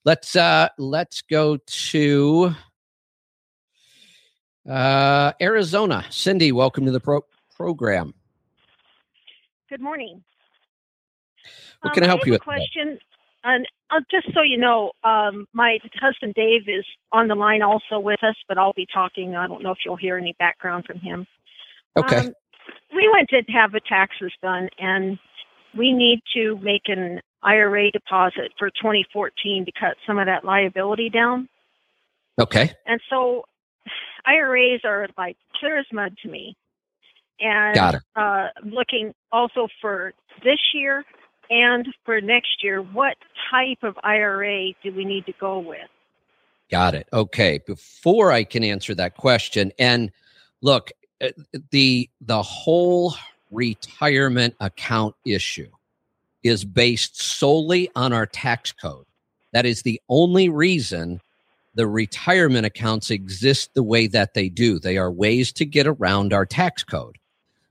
Let's 0.04 0.36
uh, 0.36 0.68
let's 0.78 1.22
go 1.22 1.58
to 1.66 2.54
uh, 4.68 5.32
Arizona. 5.40 6.04
Cindy, 6.08 6.52
welcome 6.52 6.86
to 6.86 6.92
the 6.92 7.00
pro- 7.00 7.26
program. 7.54 8.14
Good 9.68 9.80
morning. 9.80 10.22
What 11.82 11.94
can 11.94 12.04
um, 12.04 12.06
I 12.06 12.10
help 12.10 12.22
I 12.22 12.26
you 12.26 12.32
with? 12.32 12.42
Question, 12.42 12.98
and 13.42 13.66
uh, 13.90 14.00
just 14.08 14.32
so 14.34 14.42
you 14.42 14.56
know, 14.56 14.92
um, 15.02 15.46
my 15.52 15.78
husband 16.00 16.34
Dave 16.34 16.68
is 16.68 16.84
on 17.10 17.26
the 17.26 17.34
line 17.34 17.62
also 17.62 17.98
with 17.98 18.22
us, 18.22 18.36
but 18.46 18.56
I'll 18.56 18.72
be 18.72 18.86
talking. 18.92 19.34
I 19.34 19.48
don't 19.48 19.64
know 19.64 19.72
if 19.72 19.78
you'll 19.84 19.96
hear 19.96 20.16
any 20.16 20.34
background 20.38 20.84
from 20.84 21.00
him. 21.00 21.26
Okay. 21.96 22.16
Um, 22.16 22.32
we 22.94 23.08
went 23.12 23.28
to 23.30 23.52
have 23.52 23.72
the 23.72 23.80
taxes 23.86 24.32
done, 24.42 24.68
and 24.78 25.18
we 25.76 25.92
need 25.92 26.20
to 26.34 26.58
make 26.62 26.82
an 26.86 27.20
IRA 27.42 27.90
deposit 27.90 28.52
for 28.58 28.70
2014 28.70 29.64
to 29.66 29.72
cut 29.78 29.96
some 30.06 30.18
of 30.18 30.26
that 30.26 30.44
liability 30.44 31.10
down. 31.10 31.48
Okay. 32.38 32.72
And 32.86 33.00
so 33.10 33.44
IRAs 34.26 34.80
are 34.84 35.08
like 35.16 35.36
clear 35.58 35.78
as 35.78 35.86
mud 35.92 36.16
to 36.22 36.28
me. 36.28 36.56
And 37.40 37.74
Got 37.74 37.94
it. 37.96 38.02
Uh, 38.16 38.48
looking 38.64 39.14
also 39.30 39.68
for 39.80 40.12
this 40.42 40.58
year 40.74 41.04
and 41.50 41.86
for 42.04 42.20
next 42.20 42.62
year, 42.62 42.82
what 42.82 43.16
type 43.50 43.78
of 43.82 43.96
IRA 44.02 44.72
do 44.82 44.92
we 44.94 45.04
need 45.04 45.26
to 45.26 45.32
go 45.40 45.58
with? 45.58 45.78
Got 46.70 46.94
it. 46.94 47.08
Okay. 47.12 47.60
Before 47.66 48.32
I 48.32 48.44
can 48.44 48.62
answer 48.62 48.94
that 48.96 49.16
question, 49.16 49.72
and 49.78 50.10
look, 50.60 50.90
Uh, 51.22 51.30
the 51.70 52.08
the 52.20 52.42
whole 52.42 53.14
retirement 53.50 54.54
account 54.60 55.14
issue 55.24 55.70
is 56.42 56.64
based 56.64 57.20
solely 57.20 57.90
on 57.96 58.12
our 58.12 58.26
tax 58.26 58.72
code. 58.72 59.06
That 59.52 59.66
is 59.66 59.82
the 59.82 60.00
only 60.08 60.48
reason 60.48 61.20
the 61.74 61.86
retirement 61.86 62.66
accounts 62.66 63.10
exist 63.10 63.74
the 63.74 63.82
way 63.82 64.06
that 64.08 64.34
they 64.34 64.48
do. 64.48 64.78
They 64.78 64.98
are 64.98 65.10
ways 65.10 65.52
to 65.52 65.64
get 65.64 65.86
around 65.86 66.32
our 66.32 66.46
tax 66.46 66.84
code. 66.84 67.18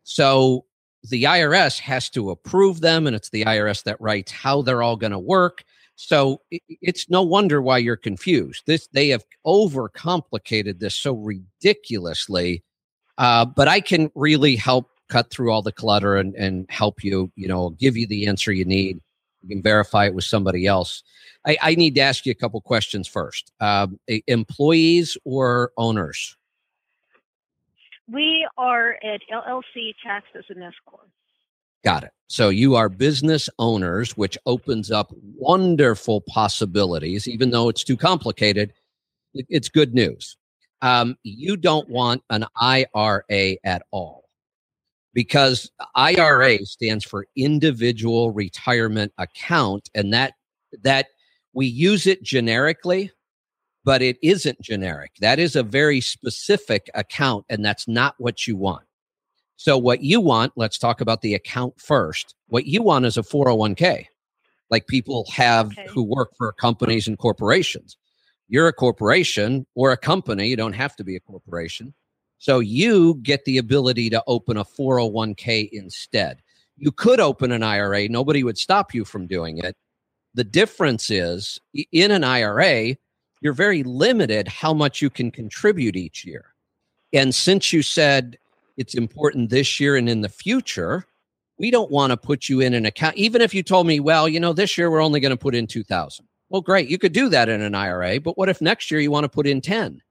So 0.04 0.66
the 1.04 1.24
IRS 1.24 1.80
has 1.80 2.10
to 2.12 2.32
approve 2.32 2.82
them, 2.82 3.08
and 3.08 3.16
it's 3.16 3.30
the 3.30 3.46
IRS 3.46 3.84
that 3.84 4.00
writes 4.02 4.32
how 4.32 4.62
they're 4.62 4.84
all 4.84 4.96
going 4.96 5.12
to 5.12 5.20
work. 5.20 5.64
So 5.96 6.42
it's 6.52 7.10
no 7.10 7.22
wonder 7.22 7.62
why 7.62 7.80
you're 7.80 7.96
confused. 7.96 8.64
This 8.66 8.88
they 8.94 9.10
have 9.10 9.26
overcomplicated 9.46 10.80
this 10.80 10.96
so 10.96 11.14
ridiculously 11.14 12.64
uh, 13.18 13.46
but 13.46 13.68
I 13.68 13.80
can 13.80 14.12
really 14.16 14.56
help 14.56 14.90
cut 15.10 15.30
through 15.30 15.52
all 15.52 15.62
the 15.62 15.72
clutter 15.72 16.18
and, 16.18 16.36
and 16.36 16.66
help 16.70 17.04
you, 17.04 17.32
you 17.36 17.48
know, 17.48 17.72
give 17.72 17.98
you 17.98 18.08
the 18.08 18.28
answer 18.28 18.52
you 18.52 18.66
need. 18.66 19.00
You 19.42 19.50
can 19.50 19.62
verify 19.62 20.06
it 20.06 20.14
with 20.14 20.26
somebody 20.26 20.68
else. 20.68 21.04
I, 21.46 21.58
I 21.62 21.76
need 21.76 21.96
to 21.96 22.02
ask 22.02 22.26
you 22.26 22.32
a 22.32 22.36
couple 22.36 22.60
questions 22.62 23.08
first. 23.08 23.52
Um, 23.60 24.00
employees 24.28 25.18
or 25.24 25.72
owners? 25.78 26.36
We 28.12 28.48
are 28.58 28.96
at 29.04 29.22
LLC 29.32 29.94
taxed 30.04 30.32
as 30.38 30.46
an 30.50 30.62
S 30.62 30.74
corp. 30.86 31.10
Got 31.84 32.04
it. 32.04 32.12
So 32.28 32.50
you 32.50 32.76
are 32.76 32.90
business 32.90 33.50
owners, 33.60 34.18
which 34.18 34.38
opens 34.46 34.92
up 34.92 35.14
wonderful 35.36 36.22
possibilities. 36.22 37.28
Even 37.28 37.52
though 37.52 37.70
it's 37.70 37.84
too 37.84 37.96
complicated, 37.96 38.74
it's 39.34 39.70
good 39.70 39.94
news 39.94 40.36
um, 40.82 41.18
you 41.24 41.58
don't 41.58 41.90
want 41.90 42.24
an 42.30 42.46
IRA 42.60 43.58
at 43.64 43.84
all 43.92 44.26
because 45.14 45.72
IRA 45.96 46.66
stands 46.66 47.04
for 47.04 47.28
individual 47.36 48.32
retirement 48.32 49.14
account 49.18 49.90
and 49.96 50.14
that 50.14 50.34
that 50.84 51.08
we 51.54 51.66
use 51.66 52.06
it 52.08 52.24
generically 52.24 53.12
but 53.84 54.02
it 54.02 54.18
isn't 54.22 54.60
generic. 54.62 55.12
That 55.22 55.40
is 55.40 55.56
a 55.56 55.64
very 55.64 56.02
specific 56.02 56.90
account 56.94 57.46
and 57.50 57.64
that's 57.64 57.88
not 57.88 58.16
what 58.18 58.46
you 58.46 58.58
want. 58.58 58.84
So 59.56 59.78
what 59.78 60.04
you 60.04 60.20
want, 60.20 60.54
let's 60.58 60.78
talk 60.78 61.00
about 61.00 61.22
the 61.22 61.34
account 61.36 61.80
first. 61.80 62.36
What 62.48 62.66
you 62.66 62.84
want 62.84 63.06
is 63.06 63.18
a 63.18 63.22
401k. 63.24 64.08
Like 64.70 64.88
people 64.88 65.26
have 65.32 65.68
Okay. 65.68 65.88
who 65.90 66.04
work 66.04 66.32
for 66.38 66.52
companies 66.52 67.08
and 67.08 67.18
corporations. 67.18 67.98
You're 68.50 68.68
a 68.68 68.74
corporation 68.74 69.66
or 69.76 69.92
a 69.92 69.98
company, 69.98 70.48
you 70.48 70.56
don't 70.56 70.74
have 70.74 70.96
to 70.98 71.04
be 71.04 71.16
a 71.16 71.20
corporation. 71.20 71.94
So 72.40 72.60
you 72.60 73.16
get 73.16 73.46
the 73.46 73.58
ability 73.58 74.10
to 74.12 74.24
open 74.28 74.58
a 74.58 74.64
401k 74.64 75.70
instead. 75.72 76.42
You 76.78 76.92
could 76.92 77.20
open 77.20 77.52
an 77.52 77.64
IRA, 77.64 78.08
nobody 78.08 78.44
would 78.44 78.58
stop 78.58 78.94
you 78.94 79.04
from 79.04 79.28
doing 79.28 79.58
it. 79.58 79.76
The 80.34 80.44
difference 80.44 81.10
is 81.10 81.60
in 81.92 82.12
an 82.12 82.24
IRA, 82.24 82.96
you're 83.42 83.54
very 83.54 83.84
limited 83.84 84.48
how 84.48 84.74
much 84.74 85.02
you 85.02 85.10
can 85.10 85.32
contribute 85.32 85.96
each 85.96 86.26
year. 86.26 86.54
And 87.14 87.34
since 87.34 87.74
you 87.74 87.82
said 87.82 88.38
it's 88.78 88.94
important 88.94 89.50
this 89.50 89.80
year 89.80 89.96
and 89.96 90.08
in 90.08 90.22
the 90.22 90.30
future, 90.30 91.06
we 91.58 91.72
don't 91.72 91.92
want 91.92 92.12
to 92.12 92.18
put 92.18 92.48
you 92.48 92.60
in 92.60 92.74
an 92.74 92.86
account. 92.86 93.18
Even 93.18 93.42
if 93.42 93.54
you 93.54 93.64
told 93.64 93.88
me, 93.88 94.00
well, 94.00 94.30
you 94.30 94.40
know, 94.40 94.54
this 94.54 94.78
year 94.78 94.92
we're 94.92 95.02
only 95.02 95.20
going 95.20 95.32
to 95.32 95.38
put 95.38 95.56
in 95.56 95.66
2000. 95.66 96.28
Well, 96.50 96.62
great. 96.62 96.90
You 96.90 96.98
could 96.98 97.14
do 97.14 97.30
that 97.30 97.50
in 97.50 97.62
an 97.62 97.76
IRA, 97.76 98.22
but 98.22 98.38
what 98.38 98.50
if 98.50 98.62
next 98.62 98.90
year 98.90 99.02
you 99.02 99.12
want 99.12 99.26
to 99.26 99.30
put 99.30 99.48
in 99.48 99.60
10? 99.60 100.02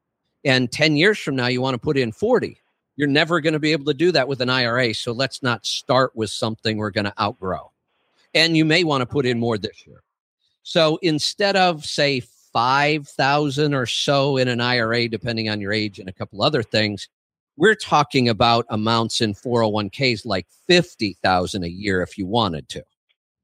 And 0.45 0.71
10 0.71 0.97
years 0.97 1.19
from 1.19 1.35
now, 1.35 1.47
you 1.47 1.61
want 1.61 1.75
to 1.75 1.79
put 1.79 1.97
in 1.97 2.13
40. 2.13 2.61
You're 2.97 3.09
never 3.09 3.41
going 3.41 3.55
to 3.55 3.59
be 3.59 3.73
able 3.73 3.87
to 3.87 3.95
do 3.95 4.13
that 4.13 4.29
with 4.29 4.41
an 4.41 4.51
IRA. 4.51 4.95
So 4.95 5.13
let's 5.13 5.43
not 5.43 5.67
start 5.67 6.15
with 6.15 6.31
something 6.31 6.77
we're 6.77 6.91
going 6.91 7.07
to 7.07 7.21
outgrow. 7.21 7.73
And 8.35 8.57
you 8.57 8.65
may 8.65 8.85
want 8.85 9.03
to 9.03 9.07
put 9.07 9.27
in 9.27 9.39
more 9.39 9.59
this 9.59 9.87
year. 9.87 10.03
So 10.63 10.99
instead 11.03 11.57
of, 11.57 11.85
say, 11.85 12.21
5,000 12.53 13.75
or 13.75 13.87
so 13.87 14.37
in 14.37 14.49
an 14.49 14.61
IRA, 14.61 15.09
depending 15.09 15.49
on 15.49 15.61
your 15.61 15.73
age 15.73 15.99
and 15.99 16.09
a 16.09 16.13
couple 16.13 16.43
other 16.43 16.63
things, 16.63 17.09
we're 17.57 17.75
talking 17.75 18.29
about 18.29 18.67
amounts 18.69 19.21
in 19.21 19.35
401ks 19.35 20.27
like 20.27 20.47
50,000 20.67 21.65
a 21.65 21.69
year 21.69 22.03
if 22.03 22.19
you 22.19 22.27
wanted 22.27 22.69
to. 22.71 22.83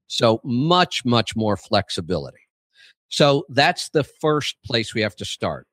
So 0.07 0.41
much, 0.45 1.05
much 1.05 1.35
more 1.35 1.57
flexibility. 1.57 2.42
So 3.13 3.45
that's 3.51 3.91
the 3.91 4.05
first 4.05 4.57
place 4.65 4.95
we 4.95 5.03
have 5.03 5.15
to 5.17 5.25
start. 5.27 5.67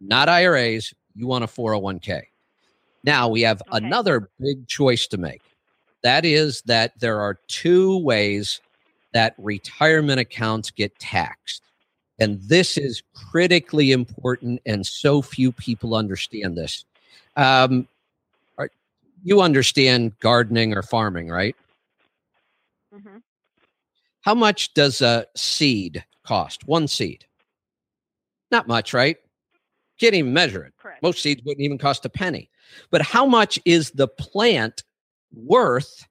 Not 0.00 0.28
IRAs, 0.28 0.92
you 1.14 1.28
want 1.28 1.44
a 1.44 1.46
401k. 1.46 2.22
Now 3.04 3.28
we 3.28 3.42
have 3.42 3.62
Okay. 3.68 3.86
another 3.86 4.28
big 4.40 4.66
choice 4.66 5.06
to 5.08 5.16
make. 5.16 5.40
That 6.02 6.24
is 6.24 6.62
that 6.62 6.98
there 6.98 7.20
are 7.20 7.38
two 7.46 7.98
ways 7.98 8.60
that 9.12 9.36
retirement 9.38 10.18
accounts 10.18 10.72
get 10.72 10.98
taxed. 10.98 11.62
And 12.18 12.40
this 12.42 12.76
is 12.76 13.02
critically 13.30 13.92
important, 13.92 14.60
and 14.66 14.84
so 14.84 15.22
few 15.22 15.52
people 15.52 15.94
understand 15.94 16.56
this. 16.58 16.84
Um, 17.36 17.86
are- 18.58 18.70
you 19.22 19.40
understand 19.40 20.18
gardening 20.18 20.74
or 20.76 20.82
farming, 20.82 21.28
right? 21.28 21.54
hmm 22.92 23.18
How 24.22 24.34
much 24.34 24.74
does 24.74 25.00
a 25.00 25.26
seed 25.36 26.04
cost? 26.24 26.66
One 26.66 26.88
seed. 26.88 27.26
Not 28.50 28.68
much, 28.68 28.92
right? 28.92 29.16
Can't 30.00 30.14
even 30.14 30.32
measure 30.32 30.64
it. 30.64 30.74
Correct. 30.78 31.02
Most 31.02 31.22
seeds 31.22 31.42
wouldn't 31.44 31.64
even 31.64 31.78
cost 31.78 32.04
a 32.04 32.08
penny. 32.08 32.50
But 32.90 33.02
how 33.02 33.26
much 33.26 33.58
is 33.64 33.90
the 33.92 34.08
plant 34.08 34.82
worth 35.32 36.06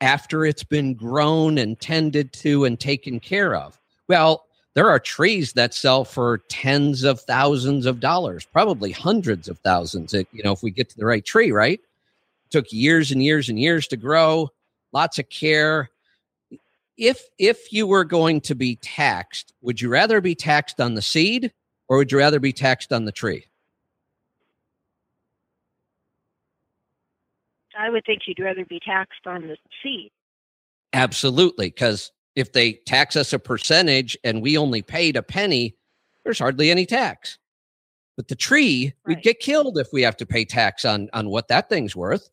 after 0.00 0.44
it's 0.44 0.64
been 0.64 0.94
grown 0.94 1.58
and 1.58 1.78
tended 1.78 2.32
to 2.34 2.64
and 2.64 2.78
taken 2.78 3.20
care 3.20 3.54
of? 3.54 3.78
Well, 4.08 4.44
there 4.74 4.90
are 4.90 4.98
trees 4.98 5.54
that 5.54 5.74
sell 5.74 6.04
for 6.04 6.38
tens 6.48 7.02
of 7.02 7.20
thousands 7.20 7.86
of 7.86 8.00
dollars, 8.00 8.44
probably 8.44 8.92
hundreds 8.92 9.48
of 9.48 9.58
thousands, 9.60 10.12
you 10.12 10.42
know, 10.44 10.52
if 10.52 10.62
we 10.62 10.70
get 10.70 10.90
to 10.90 10.96
the 10.96 11.06
right 11.06 11.24
tree, 11.24 11.50
right? 11.50 11.80
took 12.50 12.72
years 12.72 13.10
and 13.10 13.22
years 13.22 13.48
and 13.48 13.58
years 13.58 13.86
to 13.88 13.96
grow, 13.96 14.48
lots 14.92 15.18
of 15.18 15.28
care. 15.28 15.90
If 16.96 17.22
if 17.38 17.72
you 17.72 17.86
were 17.86 18.04
going 18.04 18.40
to 18.42 18.54
be 18.54 18.76
taxed, 18.76 19.52
would 19.60 19.80
you 19.80 19.88
rather 19.88 20.20
be 20.20 20.34
taxed 20.34 20.80
on 20.80 20.94
the 20.94 21.02
seed 21.02 21.52
or 21.88 21.98
would 21.98 22.10
you 22.10 22.18
rather 22.18 22.40
be 22.40 22.52
taxed 22.52 22.92
on 22.92 23.04
the 23.04 23.12
tree? 23.12 23.46
I 27.78 27.90
would 27.90 28.04
think 28.06 28.22
you'd 28.26 28.40
rather 28.40 28.64
be 28.64 28.80
taxed 28.80 29.26
on 29.26 29.42
the 29.42 29.56
seed. 29.82 30.10
Absolutely, 30.94 31.68
because 31.68 32.10
if 32.34 32.52
they 32.52 32.74
tax 32.86 33.16
us 33.16 33.32
a 33.32 33.38
percentage 33.38 34.16
and 34.24 34.40
we 34.40 34.56
only 34.56 34.80
paid 34.80 35.16
a 35.16 35.22
penny, 35.22 35.76
there's 36.24 36.38
hardly 36.38 36.70
any 36.70 36.86
tax. 36.86 37.38
But 38.16 38.28
the 38.28 38.34
tree, 38.34 38.94
we'd 39.04 39.20
get 39.20 39.40
killed 39.40 39.76
if 39.78 39.88
we 39.92 40.00
have 40.02 40.16
to 40.16 40.26
pay 40.26 40.46
tax 40.46 40.86
on 40.86 41.10
on 41.12 41.28
what 41.28 41.48
that 41.48 41.68
thing's 41.68 41.94
worth. 41.94 42.30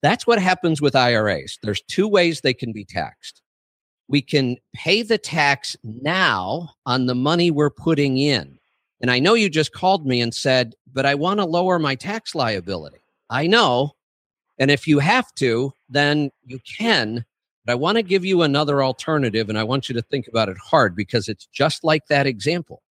That's 0.00 0.26
what 0.26 0.40
happens 0.40 0.80
with 0.80 0.96
IRAs. 0.96 1.58
There's 1.62 1.82
two 1.82 2.08
ways 2.08 2.40
they 2.40 2.54
can 2.54 2.72
be 2.72 2.84
taxed. 2.84 3.42
We 4.08 4.22
can 4.22 4.56
pay 4.74 5.02
the 5.02 5.18
tax 5.18 5.76
now 5.82 6.70
on 6.86 7.06
the 7.06 7.14
money 7.14 7.50
we're 7.50 7.70
putting 7.70 8.18
in. 8.18 8.58
And 9.00 9.10
I 9.10 9.18
know 9.18 9.34
you 9.34 9.48
just 9.48 9.72
called 9.72 10.06
me 10.06 10.20
and 10.20 10.34
said, 10.34 10.74
but 10.92 11.06
I 11.06 11.14
want 11.14 11.40
to 11.40 11.46
lower 11.46 11.78
my 11.78 11.94
tax 11.94 12.34
liability. 12.34 12.98
I 13.30 13.46
know. 13.46 13.92
And 14.58 14.70
if 14.70 14.86
you 14.86 14.98
have 14.98 15.34
to, 15.36 15.72
then 15.88 16.30
you 16.44 16.60
can. 16.60 17.24
But 17.64 17.72
I 17.72 17.74
want 17.76 17.96
to 17.96 18.02
give 18.02 18.24
you 18.24 18.42
another 18.42 18.82
alternative, 18.82 19.48
and 19.48 19.58
I 19.58 19.64
want 19.64 19.88
you 19.88 19.94
to 19.94 20.02
think 20.02 20.28
about 20.28 20.48
it 20.48 20.58
hard 20.58 20.96
because 20.96 21.28
it's 21.28 21.46
just 21.46 21.84
like 21.84 22.06
that 22.08 22.26
example. 22.26 22.82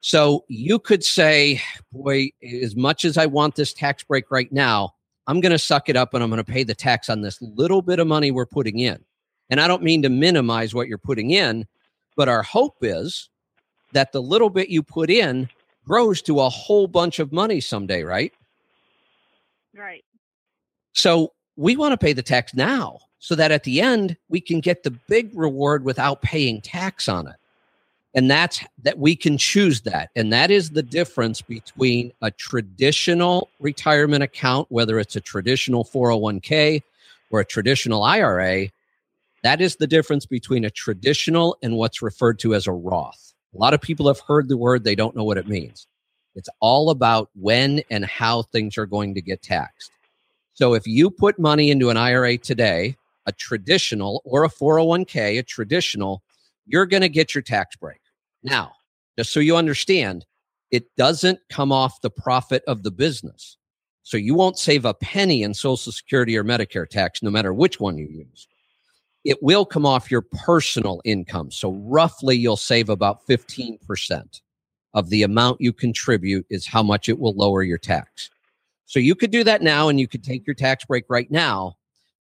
So 0.00 0.44
you 0.48 0.78
could 0.78 1.02
say, 1.02 1.60
boy, 1.92 2.30
as 2.62 2.76
much 2.76 3.04
as 3.04 3.16
I 3.16 3.26
want 3.26 3.56
this 3.56 3.72
tax 3.72 4.04
break 4.04 4.30
right 4.30 4.52
now, 4.52 4.94
I'm 5.26 5.40
going 5.40 5.52
to 5.52 5.58
suck 5.58 5.88
it 5.88 5.96
up 5.96 6.14
and 6.14 6.22
I'm 6.22 6.30
going 6.30 6.44
to 6.44 6.52
pay 6.52 6.62
the 6.62 6.74
tax 6.74 7.08
on 7.08 7.22
this 7.22 7.40
little 7.40 7.80
bit 7.80 7.98
of 7.98 8.06
money 8.06 8.30
we're 8.30 8.46
putting 8.46 8.78
in. 8.80 9.02
And 9.50 9.60
I 9.60 9.68
don't 9.68 9.82
mean 9.82 10.02
to 10.02 10.08
minimize 10.08 10.74
what 10.74 10.88
you're 10.88 10.98
putting 10.98 11.30
in, 11.30 11.66
but 12.16 12.28
our 12.28 12.42
hope 12.42 12.76
is 12.82 13.28
that 13.92 14.12
the 14.12 14.22
little 14.22 14.50
bit 14.50 14.68
you 14.68 14.82
put 14.82 15.10
in 15.10 15.48
grows 15.86 16.22
to 16.22 16.40
a 16.40 16.48
whole 16.48 16.86
bunch 16.86 17.18
of 17.18 17.32
money 17.32 17.60
someday, 17.60 18.02
right? 18.02 18.32
Right. 19.76 20.04
So 20.92 21.32
we 21.56 21.76
want 21.76 21.92
to 21.92 21.98
pay 21.98 22.12
the 22.12 22.22
tax 22.22 22.54
now 22.54 22.98
so 23.18 23.34
that 23.34 23.52
at 23.52 23.64
the 23.64 23.80
end 23.80 24.16
we 24.28 24.40
can 24.40 24.60
get 24.60 24.82
the 24.82 24.90
big 24.90 25.30
reward 25.34 25.84
without 25.84 26.22
paying 26.22 26.60
tax 26.60 27.08
on 27.08 27.26
it. 27.26 27.36
And 28.14 28.30
that's 28.30 28.64
that 28.82 28.98
we 28.98 29.16
can 29.16 29.36
choose 29.36 29.80
that. 29.82 30.10
And 30.14 30.32
that 30.32 30.50
is 30.50 30.70
the 30.70 30.84
difference 30.84 31.42
between 31.42 32.12
a 32.22 32.30
traditional 32.30 33.50
retirement 33.58 34.22
account, 34.22 34.70
whether 34.70 35.00
it's 35.00 35.16
a 35.16 35.20
traditional 35.20 35.84
401k 35.84 36.82
or 37.30 37.40
a 37.40 37.44
traditional 37.44 38.04
IRA. 38.04 38.68
That 39.44 39.60
is 39.60 39.76
the 39.76 39.86
difference 39.86 40.24
between 40.24 40.64
a 40.64 40.70
traditional 40.70 41.58
and 41.62 41.76
what's 41.76 42.00
referred 42.00 42.38
to 42.40 42.54
as 42.54 42.66
a 42.66 42.72
Roth. 42.72 43.34
A 43.54 43.58
lot 43.58 43.74
of 43.74 43.80
people 43.82 44.08
have 44.08 44.20
heard 44.20 44.48
the 44.48 44.56
word, 44.56 44.84
they 44.84 44.94
don't 44.94 45.14
know 45.14 45.22
what 45.22 45.36
it 45.36 45.46
means. 45.46 45.86
It's 46.34 46.48
all 46.60 46.88
about 46.88 47.28
when 47.34 47.82
and 47.90 48.06
how 48.06 48.42
things 48.42 48.78
are 48.78 48.86
going 48.86 49.14
to 49.14 49.20
get 49.20 49.42
taxed. 49.42 49.90
So 50.54 50.72
if 50.72 50.86
you 50.86 51.10
put 51.10 51.38
money 51.38 51.70
into 51.70 51.90
an 51.90 51.98
IRA 51.98 52.38
today, 52.38 52.96
a 53.26 53.32
traditional 53.32 54.22
or 54.24 54.44
a 54.44 54.48
401k, 54.48 55.38
a 55.38 55.42
traditional, 55.42 56.22
you're 56.66 56.86
going 56.86 57.02
to 57.02 57.10
get 57.10 57.34
your 57.34 57.42
tax 57.42 57.76
break. 57.76 58.00
Now, 58.42 58.72
just 59.18 59.30
so 59.30 59.40
you 59.40 59.56
understand, 59.56 60.24
it 60.70 60.84
doesn't 60.96 61.38
come 61.50 61.70
off 61.70 62.00
the 62.00 62.10
profit 62.10 62.64
of 62.66 62.82
the 62.82 62.90
business. 62.90 63.58
So 64.04 64.16
you 64.16 64.34
won't 64.34 64.58
save 64.58 64.86
a 64.86 64.94
penny 64.94 65.42
in 65.42 65.52
Social 65.52 65.92
Security 65.92 66.34
or 66.36 66.44
Medicare 66.44 66.88
tax, 66.88 67.22
no 67.22 67.30
matter 67.30 67.52
which 67.52 67.78
one 67.78 67.98
you 67.98 68.06
use. 68.06 68.48
It 69.24 69.42
will 69.42 69.64
come 69.64 69.86
off 69.86 70.10
your 70.10 70.20
personal 70.22 71.00
income. 71.04 71.50
So 71.50 71.72
roughly 71.72 72.36
you'll 72.36 72.56
save 72.56 72.88
about 72.90 73.26
15% 73.26 74.40
of 74.92 75.08
the 75.08 75.22
amount 75.22 75.60
you 75.60 75.72
contribute 75.72 76.46
is 76.50 76.66
how 76.66 76.82
much 76.82 77.08
it 77.08 77.18
will 77.18 77.34
lower 77.34 77.62
your 77.62 77.78
tax. 77.78 78.30
So 78.86 78.98
you 79.00 79.14
could 79.14 79.30
do 79.30 79.42
that 79.44 79.62
now 79.62 79.88
and 79.88 79.98
you 79.98 80.06
could 80.06 80.22
take 80.22 80.46
your 80.46 80.54
tax 80.54 80.84
break 80.84 81.04
right 81.08 81.30
now. 81.30 81.76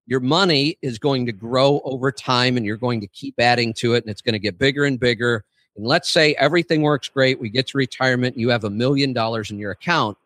Your 0.06 0.22
money 0.22 0.78
is 0.82 0.98
going 0.98 1.26
to 1.28 1.32
grow 1.32 1.82
over 1.84 2.12
time 2.12 2.58
and 2.58 2.66
you're 2.66 2.78
going 2.78 3.02
to 3.02 3.08
keep 3.08 3.36
adding 3.38 3.74
to 3.76 3.94
it 3.94 4.04
and 4.04 4.10
it's 4.10 4.22
going 4.22 4.34
to 4.34 4.40
get 4.40 4.58
bigger 4.58 4.86
and 4.86 5.00
bigger. 5.00 5.46
And 5.76 5.86
let's 5.86 6.10
say 6.10 6.34
everything 6.36 6.82
works 6.82 7.10
great, 7.10 7.40
we 7.40 7.50
get 7.50 7.68
to 7.68 7.78
retirement, 7.78 8.38
you 8.38 8.50
have 8.50 8.64
a 8.64 8.70
million 8.70 9.14
dollars 9.14 9.52
in 9.52 9.60
your 9.60 9.72
account. 9.72 10.18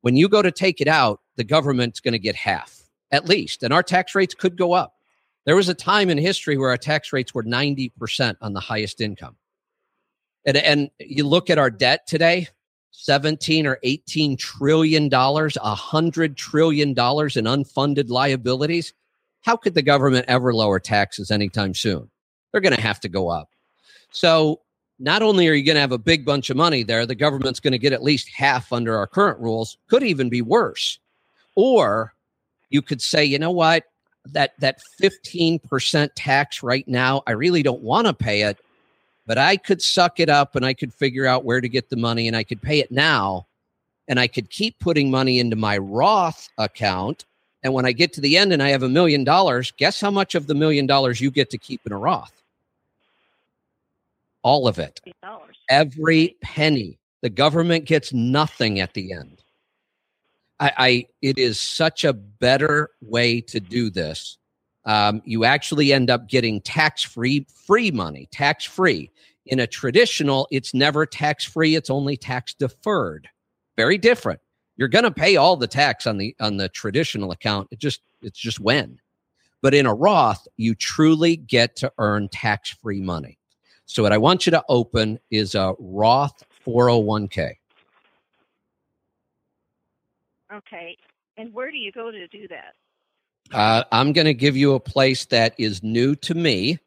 When 0.00 0.16
you 0.16 0.28
go 0.28 0.42
to 0.42 0.50
take 0.50 0.80
it 0.80 0.88
out, 0.88 1.20
the 1.36 1.44
government's 1.44 2.00
going 2.00 2.12
to 2.12 2.18
get 2.18 2.34
half 2.34 2.82
at 3.10 3.28
least. 3.28 3.62
And 3.62 3.72
our 3.72 3.82
tax 3.82 4.14
rates 4.14 4.34
could 4.34 4.56
go 4.56 4.72
up. 4.72 4.94
There 5.44 5.56
was 5.56 5.68
a 5.68 5.74
time 5.74 6.08
in 6.08 6.18
history 6.18 6.56
where 6.56 6.70
our 6.70 6.76
tax 6.76 7.12
rates 7.12 7.34
were 7.34 7.42
90% 7.42 8.36
on 8.40 8.52
the 8.52 8.60
highest 8.60 9.00
income. 9.00 9.36
And, 10.44 10.56
and 10.56 10.90
you 10.98 11.26
look 11.26 11.50
at 11.50 11.58
our 11.58 11.70
debt 11.70 12.06
today, 12.06 12.48
17 12.92 13.66
or 13.66 13.78
18 13.82 14.36
trillion 14.36 15.08
dollars, 15.08 15.56
a 15.62 15.74
hundred 15.74 16.36
trillion 16.36 16.94
dollars 16.94 17.36
in 17.36 17.46
unfunded 17.46 18.08
liabilities. 18.08 18.92
how 19.40 19.56
could 19.56 19.74
the 19.74 19.82
government 19.82 20.24
ever 20.28 20.54
lower 20.54 20.78
taxes 20.78 21.30
anytime 21.30 21.74
soon? 21.74 22.08
They're 22.50 22.60
going 22.60 22.76
to 22.76 22.80
have 22.80 23.00
to 23.00 23.08
go 23.08 23.28
up. 23.28 23.50
So 24.12 24.60
not 25.00 25.22
only 25.22 25.48
are 25.48 25.54
you 25.54 25.64
going 25.64 25.74
to 25.74 25.80
have 25.80 25.90
a 25.90 25.98
big 25.98 26.24
bunch 26.24 26.48
of 26.48 26.56
money 26.56 26.84
there, 26.84 27.06
the 27.06 27.16
government's 27.16 27.58
going 27.58 27.72
to 27.72 27.78
get 27.78 27.92
at 27.92 28.04
least 28.04 28.28
half 28.28 28.72
under 28.72 28.96
our 28.96 29.06
current 29.06 29.40
rules, 29.40 29.78
could 29.88 30.04
even 30.04 30.28
be 30.28 30.42
worse. 30.42 31.00
Or 31.56 32.14
you 32.70 32.82
could 32.82 33.02
say, 33.02 33.24
you 33.24 33.38
know 33.38 33.50
what? 33.50 33.84
That 34.26 34.52
that 34.60 34.80
15% 35.00 36.10
tax 36.14 36.62
right 36.62 36.86
now, 36.86 37.22
I 37.26 37.32
really 37.32 37.62
don't 37.62 37.82
want 37.82 38.06
to 38.06 38.14
pay 38.14 38.42
it, 38.42 38.58
but 39.26 39.36
I 39.36 39.56
could 39.56 39.82
suck 39.82 40.20
it 40.20 40.28
up 40.28 40.54
and 40.54 40.64
I 40.64 40.74
could 40.74 40.94
figure 40.94 41.26
out 41.26 41.44
where 41.44 41.60
to 41.60 41.68
get 41.68 41.90
the 41.90 41.96
money 41.96 42.28
and 42.28 42.36
I 42.36 42.44
could 42.44 42.62
pay 42.62 42.78
it 42.78 42.92
now 42.92 43.46
and 44.08 44.20
I 44.20 44.26
could 44.26 44.50
keep 44.50 44.78
putting 44.78 45.10
money 45.10 45.38
into 45.38 45.56
my 45.56 45.78
Roth 45.78 46.48
account. 46.58 47.24
And 47.62 47.72
when 47.72 47.86
I 47.86 47.92
get 47.92 48.12
to 48.14 48.20
the 48.20 48.36
end 48.36 48.52
and 48.52 48.62
I 48.62 48.68
have 48.70 48.82
a 48.82 48.88
million 48.88 49.24
dollars, 49.24 49.72
guess 49.76 50.00
how 50.00 50.10
much 50.10 50.34
of 50.34 50.46
the 50.46 50.54
million 50.54 50.86
dollars 50.86 51.20
you 51.20 51.30
get 51.30 51.50
to 51.50 51.58
keep 51.58 51.80
in 51.86 51.92
a 51.92 51.98
Roth? 51.98 52.32
All 54.42 54.66
of 54.66 54.78
it. 54.78 55.00
Every 55.68 56.36
penny. 56.42 56.98
The 57.20 57.30
government 57.30 57.84
gets 57.84 58.12
nothing 58.12 58.80
at 58.80 58.94
the 58.94 59.12
end. 59.12 59.41
I, 60.62 60.72
I 60.78 61.06
it 61.22 61.38
is 61.38 61.60
such 61.60 62.04
a 62.04 62.12
better 62.12 62.90
way 63.00 63.40
to 63.40 63.58
do 63.58 63.90
this. 63.90 64.38
Um, 64.84 65.20
you 65.24 65.44
actually 65.44 65.92
end 65.92 66.08
up 66.08 66.28
getting 66.28 66.60
tax 66.60 67.02
free 67.02 67.46
free 67.66 67.90
money, 67.90 68.28
tax 68.30 68.64
free. 68.64 69.10
In 69.46 69.58
a 69.58 69.66
traditional, 69.66 70.46
it's 70.52 70.72
never 70.72 71.04
tax 71.04 71.44
free; 71.44 71.74
it's 71.74 71.90
only 71.90 72.16
tax 72.16 72.54
deferred. 72.54 73.28
Very 73.76 73.98
different. 73.98 74.40
You're 74.76 74.88
going 74.88 75.04
to 75.04 75.10
pay 75.10 75.36
all 75.36 75.56
the 75.56 75.66
tax 75.66 76.06
on 76.06 76.16
the 76.16 76.34
on 76.38 76.58
the 76.58 76.68
traditional 76.68 77.32
account. 77.32 77.66
It 77.72 77.80
just 77.80 78.00
it's 78.22 78.38
just 78.38 78.60
when. 78.60 79.00
But 79.62 79.74
in 79.74 79.86
a 79.86 79.94
Roth, 79.94 80.46
you 80.56 80.76
truly 80.76 81.36
get 81.36 81.74
to 81.76 81.92
earn 81.98 82.28
tax 82.28 82.70
free 82.70 83.00
money. 83.00 83.36
So 83.86 84.04
what 84.04 84.12
I 84.12 84.18
want 84.18 84.46
you 84.46 84.50
to 84.52 84.64
open 84.68 85.18
is 85.30 85.56
a 85.56 85.74
Roth 85.80 86.44
401k. 86.64 87.54
Okay. 90.52 90.96
And 91.36 91.52
where 91.52 91.70
do 91.70 91.76
you 91.76 91.92
go 91.92 92.10
to 92.10 92.26
do 92.28 92.46
that? 92.48 92.74
Uh, 93.52 93.84
I'm 93.92 94.12
going 94.12 94.26
to 94.26 94.34
give 94.34 94.56
you 94.56 94.74
a 94.74 94.80
place 94.80 95.26
that 95.26 95.54
is 95.58 95.82
new 95.82 96.14
to 96.16 96.34
me 96.34 96.78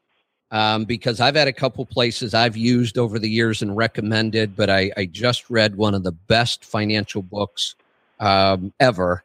um, 0.51 0.85
because 0.85 1.19
I've 1.19 1.35
had 1.35 1.47
a 1.47 1.53
couple 1.53 1.85
places 1.85 2.33
I've 2.33 2.57
used 2.57 2.97
over 2.97 3.19
the 3.19 3.29
years 3.29 3.61
and 3.61 3.75
recommended, 3.75 4.55
but 4.55 4.69
I, 4.69 4.91
I 4.95 5.05
just 5.05 5.49
read 5.49 5.75
one 5.75 5.93
of 5.93 6.03
the 6.03 6.11
best 6.11 6.63
financial 6.63 7.21
books 7.21 7.75
um, 8.19 8.73
ever, 8.79 9.23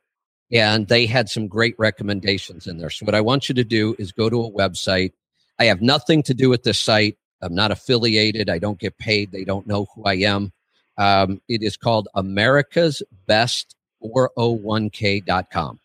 and 0.51 0.89
they 0.89 1.07
had 1.07 1.29
some 1.29 1.47
great 1.47 1.75
recommendations 1.79 2.67
in 2.67 2.79
there. 2.79 2.91
So, 2.91 3.07
what 3.07 3.15
I 3.15 3.21
want 3.21 3.49
you 3.49 3.55
to 3.55 3.65
do 3.65 3.95
is 3.99 4.13
go 4.13 4.29
to 4.29 4.43
a 4.43 4.51
website. 4.51 5.13
I 5.59 5.67
have 5.67 5.81
nothing 5.81 6.23
to 6.25 6.35
do 6.35 6.49
with 6.49 6.65
this 6.65 6.79
site. 6.79 7.17
I'm 7.43 7.55
not 7.55 7.71
affiliated. 7.71 8.51
I 8.51 8.59
don't 8.59 8.79
get 8.79 8.99
paid. 8.99 9.31
They 9.31 9.45
don't 9.45 9.67
know 9.67 9.87
who 9.95 10.05
I 10.05 10.15
am. 10.15 10.53
Um, 10.99 11.41
it 11.49 11.63
is 11.63 11.77
called 11.77 12.09
America's 12.15 13.03
Best 13.27 13.77
401k.com. 14.03 15.81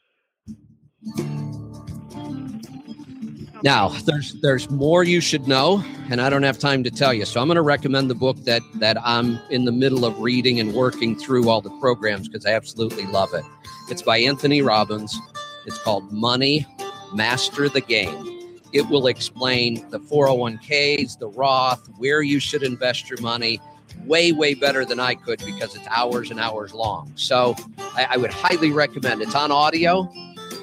Now, 3.63 3.89
there's 4.05 4.39
there's 4.41 4.69
more 4.69 5.03
you 5.03 5.19
should 5.21 5.47
know, 5.47 5.83
and 6.11 6.21
I 6.21 6.29
don't 6.29 6.43
have 6.43 6.59
time 6.59 6.83
to 6.83 6.91
tell 6.91 7.13
you. 7.13 7.25
So 7.25 7.41
I'm 7.41 7.47
going 7.47 7.55
to 7.55 7.63
recommend 7.63 8.11
the 8.11 8.15
book 8.15 8.37
that 8.43 8.61
that 8.75 8.95
I'm 9.03 9.39
in 9.49 9.65
the 9.65 9.71
middle 9.71 10.05
of 10.05 10.19
reading 10.19 10.59
and 10.59 10.73
working 10.73 11.17
through 11.17 11.49
all 11.49 11.61
the 11.61 11.71
programs 11.79 12.27
because 12.27 12.45
I 12.45 12.51
absolutely 12.51 13.05
love 13.07 13.33
it. 13.33 13.43
It's 13.89 14.03
by 14.03 14.19
Anthony 14.19 14.61
Robbins. 14.61 15.19
It's 15.65 15.79
called 15.79 16.11
Money 16.11 16.67
Master 17.13 17.67
the 17.69 17.81
Game. 17.81 18.59
It 18.71 18.87
will 18.89 19.07
explain 19.07 19.89
the 19.89 19.99
401ks, 19.99 21.17
the 21.17 21.29
Roth, 21.29 21.87
where 21.97 22.21
you 22.21 22.39
should 22.39 22.61
invest 22.61 23.09
your 23.09 23.21
money, 23.21 23.59
way, 24.05 24.31
way 24.31 24.53
better 24.53 24.85
than 24.85 24.99
I 24.99 25.15
could 25.15 25.39
because 25.45 25.76
it's 25.76 25.88
hours 25.88 26.31
and 26.31 26.39
hours 26.39 26.73
long. 26.73 27.11
So 27.15 27.55
I, 27.80 28.07
I 28.11 28.17
would 28.17 28.31
highly 28.31 28.72
recommend 28.72 29.22
It's 29.22 29.35
on 29.35 29.51
audio, 29.51 30.11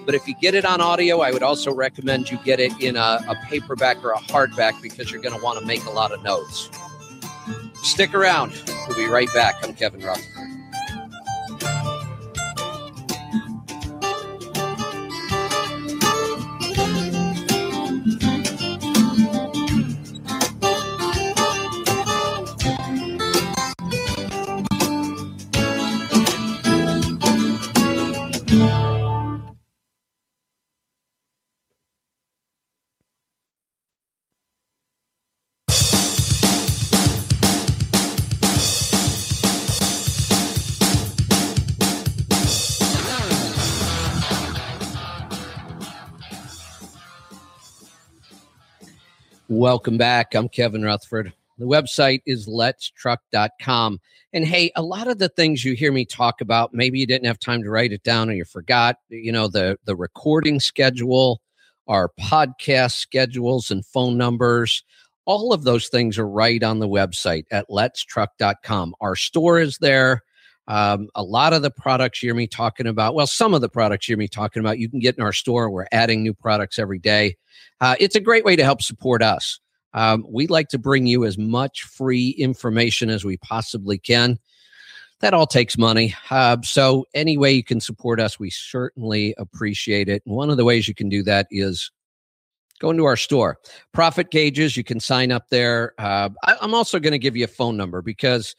but 0.04 0.14
if 0.14 0.26
you 0.26 0.34
get 0.40 0.54
it 0.54 0.64
on 0.64 0.80
audio, 0.80 1.20
I 1.20 1.30
would 1.30 1.42
also 1.42 1.72
recommend 1.72 2.30
you 2.30 2.38
get 2.44 2.60
it 2.60 2.72
in 2.80 2.96
a, 2.96 3.20
a 3.28 3.36
paperback 3.44 4.02
or 4.04 4.12
a 4.12 4.18
hardback 4.18 4.80
because 4.82 5.10
you're 5.10 5.22
going 5.22 5.36
to 5.36 5.42
want 5.42 5.58
to 5.58 5.66
make 5.66 5.84
a 5.84 5.90
lot 5.90 6.12
of 6.12 6.22
notes. 6.22 6.70
Stick 7.82 8.14
around. 8.14 8.52
We'll 8.86 8.96
be 8.96 9.06
right 9.06 9.32
back. 9.34 9.56
I'm 9.62 9.74
Kevin 9.74 10.00
Rutherford. 10.00 10.31
Welcome 49.52 49.98
back. 49.98 50.34
I'm 50.34 50.48
Kevin 50.48 50.82
Rutherford. 50.82 51.30
The 51.58 51.66
website 51.66 52.22
is 52.24 52.48
letstruck.com. 52.48 54.00
And 54.32 54.46
hey, 54.46 54.72
a 54.76 54.82
lot 54.82 55.08
of 55.08 55.18
the 55.18 55.28
things 55.28 55.62
you 55.62 55.74
hear 55.74 55.92
me 55.92 56.06
talk 56.06 56.40
about, 56.40 56.72
maybe 56.72 56.98
you 56.98 57.06
didn't 57.06 57.26
have 57.26 57.38
time 57.38 57.62
to 57.62 57.68
write 57.68 57.92
it 57.92 58.02
down 58.02 58.30
or 58.30 58.32
you 58.32 58.46
forgot, 58.46 58.96
you 59.10 59.30
know, 59.30 59.48
the 59.48 59.78
the 59.84 59.94
recording 59.94 60.58
schedule, 60.58 61.42
our 61.86 62.10
podcast 62.18 62.92
schedules 62.92 63.70
and 63.70 63.84
phone 63.84 64.16
numbers, 64.16 64.84
all 65.26 65.52
of 65.52 65.64
those 65.64 65.88
things 65.88 66.18
are 66.18 66.26
right 66.26 66.62
on 66.62 66.78
the 66.78 66.88
website 66.88 67.44
at 67.50 67.68
letstruck.com. 67.68 68.94
Our 69.02 69.16
store 69.16 69.60
is 69.60 69.76
there. 69.82 70.22
Um, 70.72 71.10
a 71.14 71.22
lot 71.22 71.52
of 71.52 71.60
the 71.60 71.70
products 71.70 72.22
you 72.22 72.28
hear 72.28 72.34
me 72.34 72.46
talking 72.46 72.86
about, 72.86 73.14
well, 73.14 73.26
some 73.26 73.52
of 73.52 73.60
the 73.60 73.68
products 73.68 74.08
you 74.08 74.14
hear 74.14 74.18
me 74.18 74.26
talking 74.26 74.60
about, 74.60 74.78
you 74.78 74.88
can 74.88 75.00
get 75.00 75.18
in 75.18 75.22
our 75.22 75.34
store. 75.34 75.68
We're 75.68 75.84
adding 75.92 76.22
new 76.22 76.32
products 76.32 76.78
every 76.78 76.98
day. 76.98 77.36
Uh, 77.82 77.94
it's 78.00 78.16
a 78.16 78.20
great 78.20 78.42
way 78.42 78.56
to 78.56 78.64
help 78.64 78.80
support 78.80 79.22
us. 79.22 79.60
Um, 79.92 80.24
we'd 80.26 80.48
like 80.48 80.68
to 80.68 80.78
bring 80.78 81.06
you 81.06 81.26
as 81.26 81.36
much 81.36 81.82
free 81.82 82.30
information 82.30 83.10
as 83.10 83.22
we 83.22 83.36
possibly 83.36 83.98
can. 83.98 84.38
That 85.20 85.34
all 85.34 85.46
takes 85.46 85.76
money. 85.76 86.14
Uh, 86.30 86.56
so, 86.62 87.04
any 87.12 87.36
way 87.36 87.52
you 87.52 87.62
can 87.62 87.78
support 87.78 88.18
us, 88.18 88.40
we 88.40 88.48
certainly 88.48 89.34
appreciate 89.36 90.08
it. 90.08 90.22
One 90.24 90.48
of 90.48 90.56
the 90.56 90.64
ways 90.64 90.88
you 90.88 90.94
can 90.94 91.10
do 91.10 91.22
that 91.24 91.48
is 91.50 91.90
go 92.80 92.90
into 92.90 93.04
our 93.04 93.18
store. 93.18 93.58
Profit 93.92 94.30
gauges, 94.30 94.74
you 94.74 94.84
can 94.84 95.00
sign 95.00 95.32
up 95.32 95.50
there. 95.50 95.92
Uh, 95.98 96.30
I, 96.42 96.56
I'm 96.62 96.72
also 96.72 96.98
going 96.98 97.12
to 97.12 97.18
give 97.18 97.36
you 97.36 97.44
a 97.44 97.48
phone 97.48 97.76
number 97.76 98.00
because 98.00 98.56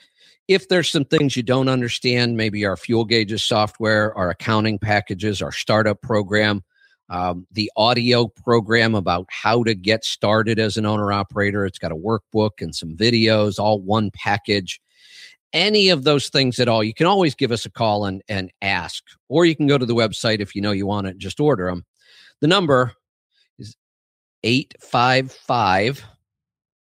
if 0.48 0.68
there's 0.68 0.92
some 0.92 1.06
things 1.06 1.38
you 1.38 1.44
don't 1.44 1.70
understand, 1.70 2.36
maybe 2.36 2.66
our 2.66 2.78
fuel 2.78 3.06
gauges 3.06 3.44
software, 3.44 4.16
our 4.16 4.30
accounting 4.30 4.78
packages, 4.78 5.42
our 5.42 5.52
startup 5.52 6.02
program, 6.02 6.64
um, 7.10 7.48
the 7.52 7.72
audio 7.76 8.28
program 8.28 8.96
about 8.96 9.26
how 9.30 9.64
to 9.64 9.76
get 9.76 10.04
started 10.04 10.60
as 10.60 10.78
an 10.78 10.86
owner 10.86 11.12
operator. 11.12 11.66
It's 11.66 11.80
got 11.80 11.92
a 11.92 11.96
workbook 11.96 12.62
and 12.62 12.76
some 12.76 12.96
videos, 12.96 13.60
all 13.60 13.80
one 13.80 14.12
package. 14.12 14.82
Any 15.54 15.90
of 15.90 16.04
those 16.04 16.30
things 16.30 16.60
at 16.60 16.68
all, 16.68 16.84
you 16.84 16.94
can 16.94 17.06
always 17.06 17.36
give 17.36 17.52
us 17.52 17.66
a 17.66 17.70
call 17.70 18.06
and, 18.06 18.24
and 18.28 18.52
ask, 18.62 19.04
or 19.30 19.46
you 19.46 19.56
can 19.56 19.68
go 19.68 19.78
to 19.78 19.86
the 19.86 19.96
website 19.96 20.40
if 20.40 20.56
you 20.56 20.62
know 20.62 20.72
you 20.72 20.88
want 20.88 21.08
it, 21.08 21.18
just 21.18 21.40
order 21.40 21.68
them. 21.68 21.86
The 22.42 22.48
number 22.48 22.94
is 23.60 23.76
855 24.44 26.04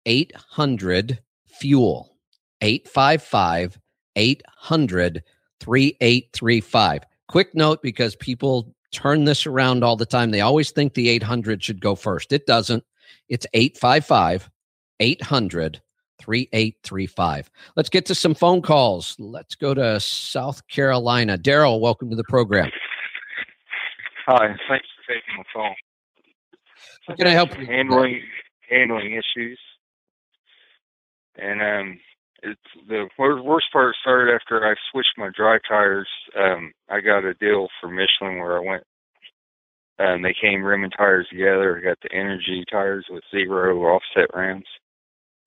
800 0.06 1.18
Fuel. 1.60 2.09
855 2.60 3.78
800 4.16 5.22
3835. 5.60 7.02
Quick 7.28 7.54
note 7.54 7.82
because 7.82 8.16
people 8.16 8.74
turn 8.92 9.24
this 9.24 9.46
around 9.46 9.84
all 9.84 9.96
the 9.96 10.06
time. 10.06 10.30
They 10.30 10.40
always 10.40 10.70
think 10.70 10.94
the 10.94 11.08
800 11.10 11.62
should 11.62 11.80
go 11.80 11.94
first. 11.94 12.32
It 12.32 12.46
doesn't. 12.46 12.84
It's 13.28 13.46
855 13.52 14.50
800 14.98 15.80
3835. 16.20 17.50
Let's 17.76 17.88
get 17.88 18.06
to 18.06 18.14
some 18.14 18.34
phone 18.34 18.62
calls. 18.62 19.16
Let's 19.18 19.54
go 19.54 19.74
to 19.74 19.98
South 20.00 20.66
Carolina. 20.68 21.38
Daryl, 21.38 21.80
welcome 21.80 22.10
to 22.10 22.16
the 22.16 22.24
program. 22.24 22.70
Hi, 24.26 24.48
thanks 24.68 24.86
for 25.06 25.14
taking 25.14 25.38
the 25.38 25.44
phone. 25.54 25.74
How 27.08 27.14
can 27.16 27.26
I 27.26 27.30
help 27.30 27.58
you? 27.58 27.66
Handling 27.66 28.22
handling 28.68 29.12
issues. 29.12 29.58
And 31.36 31.62
um 31.62 32.00
it's 32.42 32.60
the 32.88 33.08
worst 33.18 33.66
part 33.72 33.96
started 34.00 34.34
after 34.34 34.66
I 34.66 34.74
switched 34.90 35.18
my 35.18 35.30
dry 35.34 35.58
tires. 35.68 36.08
Um, 36.38 36.72
I 36.88 37.00
got 37.00 37.24
a 37.24 37.34
deal 37.34 37.68
for 37.80 37.88
Michelin 37.88 38.38
where 38.38 38.56
I 38.56 38.60
went 38.60 38.84
and 40.00 40.24
they 40.24 40.34
came 40.40 40.62
rim 40.62 40.82
and 40.82 40.92
tires 40.96 41.28
together. 41.30 41.78
I 41.78 41.82
got 41.82 41.98
the 42.02 42.12
energy 42.12 42.64
tires 42.70 43.04
with 43.10 43.22
zero 43.30 43.78
offset 43.82 44.34
rims. 44.34 44.64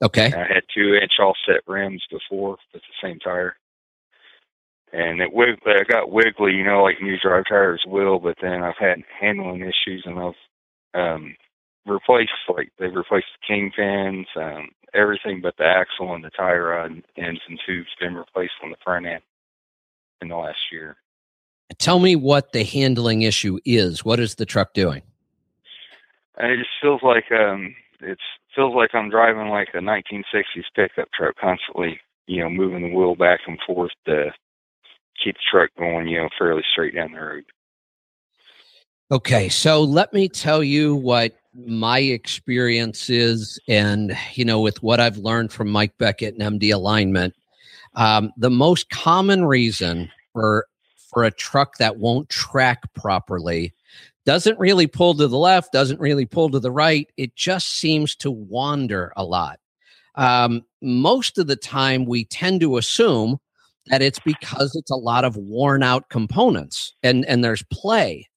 Okay. 0.03 0.31
I 0.31 0.53
had 0.53 0.63
two 0.73 0.93
inch 0.93 1.13
offset 1.19 1.61
rims 1.65 2.03
before 2.11 2.51
with 2.51 2.59
the 2.73 2.79
same 3.01 3.19
tire. 3.19 3.55
And 4.91 5.21
it 5.21 5.33
wig- 5.33 5.59
I 5.65 5.83
got 5.89 6.11
wiggly, 6.11 6.51
you 6.53 6.63
know, 6.63 6.83
like 6.83 7.01
new 7.01 7.17
drive 7.17 7.45
tires 7.49 7.83
will, 7.87 8.19
but 8.19 8.37
then 8.41 8.61
I've 8.61 8.77
had 8.77 9.01
handling 9.19 9.61
issues 9.61 10.03
and 10.05 10.19
I've 10.19 10.33
um 10.93 11.35
replaced 11.87 12.31
like 12.47 12.71
they've 12.77 12.93
replaced 12.93 13.25
the 13.41 13.53
kingpins, 13.53 14.25
um, 14.35 14.69
everything 14.93 15.41
but 15.41 15.55
the 15.57 15.65
axle 15.65 16.13
and 16.13 16.23
the 16.23 16.29
tire 16.29 16.69
rod 16.69 17.03
ends 17.17 17.41
and 17.47 17.59
tubes 17.65 17.89
been 17.99 18.15
replaced 18.15 18.53
on 18.63 18.69
the 18.69 18.77
front 18.83 19.05
end 19.05 19.21
in 20.21 20.29
the 20.29 20.35
last 20.35 20.71
year. 20.71 20.97
Tell 21.79 21.99
me 21.99 22.15
what 22.15 22.51
the 22.51 22.63
handling 22.63 23.23
issue 23.23 23.59
is. 23.65 24.05
What 24.05 24.19
is 24.19 24.35
the 24.35 24.45
truck 24.45 24.73
doing? 24.73 25.01
It 26.37 26.57
just 26.57 26.69
feels 26.81 27.01
like 27.03 27.31
um 27.31 27.75
it's 28.01 28.21
feels 28.55 28.75
like 28.75 28.93
I'm 28.93 29.09
driving 29.09 29.49
like 29.49 29.69
a 29.73 29.77
1960s 29.77 30.43
pickup 30.75 31.09
truck, 31.13 31.35
constantly, 31.39 31.99
you 32.27 32.41
know, 32.41 32.49
moving 32.49 32.81
the 32.81 32.95
wheel 32.95 33.15
back 33.15 33.41
and 33.47 33.57
forth 33.65 33.91
to 34.05 34.31
keep 35.23 35.35
the 35.35 35.41
truck 35.51 35.69
going, 35.77 36.07
you 36.07 36.21
know, 36.21 36.29
fairly 36.37 36.63
straight 36.71 36.95
down 36.95 37.13
the 37.13 37.19
road. 37.19 37.45
Okay, 39.11 39.49
so 39.49 39.83
let 39.83 40.13
me 40.13 40.27
tell 40.27 40.63
you 40.63 40.95
what 40.95 41.35
my 41.53 41.99
experience 41.99 43.09
is, 43.09 43.59
and 43.67 44.17
you 44.33 44.45
know, 44.45 44.59
with 44.59 44.81
what 44.81 44.99
I've 44.99 45.17
learned 45.17 45.51
from 45.51 45.69
Mike 45.69 45.97
Beckett 45.97 46.35
and 46.37 46.59
MD 46.59 46.73
Alignment, 46.73 47.33
um, 47.95 48.31
the 48.37 48.49
most 48.49 48.89
common 48.89 49.45
reason 49.45 50.11
for 50.33 50.65
for 51.13 51.23
a 51.23 51.31
truck 51.31 51.77
that 51.77 51.97
won't 51.97 52.29
track 52.29 52.81
properly 52.95 53.73
doesn't 54.25 54.57
really 54.57 54.87
pull 54.87 55.13
to 55.13 55.27
the 55.27 55.37
left, 55.37 55.73
doesn't 55.73 55.99
really 55.99 56.25
pull 56.25 56.49
to 56.49 56.59
the 56.59 56.71
right. 56.71 57.07
It 57.17 57.35
just 57.35 57.77
seems 57.77 58.15
to 58.17 58.31
wander 58.31 59.11
a 59.15 59.23
lot. 59.23 59.59
Um, 60.15 60.61
most 60.81 61.37
of 61.37 61.47
the 61.47 61.55
time, 61.55 62.05
we 62.05 62.25
tend 62.25 62.61
to 62.61 62.77
assume 62.77 63.37
that 63.87 64.01
it's 64.01 64.19
because 64.19 64.75
it's 64.75 64.91
a 64.91 64.95
lot 64.95 65.25
of 65.25 65.35
worn 65.35 65.83
out 65.83 66.09
components 66.09 66.93
and 67.03 67.25
and 67.25 67.43
there's 67.43 67.63
play 67.71 68.27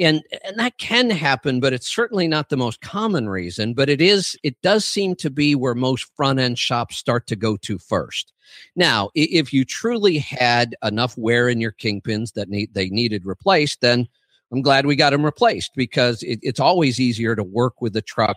and 0.00 0.22
and 0.44 0.58
that 0.58 0.76
can 0.78 1.10
happen 1.10 1.60
but 1.60 1.72
it's 1.72 1.92
certainly 1.92 2.26
not 2.26 2.48
the 2.48 2.56
most 2.56 2.80
common 2.80 3.28
reason 3.28 3.74
but 3.74 3.88
it 3.88 4.00
is 4.00 4.36
it 4.42 4.60
does 4.62 4.84
seem 4.84 5.14
to 5.14 5.30
be 5.30 5.54
where 5.54 5.74
most 5.74 6.10
front 6.16 6.38
end 6.38 6.58
shops 6.58 6.96
start 6.96 7.26
to 7.26 7.36
go 7.36 7.56
to 7.56 7.78
first 7.78 8.32
now 8.74 9.10
if 9.14 9.52
you 9.52 9.64
truly 9.64 10.18
had 10.18 10.74
enough 10.82 11.16
wear 11.16 11.48
in 11.48 11.60
your 11.60 11.72
kingpins 11.72 12.32
that 12.32 12.48
need 12.48 12.72
they 12.74 12.88
needed 12.88 13.24
replaced 13.24 13.80
then 13.80 14.08
i'm 14.52 14.62
glad 14.62 14.86
we 14.86 14.96
got 14.96 15.10
them 15.10 15.24
replaced 15.24 15.72
because 15.76 16.22
it, 16.22 16.38
it's 16.42 16.60
always 16.60 16.98
easier 16.98 17.36
to 17.36 17.44
work 17.44 17.80
with 17.80 17.94
a 17.96 18.02
truck 18.02 18.36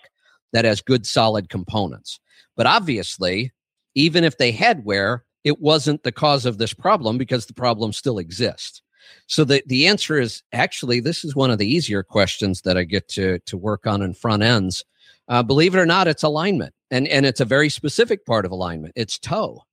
that 0.52 0.66
has 0.66 0.82
good 0.82 1.06
solid 1.06 1.50
components 1.50 2.20
but 2.56 2.68
obviously 2.68 3.52
even 3.96 4.24
if 4.24 4.38
they 4.38 4.52
had 4.52 4.86
wear 4.86 5.24
it 5.44 5.60
wasn't 5.60 6.04
the 6.04 6.12
cause 6.12 6.46
of 6.46 6.58
this 6.58 6.74
problem 6.74 7.18
because 7.18 7.46
the 7.46 7.54
problem 7.54 7.92
still 7.92 8.18
exists. 8.18 8.82
So 9.28 9.44
the, 9.44 9.64
the 9.68 9.88
answer 9.88 10.20
is 10.20 10.44
actually 10.52 11.00
this 11.00 11.24
is 11.24 11.36
one 11.36 11.52
of 11.52 11.58
the 11.58 11.68
easier 11.68 12.04
questions 12.04 12.62
that 12.62 12.78
I 12.78 12.84
get 12.84 13.08
to 13.10 13.40
to 13.40 13.58
work 13.58 13.88
on 13.88 14.02
in 14.02 14.14
front 14.14 14.44
ends. 14.44 14.86
Uh, 15.28 15.42
believe 15.42 15.74
it 15.74 15.80
or 15.80 15.86
not, 15.86 16.08
it's 16.08 16.24
alignment, 16.24 16.74
and 16.92 17.08
and 17.08 17.26
it's 17.26 17.40
a 17.40 17.46
very 17.46 17.70
specific 17.70 18.26
part 18.26 18.46
of 18.46 18.52
alignment. 18.52 18.94
It's 18.96 19.18
toe, 19.18 19.64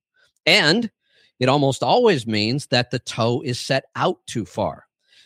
and 0.45 0.89
it 1.39 1.49
almost 1.49 1.83
always 1.83 2.25
means 2.25 2.67
that 2.67 2.91
the 2.91 2.99
toe 2.99 3.41
is 3.43 3.59
set 3.59 3.85
out 3.95 4.17
too 4.27 4.45
far. 4.45 4.85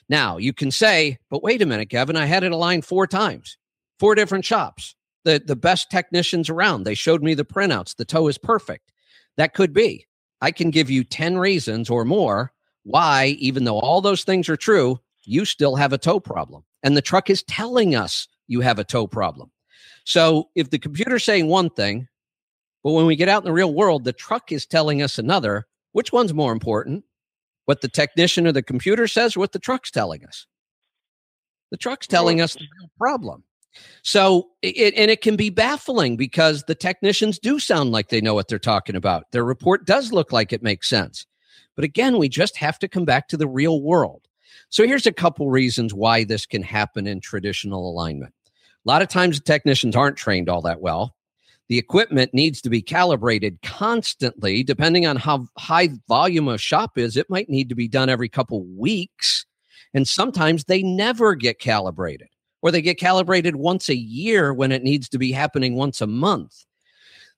Now 0.09 0.37
you 0.37 0.53
can 0.53 0.71
say, 0.71 1.19
but 1.29 1.43
wait 1.43 1.61
a 1.61 1.65
minute, 1.65 1.89
Kevin, 1.89 2.15
I 2.15 2.25
had 2.25 2.43
it 2.43 2.51
aligned 2.51 2.85
four 2.85 3.07
times, 3.07 3.57
four 3.99 4.15
different 4.15 4.45
shops, 4.45 4.95
the 5.23 5.41
the 5.45 5.55
best 5.55 5.91
technicians 5.91 6.49
around. 6.49 6.83
They 6.83 6.95
showed 6.95 7.21
me 7.21 7.33
the 7.35 7.45
printouts. 7.45 7.95
The 7.95 8.05
toe 8.05 8.27
is 8.27 8.37
perfect. 8.37 8.91
That 9.37 9.53
could 9.53 9.73
be. 9.73 10.07
I 10.41 10.51
can 10.51 10.69
give 10.69 10.89
you 10.89 11.03
10 11.03 11.37
reasons 11.37 11.89
or 11.89 12.05
more 12.05 12.51
why, 12.85 13.35
even 13.39 13.65
though 13.65 13.79
all 13.79 13.99
those 13.99 14.23
things 14.23 14.47
are 14.47 14.55
true, 14.55 14.99
you 15.23 15.43
still 15.43 15.75
have 15.75 15.91
a 15.91 15.97
toe 15.97 16.19
problem. 16.19 16.63
And 16.83 16.95
the 16.95 17.01
truck 17.01 17.29
is 17.29 17.43
telling 17.43 17.95
us 17.95 18.27
you 18.47 18.61
have 18.61 18.79
a 18.79 18.83
toe 18.83 19.07
problem. 19.07 19.51
So 20.05 20.49
if 20.55 20.69
the 20.69 20.77
computer's 20.77 21.23
saying 21.23 21.47
one 21.47 21.71
thing, 21.71 22.07
but 22.83 22.91
when 22.91 23.07
we 23.07 23.15
get 23.15 23.27
out 23.27 23.41
in 23.41 23.45
the 23.45 23.53
real 23.53 23.73
world, 23.73 24.03
the 24.03 24.13
truck 24.13 24.51
is 24.51 24.67
telling 24.67 25.01
us 25.01 25.17
another, 25.17 25.65
which 25.93 26.13
one's 26.13 26.33
more 26.33 26.51
important? 26.51 27.03
What 27.65 27.81
the 27.81 27.87
technician 27.87 28.45
or 28.45 28.51
the 28.51 28.61
computer 28.61 29.07
says, 29.07 29.35
or 29.35 29.39
what 29.39 29.51
the 29.51 29.59
truck's 29.59 29.89
telling 29.89 30.23
us? 30.23 30.45
The 31.71 31.77
truck's 31.77 32.05
telling 32.05 32.39
us 32.39 32.53
the 32.53 32.67
real 32.79 32.91
problem. 32.99 33.43
So, 34.03 34.49
it, 34.61 34.93
and 34.95 35.09
it 35.09 35.21
can 35.21 35.35
be 35.35 35.49
baffling 35.49 36.15
because 36.15 36.63
the 36.63 36.75
technicians 36.75 37.39
do 37.39 37.59
sound 37.59 37.91
like 37.91 38.09
they 38.09 38.21
know 38.21 38.35
what 38.35 38.47
they're 38.47 38.59
talking 38.59 38.95
about. 38.95 39.31
Their 39.31 39.43
report 39.43 39.87
does 39.87 40.13
look 40.13 40.31
like 40.31 40.53
it 40.53 40.61
makes 40.61 40.87
sense. 40.87 41.25
But 41.75 41.85
again, 41.85 42.17
we 42.17 42.29
just 42.29 42.57
have 42.57 42.79
to 42.79 42.87
come 42.87 43.05
back 43.05 43.27
to 43.29 43.37
the 43.37 43.47
real 43.47 43.81
world. 43.81 44.27
So, 44.69 44.85
here's 44.85 45.05
a 45.05 45.13
couple 45.13 45.49
reasons 45.49 45.93
why 45.93 46.23
this 46.23 46.45
can 46.45 46.63
happen 46.63 47.07
in 47.07 47.19
traditional 47.19 47.89
alignment. 47.89 48.33
A 48.85 48.89
lot 48.89 49.01
of 49.01 49.09
times, 49.09 49.39
technicians 49.39 49.95
aren't 49.95 50.17
trained 50.17 50.49
all 50.49 50.61
that 50.61 50.81
well. 50.81 51.15
The 51.67 51.77
equipment 51.79 52.33
needs 52.33 52.61
to 52.61 52.69
be 52.69 52.81
calibrated 52.81 53.59
constantly, 53.63 54.63
depending 54.63 55.07
on 55.07 55.15
how 55.15 55.47
high 55.57 55.89
volume 56.07 56.47
a 56.47 56.57
shop 56.57 56.97
is. 56.97 57.17
It 57.17 57.29
might 57.29 57.49
need 57.49 57.69
to 57.69 57.75
be 57.75 57.87
done 57.87 58.09
every 58.09 58.29
couple 58.29 58.63
weeks. 58.63 59.45
And 59.93 60.07
sometimes 60.07 60.65
they 60.65 60.83
never 60.83 61.33
get 61.35 61.59
calibrated 61.59 62.27
or 62.61 62.71
they 62.71 62.81
get 62.81 62.99
calibrated 62.99 63.55
once 63.55 63.89
a 63.89 63.95
year 63.95 64.53
when 64.53 64.71
it 64.71 64.83
needs 64.83 65.09
to 65.09 65.17
be 65.17 65.31
happening 65.31 65.75
once 65.75 66.01
a 66.01 66.07
month. 66.07 66.65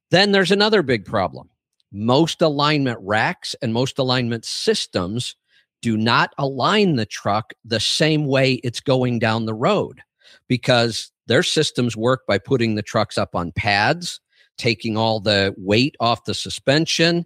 Then 0.09 0.31
there's 0.31 0.51
another 0.51 0.81
big 0.81 1.05
problem. 1.05 1.49
Most 1.91 2.41
alignment 2.41 2.99
racks 3.01 3.55
and 3.61 3.73
most 3.73 3.97
alignment 3.97 4.45
systems 4.45 5.35
do 5.81 5.95
not 5.95 6.33
align 6.37 6.95
the 6.95 7.05
truck 7.05 7.53
the 7.63 7.79
same 7.79 8.25
way 8.25 8.53
it's 8.55 8.79
going 8.79 9.19
down 9.19 9.45
the 9.45 9.53
road 9.53 10.01
because 10.47 11.11
their 11.27 11.43
systems 11.43 11.95
work 11.95 12.25
by 12.27 12.37
putting 12.37 12.75
the 12.75 12.81
trucks 12.81 13.17
up 13.17 13.35
on 13.35 13.51
pads, 13.51 14.19
taking 14.57 14.97
all 14.97 15.19
the 15.19 15.53
weight 15.57 15.95
off 15.99 16.25
the 16.25 16.33
suspension, 16.33 17.25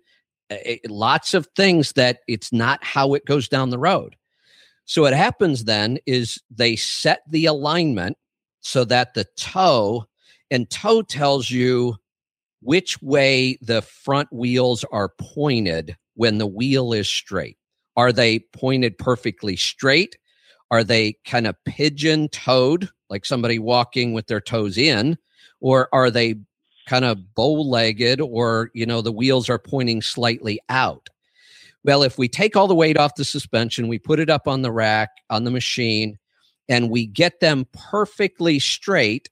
it, 0.50 0.90
lots 0.90 1.34
of 1.34 1.48
things 1.56 1.94
that 1.94 2.20
it's 2.28 2.52
not 2.52 2.84
how 2.84 3.14
it 3.14 3.26
goes 3.26 3.48
down 3.48 3.70
the 3.70 3.80
road. 3.80 4.16
So 4.86 5.04
what 5.04 5.14
happens 5.14 5.64
then 5.64 6.00
is 6.06 6.42
they 6.50 6.76
set 6.76 7.22
the 7.30 7.46
alignment 7.46 8.18
so 8.60 8.84
that 8.86 9.14
the 9.14 9.26
toe 9.38 10.06
and 10.50 10.70
toe 10.70 11.02
tells 11.02 11.50
you 11.50 11.96
which 12.62 13.02
way 13.02 13.58
the 13.62 13.82
front 13.82 14.32
wheels 14.32 14.84
are 14.92 15.14
pointed 15.20 15.98
when 16.16 16.38
the 16.38 16.48
wheel 16.48 16.94
is 16.94 17.10
straight. 17.10 17.58
Are 17.98 18.12
they 18.12 18.40
pointed 18.40 18.98
perfectly 18.98 19.56
straight? 19.56 20.18
Are 20.70 20.84
they 20.84 21.18
kind 21.26 21.48
of 21.48 21.56
pigeon 21.66 22.30
toed, 22.30 22.90
like 23.10 23.26
somebody 23.26 23.60
walking 23.60 24.14
with 24.14 24.28
their 24.28 24.42
toes 24.42 24.78
in? 24.78 25.18
Or 25.60 25.90
are 25.94 26.10
they 26.10 26.36
kind 26.88 27.06
of 27.06 27.36
bow 27.36 27.62
legged, 27.62 28.22
or, 28.22 28.72
you 28.74 28.86
know, 28.86 29.02
the 29.02 29.12
wheels 29.12 29.50
are 29.50 29.60
pointing 29.60 30.02
slightly 30.02 30.60
out? 30.70 31.10
Well, 31.84 32.04
if 32.04 32.18
we 32.18 32.28
take 32.28 32.56
all 32.56 32.68
the 32.68 32.76
weight 32.76 32.98
off 32.98 33.16
the 33.16 33.26
suspension, 33.26 33.88
we 33.88 34.00
put 34.00 34.20
it 34.20 34.30
up 34.30 34.48
on 34.48 34.62
the 34.62 34.72
rack, 34.72 35.10
on 35.30 35.44
the 35.44 35.52
machine, 35.52 36.18
and 36.70 36.90
we 36.90 37.06
get 37.06 37.40
them 37.40 37.68
perfectly 37.74 38.60
straight, 38.60 39.30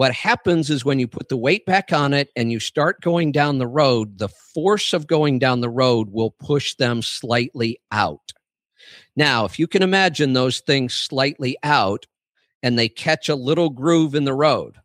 what 0.00 0.14
happens 0.14 0.70
is 0.70 0.82
when 0.82 0.98
you 0.98 1.06
put 1.06 1.28
the 1.28 1.36
weight 1.36 1.66
back 1.66 1.92
on 1.92 2.14
it 2.14 2.30
and 2.34 2.50
you 2.50 2.58
start 2.58 3.02
going 3.02 3.32
down 3.32 3.58
the 3.58 3.66
road, 3.66 4.16
the 4.16 4.30
force 4.30 4.94
of 4.94 5.06
going 5.06 5.38
down 5.38 5.60
the 5.60 5.68
road 5.68 6.08
will 6.10 6.30
push 6.30 6.74
them 6.76 7.02
slightly 7.02 7.78
out. 7.92 8.32
Now, 9.14 9.44
if 9.44 9.58
you 9.58 9.66
can 9.66 9.82
imagine 9.82 10.32
those 10.32 10.60
things 10.60 10.94
slightly 10.94 11.58
out 11.62 12.06
and 12.62 12.78
they 12.78 12.88
catch 12.88 13.28
a 13.28 13.34
little 13.34 13.68
groove 13.68 14.14
in 14.14 14.24
the 14.24 14.32
road, 14.32 14.76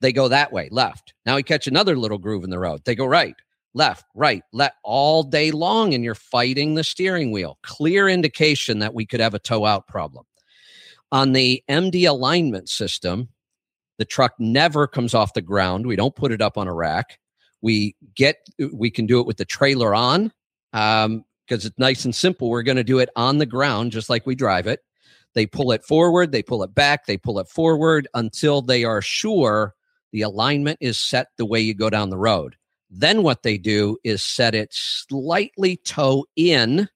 they 0.00 0.12
go 0.12 0.28
that 0.28 0.52
way, 0.52 0.68
left. 0.70 1.14
Now 1.26 1.34
we 1.34 1.42
catch 1.42 1.66
another 1.66 1.96
little 1.96 2.18
groove 2.18 2.44
in 2.44 2.50
the 2.50 2.60
road, 2.60 2.82
they 2.84 2.94
go 2.94 3.06
right 3.06 3.34
left, 3.76 4.04
right, 4.14 4.44
left 4.52 4.76
all 4.84 5.24
day 5.24 5.50
long, 5.50 5.94
and 5.94 6.04
you're 6.04 6.14
fighting 6.14 6.76
the 6.76 6.84
steering 6.84 7.32
wheel. 7.32 7.58
Clear 7.62 8.08
indication 8.08 8.78
that 8.78 8.94
we 8.94 9.04
could 9.04 9.18
have 9.18 9.34
a 9.34 9.40
toe 9.40 9.66
out 9.66 9.88
problem. 9.88 10.24
On 11.10 11.32
the 11.32 11.64
MD 11.68 12.08
alignment 12.08 12.68
system, 12.68 13.30
the 13.98 14.04
truck 14.04 14.34
never 14.38 14.86
comes 14.86 15.14
off 15.14 15.34
the 15.34 15.42
ground. 15.42 15.86
We 15.86 15.96
don't 15.96 16.16
put 16.16 16.32
it 16.32 16.40
up 16.40 16.58
on 16.58 16.68
a 16.68 16.74
rack. 16.74 17.18
We 17.62 17.96
get 18.14 18.46
we 18.72 18.90
can 18.90 19.06
do 19.06 19.20
it 19.20 19.26
with 19.26 19.38
the 19.38 19.44
trailer 19.44 19.94
on 19.94 20.32
because 20.72 21.04
um, 21.06 21.24
it's 21.48 21.70
nice 21.78 22.04
and 22.04 22.14
simple. 22.14 22.50
We're 22.50 22.62
going 22.62 22.76
to 22.76 22.84
do 22.84 22.98
it 22.98 23.08
on 23.16 23.38
the 23.38 23.46
ground 23.46 23.92
just 23.92 24.10
like 24.10 24.26
we 24.26 24.34
drive 24.34 24.66
it. 24.66 24.80
They 25.34 25.46
pull 25.46 25.72
it 25.72 25.84
forward, 25.84 26.30
they 26.30 26.42
pull 26.42 26.62
it 26.62 26.74
back, 26.74 27.06
they 27.06 27.16
pull 27.16 27.38
it 27.38 27.48
forward 27.48 28.06
until 28.14 28.62
they 28.62 28.84
are 28.84 29.02
sure 29.02 29.74
the 30.12 30.22
alignment 30.22 30.78
is 30.80 30.98
set 30.98 31.28
the 31.36 31.46
way 31.46 31.60
you 31.60 31.74
go 31.74 31.90
down 31.90 32.10
the 32.10 32.18
road. 32.18 32.56
Then 32.88 33.24
what 33.24 33.42
they 33.42 33.58
do 33.58 33.98
is 34.04 34.22
set 34.22 34.54
it 34.54 34.68
slightly 34.72 35.76
toe 35.78 36.24
in 36.36 36.88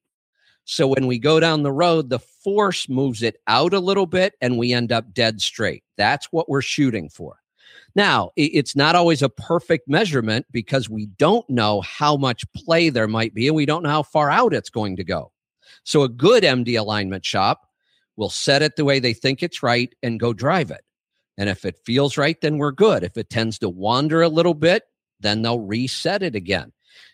So 0.71 0.87
when 0.87 1.07
we 1.07 1.19
go 1.19 1.41
down 1.41 1.63
the 1.63 1.73
road, 1.73 2.11
the 2.11 2.19
force 2.19 2.91
moves 2.91 3.23
it 3.23 3.41
out 3.47 3.73
a 3.73 3.81
little 3.81 4.05
bit 4.05 4.35
and 4.43 4.59
we 4.59 4.75
end 4.75 4.93
up 4.93 5.15
dead 5.15 5.41
straight. 5.41 5.83
That's 5.97 6.27
what 6.27 6.51
we're 6.51 6.61
shooting 6.61 7.09
for. 7.09 7.41
Now, 7.95 8.33
it's 8.37 8.77
not 8.77 8.95
always 8.95 9.23
a 9.23 9.31
perfect 9.31 9.89
measurement 9.89 10.45
because 10.53 10.91
we 10.91 11.07
don't 11.07 11.49
know 11.49 11.81
how 11.81 12.19
much 12.19 12.45
play 12.53 12.91
there 12.91 13.09
might 13.09 13.33
be 13.33 13.47
and 13.47 13.57
we 13.57 13.65
don't 13.65 13.83
know 13.83 13.89
how 13.89 14.03
far 14.03 14.31
out 14.31 14.53
it's 14.53 14.69
going 14.69 14.97
to 14.97 15.05
go. 15.05 15.33
So 15.85 16.03
a 16.03 16.09
good 16.09 16.43
MD 16.43 16.79
alignment 16.79 17.25
shop 17.25 17.63
will 18.17 18.29
set 18.29 18.61
it 18.61 18.77
the 18.77 18.85
way 18.85 18.99
they 18.99 19.15
think 19.15 19.43
it's 19.43 19.63
right 19.63 19.95
and 20.03 20.21
go 20.21 20.35
drive 20.35 20.71
it. 20.71 20.83
And 21.39 21.49
if 21.49 21.65
it 21.65 21.79
feels 21.87 22.19
right, 22.19 22.39
then 22.43 22.59
we're 22.59 22.73
good. 22.73 23.05
If 23.05 23.17
it 23.17 23.31
tends 23.31 23.59
to 23.61 23.71
wander 23.71 24.21
a 24.21 24.29
little 24.29 24.55
bit, 24.55 24.83
then 25.19 25.41
they'll 25.41 25.61
reset 25.61 26.23
it 26.23 26.35
again. 26.35 26.73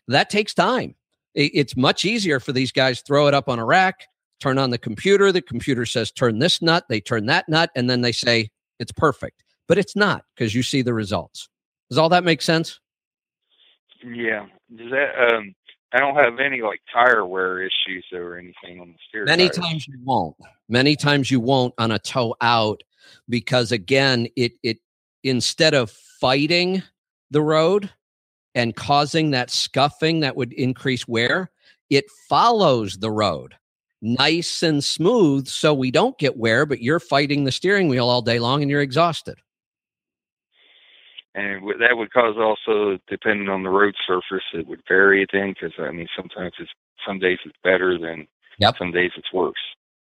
That 0.08 0.28
takes 0.28 0.54
time. 0.54 0.96
It's 1.34 1.76
much 1.76 2.04
easier 2.04 2.38
for 2.38 2.52
these 2.52 2.70
guys 2.70 3.00
throw 3.00 3.26
it 3.26 3.34
up 3.34 3.48
on 3.48 3.58
a 3.58 3.64
rack, 3.64 4.06
turn 4.40 4.58
on 4.58 4.70
the 4.70 4.78
computer. 4.78 5.32
The 5.32 5.42
computer 5.42 5.84
says 5.84 6.10
turn 6.12 6.38
this 6.38 6.62
nut, 6.62 6.84
they 6.88 7.00
turn 7.00 7.26
that 7.26 7.48
nut, 7.48 7.70
and 7.74 7.90
then 7.90 8.02
they 8.02 8.12
say 8.12 8.50
it's 8.78 8.92
perfect. 8.92 9.42
But 9.66 9.78
it's 9.78 9.96
not 9.96 10.24
because 10.34 10.54
you 10.54 10.62
see 10.62 10.82
the 10.82 10.94
results. 10.94 11.48
Does 11.90 11.98
all 11.98 12.08
that 12.10 12.24
make 12.24 12.42
sense? 12.42 12.80
Yeah. 14.04 14.46
Does 14.74 14.90
that 14.90 15.34
um 15.34 15.54
I 15.94 16.00
don't 16.00 16.16
have 16.16 16.40
any 16.40 16.60
like 16.60 16.80
tire 16.92 17.24
wear 17.24 17.62
issues 17.62 18.04
or 18.12 18.36
anything 18.36 18.80
on 18.80 18.88
the 18.88 18.94
steer. 19.08 19.24
Many 19.24 19.48
tires. 19.48 19.56
times 19.56 19.88
you 19.88 19.98
won't. 20.02 20.36
Many 20.68 20.96
times 20.96 21.30
you 21.30 21.38
won't 21.38 21.72
on 21.78 21.92
a 21.92 22.00
toe 22.00 22.34
out 22.40 22.82
because 23.28 23.70
again, 23.70 24.26
it 24.36 24.52
it 24.64 24.78
instead 25.22 25.72
of 25.72 25.92
fighting 26.20 26.82
the 27.30 27.42
road 27.42 27.90
and 28.54 28.76
causing 28.76 29.30
that 29.30 29.50
scuffing 29.50 30.20
that 30.20 30.36
would 30.36 30.52
increase 30.52 31.08
wear, 31.08 31.50
it 31.90 32.04
follows 32.28 32.98
the 32.98 33.10
road 33.10 33.54
nice 34.04 34.62
and 34.62 34.84
smooth 34.84 35.48
so 35.48 35.72
we 35.72 35.90
don't 35.90 36.18
get 36.18 36.36
wear, 36.36 36.66
but 36.66 36.82
you're 36.82 37.00
fighting 37.00 37.44
the 37.44 37.52
steering 37.52 37.88
wheel 37.88 38.08
all 38.08 38.20
day 38.22 38.38
long 38.38 38.60
and 38.60 38.70
you're 38.70 38.82
exhausted. 38.82 39.36
And 41.34 41.62
that 41.80 41.96
would 41.96 42.12
cause 42.12 42.36
also, 42.38 42.98
depending 43.08 43.48
on 43.48 43.64
the 43.64 43.70
road 43.70 43.94
surface, 44.06 44.44
it 44.52 44.68
would 44.68 44.82
vary 44.86 45.26
then 45.32 45.54
because 45.54 45.72
I 45.80 45.90
mean, 45.90 46.06
sometimes 46.14 46.52
it's 46.60 46.70
some 47.04 47.18
days 47.18 47.38
it's 47.44 47.56
better 47.64 47.98
than 47.98 48.28
yep. 48.58 48.76
some 48.78 48.92
days 48.92 49.10
it's 49.16 49.32
worse. 49.32 49.54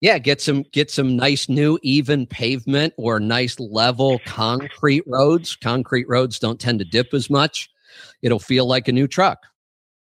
Yeah, 0.03 0.19
get 0.19 0.43
some 0.43 0.65
get 0.73 0.91
some 0.91 1.17
nice 1.17 1.49
new 1.49 1.79
even 1.83 2.27
pavement 2.27 2.93
or 2.99 3.19
nice 3.19 3.59
level 3.59 4.21
concrete 4.27 5.05
roads. 5.07 5.57
Concrete 5.57 6.07
roads 6.07 6.39
don't 6.39 6.61
tend 6.61 6.81
to 6.81 6.85
dip 6.85 7.15
as 7.15 7.31
much. 7.31 7.71
It'll 8.23 8.39
feel 8.39 8.67
like 8.67 8.89
a 8.89 8.93
new 8.93 9.07
truck. 9.07 9.39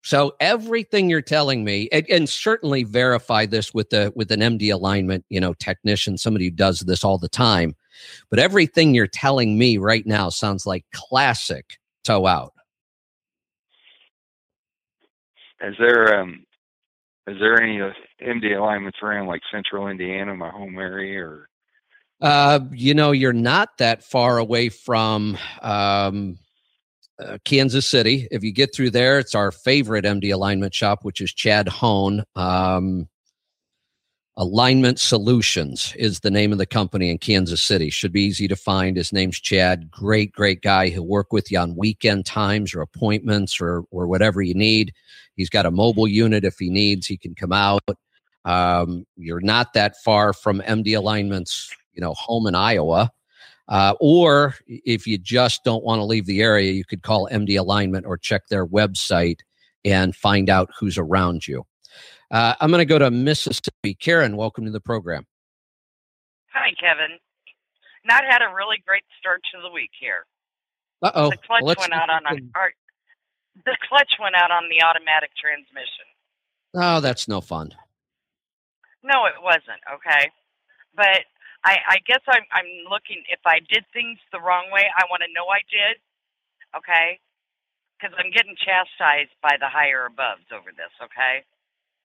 So 0.04 0.36
everything 0.40 1.10
you're 1.10 1.22
telling 1.22 1.66
me, 1.66 1.90
and, 1.92 2.06
and, 2.10 2.30
certainly 2.30 2.84
verify 2.84 3.46
this 3.46 3.74
with 3.74 3.90
the 3.90 4.14
with 4.16 4.32
an 4.32 4.40
MD 4.40 4.72
alignment, 4.72 5.26
you 5.28 5.42
know, 5.42 5.54
technician, 5.56 6.18
somebody 6.18 6.46
who 6.46 6.52
does 6.52 6.80
this 6.82 7.04
all 7.04 7.18
the 7.18 7.28
time. 7.28 7.76
But 8.30 8.40
everything 8.40 8.94
you're 8.94 9.08
telling 9.08 9.58
me 9.58 9.78
right 9.78 10.06
now 10.06 10.30
sounds 10.30 10.66
like 10.66 10.86
classic 10.94 11.78
toe 12.06 12.26
out. 12.26 12.54
Is 15.62 15.76
there 15.78 16.22
um 16.22 16.46
is 17.28 17.36
there 17.42 17.62
any 17.62 17.82
uh, 17.82 17.90
MD 18.22 18.58
alignments 18.58 19.00
around 19.04 19.28
like 19.28 19.42
central 19.52 19.88
Indiana, 19.90 20.34
my 20.36 20.50
home 20.50 20.80
area, 20.80 21.26
or? 21.26 21.50
Uh, 22.22 22.62
you 22.72 22.94
know, 22.94 23.12
you're 23.12 23.34
not 23.34 23.78
that 23.78 24.04
far 24.04 24.38
away 24.38 24.70
from 24.70 25.38
um, 25.62 26.40
uh, 27.20 27.38
Kansas 27.44 27.88
City. 27.88 28.28
If 28.32 28.44
you 28.44 28.52
get 28.52 28.74
through 28.74 28.92
there, 28.92 29.20
it's 29.20 29.36
our 29.36 29.52
favorite 29.52 30.06
MD 30.06 30.34
alignment 30.34 30.74
shop, 30.74 31.00
which 31.04 31.22
is 31.22 31.34
Chad 31.34 31.68
Hone. 31.68 32.24
Um, 32.36 33.08
Alignment 34.40 35.00
Solutions 35.00 35.96
is 35.98 36.20
the 36.20 36.30
name 36.30 36.52
of 36.52 36.60
the 36.60 36.68
company 36.68 37.10
in 37.10 37.18
Kansas 37.18 37.62
City. 37.62 37.90
Should 37.90 38.12
be 38.12 38.22
easy 38.22 38.48
to 38.48 38.56
find. 38.56 38.96
His 38.96 39.12
name's 39.12 39.40
Chad. 39.40 39.90
Great, 39.90 40.32
great 40.32 40.62
guy. 40.62 40.90
He'll 40.90 41.08
work 41.08 41.34
with 41.34 41.52
you 41.52 41.58
on 41.58 41.76
weekend 41.76 42.28
times 42.28 42.76
or 42.76 42.82
appointments 42.82 43.60
or 43.60 43.84
or 43.90 44.06
whatever 44.06 44.44
you 44.44 44.54
need. 44.54 44.94
He's 45.36 45.50
got 45.50 45.66
a 45.66 45.72
mobile 45.72 46.08
unit 46.08 46.44
if 46.44 46.58
he 46.60 46.70
needs. 46.70 47.08
He 47.08 47.18
can 47.18 47.34
come 47.34 47.52
out. 47.52 47.82
Um, 48.46 49.06
you're 49.16 49.42
not 49.42 49.74
that 49.74 49.96
far 50.06 50.34
from 50.34 50.62
MD 50.62 50.96
Alignment's, 50.96 51.76
you 51.94 52.02
know, 52.02 52.14
home 52.14 52.46
in 52.46 52.54
Iowa. 52.54 53.12
Uh, 53.70 53.94
or 54.00 54.56
if 54.68 55.06
you 55.06 55.18
just 55.18 55.64
don't 55.64 55.84
want 55.84 56.00
to 56.00 56.06
leave 56.06 56.26
the 56.26 56.42
area, 56.42 56.72
you 56.72 56.86
could 56.86 57.04
call 57.04 57.28
MD 57.32 57.60
Alignment 57.60 58.06
or 58.06 58.18
check 58.18 58.48
their 58.48 58.66
website 58.66 59.40
and 59.84 60.16
find 60.16 60.50
out 60.50 60.70
who's 60.78 60.98
around 60.98 61.48
you. 61.48 61.66
Uh, 62.32 62.56
I'm 62.60 62.70
going 62.70 62.80
to 62.80 62.86
go 62.86 63.00
to 63.00 63.12
Mississippi. 63.12 63.94
Karen, 63.94 64.38
welcome 64.38 64.66
to 64.66 64.72
the 64.72 64.82
program. 64.82 65.26
Hi, 66.54 66.72
Kevin. 66.80 67.18
Not 68.06 68.24
had 68.24 68.42
a 68.42 68.54
really 68.54 68.78
great 68.86 69.04
start 69.20 69.42
to 69.54 69.62
the 69.62 69.72
week 69.72 69.92
here. 70.00 70.26
Uh 71.02 71.12
oh. 71.14 71.30
The 71.30 71.38
clutch 71.46 71.78
went 71.78 71.94
out 71.94 72.10
on 72.10 72.26
our, 72.26 72.72
the 73.66 73.78
clutch 73.88 74.12
went 74.20 74.36
out 74.36 74.50
on 74.50 74.64
the 74.70 74.84
automatic 74.84 75.30
transmission. 75.40 76.06
Oh, 76.74 77.02
that's 77.02 77.28
no 77.28 77.42
fun. 77.42 77.74
No, 79.04 79.26
it 79.26 79.34
wasn't. 79.42 79.82
Okay, 79.94 80.32
but 80.96 81.22
I, 81.68 81.76
I 81.86 81.98
guess 82.08 82.24
I'm 82.32 82.48
I'm 82.56 82.72
looking. 82.90 83.24
If 83.28 83.44
I 83.46 83.60
did 83.60 83.84
things 83.92 84.18
the 84.32 84.40
wrong 84.40 84.72
way, 84.72 84.88
I 84.88 85.04
want 85.12 85.24
to 85.28 85.32
know 85.36 85.52
I 85.52 85.60
did. 85.68 86.00
Okay, 86.72 87.20
because 88.00 88.16
I'm 88.16 88.32
getting 88.32 88.56
chastised 88.56 89.36
by 89.44 89.60
the 89.60 89.68
higher 89.68 90.08
aboves 90.08 90.48
over 90.56 90.72
this. 90.72 90.94
Okay. 91.04 91.44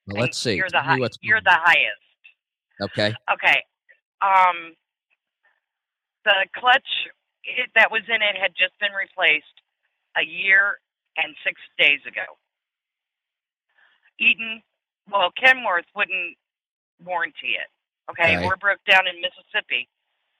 Well, 0.08 0.22
let's 0.22 0.38
see. 0.38 0.56
You're 0.56 0.70
the 0.70 0.82
high, 0.82 0.98
you're 1.22 1.40
the 1.44 1.54
highest. 1.54 2.10
Okay. 2.82 3.14
Okay. 3.30 3.62
Um, 4.18 4.74
the 6.24 6.46
clutch 6.58 6.90
it, 7.44 7.70
that 7.74 7.90
was 7.90 8.02
in 8.08 8.18
it 8.22 8.34
had 8.34 8.52
just 8.58 8.74
been 8.80 8.92
replaced 8.98 9.62
a 10.18 10.26
year 10.26 10.78
and 11.16 11.34
six 11.46 11.60
days 11.78 12.00
ago. 12.06 12.26
Eaton, 14.18 14.62
well, 15.10 15.30
Kenworth 15.38 15.86
wouldn't 15.94 16.36
warranty 17.04 17.58
it. 17.58 17.70
Okay? 18.10 18.36
Okay. 18.36 18.46
we're 18.46 18.56
broke 18.56 18.82
down 18.88 19.06
in 19.06 19.20
Mississippi, 19.22 19.88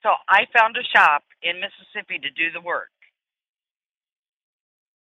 so 0.03 0.11
I 0.29 0.47
found 0.53 0.77
a 0.77 0.85
shop 0.97 1.23
in 1.43 1.61
Mississippi 1.61 2.19
to 2.19 2.31
do 2.31 2.51
the 2.53 2.61
work. 2.61 2.91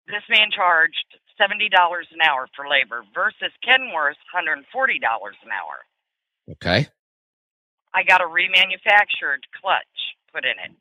This 0.07 0.25
man 0.29 0.51
charged 0.55 1.07
seventy 1.39 1.69
dollars 1.69 2.09
an 2.13 2.21
hour 2.21 2.49
for 2.57 2.69
labor 2.69 3.03
versus 3.15 3.53
Kenworth's 3.65 4.19
hundred 4.33 4.59
and 4.59 4.67
forty 4.73 4.99
dollars 4.99 5.37
an 5.45 5.51
hour. 5.51 5.79
Okay. 6.53 6.89
I 7.95 8.03
got 8.05 8.21
a 8.21 8.25
remanufactured 8.25 9.43
clutch 9.61 9.97
put 10.33 10.45
in 10.45 10.57
it, 10.63 10.73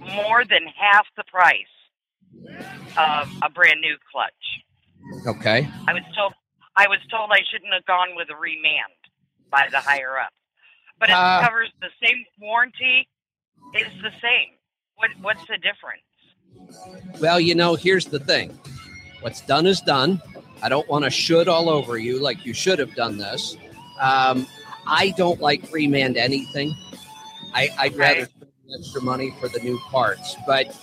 more 0.00 0.44
than 0.44 0.66
half 0.76 1.06
the 1.16 1.24
price 1.24 1.74
of 2.96 3.28
a 3.42 3.50
brand 3.50 3.80
new 3.80 3.96
clutch. 4.12 4.44
Okay. 5.26 5.68
I 5.88 5.92
was 5.94 6.04
told 6.16 6.34
I 6.76 6.88
was 6.88 7.00
told 7.10 7.30
I 7.32 7.42
shouldn't 7.50 7.72
have 7.74 7.86
gone 7.86 8.16
with 8.16 8.28
a 8.30 8.34
reman 8.38 8.90
by 9.50 9.68
the 9.70 9.78
higher 9.78 10.18
up, 10.18 10.32
but 10.98 11.08
it 11.08 11.14
Uh, 11.14 11.42
covers 11.44 11.70
the 11.80 11.90
same 12.02 12.24
warranty. 12.38 13.08
It's 13.74 13.94
the 14.02 14.12
same. 14.20 14.50
What 14.96 15.10
what's 15.20 15.46
the 15.46 15.58
difference? 15.58 16.02
Well, 17.20 17.38
you 17.38 17.54
know, 17.54 17.74
here's 17.74 18.06
the 18.06 18.18
thing. 18.18 18.58
What's 19.20 19.40
done 19.42 19.66
is 19.66 19.80
done. 19.80 20.22
I 20.62 20.68
don't 20.68 20.88
want 20.88 21.04
to 21.04 21.10
should 21.10 21.48
all 21.48 21.68
over 21.68 21.98
you 21.98 22.18
like 22.18 22.46
you 22.46 22.54
should 22.54 22.78
have 22.78 22.94
done 22.94 23.18
this. 23.18 23.56
Um, 24.00 24.46
I 24.86 25.10
don't 25.16 25.40
like 25.40 25.62
reman 25.70 26.16
anything. 26.16 26.74
I, 27.54 27.68
I'd 27.78 27.96
rather 27.96 28.26
spend 28.26 28.50
extra 28.78 29.02
money 29.02 29.34
for 29.40 29.48
the 29.48 29.58
new 29.60 29.78
parts, 29.90 30.36
but 30.46 30.76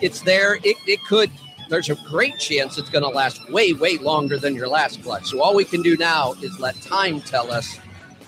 it's 0.00 0.20
there. 0.20 0.56
It, 0.56 0.76
it 0.86 1.02
could. 1.04 1.30
There's 1.68 1.88
a 1.88 1.94
great 1.94 2.38
chance 2.38 2.76
it's 2.76 2.90
going 2.90 3.04
to 3.04 3.08
last 3.08 3.50
way, 3.50 3.72
way 3.72 3.96
longer 3.96 4.38
than 4.38 4.54
your 4.54 4.68
last 4.68 5.02
clutch. 5.02 5.26
So 5.26 5.40
all 5.40 5.54
we 5.54 5.64
can 5.64 5.80
do 5.82 5.96
now 5.96 6.34
is 6.42 6.58
let 6.60 6.80
time 6.82 7.20
tell 7.22 7.50
us 7.50 7.78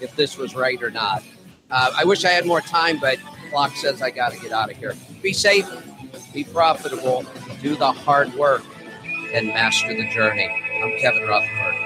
if 0.00 0.14
this 0.16 0.36
was 0.36 0.54
right 0.54 0.82
or 0.82 0.90
not. 0.90 1.22
Uh, 1.70 1.92
I 1.96 2.04
wish 2.04 2.24
I 2.24 2.30
had 2.30 2.46
more 2.46 2.60
time, 2.60 2.98
but 3.00 3.18
clock 3.50 3.74
says 3.76 4.02
I 4.02 4.10
got 4.10 4.32
to 4.32 4.38
get 4.40 4.52
out 4.52 4.70
of 4.70 4.76
here. 4.76 4.94
Be 5.22 5.32
safe, 5.32 5.68
be 6.32 6.44
profitable, 6.44 7.24
do 7.60 7.74
the 7.76 7.92
hard 7.92 8.32
work, 8.34 8.62
and 9.32 9.48
master 9.48 9.88
the 9.88 10.08
journey. 10.10 10.48
I'm 10.82 10.98
Kevin 10.98 11.22
Rutherford. 11.22 11.85